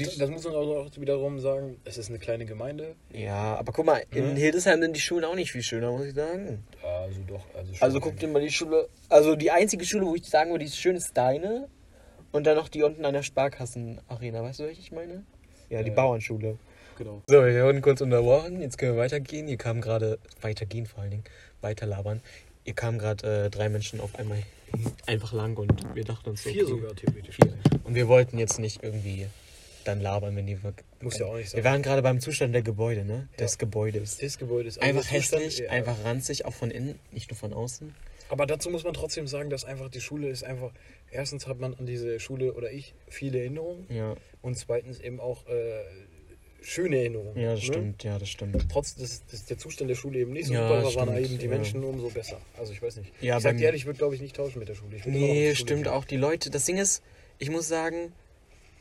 die, 0.00 0.18
das 0.18 0.28
muss 0.28 0.42
man 0.42 0.54
auch 0.54 0.90
wiederum 0.96 1.38
sagen, 1.38 1.76
es 1.84 1.96
ist 1.98 2.08
eine 2.08 2.18
kleine 2.18 2.44
Gemeinde. 2.44 2.96
ja, 3.12 3.54
aber 3.54 3.72
guck 3.72 3.86
mal, 3.86 4.02
in 4.10 4.32
Mhm. 4.32 4.36
Hildesheim 4.36 4.80
sind 4.82 4.96
die 4.96 5.00
Schulen 5.00 5.24
auch 5.24 5.36
nicht 5.36 5.52
viel 5.52 5.62
schöner, 5.62 5.92
muss 5.92 6.06
ich 6.06 6.14
sagen. 6.14 6.64
Also 6.82 7.20
doch. 7.28 7.44
Also, 7.54 7.72
Also 7.78 8.00
guck 8.00 8.16
dir 8.18 8.26
mal 8.26 8.42
die 8.42 8.50
Schule. 8.50 8.88
Also 9.08 9.36
die 9.36 9.52
einzige 9.52 9.84
Schule, 9.84 10.04
wo 10.04 10.16
ich 10.16 10.24
sagen 10.24 10.50
würde, 10.50 10.64
die 10.64 10.70
ist 10.70 10.76
schön, 10.78 10.96
ist 10.96 11.16
deine. 11.16 11.68
Und 12.32 12.44
dann 12.44 12.56
noch 12.56 12.68
die 12.68 12.82
unten 12.82 13.04
an 13.04 13.14
der 13.14 13.22
Sparkassenarena. 13.22 14.42
Weißt 14.42 14.58
du, 14.60 14.64
welche 14.64 14.80
ich 14.80 14.90
meine? 14.90 15.22
Ja, 15.70 15.82
die 15.84 15.90
Ja. 15.90 15.94
Bauernschule. 15.94 16.58
Genau. 16.98 17.22
So, 17.28 17.44
wir 17.44 17.64
wurden 17.64 17.82
kurz 17.82 18.00
unterbrochen. 18.00 18.60
Jetzt 18.62 18.78
können 18.78 18.94
wir 18.94 19.00
weitergehen. 19.02 19.46
Hier 19.46 19.58
kamen 19.58 19.80
gerade, 19.80 20.18
weitergehen 20.40 20.86
vor 20.86 21.02
allen 21.02 21.10
Dingen, 21.12 21.24
weiterlabern. 21.60 22.20
Hier 22.66 22.74
kamen 22.74 22.98
gerade 22.98 23.44
äh, 23.44 23.48
drei 23.50 23.68
Menschen 23.68 24.00
auf 24.00 24.16
einmal 24.16 24.42
einfach 25.06 25.32
lang 25.32 25.56
und 25.56 25.94
wir 25.94 26.02
dachten 26.02 26.30
uns 26.30 26.42
so. 26.42 26.50
Vier 26.50 26.64
okay, 26.64 26.70
sogar 26.72 26.96
theoretisch. 26.96 27.36
Vier. 27.36 27.54
Und 27.84 27.94
wir 27.94 28.08
wollten 28.08 28.38
jetzt 28.38 28.58
nicht 28.58 28.82
irgendwie 28.82 29.28
dann 29.84 30.00
labern, 30.00 30.34
wenn 30.34 30.48
die 30.48 30.60
wirklich. 30.64 30.84
Muss 31.00 31.16
ja 31.16 31.26
auch 31.26 31.36
nicht 31.36 31.50
sein. 31.50 31.58
Wir 31.62 31.70
waren 31.70 31.80
gerade 31.82 32.02
beim 32.02 32.18
Zustand 32.18 32.52
der 32.56 32.62
Gebäude, 32.62 33.04
ne? 33.04 33.28
Des 33.38 33.58
Gebäudes. 33.58 34.18
Das 34.18 34.36
Gebäude 34.36 34.66
ist 34.66 34.82
Einfach 34.82 35.04
also 35.04 35.14
Zustand- 35.16 35.42
hässlich, 35.44 35.66
ja. 35.66 35.70
einfach 35.70 35.96
ranzig, 36.04 36.44
auch 36.44 36.54
von 36.54 36.72
innen, 36.72 36.98
nicht 37.12 37.30
nur 37.30 37.36
von 37.38 37.52
außen. 37.52 37.94
Aber 38.30 38.46
dazu 38.46 38.68
muss 38.70 38.82
man 38.82 38.94
trotzdem 38.94 39.28
sagen, 39.28 39.48
dass 39.48 39.64
einfach 39.64 39.88
die 39.88 40.00
Schule 40.00 40.28
ist 40.28 40.42
einfach. 40.42 40.72
Erstens 41.12 41.46
hat 41.46 41.60
man 41.60 41.72
an 41.74 41.86
diese 41.86 42.18
Schule 42.18 42.52
oder 42.54 42.72
ich 42.72 42.94
viele 43.06 43.38
Erinnerungen 43.38 43.86
Ja, 43.90 44.16
und 44.42 44.58
zweitens 44.58 44.98
eben 44.98 45.20
auch 45.20 45.46
äh, 45.46 45.82
schöne 46.68 46.96
Erinnerungen. 46.98 47.36
ja, 47.40 47.50
das 47.52 47.60
ne? 47.60 47.66
stimmt, 47.66 48.04
ja, 48.04 48.18
das 48.18 48.28
stimmt. 48.28 48.66
Trotz 48.70 48.94
dass, 48.96 49.24
dass 49.26 49.44
der 49.44 49.56
Zustand 49.58 49.88
der 49.90 49.94
Schule 49.94 50.18
eben 50.18 50.32
nicht 50.32 50.46
so 50.46 50.54
Ja, 50.54 50.68
super 50.68 50.82
war, 50.96 51.06
waren 51.08 51.22
eben 51.24 51.38
die 51.38 51.44
ja. 51.44 51.50
Menschen 51.50 51.84
umso 51.84 52.08
besser. 52.10 52.40
Also 52.58 52.72
ich 52.72 52.82
weiß 52.82 52.96
nicht. 52.96 53.12
Ja, 53.20 53.36
ich 53.36 53.42
sag 53.42 53.56
dir 53.56 53.64
ehrlich, 53.66 53.82
ich 53.82 53.86
würde 53.86 53.98
glaube 53.98 54.14
ich 54.14 54.20
nicht 54.20 54.34
tauschen 54.36 54.58
mit 54.58 54.68
der 54.68 54.74
Schule. 54.74 54.96
Ich 54.96 55.06
Nee, 55.06 55.44
Schule 55.44 55.56
stimmt 55.56 55.84
gehen. 55.84 55.92
auch. 55.92 56.04
Die 56.04 56.16
Leute, 56.16 56.50
das 56.50 56.64
Ding 56.64 56.78
ist, 56.78 57.02
ich 57.38 57.50
muss 57.50 57.68
sagen, 57.68 58.12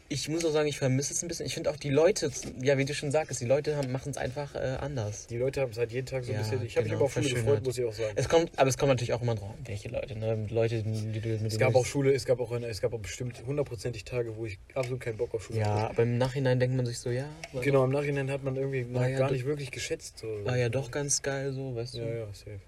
ich 0.08 0.30
muss 0.30 0.46
auch 0.46 0.52
sagen, 0.52 0.68
ich 0.68 0.78
vermisse 0.78 1.14
es 1.14 1.24
ein 1.24 1.28
bisschen. 1.28 1.46
Ich 1.48 1.56
finde 1.56 1.72
auch 1.72 1.78
die 1.78 1.90
Leute, 1.90 2.32
ja, 2.62 2.78
wie 2.78 2.86
du 2.86 2.94
schon 2.94 3.10
sagtest, 3.12 3.42
die 3.42 3.46
Leute 3.46 3.76
machen 3.90 4.12
es 4.12 4.18
einfach 4.18 4.54
äh, 4.54 4.78
anders. 4.80 5.26
Die 5.28 5.38
Leute 5.38 5.62
haben 5.62 5.72
es 5.72 5.78
halt 5.78 5.92
jeden 5.92 6.06
Tag 6.06 6.24
so 6.26 6.32
ein 6.32 6.36
Ja, 6.36 6.42
bisschen. 6.42 6.64
Ich 6.64 6.78
habe 6.78 6.84
mich 6.84 6.92
genau, 6.92 6.96
aber 6.98 7.06
auf 7.06 7.14
Schule 7.14 7.30
gefreut, 7.30 7.64
muss 7.66 7.78
ich 7.78 7.86
auch 7.86 7.94
sagen. 7.94 8.14
Es 8.16 8.30
kommt, 8.30 8.52
aber 8.58 8.70
es 8.70 8.78
kommt 8.78 8.90
natürlich 8.90 9.14
auch 9.14 9.22
immer 9.24 9.34
drauf, 9.36 9.50
welche 9.64 9.90
Leute, 9.90 10.18
ne? 10.18 10.46
Leute, 10.50 10.84
die 10.84 11.20
du 11.22 11.30
mit 11.30 11.52
Es 11.52 11.58
gab 11.58 11.74
auch 11.76 11.86
Schule, 11.86 12.14
es 12.14 12.26
gab 12.26 12.40
auch 12.40 12.52
eine, 12.52 12.68
es 12.68 12.82
gab 12.82 12.94
auch 12.94 13.00
bestimmt 13.00 13.42
hundertprozentig 13.46 14.04
Tage, 14.04 14.36
wo 14.38 14.46
ich 14.46 14.60
absolut 14.76 15.00
keinen 15.00 15.18
Bock 15.18 15.34
auf 15.34 15.44
Schule 15.46 15.60
Ja, 15.60 15.74
hatte. 15.74 15.90
aber 15.90 16.04
im 16.04 16.18
Nachhinein 16.20 16.60
denkt 16.60 16.76
man 16.76 16.86
sich 16.86 17.00
so, 17.00 17.10
ja, 17.10 17.28
Genau, 17.62 17.84
im 17.84 17.92
Nachhinein 17.92 18.30
hat 18.30 18.44
man 18.44 18.56
irgendwie 18.56 18.94
War 18.94 19.10
ja 19.10 19.18
gar 19.20 19.32
nicht 19.32 19.46
wirklich 19.46 19.72
geschätzt. 19.72 20.20
So. 20.20 20.28
war 20.46 20.58
ja 20.58 20.70
doch 20.70 20.92
ganz 20.92 21.22
geil 21.24 21.52
so, 21.52 21.76
weißt 21.76 21.96
du? 21.96 22.00
Ja, 22.00 22.14
ja, 22.14 22.26
safe. 22.28 22.60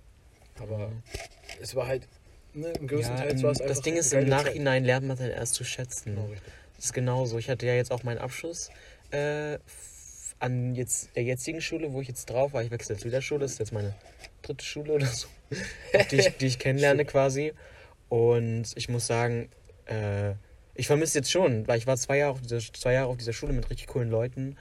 Aber 0.60 0.92
es 1.62 1.76
war 1.76 1.86
halt, 1.88 2.08
ne, 2.54 2.74
im 2.80 2.88
größten 2.88 3.16
Ja, 3.16 3.24
Teil 3.26 3.44
war 3.44 3.52
es 3.52 3.62
einfach 3.62 3.76
das 3.76 3.82
Ding 3.84 3.96
ist, 3.96 4.12
im 4.12 4.22
geile 4.22 4.32
Zeit. 4.32 4.46
Nachhinein 4.46 4.84
lernt 4.86 5.06
man 5.08 5.18
dann 5.18 5.30
erst 5.30 5.54
zu 5.54 5.64
schätzen. 5.64 6.16
Genau, 6.16 6.26
richtig. 6.28 6.52
Das 6.78 6.86
ist 6.86 6.94
genauso. 6.94 7.38
Ich 7.38 7.50
hatte 7.50 7.66
ja 7.66 7.74
jetzt 7.74 7.92
auch 7.92 8.04
meinen 8.04 8.20
Abschluss 8.20 8.70
äh, 9.12 9.58
an 10.40 10.76
jetzt 10.76 11.16
der 11.16 11.24
jetzigen 11.24 11.62
Schule, 11.62 11.94
wo 11.94 12.02
ich 12.02 12.08
jetzt 12.08 12.28
drauf 12.30 12.54
war. 12.54 12.64
Ich 12.64 12.72
wechsle 12.72 12.96
jetzt 12.96 13.06
wieder 13.06 13.22
Schule, 13.22 13.42
das 13.42 13.54
ist 13.54 13.60
jetzt 13.60 13.74
meine 13.74 13.94
dritte 14.44 14.64
Schule 14.64 14.94
oder 14.94 15.08
so, 15.08 15.28
die, 16.12 16.16
ich, 16.18 16.38
die 16.38 16.46
ich 16.48 16.60
kennenlerne 16.60 17.06
quasi. 17.06 17.54
Und 18.10 18.66
ich 18.76 18.88
muss 18.90 19.08
sagen, 19.08 19.50
äh, 19.86 20.34
ich 20.76 20.88
vermisse 20.88 21.18
jetzt 21.18 21.32
schon, 21.32 21.68
weil 21.68 21.80
ich 21.80 21.88
war 21.88 21.98
zwei 21.98 22.18
Jahre 22.18 22.34
auf 22.34 22.42
dieser, 22.42 22.60
zwei 22.60 22.94
Jahre 22.94 23.08
auf 23.10 23.18
dieser 23.18 23.34
Schule 23.34 23.54
mit 23.54 23.70
richtig 23.70 23.88
coolen 23.88 24.10
Leuten. 24.10 24.58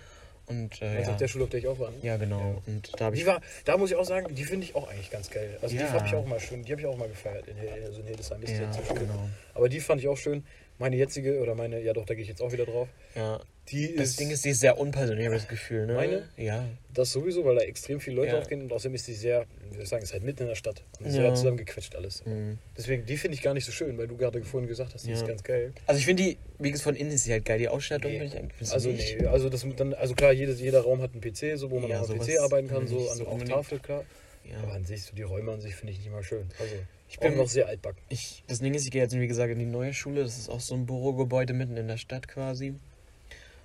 Und 0.47 0.81
äh, 0.81 0.87
Also 0.87 1.01
ja, 1.03 1.09
auf 1.11 1.17
der 1.17 1.29
Schule, 1.29 1.45
auf 1.45 1.51
der 1.51 1.61
ich 1.61 1.67
auch 1.67 1.79
war. 1.79 1.91
Ne? 1.91 1.97
ja, 2.03 2.17
genau. 2.17 2.63
Und 2.67 2.93
da 2.99 3.07
habe 3.07 3.17
ich 3.17 3.23
Die 3.23 3.27
war, 3.27 3.41
da 3.65 3.77
muss 3.77 3.91
ich 3.91 3.97
auch 3.97 4.05
sagen, 4.05 4.33
die 4.35 4.45
finde 4.45 4.65
ich 4.65 4.75
auch 4.77 4.89
eigentlich 4.89 5.11
ganz 5.11 5.29
geil. 5.29 5.59
Also 5.61 5.75
Ja. 5.77 5.83
die 5.83 5.91
habe 5.93 6.07
ich 6.07 6.15
auch 6.15 6.25
mal 6.27 6.41
schön, 6.41 6.65
die 6.65 6.71
habe 6.73 6.81
ich 6.81 6.87
auch 6.87 6.97
mal 6.97 7.09
gefeiert 7.09 7.47
in, 7.49 7.57
also 7.85 8.01
in 8.01 8.07
Hildesheim. 8.07 8.43
Ist 8.43 8.51
ja, 8.53 8.61
jetzt 8.63 8.77
zur 8.77 8.85
Schule. 8.87 9.01
genau. 9.01 9.29
Aber 9.55 9.69
die 9.69 9.81
fand 9.81 10.01
ich 10.01 10.09
auch 10.09 10.17
schön. 10.17 10.45
Meine 10.79 10.97
jetzige, 10.97 11.41
oder 11.41 11.55
meine, 11.55 11.81
ja 11.83 11.93
doch, 11.95 12.05
da 12.05 12.15
gehe 12.15 12.23
ich 12.23 12.29
jetzt 12.29 12.43
auch 12.43 12.53
wieder 12.53 12.67
drauf. 12.67 12.89
Ja. 13.15 13.41
Die 13.71 13.97
Das 13.97 14.11
ist, 14.11 14.21
Ding 14.21 14.31
ist, 14.31 14.45
die 14.45 14.51
ist 14.51 14.61
sehr 14.61 14.79
unpersönlich, 14.79 15.27
das 15.29 15.49
Gefühl, 15.49 15.87
ne? 15.87 15.95
Meine? 15.95 16.29
Ja. 16.37 16.65
das 16.95 17.13
sowieso, 17.13 17.45
weil 17.45 17.57
da 17.57 17.63
extrem 17.63 17.99
viele 18.01 18.17
Leute 18.17 18.33
Ja. 18.33 18.39
aufgehen 18.39 18.63
und 18.63 18.73
außerdem 18.73 18.95
ist 18.95 19.07
die 19.09 19.13
sehr, 19.15 19.45
wie 19.69 19.75
soll 19.75 19.83
ich 19.83 19.89
sagen, 19.89 20.03
ist 20.03 20.13
halt 20.13 20.23
mitten 20.23 20.43
in 20.43 20.49
der 20.49 20.55
Stadt. 20.55 20.83
Und 21.01 21.07
Ja. 21.07 21.13
sehr 21.13 21.35
zusammengequetscht 21.35 21.95
alles. 21.97 22.25
Mhm. 22.25 22.59
Deswegen, 22.77 23.05
die 23.07 23.17
finde 23.17 23.35
ich 23.35 23.43
gar 23.43 23.53
nicht 23.55 23.65
so 23.67 23.73
schön, 23.73 23.99
weil 23.99 24.07
du 24.07 24.17
gerade 24.17 24.43
vorhin 24.45 24.69
gesagt 24.69 24.95
hast, 24.95 25.05
die 25.05 25.11
Ja. 25.11 25.17
ist 25.17 25.27
ganz 25.27 25.43
geil. 25.43 25.73
Also 25.87 25.99
ich 25.99 26.07
finde 26.07 26.23
die, 26.23 26.39
wie 26.59 26.71
gesagt, 26.71 26.85
von 26.85 26.95
innen 26.97 27.11
ist 27.11 27.25
sie 27.25 27.33
halt 27.33 27.45
geil. 27.45 27.59
Die 27.59 27.69
Ausstattung 27.69 28.13
Nee. 28.13 28.23
ich 28.25 28.37
eigentlich 28.37 28.71
Also 28.73 28.91
nicht? 28.91 29.19
nee, 29.21 29.27
also 29.27 29.49
das 29.51 29.67
dann, 29.77 29.93
also 29.95 30.15
klar, 30.15 30.33
jedes, 30.33 30.61
jeder 30.61 30.81
Raum 30.83 31.03
hat 31.03 31.13
einen 31.13 31.21
PC, 31.21 31.57
so 31.59 31.71
wo 31.71 31.81
man 31.81 31.91
Ja, 31.91 32.01
auch 32.03 32.09
am 32.09 32.19
PC 32.19 32.39
arbeiten 32.39 32.69
kann, 32.69 32.87
so 32.87 33.11
an, 33.11 33.21
auf 33.21 33.27
unbedingt. 33.33 33.51
Tafel, 33.51 33.79
klar. 33.81 34.05
Ja. 34.51 34.59
Aber 34.63 34.73
an 34.73 34.85
sich, 34.85 35.03
so 35.05 35.15
die 35.15 35.23
Räume 35.23 35.53
an 35.53 35.61
sich 35.61 35.75
finde 35.75 35.93
ich 35.93 35.99
nicht 36.01 36.11
mal 36.11 36.23
schön. 36.23 36.49
Also 36.59 36.75
Ich 37.09 37.19
bin- 37.19 37.37
noch 37.37 37.49
sehr 37.49 37.67
altbacken. 37.67 38.01
Ich, 38.09 38.43
das 38.47 38.61
Ding 38.61 38.75
ist, 38.75 38.85
ich 38.85 38.91
gehe 38.91 39.03
jetzt, 39.03 39.19
wie 39.19 39.27
gesagt, 39.27 39.51
in 39.53 39.59
die 39.59 39.65
neue 39.67 39.93
Schule. 39.95 40.23
Das 40.23 40.39
ist 40.39 40.49
auch 40.49 40.61
so 40.61 40.75
ein 40.75 40.87
Bürogebäude 40.87 41.53
mitten 41.53 41.77
in 41.77 41.89
der 41.89 41.97
Stadt 41.97 42.29
quasi. 42.29 42.75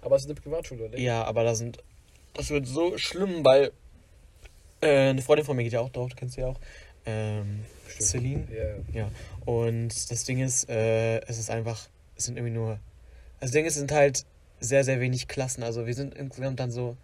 Aber 0.01 0.15
es 0.15 0.23
ist 0.23 0.29
eine 0.31 0.39
Privatschule, 0.39 0.85
oder? 0.85 0.97
Ja, 0.97 1.23
aber 1.23 1.43
da 1.43 1.53
sind. 1.55 1.77
Das 2.33 2.49
wird 2.49 2.65
so 2.67 2.97
schlimm, 2.97 3.43
weil. 3.45 3.71
Äh, 4.81 5.09
eine 5.09 5.21
Freundin 5.21 5.45
von 5.45 5.55
mir 5.55 5.63
geht 5.63 5.73
ja 5.73 5.79
auch 5.81 5.89
drauf, 5.91 6.09
du 6.09 6.15
kennst 6.15 6.35
sie 6.35 6.41
ja 6.41 6.47
auch. 6.47 6.59
Ähm, 7.05 7.65
Bestimmt. 7.85 8.09
Celine. 8.09 8.47
Ja, 8.51 8.63
ja. 8.63 8.75
Ja. 8.93 9.11
Und 9.45 9.89
das 10.11 10.23
Ding 10.23 10.39
ist, 10.41 10.69
äh, 10.69 11.19
es 11.27 11.37
ist 11.37 11.49
einfach. 11.51 11.87
Es 12.15 12.25
sind 12.25 12.37
irgendwie 12.37 12.53
nur. 12.55 12.79
Das 13.39 13.51
Ding 13.51 13.65
ist, 13.65 13.73
es 13.73 13.79
sind 13.79 13.91
halt 13.91 14.25
sehr, 14.59 14.83
sehr 14.83 14.99
wenig 14.99 15.27
Klassen. 15.27 15.63
Also 15.63 15.85
wir 15.87 15.93
sind 15.93 16.13
insgesamt 16.15 16.59
dann 16.59 16.71
so 16.71 16.95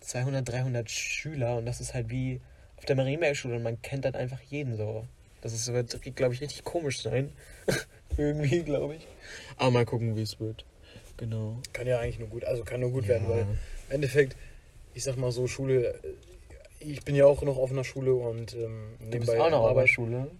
200, 0.00 0.46
300 0.48 0.90
Schüler 0.90 1.56
und 1.56 1.66
das 1.66 1.80
ist 1.80 1.92
halt 1.94 2.10
wie 2.10 2.40
auf 2.78 2.84
der 2.86 2.96
Marienberg-Schule 2.96 3.56
und 3.56 3.62
man 3.62 3.80
kennt 3.82 4.04
dann 4.04 4.14
einfach 4.14 4.40
jeden 4.42 4.76
so. 4.76 5.04
Das 5.42 5.52
ist, 5.52 5.72
wird, 5.72 6.00
glaube 6.16 6.34
ich, 6.34 6.40
richtig 6.40 6.64
komisch 6.64 7.02
sein. 7.02 7.32
Irgendwie, 8.16 8.62
glaube 8.62 8.96
ich. 8.96 9.06
Aber 9.56 9.70
mal 9.70 9.84
gucken, 9.84 10.16
wie 10.16 10.22
es 10.22 10.40
wird. 10.40 10.64
Genau. 11.16 11.58
Kann 11.72 11.86
ja 11.86 11.98
eigentlich 12.00 12.18
nur 12.18 12.28
gut, 12.28 12.44
also 12.44 12.64
kann 12.64 12.80
nur 12.80 12.90
gut 12.90 13.04
Ja. 13.04 13.10
werden, 13.10 13.28
weil 13.28 13.40
im 13.42 13.94
Endeffekt, 13.94 14.36
ich 14.94 15.04
sag 15.04 15.16
mal 15.16 15.30
so, 15.32 15.46
Schule, 15.46 15.94
äh, 15.94 15.98
ich 16.80 17.04
bin 17.04 17.14
ja 17.14 17.26
auch 17.26 17.42
noch 17.42 17.56
auf 17.58 17.70
einer 17.72 17.84
Schule 17.84 18.14
und 18.14 18.54
ähm, 18.54 18.94
Du 19.10 19.18
bist 19.18 19.30
auch 19.30 19.50
noch 19.50 19.62
auf 19.64 19.76
der 19.76 19.86
Schule. 19.86 20.30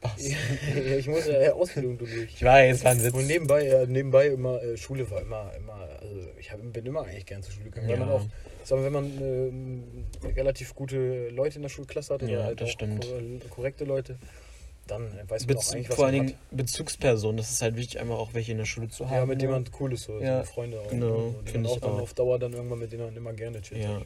Was? 0.00 0.28
ja, 0.28 0.96
ich 0.96 1.06
muss 1.08 1.26
ja 1.26 1.52
Ausbildung 1.52 1.98
durch. 1.98 2.12
Ich 2.34 2.42
weiß, 2.42 2.84
war 2.84 2.90
ein 2.92 3.04
Witz. 3.04 3.14
Und 3.14 3.26
nebenbei, 3.26 3.66
äh, 3.66 3.86
nebenbei 3.86 4.26
immer, 4.28 4.60
äh, 4.62 4.76
Schule 4.76 5.08
war 5.10 5.20
immer, 5.20 5.52
immer, 5.56 5.88
also 6.00 6.28
ich 6.38 6.50
hab, 6.50 6.60
bin 6.72 6.86
immer 6.86 7.02
eigentlich 7.04 7.26
gern 7.26 7.42
zur 7.42 7.52
Schule 7.54 7.66
gegangen, 7.70 7.88
weil 7.88 7.98
Ja. 7.98 8.04
man 8.06 8.14
auch, 8.14 8.26
wir, 8.70 8.84
wenn 8.84 8.92
man 8.92 9.04
ähm, 9.20 9.84
relativ 10.36 10.74
gute 10.74 11.28
Leute 11.30 11.56
in 11.56 11.62
der 11.62 11.68
Schulklasse 11.68 12.14
hat 12.14 12.22
oder 12.22 12.32
Ja, 12.32 12.44
halt 12.44 12.60
das 12.60 12.68
auch 12.68 12.72
stimmt. 12.72 13.04
kor- 13.06 13.48
korrekte 13.50 13.84
Leute, 13.84 14.18
dann 14.86 15.06
äh, 15.18 15.28
weiß 15.28 15.46
man 15.46 15.56
auch 15.56 15.60
Bez 15.60 15.72
eigentlich, 15.72 15.88
was 15.88 15.96
vor 15.96 16.06
allen 16.06 16.14
Dingen 16.26 16.34
Bezugspersonen, 16.50 17.36
das 17.36 17.50
ist 17.50 17.62
halt 17.62 17.76
wichtig, 17.76 18.00
einmal 18.00 18.18
auch 18.18 18.34
welche 18.34 18.52
in 18.52 18.58
der 18.58 18.64
Schule 18.64 18.88
zu 18.88 19.06
haben. 19.06 19.14
Ja, 19.14 19.20
mit 19.26 19.38
ne? 19.38 19.40
denen 19.46 19.52
man 19.52 19.64
cool 19.80 19.92
ist, 19.92 20.04
so, 20.04 20.18
Ja, 20.20 20.44
so 20.44 20.52
Freunde 20.52 20.80
auch. 20.80 20.88
genau, 20.88 21.06
ne, 21.06 21.34
die 21.46 21.52
man 21.54 21.64
ich 21.64 21.70
auch 21.70 21.80
dann 21.80 21.90
auch. 21.92 22.00
auf 22.02 22.14
Dauer 22.14 22.38
dann 22.38 22.52
irgendwann 22.52 22.78
mit 22.78 22.92
denen 22.92 23.04
man 23.06 23.16
immer 23.16 23.32
gerne 23.32 23.60
chillt. 23.62 23.82
Ja. 23.82 24.00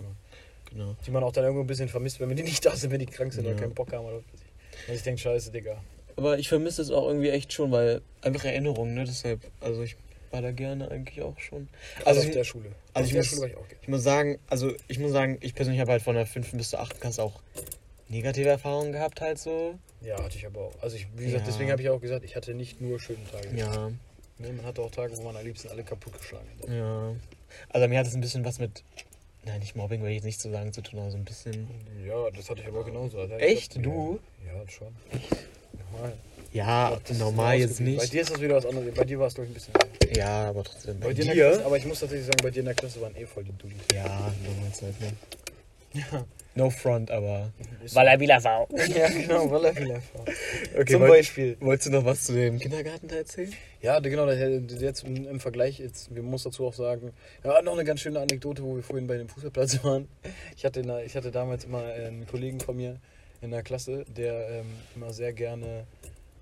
Genau. 0.72 0.94
Die 1.06 1.10
man 1.10 1.22
auch 1.22 1.32
dann 1.32 1.44
irgendwo 1.44 1.62
ein 1.62 1.66
bisschen 1.66 1.88
vermisst, 1.88 2.20
wenn 2.20 2.28
wir 2.28 2.36
die 2.36 2.42
nicht 2.44 2.64
da 2.66 2.74
sind, 2.76 2.90
wenn 2.90 2.98
die 2.98 3.06
krank 3.06 3.32
sind 3.32 3.44
oder 3.46 3.54
Ja. 3.54 3.60
keinen 3.60 3.74
Bock 3.74 3.92
haben 3.92 4.04
oder 4.04 4.16
was 4.16 4.24
weiß 4.32 4.40
ich. 4.40 4.88
Und 4.88 4.94
ich 4.94 5.02
denke, 5.02 5.20
scheiße, 5.20 5.50
Digga. 5.52 5.82
Aber 6.16 6.38
ich 6.38 6.48
vermisse 6.48 6.82
es 6.82 6.90
auch 6.90 7.06
irgendwie 7.08 7.28
echt 7.30 7.52
schon, 7.52 7.70
weil 7.72 8.00
einfach 8.22 8.44
Erinnerungen, 8.44 8.94
ne? 8.94 9.04
Deshalb, 9.04 9.40
also 9.60 9.82
ich 9.82 9.96
war 10.32 10.42
da 10.42 10.50
gerne 10.52 10.90
eigentlich 10.90 11.22
auch 11.22 11.38
schon. 11.38 11.68
Also 11.98 12.08
Also 12.08 12.20
auf 12.20 12.26
ich, 12.26 12.32
der 12.32 12.44
Schule. 12.44 12.64
also 12.66 12.76
auf 12.94 13.04
ich 13.06 13.12
der 13.12 13.18
muss- 13.20 13.26
Schule 13.28 13.40
war 13.42 13.48
ich 13.48 13.56
auch 13.56 13.68
gerne. 13.68 13.80
ich 13.82 13.88
muss 13.88 14.02
sagen, 14.02 14.38
also 14.48 14.72
ich 14.88 14.98
muss 14.98 15.12
sagen, 15.12 15.38
ich 15.40 15.54
persönlich 15.54 15.80
habe 15.80 15.92
halt 15.92 16.02
von 16.02 16.14
der 16.16 16.26
5. 16.26 16.52
bis 16.52 16.70
zur 16.70 16.80
8. 16.80 17.00
Klasse 17.00 17.22
auch 17.22 17.40
negative 18.08 18.48
Erfahrungen 18.48 18.92
gehabt 18.92 19.20
halt 19.20 19.38
so. 19.38 19.78
Ja, 20.02 20.22
hatte 20.22 20.36
ich 20.36 20.46
aber 20.46 20.60
auch. 20.60 20.74
Also 20.82 20.96
ich, 20.96 21.06
wie 21.16 21.24
gesagt, 21.24 21.46
Ja. 21.46 21.52
deswegen 21.52 21.70
habe 21.72 21.82
ich 21.82 21.88
auch 21.88 22.00
gesagt, 22.00 22.24
ich 22.24 22.36
hatte 22.36 22.54
nicht 22.54 22.80
nur 22.80 23.00
schöne 23.00 23.18
Tage. 23.30 23.48
Ja, 23.56 23.90
Ne, 24.38 24.52
man 24.52 24.66
hatte 24.66 24.82
auch 24.82 24.90
Tage, 24.90 25.16
wo 25.16 25.22
man 25.22 25.34
am 25.34 25.44
liebsten 25.46 25.68
alle 25.70 25.82
kaputtgeschlagen 25.82 26.46
hat. 26.60 26.68
ja. 26.68 27.14
Also 27.70 27.88
mir 27.88 27.98
hat 27.98 28.06
es 28.06 28.14
ein 28.14 28.20
bisschen 28.20 28.44
was 28.44 28.58
mit, 28.58 28.82
nein, 29.46 29.60
nicht 29.60 29.74
Mobbing, 29.76 30.02
will 30.02 30.10
ich 30.10 30.16
jetzt 30.16 30.24
nicht 30.24 30.40
so 30.42 30.50
sagen, 30.50 30.74
zu 30.74 30.82
tun, 30.82 30.98
aber 31.00 31.10
so 31.10 31.16
ein 31.16 31.24
bisschen. 31.24 31.66
Ja, 32.06 32.30
das 32.30 32.50
hatte 32.50 32.60
ich 32.60 32.66
aber 32.68 32.84
genauso. 32.84 33.18
Also 33.18 33.34
ich 33.36 33.42
Echt? 33.42 33.72
glaub, 33.72 33.84
Du? 33.84 34.20
Ja, 34.46 34.60
ja 34.60 34.68
schon. 34.68 34.94
Normal. 35.96 36.12
Ja, 36.52 36.88
glaub, 36.88 37.02
das 37.02 37.10
ist 37.10 37.18
normal 37.18 37.58
jetzt 37.58 37.70
ausgeblieben. 37.72 37.96
Bei 37.98 38.02
nicht. 38.04 38.12
dir 38.14 38.20
ist 38.22 38.30
das 38.30 38.40
wieder 38.40 38.54
was 38.56 38.66
anderes. 38.66 38.94
Bei 38.94 39.04
dir 39.04 39.18
war 39.18 39.26
es, 39.26 39.34
glaube 39.34 39.46
ich, 39.46 39.50
ein 39.50 39.54
bisschen 39.54 39.74
mehr. 39.74 40.16
Ja, 40.16 40.48
aber 40.48 40.64
trotzdem. 40.64 41.00
Bei 41.00 41.12
dir 41.12 41.22
in 41.22 41.36
der 41.36 41.36
Klasse, 41.48 41.66
aber 41.66 41.76
ich 41.76 41.84
muss 41.86 42.00
tatsächlich 42.00 42.26
sagen, 42.26 42.38
bei 42.42 42.50
dir 42.50 42.60
in 42.60 42.66
der 42.66 42.74
Klasse 42.74 43.00
waren 43.00 43.16
eh 43.16 43.26
voll 43.26 43.44
die 43.44 43.52
Dullis. 43.58 43.76
Ja, 43.94 44.04
damals 44.04 44.82
halt, 44.82 44.94
ne? 45.00 45.12
No 46.54 46.70
front, 46.70 47.10
aber. 47.10 47.52
Walla 47.92 48.40
V. 48.40 48.68
Ja, 48.96 49.08
genau, 49.10 49.50
Walla 49.50 49.76
Villa 49.76 50.00
V. 50.00 50.24
Okay, 50.74 50.92
Zum 50.92 51.00
wollt- 51.02 51.10
Beispiel. 51.12 51.56
Wolltest 51.60 51.88
du 51.88 51.92
noch 51.92 52.04
was 52.06 52.24
zu 52.24 52.32
dem 52.32 52.58
Kindergarten 52.58 53.08
da 53.08 53.16
erzählen? 53.16 53.52
Ja, 53.82 53.98
genau, 54.00 54.26
jetzt 54.30 55.04
im 55.04 55.38
Vergleich, 55.38 55.78
jetzt, 55.80 56.14
wir 56.14 56.22
muss 56.22 56.44
dazu 56.44 56.66
auch 56.66 56.72
sagen, 56.72 57.12
ja, 57.44 57.60
noch 57.60 57.74
eine 57.74 57.84
ganz 57.84 58.00
schöne 58.00 58.20
Anekdote, 58.20 58.62
wo 58.62 58.74
wir 58.74 58.82
vorhin 58.82 59.06
bei 59.06 59.18
dem 59.18 59.28
Fußballplatz 59.28 59.84
waren. 59.84 60.08
Ich 60.56 60.64
hatte, 60.64 60.80
ich 61.04 61.14
hatte 61.14 61.30
damals 61.30 61.64
immer 61.64 61.84
einen 61.84 62.26
Kollegen 62.26 62.58
von 62.58 62.74
mir 62.74 62.96
in 63.46 63.52
der 63.52 63.62
Klasse, 63.62 64.04
der 64.08 64.48
ähm, 64.50 64.66
immer 64.94 65.12
sehr 65.12 65.32
gerne, 65.32 65.86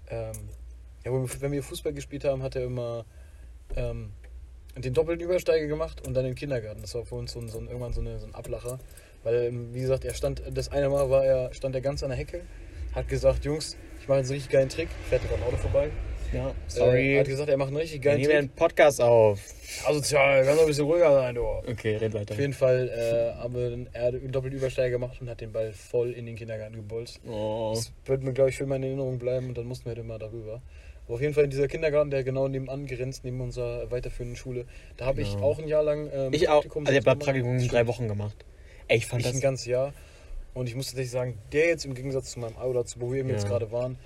ähm, 0.08 0.32
ja, 1.04 1.12
wenn 1.40 1.52
wir- 1.52 1.62
Fußball 1.62 1.92
gespielt 1.92 2.24
haben, 2.24 2.42
hat 2.42 2.56
er 2.56 2.64
immer 2.64 3.04
ähm, 3.76 4.12
den 4.76 4.92
doppelten 4.94 5.24
Übersteiger 5.24 5.66
gemacht 5.66 6.04
und 6.06 6.14
dann 6.14 6.24
den 6.24 6.34
Kindergarten. 6.34 6.80
Das 6.80 6.94
war 6.94 7.04
für 7.04 7.14
uns 7.14 7.32
so 7.32 7.40
ein, 7.40 7.48
so 7.48 7.58
ein, 7.58 7.66
irgendwann 7.66 7.92
so, 7.92 8.00
eine, 8.00 8.18
so 8.18 8.26
ein 8.26 8.34
Ablacher. 8.34 8.78
Weil, 9.22 9.44
ähm, 9.44 9.74
wie 9.74 9.80
gesagt, 9.80 10.04
er 10.04 10.14
stand, 10.14 10.42
das 10.52 10.70
eine 10.72 10.88
Mal 10.88 11.08
war 11.10 11.24
er, 11.24 11.52
stand 11.54 11.74
er 11.74 11.80
ganz 11.82 12.02
an 12.02 12.08
der 12.08 12.18
Hecke, 12.18 12.40
hat 12.94 13.08
gesagt, 13.08 13.44
Jungs, 13.44 13.76
ich 14.00 14.08
mache 14.08 14.18
jetzt 14.18 14.28
einen 14.30 14.36
richtig 14.36 14.52
geilen 14.52 14.68
Trick, 14.68 14.88
fährt 15.08 15.22
gerade 15.28 15.42
Auto 15.44 15.56
vorbei. 15.58 15.90
Ja, 16.34 16.48
Äh, 16.50 16.52
sorry. 16.68 17.16
hat 17.18 17.26
gesagt, 17.26 17.48
er 17.48 17.56
macht 17.56 17.68
einen 17.68 17.76
richtig 17.76 18.02
Wir 18.02 18.10
geilen 18.10 18.18
nehmen 18.20 18.30
Trick. 18.30 18.38
einen 18.38 18.48
Podcast 18.50 19.00
auf. 19.00 19.40
Asozial, 19.86 20.42
kannst 20.44 20.58
doch 20.58 20.62
ein 20.64 20.68
bisschen 20.68 20.84
ruhiger 20.84 21.12
sein, 21.12 21.34
du. 21.34 21.42
Okay, 21.42 21.96
red 21.96 22.12
weiter. 22.14 22.34
Auf 22.34 22.40
jeden 22.40 22.52
Fall 22.52 22.88
äh, 22.88 23.38
haben 23.40 23.54
wir 23.54 23.70
dann, 23.70 23.88
er 23.92 24.08
einen 24.08 24.32
Doppelübersteiger 24.32 24.90
gemacht 24.90 25.20
und 25.20 25.28
hat 25.30 25.40
den 25.40 25.52
Ball 25.52 25.72
voll 25.72 26.10
in 26.12 26.26
den 26.26 26.36
Kindergarten 26.36 26.76
gebolzt. 26.76 27.20
Oh. 27.26 27.72
Das 27.74 27.92
wird 28.06 28.22
mir, 28.22 28.32
glaube 28.32 28.50
ich, 28.50 28.56
für 28.56 28.66
meine 28.66 28.86
Erinnerung 28.86 29.18
bleiben 29.18 29.48
und 29.48 29.58
dann 29.58 29.66
mussten 29.66 29.86
wir 29.86 29.90
halt 29.90 29.98
immer 29.98 30.18
darüber. 30.18 30.60
Aber 31.06 31.14
auf 31.16 31.20
jeden 31.20 31.34
Fall 31.34 31.44
in 31.44 31.50
dieser 31.50 31.68
Kindergarten, 31.68 32.10
der 32.10 32.24
genau 32.24 32.48
nebenan 32.48 32.86
grenzt, 32.86 33.24
neben 33.24 33.40
unserer 33.40 33.90
weiterführenden 33.90 34.36
Schule, 34.36 34.64
da 34.96 35.04
habe 35.06 35.20
ich 35.22 35.32
Genau. 35.34 35.44
auch 35.46 35.58
ein 35.58 35.68
Jahr 35.68 35.82
lang. 35.82 36.08
Ähm, 36.12 36.32
Ich 36.32 36.48
auch. 36.48 36.54
Praktikum 36.62 36.86
Also 36.86 36.98
ich 36.98 37.06
habe. 37.06 37.18
Praktikum 37.18 37.68
drei 37.68 37.86
Wochen 37.86 38.08
gemacht. 38.08 38.36
Ey, 38.88 38.98
ich 38.98 39.06
fand 39.06 39.20
Ich 39.22 39.26
das. 39.28 39.36
ein 39.36 39.40
ganzes 39.40 39.66
Jahr. 39.66 39.92
Und 40.54 40.68
ich 40.68 40.74
muss 40.76 40.86
tatsächlich 40.86 41.10
sagen, 41.10 41.36
der 41.52 41.66
jetzt 41.66 41.84
im 41.84 41.94
Gegensatz 41.94 42.30
zu 42.30 42.38
meinem 42.38 42.54
oder 42.56 42.84
zu 42.86 43.00
wo 43.00 43.12
wir 43.12 43.20
eben 43.20 43.28
jetzt 43.28 43.42
Ja. 43.42 43.48
gerade 43.50 43.70
waren, 43.72 43.98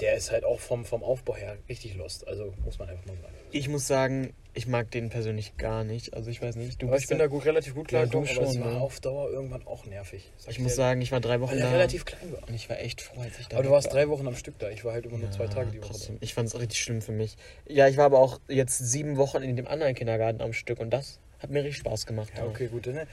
der 0.00 0.16
ist 0.16 0.30
halt 0.30 0.44
auch 0.44 0.60
vom, 0.60 0.84
vom 0.84 1.02
Aufbau 1.02 1.36
her 1.36 1.56
richtig 1.68 1.94
lost. 1.96 2.26
Also 2.28 2.52
muss 2.64 2.78
man 2.78 2.88
einfach 2.88 3.06
mal 3.06 3.16
sagen. 3.16 3.34
Ich 3.52 3.68
muss 3.68 3.86
sagen, 3.86 4.34
ich 4.52 4.66
mag 4.66 4.90
den 4.90 5.08
persönlich 5.10 5.56
gar 5.56 5.84
nicht. 5.84 6.14
Also 6.14 6.30
ich 6.30 6.40
weiß 6.42 6.56
nicht. 6.56 6.80
Du 6.82 6.86
Aber 6.86 6.96
bist 6.96 7.04
ich 7.04 7.08
bin 7.08 7.18
ja- 7.18 7.24
da 7.24 7.28
gut, 7.28 7.44
relativ 7.44 7.74
gut 7.74 7.90
Ja, 7.92 8.00
klargekommen, 8.00 8.26
du 8.28 8.34
aber 8.40 8.46
es 8.48 8.54
schon, 8.54 8.64
war 8.64 8.72
ne? 8.72 8.80
auf 8.80 9.00
Dauer 9.00 9.30
irgendwann 9.30 9.66
auch 9.66 9.86
nervig. 9.86 10.30
Ich 10.48 10.58
muss 10.58 10.74
sagen, 10.76 11.00
ich 11.00 11.12
war 11.12 11.20
drei 11.20 11.40
Wochen 11.40 11.52
weil 11.52 11.60
da. 11.60 11.70
relativ 11.70 12.04
klein 12.04 12.32
war. 12.32 12.46
und 12.48 12.54
ich 12.54 12.68
war 12.68 12.78
echt 12.80 13.00
froh, 13.00 13.20
als 13.20 13.38
ich 13.38 13.48
da 13.48 13.56
Aber 13.56 13.64
du 13.64 13.70
warst 13.70 13.86
war. 13.88 13.94
drei 13.94 14.08
Wochen 14.08 14.26
am 14.26 14.34
Stück 14.36 14.58
da. 14.58 14.68
Ich 14.70 14.84
war 14.84 14.92
halt 14.92 15.06
immer 15.06 15.18
nur 15.18 15.30
zwei 15.30 15.44
Ja, 15.44 15.50
Tage 15.50 15.70
die 15.70 15.80
Woche 15.80 15.88
trotzdem. 15.90 16.18
Ich 16.20 16.34
fand 16.34 16.48
es 16.48 16.58
richtig 16.58 16.80
schlimm 16.80 17.00
für 17.02 17.12
mich. 17.12 17.36
Ja, 17.68 17.88
ich 17.88 17.96
war 17.96 18.04
aber 18.06 18.18
auch 18.18 18.40
jetzt 18.48 18.78
sieben 18.78 19.16
Wochen 19.16 19.42
in 19.42 19.56
dem 19.56 19.66
anderen 19.66 19.94
Kindergarten 19.94 20.40
am 20.42 20.52
Stück 20.52 20.78
und 20.80 20.90
das 20.90 21.20
hat 21.38 21.50
mir 21.50 21.60
richtig 21.64 21.78
Spaß 21.78 22.06
gemacht. 22.06 22.32
Ja, 22.36 22.44
okay, 22.44 22.68
gut. 22.68 22.86
Ne? 22.86 23.06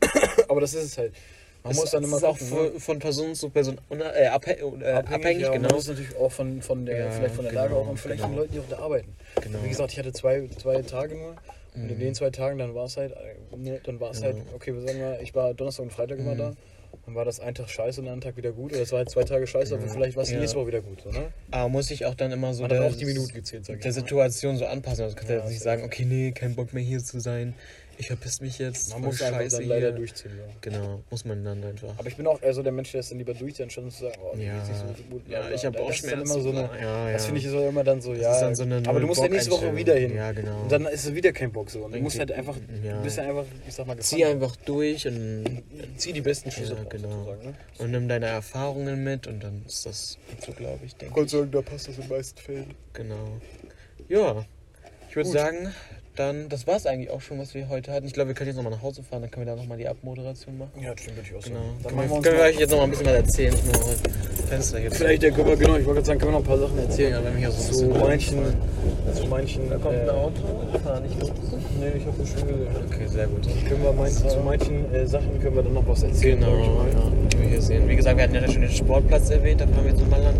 Aber 0.48 0.60
das 0.60 0.74
ist 0.74 0.84
es 0.84 0.98
halt. 0.98 1.14
Man 1.66 1.72
Es 1.72 1.80
muss 1.80 1.90
dann 1.90 2.04
immer 2.04 2.16
ist 2.16 2.22
auch 2.24 2.38
gucken, 2.38 2.72
ne? 2.74 2.80
von, 2.80 2.98
Person 3.00 3.34
zu 3.34 3.50
Person 3.50 3.76
äh, 3.90 4.26
abhä 4.28 4.52
äh, 4.52 4.92
abhängig, 4.92 5.42
ja, 5.42 5.50
genau. 5.50 5.68
Man 5.70 5.78
ist 5.78 5.88
natürlich 5.88 6.16
auch 6.16 6.30
von, 6.30 6.62
von 6.62 6.86
der, 6.86 6.96
Ja, 6.96 7.10
vielleicht 7.10 7.34
von 7.34 7.44
der 7.44 7.52
genau, 7.52 7.64
Lage 7.64 7.74
auch 7.76 7.88
und 7.88 7.96
vielleicht 7.98 8.20
von 8.22 8.30
genau. 8.30 8.42
Leuten, 8.42 8.52
die 8.54 8.60
auch 8.60 8.68
da 8.70 8.78
arbeiten. 8.78 9.16
genau. 9.42 9.64
Wie 9.64 9.68
gesagt, 9.68 9.92
ich 9.92 9.98
hatte 9.98 10.12
zwei, 10.12 10.48
zwei 10.58 10.82
Tage 10.82 11.16
nur. 11.16 11.36
Und 11.74 11.90
in 11.90 11.96
Mhm. 11.96 11.98
den 12.00 12.14
zwei 12.14 12.30
Tagen, 12.30 12.58
dann 12.58 12.74
war 12.74 12.84
es 12.86 12.96
halt, 12.96 13.12
äh, 13.12 13.56
ne, 13.56 13.80
dann 13.82 13.98
war 13.98 14.12
es 14.12 14.20
Ja. 14.20 14.26
halt, 14.26 14.36
okay, 14.54 14.72
wir 14.72 14.80
sagen 14.80 15.00
mal, 15.00 15.18
ich 15.20 15.34
war 15.34 15.52
Donnerstag 15.54 15.82
und 15.82 15.92
Freitag 15.92 16.18
immer 16.20 16.34
Mhm. 16.34 16.38
da. 16.38 16.52
Dann 17.04 17.14
war 17.14 17.24
das 17.24 17.40
ein 17.40 17.54
Tag 17.54 17.68
scheiße 17.68 18.00
und 18.00 18.08
ein 18.08 18.20
Tag 18.20 18.36
wieder 18.36 18.52
gut. 18.52 18.72
Oder 18.72 18.82
es 18.82 18.92
war 18.92 18.98
halt 18.98 19.10
zwei 19.10 19.24
Tage 19.24 19.46
scheiße, 19.46 19.74
aber 19.74 19.86
vielleicht 19.88 20.16
war 20.16 20.22
es 20.22 20.30
Ja. 20.30 20.38
nächste 20.38 20.56
Woche 20.58 20.68
wieder 20.68 20.80
gut. 20.80 21.02
So, 21.02 21.10
ne? 21.10 21.32
aber 21.50 21.68
muss 21.68 21.90
ich 21.90 22.06
auch 22.06 22.14
dann 22.14 22.32
immer 22.32 22.54
so 22.54 22.62
Man 22.62 22.70
der, 22.70 22.82
auch 22.82 22.94
die 22.94 23.04
Minuten 23.04 23.32
gezählt, 23.34 23.68
der. 23.68 23.92
Situation 23.92 24.56
so 24.56 24.64
anpassen. 24.66 25.04
Also 25.04 25.16
kannst 25.16 25.30
du 25.30 25.34
Ja, 25.34 25.40
jetzt 25.40 25.50
nicht 25.50 25.62
sagen, 25.62 25.82
okay, 25.84 26.04
nee, 26.04 26.30
kein 26.32 26.54
Bock 26.54 26.72
mehr 26.72 26.82
hier 26.82 27.02
zu 27.02 27.20
sein. 27.20 27.54
Ich 27.98 28.08
verpiss 28.08 28.40
mich 28.42 28.58
jetzt. 28.58 28.90
Man 28.90 29.02
muss 29.02 29.22
einfach 29.22 29.40
scheiße 29.40 29.58
dann 29.58 29.68
leider 29.68 29.86
hier. 29.88 29.96
durchziehen. 29.96 30.32
Ja. 30.36 30.52
Genau, 30.60 31.02
muss 31.10 31.24
man 31.24 31.42
dann 31.44 31.64
einfach. 31.64 31.98
Aber 31.98 32.08
ich 32.08 32.16
bin 32.16 32.26
auch 32.26 32.42
eher 32.42 32.52
so 32.52 32.62
der 32.62 32.72
Mensch, 32.72 32.92
der 32.92 33.00
es 33.00 33.08
dann 33.08 33.18
lieber 33.18 33.32
durchzieht, 33.32 33.62
anstatt 33.64 33.90
zu 33.90 34.04
sagen, 34.04 34.16
oh, 34.22 34.36
Ja. 34.36 34.54
nicht 34.54 34.66
so 34.76 35.02
gut. 35.10 35.28
Ja, 35.28 35.48
ich 35.50 35.64
habe 35.64 35.80
auch 35.80 35.92
Schmerzen. 35.92 36.20
immer 36.20 36.40
so 36.40 36.50
eine, 36.50 36.68
ja, 36.80 37.06
ja. 37.06 37.12
Das 37.12 37.24
finde 37.24 37.40
ich 37.40 37.46
so 37.48 37.66
immer 37.66 37.84
dann 37.84 38.00
so, 38.02 38.12
Das 38.12 38.22
ja. 38.22 38.40
dann 38.40 38.54
so 38.54 38.64
aber 38.64 39.00
du 39.00 39.06
musst 39.06 39.22
ja 39.22 39.28
nächste 39.28 39.50
Woche 39.50 39.74
wieder 39.74 39.94
hin. 39.94 40.14
Ja, 40.14 40.32
genau. 40.32 40.60
Und 40.62 40.70
dann 40.72 40.84
ist 40.86 41.06
es 41.06 41.14
wieder 41.14 41.32
kein 41.32 41.50
Bock 41.52 41.70
so. 41.70 41.84
Und 41.84 41.94
du 41.94 41.98
musst 42.00 42.18
halt 42.18 42.32
einfach, 42.32 42.56
Ja. 42.84 42.96
du 42.98 43.02
bist 43.02 43.16
ja 43.16 43.24
einfach, 43.24 43.44
ich 43.66 43.74
sag 43.74 43.86
mal, 43.86 43.96
Zieh 43.98 44.16
gefangen. 44.16 44.42
einfach 44.42 44.56
durch 44.56 45.06
und, 45.06 45.62
Zieh 45.96 46.12
die 46.12 46.20
besten 46.20 46.50
Schüsse 46.50 46.72
Ja, 46.74 46.78
raus, 46.80 46.86
genau. 46.90 47.08
sozusagen. 47.10 47.44
Ne? 47.46 47.54
und 47.78 47.90
nimm 47.92 48.08
deine 48.08 48.26
Erfahrungen 48.26 49.02
mit 49.04 49.26
und 49.26 49.42
dann 49.42 49.62
ist 49.66 49.86
das 49.86 50.18
so, 50.44 50.52
glaube 50.52 50.80
ich, 50.84 50.94
denke 50.96 51.18
ich. 51.22 51.30
sagen, 51.30 51.50
da 51.50 51.62
passt 51.62 51.88
das 51.88 51.96
in 51.96 52.02
den 52.02 52.10
meisten 52.10 52.40
Fällen. 52.40 52.74
Genau. 52.92 53.40
Ja, 54.08 54.44
ich 55.08 55.16
würde 55.16 55.30
sagen, 55.30 55.74
dann, 56.16 56.48
das 56.48 56.66
war 56.66 56.76
es 56.76 56.86
eigentlich 56.86 57.10
auch 57.10 57.20
schon, 57.20 57.38
was 57.38 57.54
wir 57.54 57.68
heute 57.68 57.92
hatten. 57.92 58.06
Ich 58.06 58.12
glaube, 58.12 58.28
wir 58.28 58.34
können 58.34 58.48
jetzt 58.48 58.56
nochmal 58.56 58.72
nach 58.72 58.82
Hause 58.82 59.02
fahren, 59.02 59.22
dann 59.22 59.30
können 59.30 59.46
wir 59.46 59.52
da 59.54 59.60
nochmal 59.60 59.78
die 59.78 59.86
Abmoderation 59.88 60.58
machen. 60.58 60.70
Ja, 60.82 60.92
das 60.92 61.00
stimmt, 61.02 61.16
würde 61.18 61.28
ich 61.30 61.36
auch 61.36 61.42
Genau. 61.42 61.56
sagen. 61.60 61.68
Dann 61.82 61.96
Können 61.96 62.10
wir 62.10 62.20
können 62.22 62.24
wir 62.24 62.42
mal, 62.42 62.50
euch 62.50 62.58
jetzt 62.58 62.70
nochmal 62.70 62.86
ein 62.86 62.90
bisschen 62.90 63.06
was 63.06 63.14
erzählen? 63.14 63.54
Fenster 64.48 64.78
hier 64.78 64.90
vielleicht, 64.92 65.22
ja, 65.22 65.30
können 65.30 65.48
wir, 65.48 65.56
genau, 65.56 65.76
ich 65.76 65.84
wollte 65.86 65.94
gerade 66.02 66.06
sagen, 66.06 66.18
können 66.20 66.32
wir 66.32 66.38
noch 66.38 66.44
ein 66.44 66.48
paar 66.48 66.58
Sachen 66.58 66.78
erzählen. 66.78 67.12
Ja, 67.12 67.24
wenn 67.24 67.36
hier 67.36 67.50
so 67.50 67.72
zu 67.72 67.86
manchen, 67.86 68.38
zu 69.14 69.26
manchen, 69.26 69.68
Da 69.70 69.76
kommt 69.78 69.94
ein 69.96 70.06
äh, 70.06 70.10
Auto, 70.10 70.42
fahr 70.84 71.00
nicht 71.00 71.20
los. 71.20 71.30
Nee, 71.80 71.98
ich 71.98 72.06
habe 72.06 72.16
das 72.18 72.28
schon 72.30 72.48
gesehen. 72.48 72.68
Okay, 72.90 73.06
sehr 73.08 73.26
gut. 73.26 73.42
Können 73.68 73.82
wir 73.82 73.92
mein, 73.92 74.10
zu 74.12 74.40
manchen 74.44 74.94
äh, 74.94 75.06
Sachen 75.06 75.40
können 75.40 75.56
wir 75.56 75.62
dann 75.62 75.74
noch 75.74 75.86
was 75.88 76.02
erzählen, 76.02 76.38
Genau, 76.40 76.56
ja, 76.58 77.10
die 77.32 77.38
wir 77.40 77.48
hier 77.48 77.62
sehen. 77.62 77.88
Wie 77.88 77.96
gesagt, 77.96 78.16
wir 78.16 78.24
hatten 78.24 78.34
ja 78.34 78.48
schon 78.50 78.62
den 78.62 78.70
Sportplatz 78.70 79.30
erwähnt, 79.30 79.60
da 79.60 79.66
fahren 79.66 79.84
wir 79.84 79.90
jetzt 79.92 80.00
nochmal 80.00 80.22
lang. 80.22 80.34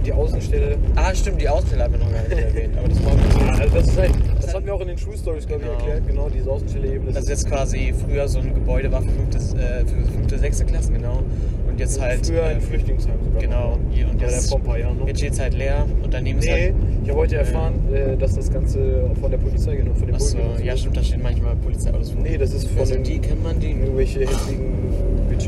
Und 0.00 0.06
die 0.06 0.12
Außenstelle, 0.14 0.78
Ah, 0.96 1.14
stimmt, 1.14 1.42
die 1.42 1.48
Außenstelle 1.48 1.84
haben 1.84 1.92
wir 1.92 2.00
noch 2.00 2.10
gar 2.10 2.22
nicht 2.22 2.32
erwähnt, 2.32 2.74
aber 2.78 2.88
das 2.88 3.00
machen 3.02 3.18
wir 3.20 3.60
also 3.60 3.74
das 3.76 3.88
ist 3.88 3.98
halt, 3.98 4.12
das 4.40 4.54
hatten 4.54 4.64
wir 4.64 4.74
auch 4.74 4.80
in 4.80 4.88
den 4.88 4.96
Schulstories, 4.96 5.46
glaube 5.46 5.62
Genau. 5.62 5.74
ich, 5.74 5.84
erklärt, 5.84 6.06
genau, 6.08 6.28
diese 6.30 6.50
Außenstelle 6.50 6.94
eben. 6.94 7.06
Das 7.12 7.24
ist 7.24 7.28
jetzt 7.28 7.46
quasi 7.46 7.92
früher 7.92 8.26
so 8.26 8.38
ein 8.38 8.54
Gebäude 8.54 8.90
war 8.90 9.02
für 9.02 9.10
fünfte, 9.10 9.36
äh, 9.58 9.80
für 9.84 10.10
fünfte, 10.10 10.38
sechste 10.38 10.64
Klassen, 10.64 10.94
genau. 10.94 11.22
Und 11.68 11.78
jetzt 11.78 12.00
halt. 12.00 12.26
früher 12.26 12.44
ein 12.46 12.56
äh, 12.56 12.60
Flüchtlingsheim 12.60 13.22
sogar. 13.22 13.42
Genau, 13.42 13.78
hier 13.90 14.06
und 14.06 14.14
War 14.14 14.20
der 14.20 14.30
jetzt, 14.30 14.48
vor 14.48 14.58
ein 14.58 14.64
paar 14.64 14.78
Jahren 14.78 14.98
noch. 15.00 15.06
jetzt 15.06 15.18
steht 15.18 15.34
es 15.34 15.40
halt 15.40 15.52
leer 15.52 15.84
und 16.02 16.14
daneben 16.14 16.38
ist 16.38 16.46
Nee, 16.46 16.50
halt. 16.52 16.74
ich 17.04 17.10
habe 17.10 17.18
heute 17.20 17.36
erfahren, 17.36 17.74
äh, 17.92 18.16
dass 18.16 18.34
das 18.36 18.50
Ganze 18.50 19.10
von 19.20 19.30
der 19.30 19.36
Polizei 19.38 19.76
genommen, 19.76 19.96
von 19.96 20.06
den 20.06 20.14
Achso, 20.16 20.38
ja 20.64 20.74
stimmt, 20.78 20.96
da 20.96 21.02
stehen 21.02 21.20
manchmal 21.22 21.56
Polizeiautos. 21.56 22.14
Nee, 22.14 22.38
das 22.38 22.54
ist 22.54 22.70
Wer 22.70 22.78
von 22.78 22.86
sind 22.86 23.06
den, 23.06 23.20
die? 23.20 23.28
Kennt 23.28 23.42
man 23.44 23.60
die? 23.60 23.68
irgendwelche 23.72 24.20
hässlichen 24.20 24.72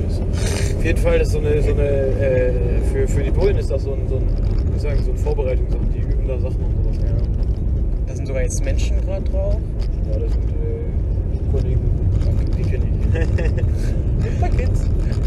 Bitches. 0.00 0.20
Auf 0.76 0.84
jeden 0.84 0.98
Fall, 0.98 1.20
ist 1.20 1.32
so 1.32 1.38
eine, 1.38 1.62
so 1.62 1.70
eine 1.72 1.82
äh, 1.88 2.52
für, 2.92 3.08
für 3.08 3.22
die 3.22 3.30
Bullen 3.30 3.56
ist 3.56 3.70
das 3.70 3.82
so 3.82 3.92
ein, 3.92 4.08
so 4.08 4.16
ein, 4.16 4.22
wie 4.74 4.78
sagen, 4.78 5.00
so 5.04 5.10
ein 5.10 5.16
Vorbereitungssachen, 5.18 5.92
die 5.94 6.00
üben 6.00 6.26
da 6.28 6.38
Sachen 6.38 6.56
und 6.64 6.82
sowas. 6.84 6.96
Ja, 7.04 7.12
Da 8.06 8.14
sind 8.16 8.26
sogar 8.26 8.42
jetzt 8.42 8.64
Menschen 8.64 9.00
gerade 9.04 9.22
drauf. 9.30 9.56
ja 10.12 10.18
das 10.18 10.32
sind 10.32 10.44
äh, 10.44 11.52
Kollegen, 11.52 11.80
die 12.58 12.62
kenne 12.62 12.84
ich. 12.86 14.40
da 14.40 14.48
geht's. 14.48 14.80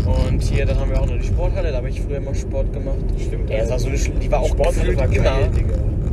Und 0.05 0.41
hier, 0.41 0.65
dann 0.65 0.79
haben 0.79 0.89
wir 0.91 1.01
auch 1.01 1.07
noch 1.07 1.17
die 1.17 1.27
Sporthalle, 1.27 1.71
da 1.71 1.77
habe 1.77 1.89
ich 1.89 2.01
früher 2.01 2.17
immer 2.17 2.33
Sport 2.35 2.73
gemacht. 2.73 2.97
Stimmt. 3.19 3.49
Ja, 3.49 3.59
das 3.59 3.69
war 3.69 3.79
so 3.79 3.87
eine, 3.87 3.97
Schl- 3.97 4.17
die 4.19 4.31
war 4.31 4.39
auch 4.41 4.47
Sporthalle 4.49 4.95
war 4.97 5.11
immer. 5.11 5.49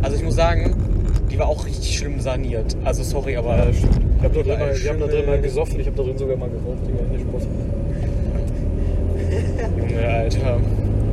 Also 0.02 0.16
ich 0.16 0.22
muss 0.24 0.34
sagen, 0.34 0.74
die 1.30 1.38
war 1.38 1.48
auch 1.48 1.64
richtig 1.66 1.96
schlimm 1.96 2.20
saniert. 2.20 2.76
Also 2.84 3.02
sorry, 3.02 3.36
aber. 3.36 3.56
Ja, 3.56 3.72
stimmt. 3.72 4.00
Ich 4.18 4.24
hab 4.24 4.32
da 4.34 4.42
drin 4.42 4.52
Überall 4.52 4.58
mal, 4.72 4.82
wir 4.82 4.90
haben 4.90 5.00
da 5.00 5.06
drin 5.06 5.26
mal 5.26 5.40
gesoffen, 5.40 5.80
ich 5.80 5.86
habe 5.86 5.96
da 5.96 6.02
drin 6.04 6.18
sogar 6.18 6.36
mal 6.36 6.48
geraucht, 6.48 6.86
Digga, 6.86 6.98
in 7.04 7.12
der 7.12 7.18
Sporthalle. 7.20 7.52
Junge, 9.92 10.08
Alter. 10.08 10.60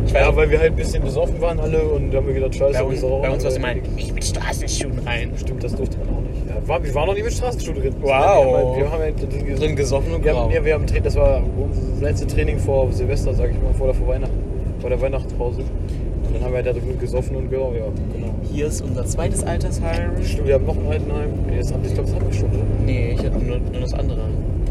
Ich 0.05 0.13
weiß 0.13 0.21
Ja, 0.21 0.35
weil 0.35 0.49
wir 0.49 0.59
halt 0.59 0.71
ein 0.71 0.75
bisschen 0.75 1.03
besoffen 1.03 1.39
waren 1.41 1.59
alle 1.59 1.83
und 1.83 2.13
haben 2.15 2.27
wir 2.27 2.33
gedacht, 2.33 2.55
scheiße, 2.55 2.73
bei 2.73 2.79
wir 2.79 2.85
uns, 2.87 3.01
bei 3.01 3.29
uns 3.29 3.43
war 3.43 3.51
es 3.51 3.57
immer, 3.57 3.75
ich 3.97 4.13
mit 4.13 4.23
Straßenschuhen 4.23 4.99
rein. 5.05 5.31
Stimmt, 5.35 5.63
das 5.63 5.75
durfte 5.75 5.97
man 5.99 6.09
auch 6.09 6.21
nicht. 6.21 6.47
Ja, 6.47 6.67
war, 6.67 6.83
wir 6.83 6.95
waren 6.95 7.07
noch 7.07 7.15
nie 7.15 7.23
mit 7.23 7.33
Straßenschuh 7.33 7.73
drin. 7.73 7.93
Wow. 8.01 8.09
Wir 8.09 8.15
haben 8.15 8.53
halt, 8.53 8.77
wir 8.77 8.91
haben 8.91 9.01
halt 9.01 9.61
drin, 9.61 9.75
gesoffen 9.75 10.13
und 10.15 10.23
wir 10.23 10.35
haben, 10.35 10.51
ja, 10.51 10.65
wir 10.65 10.73
haben, 10.73 10.85
das 11.03 11.15
war 11.15 11.43
unser 11.57 12.05
letzte 12.05 12.27
Training 12.27 12.57
vor 12.57 12.91
Silvester, 12.91 13.33
sag 13.33 13.51
ich 13.51 13.61
mal, 13.61 13.73
vor 13.73 13.87
der 13.87 13.95
vor 13.95 14.07
Weihnachten, 14.07 14.39
vor 14.79 14.89
der 14.89 15.01
Weihnachtspause. 15.01 15.61
Und 15.61 16.35
dann 16.35 16.43
haben 16.43 16.51
wir 16.51 16.57
halt 16.57 16.67
da 16.67 16.73
drin 16.73 16.99
gesoffen 16.99 17.35
und 17.35 17.49
geraucht, 17.49 17.75
ja, 17.75 17.85
genau. 18.13 18.33
Hier 18.51 18.67
ist 18.67 18.81
unser 18.81 19.05
zweites 19.05 19.43
Altersheim. 19.43 20.11
Stimmt, 20.23 20.47
wir 20.47 20.55
haben 20.55 20.65
noch 20.65 20.77
ein 20.77 20.87
Altenheim. 20.87 21.29
Nee, 21.49 21.57
das 21.57 21.71
ich 21.71 21.93
glaube, 21.93 22.09
das 22.09 22.15
haben 22.15 22.25
wir 22.25 22.33
schon, 22.33 22.49
oder? 22.49 22.63
Nee, 22.85 23.11
ich 23.13 23.25
hatte 23.25 23.37
nur, 23.39 23.57
nur 23.57 23.81
das 23.81 23.93
andere. 23.93 24.21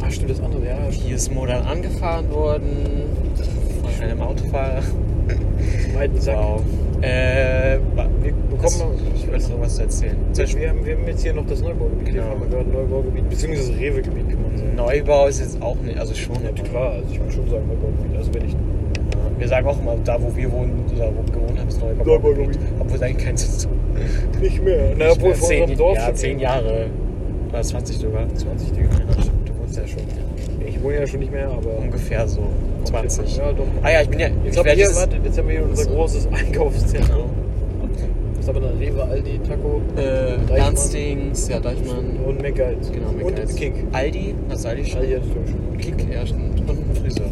Ah, 0.00 0.10
stimmt, 0.10 0.30
das 0.30 0.40
andere, 0.40 0.64
ja. 0.64 0.78
Hier 0.90 1.16
ist 1.16 1.34
Modern 1.34 1.62
angefahren 1.64 2.30
worden 2.30 3.08
einem 4.00 4.20
Autofahrer. 4.20 4.82
Alten 5.98 6.20
Sack. 6.20 6.36
Wow. 6.36 6.62
Äh, 7.00 7.78
Wir 8.22 8.32
bekommen 8.50 8.78
noch. 8.78 8.92
ich 9.14 9.30
wollte 9.30 9.50
noch 9.50 9.60
was 9.60 9.76
zu 9.76 9.82
erzählen. 9.82 10.16
Zum 10.32 10.44
Beispiel 10.44 10.62
Wir 10.62 10.70
haben, 10.70 10.84
wir 10.84 10.96
haben 10.96 11.06
jetzt 11.06 11.22
hier 11.22 11.32
noch 11.32 11.46
das 11.46 11.60
Neubaugebiet. 11.60 12.14
Genau. 12.14 12.24
haben 12.24 12.40
wir 12.40 12.48
gerade 12.48 12.70
Neubaugebiet, 12.70 13.28
beziehungsweise 13.30 13.72
das 13.72 13.80
Rewe-Gebiet, 13.80 14.26
sagen. 14.30 14.74
Neubau 14.76 15.26
ist 15.26 15.40
jetzt 15.40 15.62
auch 15.62 15.76
nicht, 15.76 15.98
also 15.98 16.14
schon. 16.14 16.36
Ja, 16.42 16.50
klar, 16.50 16.92
also 16.92 17.06
ich 17.10 17.20
würde 17.20 17.32
schon 17.32 17.50
sagen 17.50 17.68
Neubaugebiet. 17.68 18.16
Also 18.16 18.34
wenn 18.34 18.44
ich. 18.46 18.56
Wir 19.38 19.46
sagen 19.46 19.68
auch 19.68 19.78
immer, 19.78 19.94
da 20.04 20.20
wo 20.20 20.34
wir 20.34 20.50
wohnen, 20.50 20.84
oder 20.96 21.12
wo 21.14 21.24
wir 21.24 21.32
gewohnt 21.32 21.60
haben, 21.60 21.68
ist 21.68 21.80
Neubaugebiet. 21.80 22.06
Neubaugebiet. 22.06 22.58
Obwohl 22.80 22.96
es 22.96 23.02
eigentlich 23.02 23.24
kein 23.24 23.36
Sinn 23.36 23.70
Nicht 24.40 24.64
mehr. 24.64 24.94
Na, 24.96 25.12
obwohl 25.12 25.34
zehn, 25.34 25.62
unserem 25.62 25.78
Dorf 25.78 25.98
ja, 25.98 26.14
zehn 26.14 26.38
Jahre. 26.40 26.86
Oder 27.48 27.62
20 27.62 27.96
sogar. 27.96 28.34
20 28.34 28.72
Digga. 28.72 28.88
Ja, 28.88 29.22
stimmt, 29.22 29.48
du 29.48 29.58
wohnst 29.58 29.76
ja 29.76 29.86
schon. 29.86 30.02
Ich 30.78 30.84
wohne 30.84 30.94
ja 31.00 31.06
schon 31.06 31.20
nicht 31.20 31.32
mehr, 31.32 31.48
aber. 31.48 31.78
Ungefähr 31.78 32.26
so 32.28 32.40
20. 32.84 33.36
Ja, 33.36 33.52
doch. 33.52 33.66
Ah 33.82 33.90
ja, 33.90 34.02
ich 34.02 34.08
bin 34.08 34.20
ja. 34.20 34.28
Jetzt 34.28 34.52
ich 34.52 34.58
haben, 34.58 34.64
wir 34.66 34.76
werde 34.76 34.80
hier, 34.80 34.96
warte, 34.96 35.16
jetzt 35.24 35.38
haben 35.38 35.48
wir 35.48 35.56
hier 35.58 35.64
unser 35.68 35.84
So. 35.84 35.90
großes 35.90 36.26
Einkaufszentrum. 36.32 37.16
Genau. 37.16 37.30
Das 38.34 38.44
ist 38.44 38.48
aber 38.48 38.58
eine 38.68 38.80
Rewe, 38.80 39.02
Aldi, 39.04 39.40
Taco 39.46 39.80
Äh. 39.96 40.56
Ernstings, 40.58 41.48
ja, 41.48 41.58
Deichmann. 41.58 42.16
und 42.24 42.40
McGuides. 42.40 42.92
Genau, 42.92 43.08
Und 43.08 43.16
McDonald's. 43.18 43.56
Kick. 43.56 43.72
Aldi, 43.92 44.34
was 44.48 44.64
Aldi 44.64 44.84
schon? 44.86 45.00
Aldi 45.00 45.12
hat 45.14 45.22
schon. 45.24 45.78
Kick, 45.78 45.94
ja, 46.14 46.24
stimmt. 46.26 46.60
Und 46.60 46.78
ein 46.90 46.96
Friseur. 47.02 47.26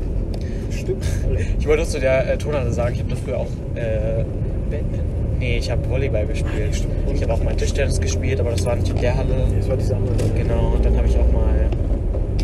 Stimmt. 0.70 1.04
Ich 1.60 1.66
wollte 1.68 1.84
zu 1.84 2.00
der 2.00 2.32
äh, 2.32 2.36
Tonhalle 2.38 2.72
sagen, 2.72 2.94
ich 2.94 3.00
habe 3.00 3.10
da 3.10 3.16
früher 3.16 3.38
auch 3.38 3.46
äh, 3.76 4.24
Badminton. 4.70 5.06
Nee, 5.38 5.58
ich 5.58 5.70
habe 5.70 5.88
Volleyball 5.88 6.26
gespielt. 6.26 6.86
Ich 7.14 7.22
habe 7.22 7.32
auch 7.32 7.42
mal 7.42 7.54
Tischtennis 7.54 8.00
gespielt, 8.00 8.40
aber 8.40 8.50
das 8.50 8.64
war 8.66 8.74
nicht 8.76 8.88
in 8.88 8.96
der 9.00 9.16
Halle. 9.16 9.34
Das 9.56 9.68
war 9.68 9.76
diese 9.76 9.94
andere. 9.96 10.14
Genau, 10.36 10.72
und 10.74 10.84
dann 10.84 10.96
habe 10.96 11.06
ich 11.06 11.16
auch 11.16 11.30
mal 11.32 11.68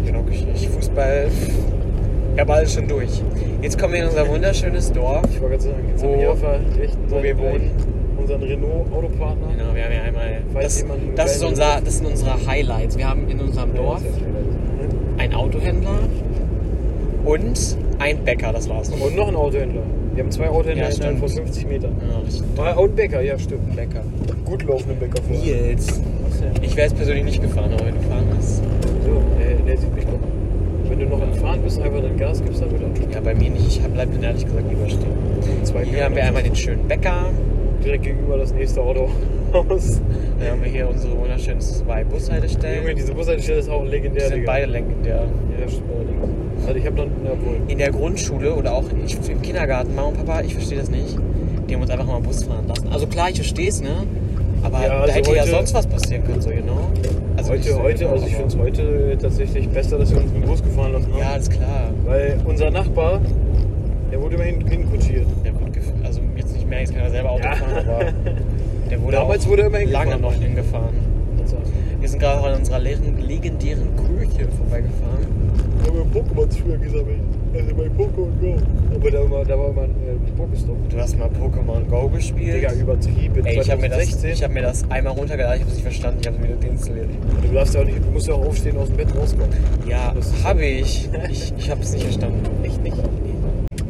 genau, 0.05 0.22
ich, 0.30 0.46
ich 0.55 0.68
Fußball. 0.68 1.28
Ich 2.43 2.49
habe 2.49 2.59
alles 2.59 2.74
schon 2.74 2.88
durch. 2.88 3.22
Jetzt 3.62 3.78
kommen 3.78 3.93
wir 3.95 4.01
in 4.03 4.09
unser 4.09 4.28
wunderschönes 4.28 4.90
Dorf. 4.90 5.22
Ich 5.32 5.40
wollte 5.40 5.59
gerade 5.59 5.62
sagen, 5.62 5.88
jetzt 5.90 6.03
Wo- 6.03 6.07
haben 6.09 6.12
wir 6.14 6.18
hier 6.18 6.30
auf 6.32 6.40
der 6.40 6.82
rechten 6.82 6.99
wo 7.07 7.11
Seite 7.11 7.22
wir 7.22 7.34
gleich 7.34 7.53
wohnen. 7.53 7.70
Unseren 8.18 8.43
Renault-Autopartner. 8.43 9.47
Genau, 9.57 9.74
wir 9.76 9.84
haben 9.84 9.93
ja 9.93 10.03
einmal. 10.03 10.43
Falls 10.53 10.64
Das, 10.64 10.80
jemand 10.80 11.01
einen 11.03 11.14
das, 11.14 11.36
ist 11.36 11.45
unser, 11.45 11.80
das 11.84 11.99
sind 11.99 12.07
unsere 12.09 12.47
Highlights. 12.49 12.99
Wir 12.99 13.09
haben 13.09 13.28
in 13.28 13.38
unserem 13.38 13.72
Dorf 13.76 14.03
einen 15.18 15.34
Autohändler 15.34 15.99
und 17.24 17.76
einen 18.01 18.24
Bäcker, 18.24 18.53
das 18.53 18.68
war's. 18.68 18.88
Und 18.88 19.14
noch 19.14 19.28
ein 19.28 19.36
Autohändler. 19.36 19.82
Wir 20.16 20.24
haben 20.24 20.30
zwei 20.32 20.49
Autohändler 20.49 20.86
Ja, 20.88 20.93
stimmt. 20.93 21.20
50 21.20 21.68
Metern. 21.68 21.93
Ja, 22.57 22.72
und 22.72 22.97
Bäcker, 22.97 23.20
ja, 23.22 23.38
stimmt. 23.38 23.76
Bäcker. 23.76 24.03
Gut 24.45 24.64
laufende 24.64 24.95
Bäcker 24.97 25.22
vor. 25.22 25.36
Nils. 25.36 26.01
Ich 26.61 26.74
wäre 26.74 26.88
jetzt 26.88 26.97
persönlich 26.97 27.24
nicht 27.24 27.40
gefahren, 27.40 27.72
aber 27.72 27.86
wenn 27.86 27.95
du 27.95 28.01
fahren 28.01 28.26
hast. 28.36 28.57
So, 28.57 29.22
der, 29.38 29.55
der 29.64 29.78
sieht 29.78 29.95
mich 29.95 30.05
doch. 30.07 30.18
Wenn 30.88 30.99
du 30.99 31.01
noch 31.12 31.22
am 31.22 31.34
Fahren 31.34 31.60
bist, 31.62 31.80
einfach 31.80 32.00
dein 32.02 32.16
Gas 32.16 32.42
gibst, 32.42 32.60
dann 32.62 32.70
er 32.72 32.78
schon. 32.78 33.10
Ja, 33.12 33.20
bei 33.20 33.34
mir 33.34 33.50
nicht. 33.50 33.66
Ich 33.68 33.82
hab- 33.82 33.92
bleib 33.94 34.12
dann 34.12 34.22
ehrlich 34.22 34.44
gesagt 34.44 34.64
lieber 34.68 34.88
stehen. 34.88 35.64
Zwei 35.64 35.84
Hier 35.84 36.04
haben 36.04 36.16
wir 36.16 36.24
einmal 36.24 36.42
den 36.42 36.56
schönen 36.56 36.86
Bäcker. 36.88 37.26
direkt 37.84 38.04
gegenüber 38.04 38.38
das 38.38 38.52
nächste 38.54 38.80
Autohaus. 38.80 39.10
Dann 39.52 40.50
haben 40.52 40.62
wir 40.62 40.70
hier 40.70 40.88
unsere 40.88 41.18
wunderschönen 41.18 41.60
zwei 41.60 42.00
Junge, 42.02 42.14
Bushaltestellen. 42.14 42.96
diese 42.96 43.12
Bushaltestelle 43.12 43.58
ist 43.58 43.68
auch 43.68 43.82
Die 43.84 43.90
legendär. 43.90 44.28
sind 44.28 44.36
Digga. 44.36 44.52
beide 44.52 44.66
legendär. 44.72 45.24
Ja, 45.60 45.68
stimmt 45.68 45.84
allerdings. 45.92 46.66
Also 46.66 46.78
ich 46.78 46.86
habe 46.86 46.96
dann, 46.96 47.08
ja 47.24 47.30
wohl. 47.32 47.56
In 47.66 47.78
der 47.78 47.90
Grundschule 47.90 48.54
oder 48.54 48.72
auch 48.74 48.84
ich, 49.04 49.16
im 49.28 49.42
Kindergarten, 49.42 49.94
Mama 49.96 50.08
und 50.08 50.16
Papa, 50.24 50.42
ich 50.42 50.54
verstehe 50.54 50.78
das 50.78 50.90
nicht. 50.90 51.16
Die 51.68 51.74
haben 51.74 51.82
uns 51.82 51.90
einfach 51.90 52.06
mal 52.06 52.20
Bus 52.20 52.44
fahren 52.44 52.66
lassen. 52.68 52.86
Also 52.92 53.06
klar, 53.08 53.30
ich 53.30 53.36
verstehe 53.36 53.68
es, 53.68 53.80
ne? 53.82 54.06
Aber 54.62 54.80
Ja, 54.80 54.88
da 54.88 55.00
also 55.00 55.14
hätte 55.14 55.34
ja 55.34 55.44
sonst 55.46 55.74
was 55.74 55.86
passieren 55.88 56.22
können, 56.24 56.40
so 56.40 56.50
genau. 56.50 56.88
Also 57.51 57.55
Heute, 57.55 57.82
heute, 57.82 58.09
also 58.09 58.26
ich 58.26 58.34
finde 58.36 58.49
es 58.49 58.57
heute 58.57 59.18
tatsächlich 59.20 59.68
besser, 59.68 59.99
dass 59.99 60.12
wir 60.12 60.18
uns 60.22 60.32
mit 60.32 60.43
dem 60.45 60.49
Bus 60.49 60.62
gefahren 60.62 60.93
lassen 60.93 61.12
haben. 61.12 61.18
Ja, 61.18 61.34
ist 61.36 61.51
klar. 61.51 61.90
Weil 62.05 62.38
unser 62.45 62.70
Nachbar, 62.70 63.20
der 64.12 64.22
wurde 64.22 64.34
immerhin 64.36 64.64
hinkutschiert. 64.66 65.26
Der 65.45 65.53
wurde 65.55 65.72
also 66.05 66.20
jetzt 66.36 66.55
nicht 66.55 66.68
mehr, 66.68 66.80
jetzt 66.80 66.95
kann 66.95 67.03
er 67.03 67.11
selber 67.11 67.30
Auto 67.32 67.43
Ja. 67.43 67.55
fahren, 67.57 67.88
aber 67.88 68.05
der 68.90 69.03
wurde 69.03 69.16
Damals 69.16 69.49
wurde 69.49 69.62
er 69.62 69.68
immer 69.68 69.78
hingefahren. 69.78 70.09
lange 70.11 70.22
noch 70.22 70.32
hingefahren. 70.34 70.95
Wir 72.01 72.09
sind 72.09 72.18
gerade 72.20 72.47
an 72.47 72.59
unserer 72.61 72.78
leeren, 72.78 73.16
legendären 73.26 73.88
Kirche 73.97 74.49
vorbeigefahren. 74.57 75.26
Ich 75.82 75.88
habe 75.88 75.99
Pokémons 76.14 76.59
früher 76.62 76.76
gesammelt. 76.78 77.20
Also 77.55 77.74
bei 77.74 77.84
Pokémon 77.84 78.30
Go. 78.40 78.57
Aber 78.94 79.11
da 79.11 79.30
war, 79.30 79.44
da 79.44 79.59
war 79.59 79.68
ein 79.84 79.90
äh, 79.90 80.30
Pokestop. 80.36 80.76
Du 80.88 80.96
hast 80.98 81.18
mal 81.18 81.28
Pokémon 81.28 81.84
Go 81.88 82.09
gespielt. 82.09 82.55
Digga, 82.57 82.72
übertrieben. 82.72 83.44
Ey, 83.44 83.61
ich 83.61 83.70
habe 83.70 83.80
mir, 83.82 83.88
das- 83.90 83.98
2016. 83.98 84.30
ich 84.32 84.42
hab 84.44 84.50
mir 84.53 84.62
das 84.62 84.84
einmal 84.90 85.12
runtergeladen, 85.12 85.57
ich 85.57 85.61
habe 85.62 85.70
es 85.70 85.74
nicht 85.76 85.82
verstanden, 85.84 86.18
ich 86.22 86.26
habe 86.28 86.36
es 86.38 86.42
wieder 86.44 86.57
deinstalliert. 86.57 87.09
Du 87.42 87.55
darfst 87.55 87.74
ja 87.74 87.80
auch 87.80 87.84
nicht, 87.84 87.98
du 87.98 88.11
musst 88.11 88.26
ja 88.28 88.34
auch 88.34 88.46
aufstehen 88.46 88.76
aus 88.78 88.88
dem 88.88 88.96
Bett 88.96 89.09
rauskommen. 89.16 89.50
Ja, 89.88 90.12
Das 90.14 90.26
ist- 90.28 90.44
habe 90.44 90.64
ich. 90.64 91.09
Ich, 91.30 91.53
ich 91.59 91.70
habe 91.70 91.82
es 91.82 91.92
nicht 91.92 92.05
verstanden. 92.05 92.40
Echt 92.64 92.82
nicht? 92.82 92.96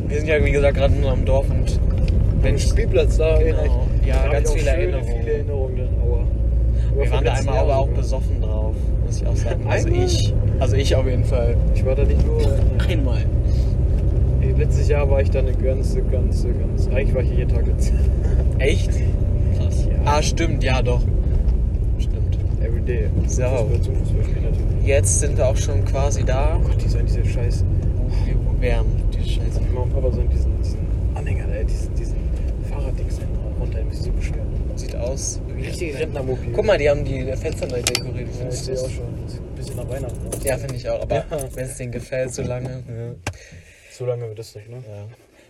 Wir 0.08 0.18
sind 0.18 0.28
ja, 0.28 0.44
wie 0.44 0.50
gesagt, 0.50 0.76
gerade 0.76 0.94
nur 0.94 1.10
am 1.12 1.24
Dorf 1.24 1.48
und 1.50 1.80
wenn 2.42 2.50
Am 2.50 2.56
ich, 2.56 2.64
Spielplatz 2.64 3.16
da 3.18 3.38
erinnere 3.38 3.62
Genau. 3.62 3.86
ich. 4.02 4.08
Ja, 4.08 4.14
da 4.16 4.22
hab 4.24 4.32
ganz 4.32 4.48
ich 4.48 4.54
auch 4.54 4.58
viele 4.58 4.70
schöne, 4.70 4.82
Erinnerungen. 4.82 5.20
viele 5.22 5.32
Erinnerungen 5.34 5.76
dann, 5.76 5.88
aber. 6.02 6.16
aber 6.16 6.96
wir 7.00 7.04
vom 7.06 7.12
waren 7.14 7.24
da 7.24 7.30
letzten 7.32 7.48
einmal 7.48 7.54
Jahr 7.54 7.64
aber 7.64 7.78
auch 7.78 7.86
sogar. 7.86 8.00
besoffen 8.02 8.40
drauf, 8.42 8.74
muss 9.06 9.20
ich 9.20 9.26
auch 9.28 9.36
sagen. 9.36 9.66
Also 9.68 9.86
Einmal? 9.88 10.04
ich. 10.04 10.34
Also 10.58 10.76
ich 10.76 10.96
auf 10.96 11.06
jeden 11.06 11.24
Fall. 11.24 11.56
Ich 11.74 11.86
war 11.86 11.94
da 11.94 12.04
nicht 12.04 12.26
nur. 12.26 12.40
Einmal. 12.88 13.22
Letztes 14.56 14.88
Jahr 14.88 15.08
war 15.10 15.20
ich 15.20 15.30
da 15.30 15.40
eine 15.40 15.52
ganze, 15.52 16.02
ganze, 16.02 16.48
ganz. 16.52 16.86
Eigentlich 16.88 17.14
war 17.14 17.22
ich 17.22 17.28
hier 17.30 17.38
jeden 17.38 17.54
Tag 17.54 17.66
jetzt. 17.66 17.92
Echt? 18.58 18.90
Krass. 19.56 19.86
Ja. 19.86 19.94
Ah, 20.04 20.22
stimmt, 20.22 20.62
ja 20.64 20.82
doch. 20.82 21.02
Stimmt. 21.98 22.38
Everyday. 22.60 23.08
So. 23.26 23.42
Jetzt 24.84 25.20
sind 25.20 25.36
wir 25.36 25.46
auch 25.46 25.56
schon 25.56 25.84
quasi 25.84 26.24
da. 26.24 26.56
Oh 26.60 26.66
Gott, 26.68 26.82
die 26.82 26.88
sind 26.88 27.08
diese 27.08 27.24
scheiß. 27.24 27.64
wo 27.96 28.26
wir 28.26 28.34
wo 28.56 28.60
wir 28.60 28.76
haben. 28.78 28.88
Die 29.12 29.28
Scheiße. 29.28 29.60
Mama 29.72 29.80
und 29.82 29.92
Papa 29.94 30.12
sind 30.12 30.32
diesen, 30.32 30.52
diesen 30.62 30.78
Anhänger 31.14 31.46
da, 31.46 31.62
diesen, 31.62 31.94
diesen 31.94 32.16
Fahrraddings 32.70 33.20
runter, 33.60 33.78
müssen 33.84 34.02
so 34.04 34.10
beschweren. 34.12 34.46
Sieht 34.74 34.96
aus 34.96 35.40
wie 35.54 35.62
Richtige 35.66 35.98
Rentnermobil. 35.98 36.50
Guck 36.54 36.64
mal, 36.64 36.78
die 36.78 36.88
haben 36.88 37.04
die 37.04 37.24
Fenster 37.36 37.66
neu 37.68 37.82
dekoriert. 37.82 38.28
Ja, 38.40 38.48
ich 38.48 38.54
sehe 38.54 38.74
auch 38.74 38.88
schon. 38.90 39.04
Sieht 39.26 39.40
ein 39.40 39.54
bisschen 39.54 39.76
nach 39.76 39.88
Weihnachten 39.88 40.26
aus. 40.28 40.42
Ja, 40.44 40.56
finde 40.58 40.74
ich 40.76 40.88
auch. 40.88 41.02
Aber 41.02 41.14
Ja. 41.16 41.24
wenn 41.54 41.64
es 41.66 41.76
denen 41.76 41.92
gefällt, 41.92 42.32
so 42.34 42.42
lange. 42.42 42.68
Ja. 42.70 43.32
So 44.02 44.08
lange 44.08 44.28
wird 44.28 44.38
das 44.38 44.54
nicht, 44.56 44.68
ne? 44.68 44.82
Ja. 44.86 45.04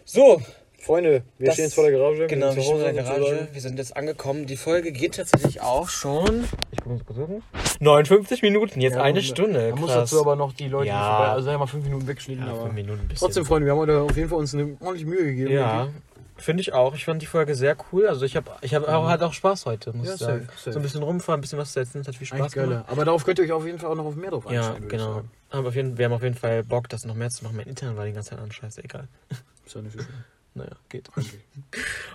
So, 0.05 0.42
Freunde, 0.78 1.22
wir 1.38 1.46
Das- 1.46 1.55
stehen 1.55 1.64
jetzt 1.66 1.74
vor 1.74 1.84
der 1.84 1.92
Garage. 1.92 2.18
wir 2.18 2.26
genau, 2.26 2.46
wir 2.46 2.55
zu 2.55 2.61
stehen 2.62 2.74
Hause 2.74 2.84
der 2.92 2.92
Garage. 3.05 3.48
Wir 3.53 3.61
sind 3.61 3.78
jetzt 3.78 3.96
angekommen. 3.96 4.46
Die 4.46 4.57
Folge 4.57 4.92
geht 4.92 5.14
tatsächlich 5.14 5.61
auch 5.62 5.88
schon. 5.88 6.44
Ich 6.72 6.78
gucke 6.80 6.90
uns 6.96 7.07
kurz 7.07 7.18
gucken. 7.18 7.42
59 7.80 8.42
Minuten, 8.42 8.80
jetzt 8.80 8.94
Ja, 8.96 9.03
eine 9.03 9.22
Stunde. 9.22 9.70
Man 9.70 9.80
muss 9.80 9.92
dazu 9.92 10.20
aber 10.20 10.36
noch 10.36 10.53
die 10.53 10.68
Leute 10.68 10.88
Ja. 10.88 11.16
vorbei. 11.16 11.30
Also 11.32 11.44
sagen 11.44 11.55
wir 11.55 11.59
mal 11.61 11.66
fünf 11.66 11.84
Minuten 11.84 12.07
wegschneiden, 12.09 12.44
ja, 12.44 12.53
aber. 12.53 12.62
fünf 12.62 12.74
Minuten 12.74 13.00
ein 13.00 13.09
bisschen. 13.09 13.24
Trotzdem, 13.26 13.44
Freunde, 13.46 13.66
wir 13.66 13.72
haben 13.72 13.78
heute 13.78 14.00
auf 14.00 14.16
jeden 14.16 14.28
Fall 14.28 14.38
uns 14.38 14.53
eine 14.55 14.76
ordentliche 14.80 15.07
Mühe 15.07 15.24
gegeben. 15.24 15.53
Ja, 15.53 15.88
finde 16.36 16.60
ich 16.62 16.72
auch. 16.72 16.94
Ich 16.94 17.04
fand 17.04 17.20
die 17.22 17.26
Folge 17.26 17.54
sehr 17.54 17.76
cool. 17.92 18.06
Also 18.08 18.24
ich 18.24 18.36
habe 18.36 18.50
ich 18.62 18.74
hab 18.74 18.88
auch, 18.88 19.06
halt 19.08 19.22
auch 19.22 19.32
Spaß 19.32 19.66
heute, 19.66 19.92
muss 19.92 20.06
Ja, 20.08 20.14
ich 20.14 20.20
sagen. 20.20 20.40
safe, 20.46 20.58
safe. 20.58 20.72
So 20.72 20.78
ein 20.78 20.82
bisschen 20.82 21.02
rumfahren, 21.02 21.38
ein 21.38 21.42
bisschen 21.42 21.58
was 21.58 21.72
zu 21.72 21.80
erzählen, 21.80 22.02
das 22.04 22.08
hat 22.08 22.16
viel 22.16 22.26
Spaß 22.26 22.40
Eigentlich 22.40 22.52
gemacht. 22.54 22.84
Aber 22.88 23.04
darauf 23.04 23.24
könnt 23.24 23.38
ihr 23.38 23.44
euch 23.44 23.52
auf 23.52 23.64
jeden 23.66 23.78
Fall 23.78 23.90
auch 23.90 23.94
noch 23.96 24.04
auf 24.06 24.16
mehr 24.16 24.30
drauf 24.30 24.44
Ja, 24.50 24.60
einstellen. 24.60 24.82
ich 24.84 24.88
genau. 24.88 25.22
Aber 25.50 25.68
auf 25.68 25.74
jeden, 25.74 25.98
wir 25.98 26.04
haben 26.06 26.12
auf 26.12 26.22
jeden 26.22 26.34
Fall 26.36 26.62
Bock, 26.64 26.88
das 26.88 27.04
noch 27.04 27.14
mehr 27.14 27.30
zu 27.30 27.44
machen. 27.44 27.56
Mein 27.56 27.66
Internet 27.68 27.96
war 27.96 28.04
die 28.06 28.12
ganze 28.12 28.30
Zeit 28.30 28.38
an, 28.38 28.50
scheiße, 28.50 28.82
egal. 28.84 29.08
Ist 29.66 29.74
ja 29.74 29.82
nicht 29.82 29.92
so 29.96 30.02
schlimm. 30.02 30.14
Naja, 30.54 30.72
geht. 30.88 31.08
Eigentlich. 31.16 31.40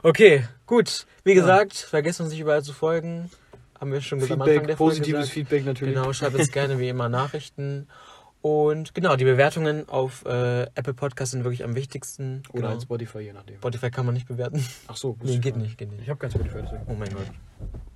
Okay, 0.03 0.47
gut. 0.65 1.05
Wie 1.23 1.31
Ja. 1.33 1.41
gesagt, 1.41 1.73
vergesst 1.75 2.19
uns 2.21 2.29
nicht 2.29 2.39
überall 2.39 2.63
zu 2.63 2.73
folgen. 2.73 3.31
Haben 3.79 3.91
wir 3.91 4.01
schon 4.01 4.19
am 4.19 4.23
Anfang 4.23 4.47
Feedback, 4.47 4.57
Folge 4.61 4.75
positives 4.77 5.19
gesagt. 5.21 5.33
Feedback 5.33 5.65
natürlich. 5.65 5.93
Genau, 5.95 6.11
schreibt 6.13 6.35
uns 6.35 6.51
gerne 6.51 6.79
wie 6.79 6.89
immer 6.89 7.09
Nachrichten. 7.09 7.87
Und 8.41 8.93
genau, 8.93 9.15
die 9.15 9.25
Bewertungen 9.25 9.89
auf 9.89 10.23
äh, 10.25 10.63
Apple 10.75 10.93
Podcasts 10.93 11.31
sind 11.31 11.43
wirklich 11.43 11.63
am 11.63 11.75
wichtigsten. 11.75 12.43
Oder 12.49 12.61
genau. 12.61 12.73
als 12.73 12.83
Spotify, 12.83 13.19
je 13.19 13.33
nachdem. 13.33 13.57
Spotify 13.57 13.89
kann 13.89 14.05
man 14.05 14.13
nicht 14.13 14.27
bewerten. 14.27 14.65
Ach 14.87 14.95
so, 14.95 15.17
Nee, 15.21 15.39
geht 15.39 15.57
nicht, 15.57 15.77
geht 15.77 15.91
nicht. 15.91 16.03
Ich 16.03 16.09
habe 16.09 16.19
kein 16.19 16.31
Spotify, 16.31 16.59
deswegen. 16.61 16.83
Oh 16.87 16.93
mein 16.93 17.09
Gott. 17.09 17.25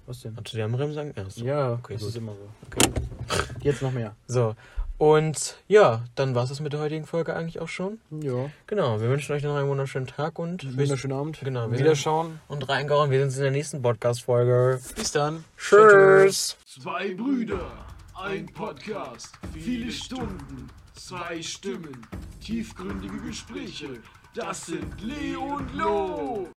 Was 0.08 0.22
denn? 0.22 0.36
Hast 0.36 0.52
du 0.52 0.58
dir 0.58 0.66
am 0.66 0.76
Rem 0.76 0.94
sagen? 0.94 1.14
Ja, 1.16 1.30
so. 1.30 1.46
Ja, 1.46 1.72
Okay, 1.74 1.94
das 1.94 2.02
gut. 2.02 2.10
ist 2.10 2.18
immer 2.18 2.34
so. 2.34 2.50
Okay. 2.68 2.90
Jetzt 3.62 3.82
noch 3.82 3.92
mehr. 3.92 4.16
So. 4.28 4.56
Und 4.98 5.56
ja, 5.68 6.04
dann 6.14 6.36
war 6.36 6.44
es 6.44 6.50
das 6.50 6.60
mit 6.60 6.74
der 6.74 6.80
heutigen 6.80 7.06
Folge 7.08 7.36
eigentlich 7.36 7.60
auch 7.60 7.68
schon. 7.68 8.00
Ja. 8.22 8.52
Genau, 8.68 9.00
wir 9.02 9.10
wünschen 9.10 9.34
euch 9.34 9.42
noch 9.42 9.56
einen 9.56 9.68
wunderschönen 9.68 10.06
Tag 10.06 10.38
und 10.38 10.78
Wunderschönen 10.78 11.18
Abend. 11.18 11.40
Genau, 11.44 11.72
wir 11.72 11.80
Wiederschauen. 11.80 12.40
und 12.48 12.68
reingehauen. 12.70 13.10
Wir 13.10 13.18
sehen 13.20 13.26
uns 13.28 13.38
in 13.38 13.44
der 13.44 13.52
nächsten 13.52 13.82
Podcast-Folge. 13.82 14.80
Bis 14.96 15.12
dann. 15.12 15.44
Tschüss. 15.58 16.56
Zwei 16.68 17.16
Brüder, 17.16 17.72
ein 18.22 18.46
Podcast, 18.46 19.34
viele 19.54 19.92
Stunden, 19.92 20.70
zwei 20.94 21.42
Stimmen, 21.42 22.06
tiefgründige 22.40 23.20
Gespräche. 23.20 24.02
Das 24.36 24.68
sind 24.68 25.02
Leo 25.02 25.56
und 25.58 25.74
Lo. 25.74 26.52